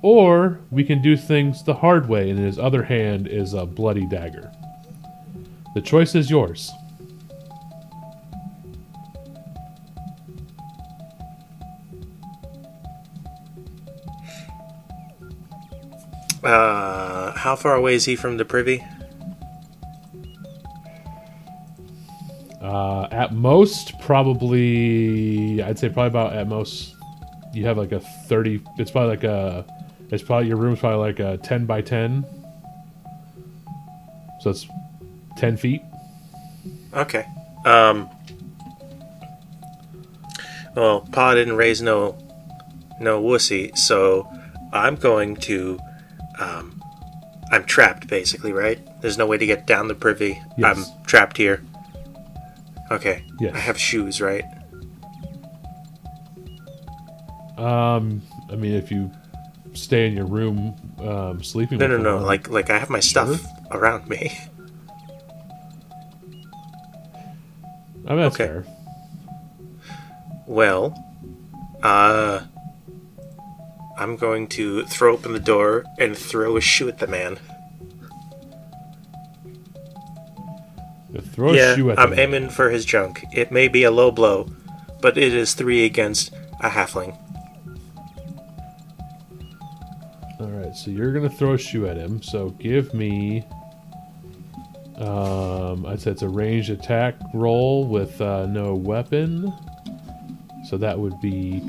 Or 0.00 0.60
we 0.70 0.82
can 0.82 1.02
do 1.02 1.14
things 1.14 1.62
the 1.62 1.74
hard 1.74 2.08
way, 2.08 2.30
and 2.30 2.38
in 2.38 2.46
his 2.46 2.58
other 2.58 2.82
hand 2.82 3.28
is 3.28 3.52
a 3.52 3.66
bloody 3.66 4.06
dagger. 4.06 4.50
The 5.74 5.82
choice 5.82 6.14
is 6.14 6.30
yours. 6.30 6.72
Uh, 16.42 17.32
how 17.32 17.56
far 17.56 17.74
away 17.74 17.94
is 17.94 18.06
he 18.06 18.16
from 18.16 18.38
the 18.38 18.44
privy? 18.46 18.82
Uh, 22.68 23.08
at 23.10 23.32
most, 23.32 23.98
probably, 23.98 25.62
I'd 25.62 25.78
say 25.78 25.88
probably 25.88 26.08
about 26.08 26.34
at 26.34 26.46
most, 26.46 26.94
you 27.54 27.64
have 27.64 27.78
like 27.78 27.92
a 27.92 28.00
30, 28.00 28.62
it's 28.76 28.90
probably 28.90 29.08
like 29.08 29.24
a, 29.24 29.64
it's 30.10 30.22
probably, 30.22 30.48
your 30.48 30.58
room's 30.58 30.78
probably 30.78 30.98
like 30.98 31.18
a 31.18 31.38
10 31.38 31.64
by 31.64 31.80
10. 31.80 32.26
So 34.40 34.50
it's 34.50 34.66
10 35.38 35.56
feet. 35.56 35.80
Okay. 36.92 37.24
Um. 37.64 38.10
Well, 40.76 41.08
Pa 41.10 41.34
didn't 41.34 41.56
raise 41.56 41.80
no, 41.80 42.18
no 43.00 43.22
wussy, 43.22 43.76
so 43.78 44.28
I'm 44.74 44.96
going 44.96 45.36
to, 45.36 45.78
um, 46.38 46.82
I'm 47.50 47.64
trapped 47.64 48.08
basically, 48.08 48.52
right? 48.52 48.78
There's 49.00 49.16
no 49.16 49.24
way 49.24 49.38
to 49.38 49.46
get 49.46 49.66
down 49.66 49.88
the 49.88 49.94
privy. 49.94 50.42
Yes. 50.58 50.76
I'm 50.76 51.04
trapped 51.06 51.38
here. 51.38 51.62
Okay. 52.90 53.24
Yes. 53.40 53.54
I 53.54 53.58
have 53.58 53.78
shoes, 53.78 54.20
right? 54.20 54.44
Um, 57.56 58.22
I 58.50 58.56
mean, 58.56 58.74
if 58.74 58.90
you 58.90 59.10
stay 59.74 60.06
in 60.06 60.14
your 60.14 60.26
room, 60.26 60.74
um, 60.98 61.42
sleeping. 61.42 61.78
No, 61.78 61.86
no, 61.86 61.98
no. 61.98 62.18
Like, 62.18 62.48
like 62.48 62.70
I 62.70 62.78
have 62.78 62.90
my 62.90 63.00
stuff 63.00 63.44
around 63.70 64.08
me. 64.08 64.38
I 68.06 68.12
mean, 68.12 68.22
that's 68.22 68.36
okay. 68.36 68.46
fair. 68.46 68.64
Well, 70.46 70.94
uh, 71.82 72.40
I'm 73.98 74.16
going 74.16 74.46
to 74.48 74.84
throw 74.86 75.12
open 75.12 75.32
the 75.32 75.40
door 75.40 75.84
and 75.98 76.16
throw 76.16 76.56
a 76.56 76.60
shoe 76.60 76.88
at 76.88 76.98
the 76.98 77.06
man. 77.06 77.38
Throw 81.16 81.50
a 81.50 81.56
yeah, 81.56 81.74
shoe 81.74 81.90
at 81.90 81.98
I'm 81.98 82.18
aiming 82.18 82.50
for 82.50 82.70
his 82.70 82.84
junk. 82.84 83.24
It 83.32 83.50
may 83.50 83.68
be 83.68 83.82
a 83.84 83.90
low 83.90 84.10
blow, 84.10 84.46
but 85.00 85.16
it 85.16 85.34
is 85.34 85.54
three 85.54 85.84
against 85.84 86.34
a 86.60 86.68
halfling. 86.68 87.16
All 90.38 90.50
right, 90.50 90.74
so 90.74 90.90
you're 90.90 91.12
gonna 91.12 91.30
throw 91.30 91.54
a 91.54 91.58
shoe 91.58 91.86
at 91.86 91.96
him. 91.96 92.22
So 92.22 92.50
give 92.50 92.92
me. 92.92 93.44
Um, 94.96 95.86
I'd 95.86 96.00
say 96.00 96.10
it's 96.10 96.22
a 96.22 96.28
ranged 96.28 96.70
attack 96.70 97.14
roll 97.32 97.86
with 97.86 98.20
uh, 98.20 98.46
no 98.46 98.74
weapon. 98.74 99.52
So 100.68 100.76
that 100.76 100.98
would 100.98 101.18
be. 101.20 101.62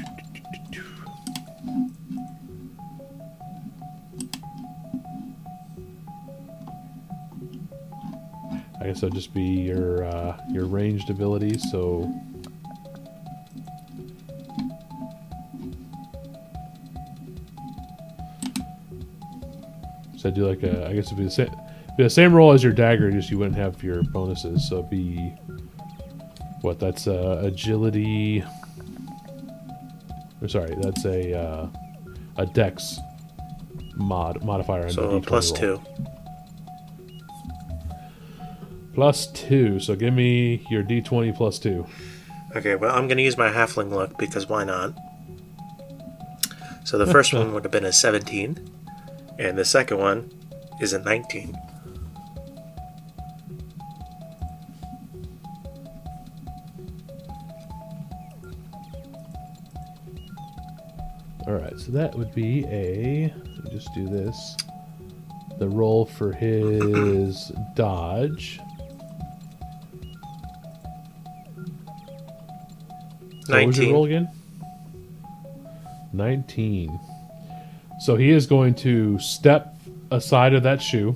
I 8.81 8.85
guess 8.85 9.01
that'd 9.01 9.13
just 9.13 9.33
be 9.33 9.41
your 9.43 10.03
uh, 10.05 10.37
your 10.51 10.65
ranged 10.65 11.09
abilities. 11.09 11.69
So 11.71 12.11
So 20.19 20.27
I 20.27 20.33
do 20.33 20.45
like 20.45 20.63
a, 20.63 20.85
I 20.85 20.93
guess 20.93 21.05
it'd 21.05 21.17
be 21.17 21.23
the 21.23 21.31
same, 21.31 21.49
be 21.95 22.03
the 22.03 22.09
same 22.09 22.33
roll 22.33 22.51
as 22.51 22.61
your 22.61 22.73
dagger, 22.73 23.09
just 23.09 23.31
you 23.31 23.37
wouldn't 23.37 23.55
have 23.55 23.81
your 23.81 24.03
bonuses. 24.03 24.67
So 24.67 24.79
it'd 24.79 24.89
be, 24.89 25.33
what? 26.59 26.77
That's 26.77 27.07
uh, 27.07 27.39
agility. 27.41 28.43
Or 30.41 30.49
sorry, 30.49 30.75
that's 30.81 31.05
a 31.05 31.37
uh, 31.39 31.67
a 32.35 32.45
dex 32.47 32.99
mod 33.95 34.43
modifier. 34.43 34.89
So 34.89 35.21
D20 35.21 35.25
plus 35.25 35.51
roll. 35.51 35.77
two. 35.77 35.81
Plus 38.99 39.27
two. 39.27 39.79
So 39.79 39.95
give 39.95 40.13
me 40.13 40.61
your 40.69 40.83
D20 40.83 41.33
plus 41.33 41.57
two. 41.57 41.87
Okay, 42.53 42.75
well, 42.75 42.93
I'm 42.93 43.07
going 43.07 43.15
to 43.15 43.23
use 43.23 43.37
my 43.37 43.47
halfling 43.49 43.91
look 43.91 44.17
because 44.17 44.49
why 44.49 44.65
not? 44.65 44.93
So 46.83 46.97
the 46.97 47.07
first 47.07 47.33
one 47.33 47.53
would 47.53 47.63
have 47.63 47.71
been 47.71 47.85
a 47.85 47.93
17, 47.93 48.59
and 49.39 49.57
the 49.57 49.63
second 49.63 49.99
one 49.99 50.29
is 50.81 50.91
a 50.91 50.99
19. 50.99 51.57
All 61.47 61.53
right, 61.53 61.79
so 61.79 61.93
that 61.93 62.13
would 62.17 62.35
be 62.35 62.65
a. 62.65 63.33
Let 63.55 63.63
me 63.63 63.71
just 63.71 63.93
do 63.93 64.09
this. 64.09 64.57
The 65.57 65.69
roll 65.69 66.05
for 66.05 66.33
his 66.33 67.53
dodge. 67.75 68.59
So 73.49 73.55
what 73.55 73.65
was 73.65 73.77
your 73.77 73.85
19. 73.87 73.93
roll 73.93 74.05
again? 74.05 74.29
19. 76.13 76.99
So 77.99 78.15
he 78.15 78.29
is 78.29 78.45
going 78.45 78.75
to 78.75 79.17
step 79.17 79.75
aside 80.11 80.53
of 80.53 80.61
that 80.63 80.83
shoe 80.83 81.15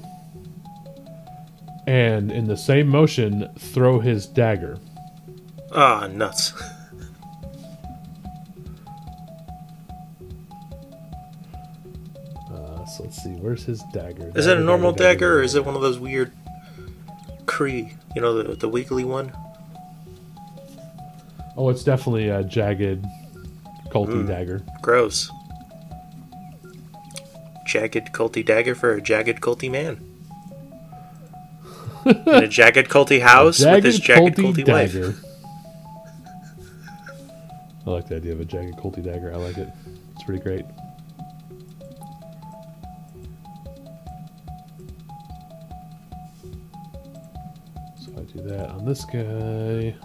and, 1.85 2.31
in 2.31 2.47
the 2.47 2.57
same 2.57 2.87
motion, 2.87 3.49
throw 3.59 3.99
his 3.99 4.25
dagger. 4.25 4.79
Ah, 5.71 6.07
nuts. 6.07 6.53
Uh, 12.51 12.85
so 12.85 13.03
let's 13.03 13.21
see, 13.21 13.33
where's 13.33 13.65
his 13.65 13.83
dagger? 13.93 14.31
Is 14.33 14.47
it 14.47 14.57
a 14.57 14.61
normal 14.61 14.91
dagger, 14.91 15.37
or 15.37 15.43
is 15.43 15.53
it 15.53 15.65
one 15.65 15.75
of 15.75 15.81
those 15.81 15.99
weird 15.99 16.31
kris? 17.45 17.93
You 18.15 18.21
know, 18.21 18.41
the, 18.41 18.55
the 18.55 18.69
wiggly 18.69 19.03
one? 19.03 19.31
Oh, 21.55 21.69
it's 21.69 21.83
definitely 21.83 22.29
a 22.29 22.43
jagged, 22.43 23.05
culty 23.89 24.23
Mm. 24.23 24.27
dagger. 24.27 24.61
Gross. 24.81 25.29
Jagged 27.67 28.11
culty 28.11 28.45
dagger 28.45 28.75
for 28.75 28.93
a 28.93 29.01
jagged 29.01 29.39
culty 29.41 29.69
man. 29.69 29.97
In 32.05 32.43
a 32.43 32.47
jagged 32.47 32.89
culty 32.89 33.21
house 33.21 33.63
with 33.63 33.83
his 33.83 33.99
jagged 33.99 34.35
culty 34.37 34.67
wife. 34.67 34.95
I 37.85 37.89
like 37.89 38.07
the 38.07 38.15
idea 38.17 38.33
of 38.33 38.41
a 38.41 38.45
jagged 38.45 38.77
culty 38.77 39.03
dagger. 39.03 39.31
I 39.33 39.37
like 39.37 39.57
it. 39.57 39.69
It's 40.15 40.23
pretty 40.23 40.41
great. 40.41 40.65
So 47.99 48.11
I 48.17 48.21
do 48.23 48.41
that 48.49 48.69
on 48.69 48.85
this 48.85 49.05
guy. 49.05 49.95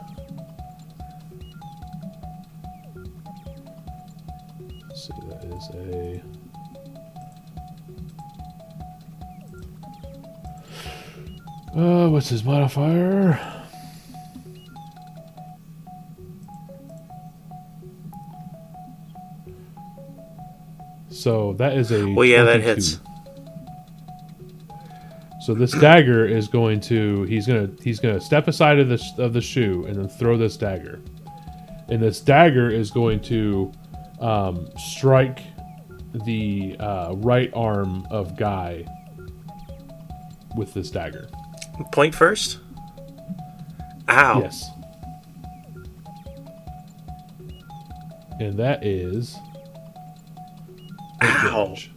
A. 5.74 6.22
Uh, 11.76 12.08
what's 12.08 12.28
his 12.28 12.44
modifier? 12.44 13.38
So 21.10 21.54
that 21.54 21.76
is 21.76 21.90
a. 21.92 22.06
Well, 22.06 22.24
yeah, 22.24 22.44
that 22.44 22.60
hits. 22.60 23.00
So 25.40 25.54
this 25.54 25.72
dagger 25.80 26.26
is 26.26 26.48
going 26.48 26.80
to 26.82 27.24
he's 27.24 27.46
gonna 27.46 27.68
he's 27.82 28.00
gonna 28.00 28.20
step 28.20 28.48
aside 28.48 28.78
of 28.78 28.88
the 28.88 29.02
of 29.18 29.32
the 29.32 29.40
shoe 29.40 29.84
and 29.86 29.96
then 29.96 30.08
throw 30.08 30.38
this 30.38 30.56
dagger, 30.56 31.00
and 31.88 32.00
this 32.00 32.20
dagger 32.20 32.70
is 32.70 32.90
going 32.90 33.20
to 33.22 33.72
um, 34.20 34.68
strike 34.76 35.40
the 36.24 36.76
uh, 36.78 37.14
right 37.16 37.50
arm 37.54 38.06
of 38.10 38.36
Guy 38.36 38.84
with 40.56 40.74
this 40.74 40.90
dagger. 40.90 41.28
Point 41.92 42.14
first. 42.14 42.58
Ow. 44.08 44.40
Yes. 44.40 44.70
And 48.40 48.58
that 48.58 48.84
is. 48.84 49.36
Ow. 51.22 51.66
damage. 51.66 51.90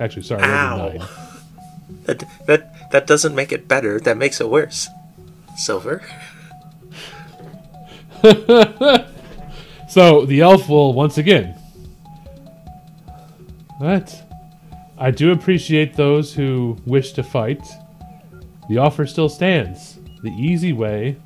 Actually, 0.00 0.22
sorry, 0.22 0.42
that 0.42 0.78
was 0.78 0.94
a 0.94 1.02
Ow. 1.02 1.08
That 2.04 2.24
that 2.46 2.90
that 2.90 3.06
doesn't 3.06 3.34
make 3.34 3.52
it 3.52 3.68
better. 3.68 4.00
That 4.00 4.16
makes 4.16 4.40
it 4.40 4.48
worse. 4.48 4.88
Silver. 5.56 6.02
So 9.88 10.26
the 10.26 10.42
elf 10.42 10.68
will 10.68 10.92
once 10.92 11.18
again. 11.18 11.54
What? 13.78 14.22
I 14.98 15.10
do 15.10 15.32
appreciate 15.32 15.94
those 15.94 16.34
who 16.34 16.76
wish 16.84 17.12
to 17.12 17.22
fight. 17.22 17.66
The 18.68 18.78
offer 18.78 19.06
still 19.06 19.28
stands. 19.28 19.98
The 20.22 20.30
easy 20.30 20.72
way 20.72 21.16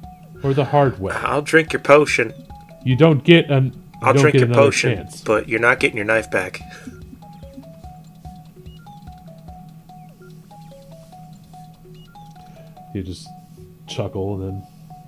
or 0.44 0.54
the 0.54 0.64
hard 0.64 0.98
way. 0.98 1.14
I'll 1.14 1.42
drink 1.42 1.72
your 1.72 1.80
potion. 1.80 2.32
You 2.84 2.94
don't 2.96 3.24
get 3.24 3.50
an 3.50 3.72
I'll 4.02 4.12
drink 4.14 4.36
your 4.36 4.48
potion, 4.48 4.96
chance. 4.96 5.22
but 5.22 5.48
you're 5.48 5.60
not 5.60 5.80
getting 5.80 5.96
your 5.96 6.04
knife 6.04 6.30
back. 6.30 6.60
You 12.94 13.02
just 13.02 13.26
chuckle 13.86 14.42
and 14.42 14.62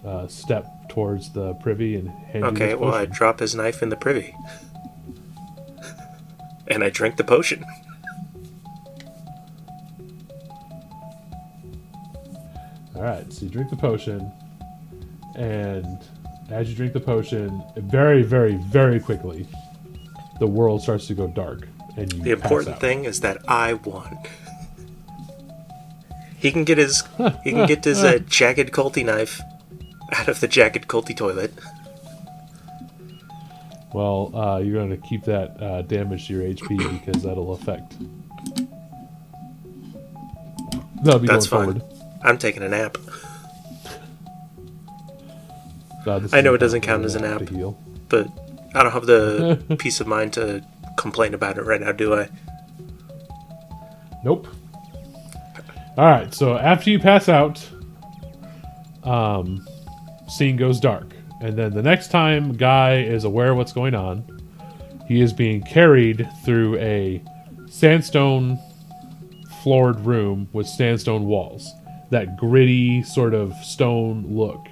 then 0.04 0.10
uh, 0.10 0.26
step 0.28 0.66
towards 0.94 1.32
the 1.32 1.54
privy 1.54 1.96
and 1.96 2.08
hand 2.08 2.44
Okay, 2.44 2.76
well, 2.76 2.94
I 2.94 3.04
drop 3.04 3.40
his 3.40 3.54
knife 3.54 3.82
in 3.82 3.88
the 3.88 3.96
privy. 3.96 4.34
and 6.68 6.84
I 6.84 6.90
drink 6.90 7.16
the 7.16 7.24
potion. 7.24 7.64
All 12.94 13.02
right, 13.02 13.30
so 13.32 13.44
you 13.44 13.50
drink 13.50 13.70
the 13.70 13.76
potion, 13.76 14.30
and 15.34 15.98
as 16.48 16.70
you 16.70 16.76
drink 16.76 16.92
the 16.92 17.00
potion, 17.00 17.60
very, 17.76 18.22
very, 18.22 18.54
very 18.54 19.00
quickly, 19.00 19.48
the 20.38 20.46
world 20.46 20.80
starts 20.80 21.08
to 21.08 21.14
go 21.14 21.26
dark, 21.26 21.66
and 21.96 22.12
you. 22.12 22.22
The 22.22 22.30
important 22.30 22.78
thing 22.78 23.04
is 23.04 23.20
that 23.20 23.38
I 23.48 23.74
won. 23.74 24.16
He 26.38 26.52
can 26.52 26.62
get 26.62 26.78
his 26.78 27.02
he 27.42 27.50
can 27.50 27.66
get 27.66 27.84
his 27.84 28.04
uh, 28.04 28.18
jagged 28.28 28.70
culty 28.70 29.04
knife 29.04 29.40
out 30.12 30.28
of 30.28 30.40
the 30.40 30.48
jagged 30.48 30.86
culty 30.88 31.16
toilet. 31.16 31.52
Well, 33.92 34.32
uh, 34.34 34.58
you're 34.58 34.74
going 34.74 34.90
to 34.90 35.08
keep 35.08 35.24
that 35.24 35.62
uh, 35.62 35.82
damage 35.82 36.26
to 36.26 36.32
your 36.34 36.42
HP 36.42 37.00
because 37.06 37.22
that'll 37.22 37.52
affect. 37.52 37.94
That'll 41.04 41.20
be 41.20 41.26
That's 41.28 41.46
going 41.46 41.78
fine. 41.78 41.80
forward. 41.80 42.20
I'm 42.22 42.38
taking 42.38 42.62
a 42.62 42.68
nap. 42.68 42.96
I 46.32 46.40
know 46.42 46.54
it 46.54 46.58
doesn't 46.58 46.82
count 46.82 47.04
as 47.04 47.14
a 47.14 47.20
nap. 47.20 47.42
but 48.08 48.26
I 48.74 48.82
don't 48.82 48.92
have 48.92 49.06
the 49.06 49.76
peace 49.78 50.00
of 50.00 50.06
mind 50.06 50.32
to 50.34 50.62
complain 50.96 51.32
about 51.34 51.56
it 51.58 51.62
right 51.62 51.80
now, 51.80 51.92
do 51.92 52.14
I? 52.14 52.28
Nope. 54.24 54.48
All 55.96 56.04
right, 56.06 56.34
so 56.34 56.56
after 56.56 56.90
you 56.90 56.98
pass 56.98 57.28
out, 57.28 57.66
um, 59.04 59.66
scene 60.34 60.56
goes 60.56 60.80
dark, 60.80 61.14
and 61.40 61.56
then 61.56 61.72
the 61.72 61.82
next 61.82 62.10
time 62.10 62.52
Guy 62.56 63.02
is 63.02 63.24
aware 63.24 63.50
of 63.50 63.56
what's 63.56 63.72
going 63.72 63.94
on, 63.94 64.24
he 65.06 65.20
is 65.20 65.32
being 65.32 65.62
carried 65.62 66.28
through 66.44 66.76
a 66.78 67.22
sandstone 67.68 68.58
floored 69.62 70.00
room 70.00 70.48
with 70.52 70.66
sandstone 70.66 71.26
walls. 71.26 71.70
That 72.10 72.36
gritty 72.36 73.02
sort 73.02 73.34
of 73.34 73.54
stone 73.56 74.26
look 74.26 74.66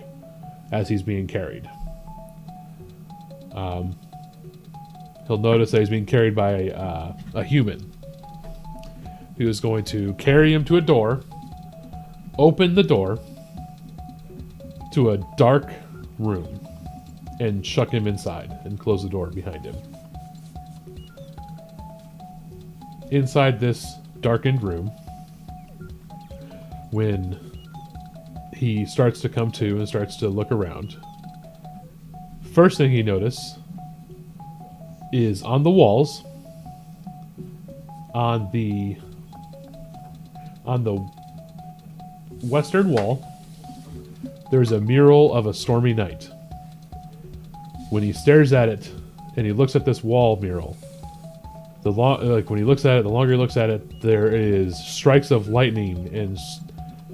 as 0.71 0.89
he's 0.89 1.03
being 1.03 1.27
carried. 1.27 1.69
Um, 3.53 3.99
he'll 5.27 5.39
notice 5.39 5.71
that 5.73 5.81
he's 5.81 5.91
being 5.91 6.07
carried 6.07 6.35
by 6.35 6.71
uh, 6.71 7.17
a 7.35 7.45
human 7.45 7.93
who 9.37 9.49
is 9.49 9.61
going 9.61 9.85
to 9.85 10.15
carry 10.15 10.53
him 10.53 10.65
to 10.67 10.77
a 10.77 10.81
door, 10.81 11.23
open 12.39 12.75
the 12.75 12.83
door 12.83 13.19
to 14.93 15.11
a 15.11 15.19
dark 15.37 15.71
room, 16.19 16.61
and 17.41 17.65
chuck 17.65 17.91
him 17.91 18.07
inside 18.07 18.59
and 18.65 18.79
close 18.79 19.03
the 19.03 19.09
door 19.09 19.29
behind 19.29 19.65
him. 19.65 19.77
Inside 23.11 23.59
this 23.59 23.87
darkened 24.21 24.63
room, 24.63 24.89
when 26.93 27.39
he 28.55 28.87
starts 28.87 29.21
to 29.21 29.29
come 29.29 29.51
to 29.53 29.79
and 29.79 29.89
starts 29.89 30.17
to 30.17 30.29
look 30.29 30.53
around, 30.53 30.97
first 32.53 32.79
thing 32.79 32.91
he 32.91 33.03
notices 33.03 33.59
is 35.13 35.43
on 35.43 35.63
the 35.63 35.71
walls, 35.71 36.23
on 38.15 38.51
the 38.53 38.97
on 40.65 40.85
the 40.85 40.95
western 42.47 42.91
wall, 42.91 43.27
there's 44.53 44.71
a 44.71 44.81
mural 44.81 45.33
of 45.33 45.47
a 45.47 45.55
stormy 45.55 45.95
night. 45.95 46.29
When 47.89 48.03
he 48.03 48.13
stares 48.13 48.53
at 48.53 48.69
it 48.69 48.93
and 49.35 49.47
he 49.47 49.53
looks 49.53 49.75
at 49.75 49.87
this 49.87 50.05
wall 50.05 50.37
mural, 50.37 50.77
the 51.83 51.91
long 51.91 52.29
like 52.29 52.51
when 52.51 52.59
he 52.59 52.65
looks 52.65 52.85
at 52.85 52.99
it, 52.99 53.03
the 53.03 53.09
longer 53.09 53.33
he 53.33 53.39
looks 53.39 53.57
at 53.57 53.71
it, 53.71 54.03
there 54.03 54.29
is 54.29 54.79
strikes 54.79 55.31
of 55.31 55.49
lightning 55.49 56.15
and 56.15 56.39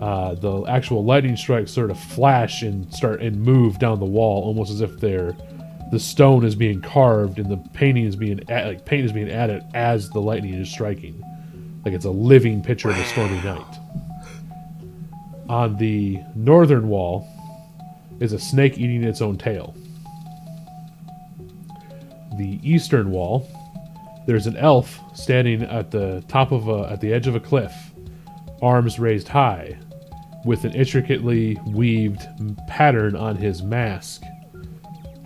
uh, 0.00 0.34
the 0.34 0.64
actual 0.64 1.04
lightning 1.04 1.36
strikes 1.36 1.70
sort 1.70 1.92
of 1.92 1.98
flash 1.98 2.62
and 2.62 2.92
start 2.92 3.22
and 3.22 3.40
move 3.40 3.78
down 3.78 4.00
the 4.00 4.04
wall, 4.04 4.42
almost 4.42 4.72
as 4.72 4.80
if 4.80 4.98
they're 4.98 5.36
the 5.92 6.00
stone 6.00 6.44
is 6.44 6.56
being 6.56 6.82
carved 6.82 7.38
and 7.38 7.48
the 7.48 7.56
painting 7.72 8.04
is 8.04 8.16
being 8.16 8.40
a- 8.50 8.66
like 8.66 8.84
paint 8.84 9.04
is 9.04 9.12
being 9.12 9.30
added 9.30 9.62
as 9.74 10.10
the 10.10 10.20
lightning 10.20 10.54
is 10.54 10.68
striking, 10.68 11.22
like 11.84 11.94
it's 11.94 12.04
a 12.04 12.10
living 12.10 12.64
picture 12.64 12.90
of 12.90 12.98
a 12.98 13.04
stormy 13.04 13.40
night. 13.42 13.77
On 15.48 15.76
the 15.76 16.20
northern 16.34 16.88
wall 16.88 17.26
is 18.20 18.32
a 18.32 18.38
snake 18.38 18.78
eating 18.78 19.02
its 19.04 19.22
own 19.22 19.38
tail. 19.38 19.74
The 22.36 22.60
eastern 22.62 23.10
wall, 23.10 23.48
there's 24.26 24.46
an 24.46 24.56
elf 24.56 25.00
standing 25.14 25.62
at 25.62 25.90
the 25.90 26.22
top 26.28 26.52
of 26.52 26.68
a 26.68 26.90
at 26.92 27.00
the 27.00 27.12
edge 27.12 27.26
of 27.26 27.34
a 27.34 27.40
cliff, 27.40 27.72
arms 28.60 28.98
raised 28.98 29.28
high, 29.28 29.78
with 30.44 30.64
an 30.64 30.72
intricately 30.74 31.58
weaved 31.66 32.26
pattern 32.68 33.16
on 33.16 33.36
his 33.36 33.62
mask, 33.62 34.22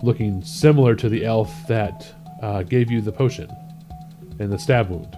looking 0.01 0.41
similar 0.43 0.95
to 0.95 1.09
the 1.09 1.25
elf 1.25 1.51
that 1.67 2.13
uh, 2.41 2.63
gave 2.63 2.89
you 2.89 3.01
the 3.01 3.11
potion 3.11 3.49
and 4.39 4.51
the 4.51 4.57
stab 4.57 4.89
wound. 4.89 5.15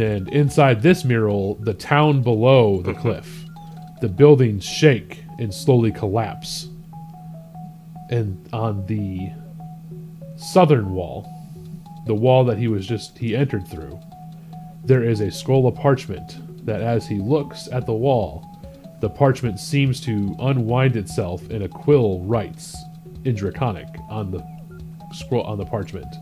Then 0.00 0.28
inside 0.30 0.80
this 0.80 1.04
mural, 1.04 1.56
the 1.56 1.74
town 1.74 2.22
below 2.22 2.80
the 2.80 2.92
mm-hmm. 2.92 3.02
cliff, 3.02 3.44
the 4.00 4.08
buildings 4.08 4.64
shake 4.64 5.22
and 5.38 5.52
slowly 5.52 5.92
collapse. 5.92 6.68
And 8.08 8.48
on 8.50 8.86
the 8.86 9.30
southern 10.38 10.92
wall, 10.92 11.28
the 12.06 12.14
wall 12.14 12.46
that 12.46 12.56
he 12.56 12.66
was 12.66 12.86
just 12.86 13.18
he 13.18 13.36
entered 13.36 13.68
through, 13.68 14.00
there 14.86 15.04
is 15.04 15.20
a 15.20 15.30
scroll 15.30 15.68
of 15.68 15.74
parchment 15.74 16.38
that 16.64 16.80
as 16.80 17.06
he 17.06 17.18
looks 17.18 17.68
at 17.68 17.84
the 17.84 17.92
wall, 17.92 18.46
the 19.02 19.10
parchment 19.10 19.60
seems 19.60 20.00
to 20.00 20.34
unwind 20.40 20.96
itself 20.96 21.42
and 21.50 21.62
a 21.62 21.68
quill 21.68 22.20
writes 22.20 22.74
in 23.26 23.34
draconic 23.34 23.88
on 24.08 24.30
the 24.30 24.42
scroll 25.12 25.42
on 25.42 25.58
the 25.58 25.66
parchment 25.66 26.16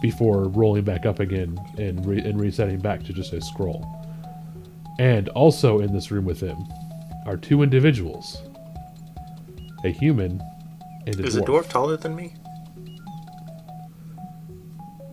before 0.00 0.48
rolling 0.48 0.84
back 0.84 1.06
up 1.06 1.20
again 1.20 1.58
and 1.76 2.04
re- 2.06 2.20
and 2.20 2.40
resetting 2.40 2.78
back 2.78 3.02
to 3.04 3.12
just 3.12 3.32
a 3.32 3.40
scroll. 3.40 3.86
And 4.98 5.28
also 5.30 5.80
in 5.80 5.92
this 5.92 6.10
room 6.10 6.24
with 6.24 6.40
him 6.40 6.56
are 7.26 7.36
two 7.36 7.62
individuals, 7.62 8.42
a 9.84 9.90
human 9.90 10.40
and 11.06 11.14
a 11.14 11.22
dwarf. 11.22 11.26
Is 11.26 11.36
a 11.36 11.42
dwarf. 11.42 11.64
dwarf 11.64 11.68
taller 11.68 11.96
than 11.96 12.16
me? 12.16 12.34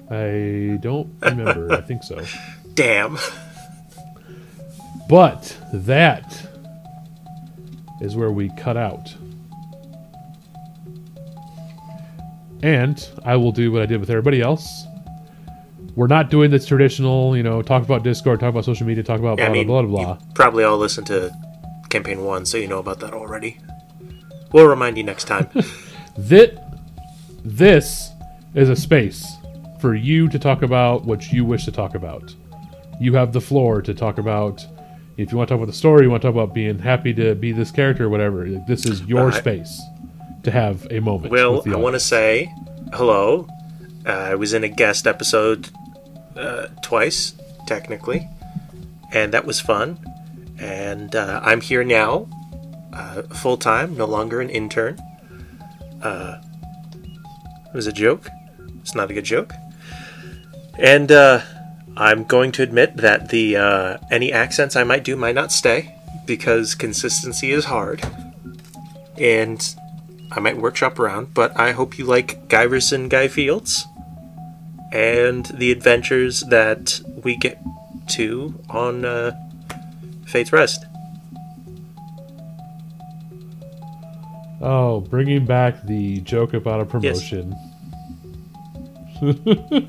I 0.09 0.77
don't 0.81 1.13
remember. 1.21 1.71
I 1.71 1.81
think 1.81 2.03
so. 2.03 2.23
Damn. 2.75 3.17
But 5.09 5.57
that 5.73 6.47
is 8.01 8.15
where 8.15 8.31
we 8.31 8.49
cut 8.57 8.77
out. 8.77 9.15
And 12.65 13.07
I 13.23 13.35
will 13.35 13.51
do 13.51 13.71
what 13.71 13.83
I 13.83 13.85
did 13.85 13.99
with 13.99 14.09
everybody 14.09 14.41
else. 14.41 14.87
We're 15.95 16.07
not 16.07 16.31
doing 16.31 16.49
this 16.49 16.65
traditional, 16.65 17.37
you 17.37 17.43
know, 17.43 17.61
talk 17.61 17.83
about 17.83 18.01
Discord, 18.01 18.39
talk 18.39 18.49
about 18.49 18.65
social 18.65 18.87
media, 18.87 19.03
talk 19.03 19.19
about 19.19 19.37
Yeah, 19.37 19.49
blah, 19.49 19.53
I 19.53 19.57
mean, 19.59 19.67
blah, 19.67 19.81
blah, 19.83 20.03
blah. 20.03 20.13
you 20.19 20.33
probably 20.33 20.63
all 20.63 20.79
listened 20.79 21.05
to 21.07 21.31
campaign 21.89 22.23
one, 22.23 22.43
so 22.43 22.57
you 22.57 22.67
know 22.67 22.79
about 22.79 23.01
that 23.01 23.13
already. 23.13 23.59
We'll 24.51 24.65
remind 24.67 24.97
you 24.97 25.03
next 25.03 25.25
time. 25.25 25.47
This, 26.17 26.57
this 27.43 28.09
is 28.53 28.69
a 28.69 28.75
space 28.75 29.35
for 29.81 29.95
you 29.95 30.29
to 30.29 30.39
talk 30.39 30.61
about 30.61 31.03
what 31.03 31.33
you 31.33 31.43
wish 31.43 31.65
to 31.65 31.73
talk 31.73 31.93
about. 31.93 32.33
You 33.01 33.13
have 33.15 33.33
the 33.33 33.41
floor 33.41 33.81
to 33.81 33.93
talk 33.93 34.17
about. 34.17 34.65
If 35.17 35.33
you 35.33 35.37
want 35.37 35.49
to 35.49 35.53
talk 35.55 35.61
about 35.61 35.67
the 35.69 35.77
story, 35.77 36.05
you 36.05 36.09
want 36.09 36.21
to 36.21 36.29
talk 36.29 36.35
about 36.35 36.53
being 36.53 36.79
happy 36.79 37.13
to 37.15 37.35
be 37.35 37.51
this 37.51 37.69
character, 37.69 38.05
or 38.05 38.09
whatever. 38.09 38.47
This 38.65 38.85
is 38.85 39.01
your 39.01 39.19
uh, 39.19 39.23
Alright. 39.23 39.39
space 39.39 39.81
to 40.45 40.51
have 40.51 40.87
a 40.89 40.99
moment. 40.99 41.31
Well, 41.31 41.63
I 41.67 41.75
want 41.75 41.95
to 41.95 41.99
say 41.99 42.53
hello. 42.93 43.47
Uh, 44.05 44.11
I 44.11 44.35
was 44.35 44.53
in 44.53 44.63
a 44.63 44.69
guest 44.69 45.07
episode 45.07 45.69
uh, 46.35 46.67
twice, 46.81 47.33
technically, 47.67 48.29
and 49.11 49.33
that 49.33 49.45
was 49.45 49.59
fun. 49.59 49.99
And 50.57 51.15
uh, 51.15 51.41
I'm 51.43 51.61
here 51.61 51.83
now, 51.83 52.29
uh, 52.93 53.23
full 53.23 53.57
time, 53.57 53.97
no 53.97 54.05
longer 54.05 54.39
an 54.39 54.49
intern. 54.49 54.99
Uh, 56.01 56.41
it 57.67 57.73
was 57.73 57.87
a 57.87 57.91
joke. 57.91 58.29
It's 58.81 58.95
not 58.95 59.09
a 59.11 59.13
good 59.13 59.25
joke. 59.25 59.51
And 60.77 61.11
uh, 61.11 61.41
I'm 61.97 62.23
going 62.23 62.51
to 62.53 62.63
admit 62.63 62.97
that 62.97 63.29
the 63.29 63.57
uh, 63.57 63.97
any 64.11 64.31
accents 64.31 64.75
I 64.75 64.83
might 64.83 65.03
do 65.03 65.15
might 65.15 65.35
not 65.35 65.51
stay 65.51 65.95
because 66.25 66.75
consistency 66.75 67.51
is 67.51 67.65
hard. 67.65 68.03
And 69.17 69.75
I 70.31 70.39
might 70.39 70.57
workshop 70.57 70.99
around, 70.99 71.33
but 71.33 71.57
I 71.57 71.71
hope 71.71 71.97
you 71.97 72.05
like 72.05 72.47
Guyverson 72.47 73.09
Guy 73.09 73.27
Fields 73.27 73.85
and 74.91 75.45
the 75.47 75.71
adventures 75.71 76.41
that 76.41 76.99
we 77.23 77.35
get 77.37 77.61
to 78.09 78.53
on 78.69 79.05
uh, 79.05 79.31
Fate's 80.25 80.51
Rest. 80.53 80.85
Oh, 84.61 85.01
bringing 85.01 85.45
back 85.45 85.85
the 85.85 86.21
joke 86.21 86.53
about 86.53 86.81
a 86.81 86.85
promotion. 86.85 87.55
Yes. 89.21 89.43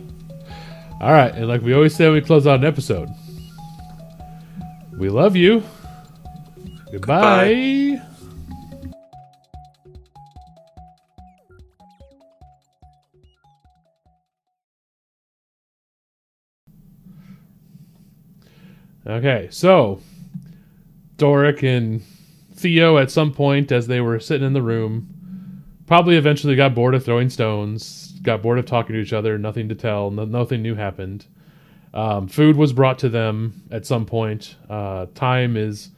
All 1.01 1.13
right, 1.13 1.35
and 1.35 1.47
like 1.47 1.63
we 1.63 1.75
always 1.75 1.95
say 1.95 2.07
when 2.07 2.15
we 2.15 2.21
close 2.21 2.47
out 2.47 2.61
an 2.61 2.65
episode, 2.65 3.09
we 4.93 5.09
love 5.09 5.37
you. 5.37 5.63
Goodbye. 6.91 8.01
Okay, 19.07 19.49
so 19.53 20.01
Doric 21.17 21.63
and 21.63 22.03
Theo 22.55 22.99
at 22.99 23.11
some 23.11 23.33
point 23.33 23.71
as 23.71 23.87
they 23.87 24.01
were 24.01 24.19
sitting 24.19 24.47
in 24.47 24.53
the 24.53 24.63
room 24.63 25.63
probably 25.87 26.17
eventually 26.17 26.57
got 26.57 26.75
bored 26.75 26.95
of 26.95 27.05
throwing 27.05 27.31
stones, 27.31 28.13
got 28.23 28.43
bored 28.43 28.59
of 28.59 28.67
talking 28.67 28.95
to 28.95 29.01
each 29.01 29.13
other, 29.13 29.39
nothing 29.39 29.69
to 29.69 29.75
tell, 29.77 30.11
no, 30.11 30.25
nothing 30.25 30.63
new 30.63 30.75
happened. 30.75 31.27
Um, 31.95 32.27
food 32.27 32.57
was 32.57 32.73
brought 32.73 32.99
to 33.01 33.09
them 33.09 33.63
at 33.71 33.87
some 33.87 34.05
point. 34.05 34.57
Uh, 34.69 35.07
time 35.15 35.57
is 35.57 35.91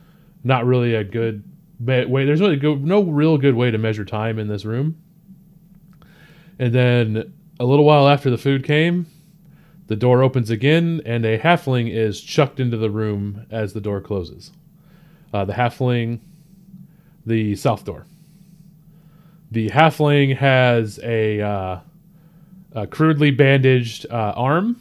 not 0.44 0.66
really 0.66 0.94
a 0.94 1.02
good 1.02 1.42
way. 1.80 2.26
There's 2.26 2.40
really 2.40 2.58
no 2.58 3.02
real 3.02 3.38
good 3.38 3.54
way 3.54 3.70
to 3.70 3.78
measure 3.78 4.04
time 4.04 4.38
in 4.38 4.48
this 4.48 4.64
room. 4.66 5.00
And 6.58 6.74
then 6.74 7.32
a 7.58 7.64
little 7.64 7.84
while 7.84 8.08
after 8.08 8.30
the 8.30 8.38
food 8.38 8.64
came, 8.64 9.06
the 9.88 9.96
door 9.96 10.22
opens 10.22 10.50
again, 10.50 11.00
and 11.04 11.24
a 11.24 11.38
halfling 11.38 11.90
is 11.90 12.20
chucked 12.20 12.60
into 12.60 12.76
the 12.76 12.90
room 12.90 13.46
as 13.50 13.72
the 13.72 13.80
door 13.80 14.00
closes. 14.00 14.52
Uh, 15.32 15.44
the 15.44 15.54
halfling, 15.54 16.20
the 17.26 17.56
south 17.56 17.84
door. 17.84 18.06
The 19.50 19.70
halfling 19.70 20.36
has 20.36 21.00
a, 21.02 21.40
uh, 21.40 21.80
a 22.72 22.86
crudely 22.86 23.30
bandaged 23.30 24.06
uh, 24.10 24.34
arm 24.36 24.78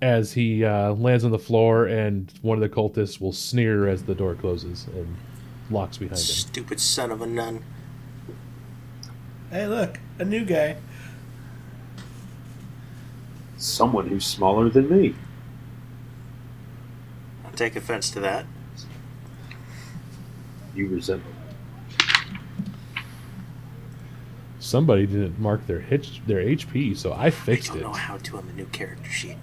as 0.00 0.32
he 0.32 0.64
uh, 0.64 0.94
lands 0.94 1.24
on 1.24 1.30
the 1.30 1.38
floor, 1.38 1.84
and 1.84 2.32
one 2.40 2.56
of 2.56 2.62
the 2.62 2.74
cultists 2.74 3.20
will 3.20 3.34
sneer 3.34 3.86
as 3.86 4.04
the 4.04 4.14
door 4.14 4.34
closes 4.34 4.86
and 4.94 5.16
locks 5.70 5.98
behind 5.98 6.18
him. 6.18 6.24
Stupid 6.24 6.80
son 6.80 7.10
of 7.10 7.20
a 7.20 7.26
nun. 7.26 7.62
Hey, 9.50 9.66
look, 9.66 10.00
a 10.18 10.24
new 10.24 10.46
guy. 10.46 10.76
Someone 13.60 14.08
who's 14.08 14.24
smaller 14.24 14.70
than 14.70 14.88
me. 14.90 15.14
I'll 17.44 17.52
take 17.52 17.76
offense 17.76 18.10
to 18.12 18.20
that. 18.20 18.46
You 20.74 20.88
resemble. 20.88 21.30
Somebody 24.58 25.06
didn't 25.06 25.38
mark 25.38 25.66
their 25.66 25.80
hitch, 25.80 26.22
their 26.26 26.42
HP, 26.42 26.96
so 26.96 27.12
I 27.12 27.26
I 27.26 27.30
fixed 27.30 27.68
don't 27.68 27.78
it. 27.78 27.82
know 27.82 27.92
how 27.92 28.16
to 28.16 28.36
on 28.38 28.46
the 28.46 28.52
new 28.54 28.66
character 28.66 29.10
sheet. 29.10 29.36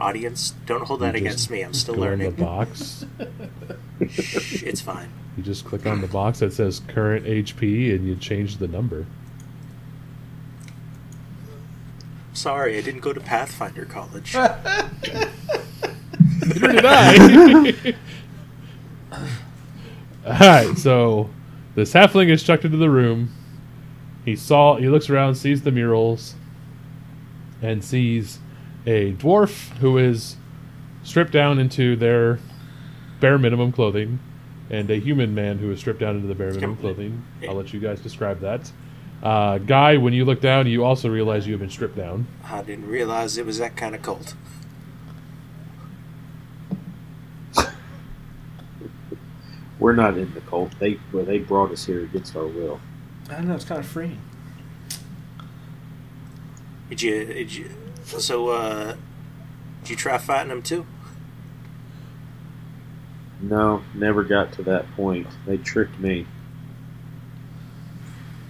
Audience, 0.00 0.54
don't 0.66 0.82
hold 0.84 1.00
You 1.00 1.06
that 1.06 1.12
just 1.14 1.22
against 1.22 1.50
me. 1.50 1.62
I'm 1.62 1.74
still 1.74 1.94
Go 1.94 2.02
in 2.04 2.18
the 2.18 2.24
learning. 2.24 2.44
box. 2.44 3.04
Shh, 4.10 4.62
it's 4.64 4.80
fine. 4.80 5.10
You 5.36 5.44
just 5.44 5.64
click 5.64 5.86
on 5.86 6.00
the 6.00 6.08
box 6.08 6.40
that 6.40 6.52
says 6.52 6.80
current 6.88 7.24
HP, 7.26 7.94
and 7.94 8.06
you 8.06 8.16
change 8.16 8.56
the 8.56 8.66
number. 8.68 9.06
Sorry, 12.42 12.76
I 12.76 12.80
didn't 12.80 13.02
go 13.02 13.12
to 13.12 13.20
Pathfinder 13.20 13.84
College. 13.84 14.34
Neither 14.34 15.30
did 16.72 16.84
I. 16.84 17.94
All 20.26 20.32
right, 20.32 20.76
so 20.76 21.30
this 21.76 21.92
halfling 21.92 22.30
is 22.30 22.42
chucked 22.42 22.64
into 22.64 22.78
the 22.78 22.90
room. 22.90 23.30
He 24.24 24.34
saw. 24.34 24.74
He 24.74 24.88
looks 24.88 25.08
around, 25.08 25.36
sees 25.36 25.62
the 25.62 25.70
murals, 25.70 26.34
and 27.62 27.84
sees 27.84 28.40
a 28.86 29.12
dwarf 29.12 29.68
who 29.76 29.96
is 29.96 30.34
stripped 31.04 31.30
down 31.30 31.60
into 31.60 31.94
their 31.94 32.40
bare 33.20 33.38
minimum 33.38 33.70
clothing, 33.70 34.18
and 34.68 34.90
a 34.90 34.96
human 34.96 35.32
man 35.32 35.58
who 35.58 35.70
is 35.70 35.78
stripped 35.78 36.00
down 36.00 36.16
into 36.16 36.26
the 36.26 36.34
bare 36.34 36.52
minimum 36.52 36.76
clothing. 36.76 37.24
I'll 37.48 37.54
let 37.54 37.72
you 37.72 37.78
guys 37.78 38.00
describe 38.00 38.40
that. 38.40 38.72
Uh, 39.22 39.58
Guy, 39.58 39.98
when 39.98 40.12
you 40.12 40.24
look 40.24 40.40
down, 40.40 40.66
you 40.66 40.84
also 40.84 41.08
realize 41.08 41.46
you 41.46 41.52
have 41.52 41.60
been 41.60 41.70
stripped 41.70 41.96
down. 41.96 42.26
I 42.44 42.62
didn't 42.62 42.88
realize 42.88 43.38
it 43.38 43.46
was 43.46 43.58
that 43.58 43.76
kind 43.76 43.94
of 43.94 44.02
cold. 44.02 44.34
We're 49.78 49.94
not 49.94 50.16
in 50.16 50.32
the 50.34 50.40
cult. 50.40 50.78
They 50.78 50.98
well, 51.12 51.24
they 51.24 51.38
brought 51.38 51.72
us 51.72 51.86
here 51.86 52.04
against 52.04 52.36
our 52.36 52.46
will. 52.46 52.80
I 53.28 53.34
don't 53.34 53.48
know, 53.48 53.54
it's 53.54 53.64
kind 53.64 53.80
of 53.80 53.86
freeing. 53.86 54.20
Did 56.88 57.02
you? 57.02 57.24
Did 57.24 57.52
you? 57.54 57.70
So, 58.04 58.48
uh, 58.50 58.96
did 59.82 59.90
you 59.90 59.96
try 59.96 60.18
fighting 60.18 60.50
them 60.50 60.62
too? 60.62 60.86
No, 63.40 63.82
never 63.94 64.22
got 64.22 64.52
to 64.52 64.62
that 64.64 64.88
point. 64.94 65.26
They 65.46 65.56
tricked 65.56 65.98
me. 65.98 66.26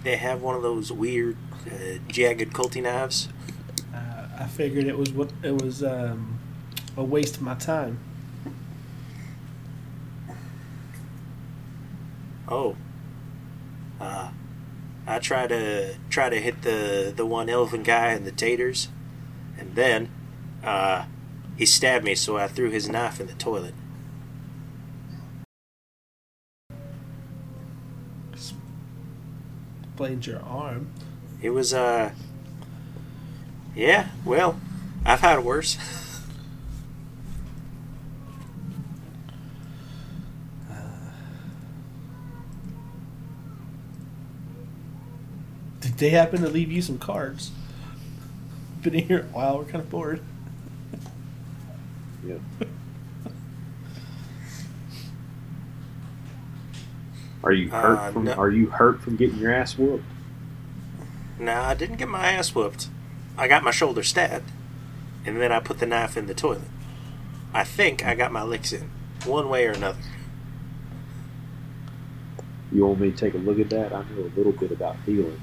They 0.03 0.17
have 0.17 0.41
one 0.41 0.55
of 0.55 0.61
those 0.61 0.91
weird, 0.91 1.37
uh, 1.65 1.99
jagged 2.09 2.51
culty 2.53 2.83
knives. 2.83 3.29
Uh, 3.93 4.27
I 4.37 4.47
figured 4.47 4.85
it 4.85 4.97
was 4.97 5.11
what 5.13 5.31
it 5.41 5.61
was 5.61 5.81
um, 5.81 6.39
a 6.97 7.03
waste 7.03 7.37
of 7.37 7.41
my 7.41 7.55
time. 7.55 7.99
Oh. 12.47 12.75
Uh, 14.01 14.31
I 15.07 15.19
try 15.19 15.47
to 15.47 15.95
try 16.09 16.29
to 16.29 16.39
hit 16.39 16.63
the 16.63 17.13
the 17.15 17.25
one 17.25 17.49
elven 17.49 17.83
guy 17.83 18.13
in 18.13 18.25
the 18.25 18.31
taters, 18.31 18.89
and 19.57 19.75
then, 19.75 20.09
uh, 20.63 21.05
he 21.57 21.65
stabbed 21.65 22.03
me, 22.03 22.15
so 22.15 22.37
I 22.37 22.47
threw 22.47 22.69
his 22.69 22.89
knife 22.89 23.19
in 23.21 23.27
the 23.27 23.33
toilet. 23.33 23.73
Explains 29.93 30.25
your 30.25 30.41
arm. 30.41 30.87
It 31.39 31.51
was 31.51 31.71
uh. 31.71 32.13
Yeah, 33.75 34.07
well, 34.25 34.59
I've 35.05 35.19
had 35.19 35.45
worse. 35.45 35.77
Did 45.79 45.97
they 45.99 46.09
happen 46.09 46.41
to 46.41 46.49
leave 46.49 46.71
you 46.71 46.81
some 46.81 46.97
cards? 46.97 47.51
been 48.81 48.95
here 48.95 49.19
a 49.19 49.23
while. 49.25 49.59
We're 49.59 49.65
kind 49.65 49.83
of 49.83 49.91
bored. 49.91 50.21
Yeah. 52.25 52.39
Are 57.43 57.51
you 57.51 57.69
hurt 57.69 57.97
Uh, 57.99 58.11
from? 58.11 58.23
no. 58.25 58.33
Are 58.33 58.49
you 58.49 58.67
hurt 58.67 59.01
from 59.01 59.15
getting 59.17 59.37
your 59.39 59.53
ass 59.53 59.77
whooped? 59.77 60.05
Nah, 61.39 61.69
I 61.69 61.73
didn't 61.73 61.97
get 61.97 62.07
my 62.07 62.31
ass 62.31 62.55
whooped. 62.55 62.87
I 63.37 63.47
got 63.47 63.63
my 63.63 63.71
shoulder 63.71 64.03
stabbed, 64.03 64.49
and 65.25 65.41
then 65.41 65.51
I 65.51 65.59
put 65.59 65.79
the 65.79 65.85
knife 65.85 66.15
in 66.15 66.27
the 66.27 66.33
toilet. 66.33 66.61
I 67.53 67.63
think 67.63 68.05
I 68.05 68.15
got 68.15 68.31
my 68.31 68.43
licks 68.43 68.71
in, 68.71 68.89
one 69.25 69.49
way 69.49 69.65
or 69.67 69.71
another. 69.71 69.99
You 72.71 72.85
want 72.85 72.99
me 72.99 73.11
to 73.11 73.17
take 73.17 73.33
a 73.33 73.37
look 73.37 73.59
at 73.59 73.69
that? 73.71 73.93
I 73.93 73.99
know 74.03 74.21
a 74.23 74.31
little 74.37 74.51
bit 74.53 74.71
about 74.71 74.95
healing. 75.05 75.39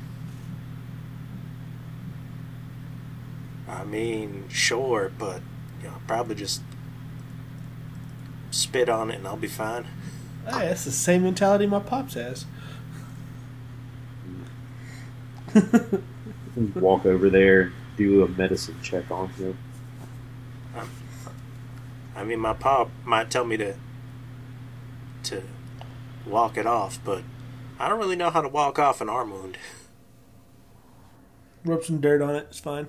I 3.69 3.85
mean, 3.85 4.45
sure, 4.49 5.13
but 5.17 5.43
you 5.83 5.89
know, 5.89 5.95
probably 6.07 6.35
just 6.35 6.63
spit 8.51 8.89
on 8.89 9.11
it 9.11 9.17
and 9.17 9.29
I'll 9.29 9.37
be 9.37 9.47
fine. 9.47 9.87
Hey, 10.45 10.69
that's 10.69 10.85
the 10.85 10.91
same 10.91 11.23
mentality 11.23 11.67
my 11.67 11.81
pops 11.81 12.15
has. 12.15 12.47
Walk 16.75 17.07
over 17.07 17.29
there, 17.31 17.73
do 17.97 18.25
a 18.25 18.29
medicine 18.29 18.77
check 18.83 19.11
on 19.11 19.29
him. 19.31 19.59
I 22.17 22.25
mean, 22.25 22.41
my 22.41 22.53
pop 22.53 22.91
might 23.05 23.31
tell 23.31 23.45
me 23.45 23.57
to 23.57 23.75
to 25.25 25.43
walk 26.27 26.57
it 26.57 26.67
off, 26.67 26.99
but 27.05 27.23
I 27.79 27.89
don't 27.89 27.99
really 27.99 28.17
know 28.17 28.31
how 28.31 28.41
to 28.41 28.49
walk 28.49 28.79
off 28.79 29.01
an 29.01 29.09
arm 29.09 29.31
wound. 29.31 29.59
Rub 31.65 31.85
some 31.85 32.01
dirt 32.01 32.23
on 32.23 32.35
it. 32.35 32.47
It's 32.51 32.61
fine. 32.61 32.89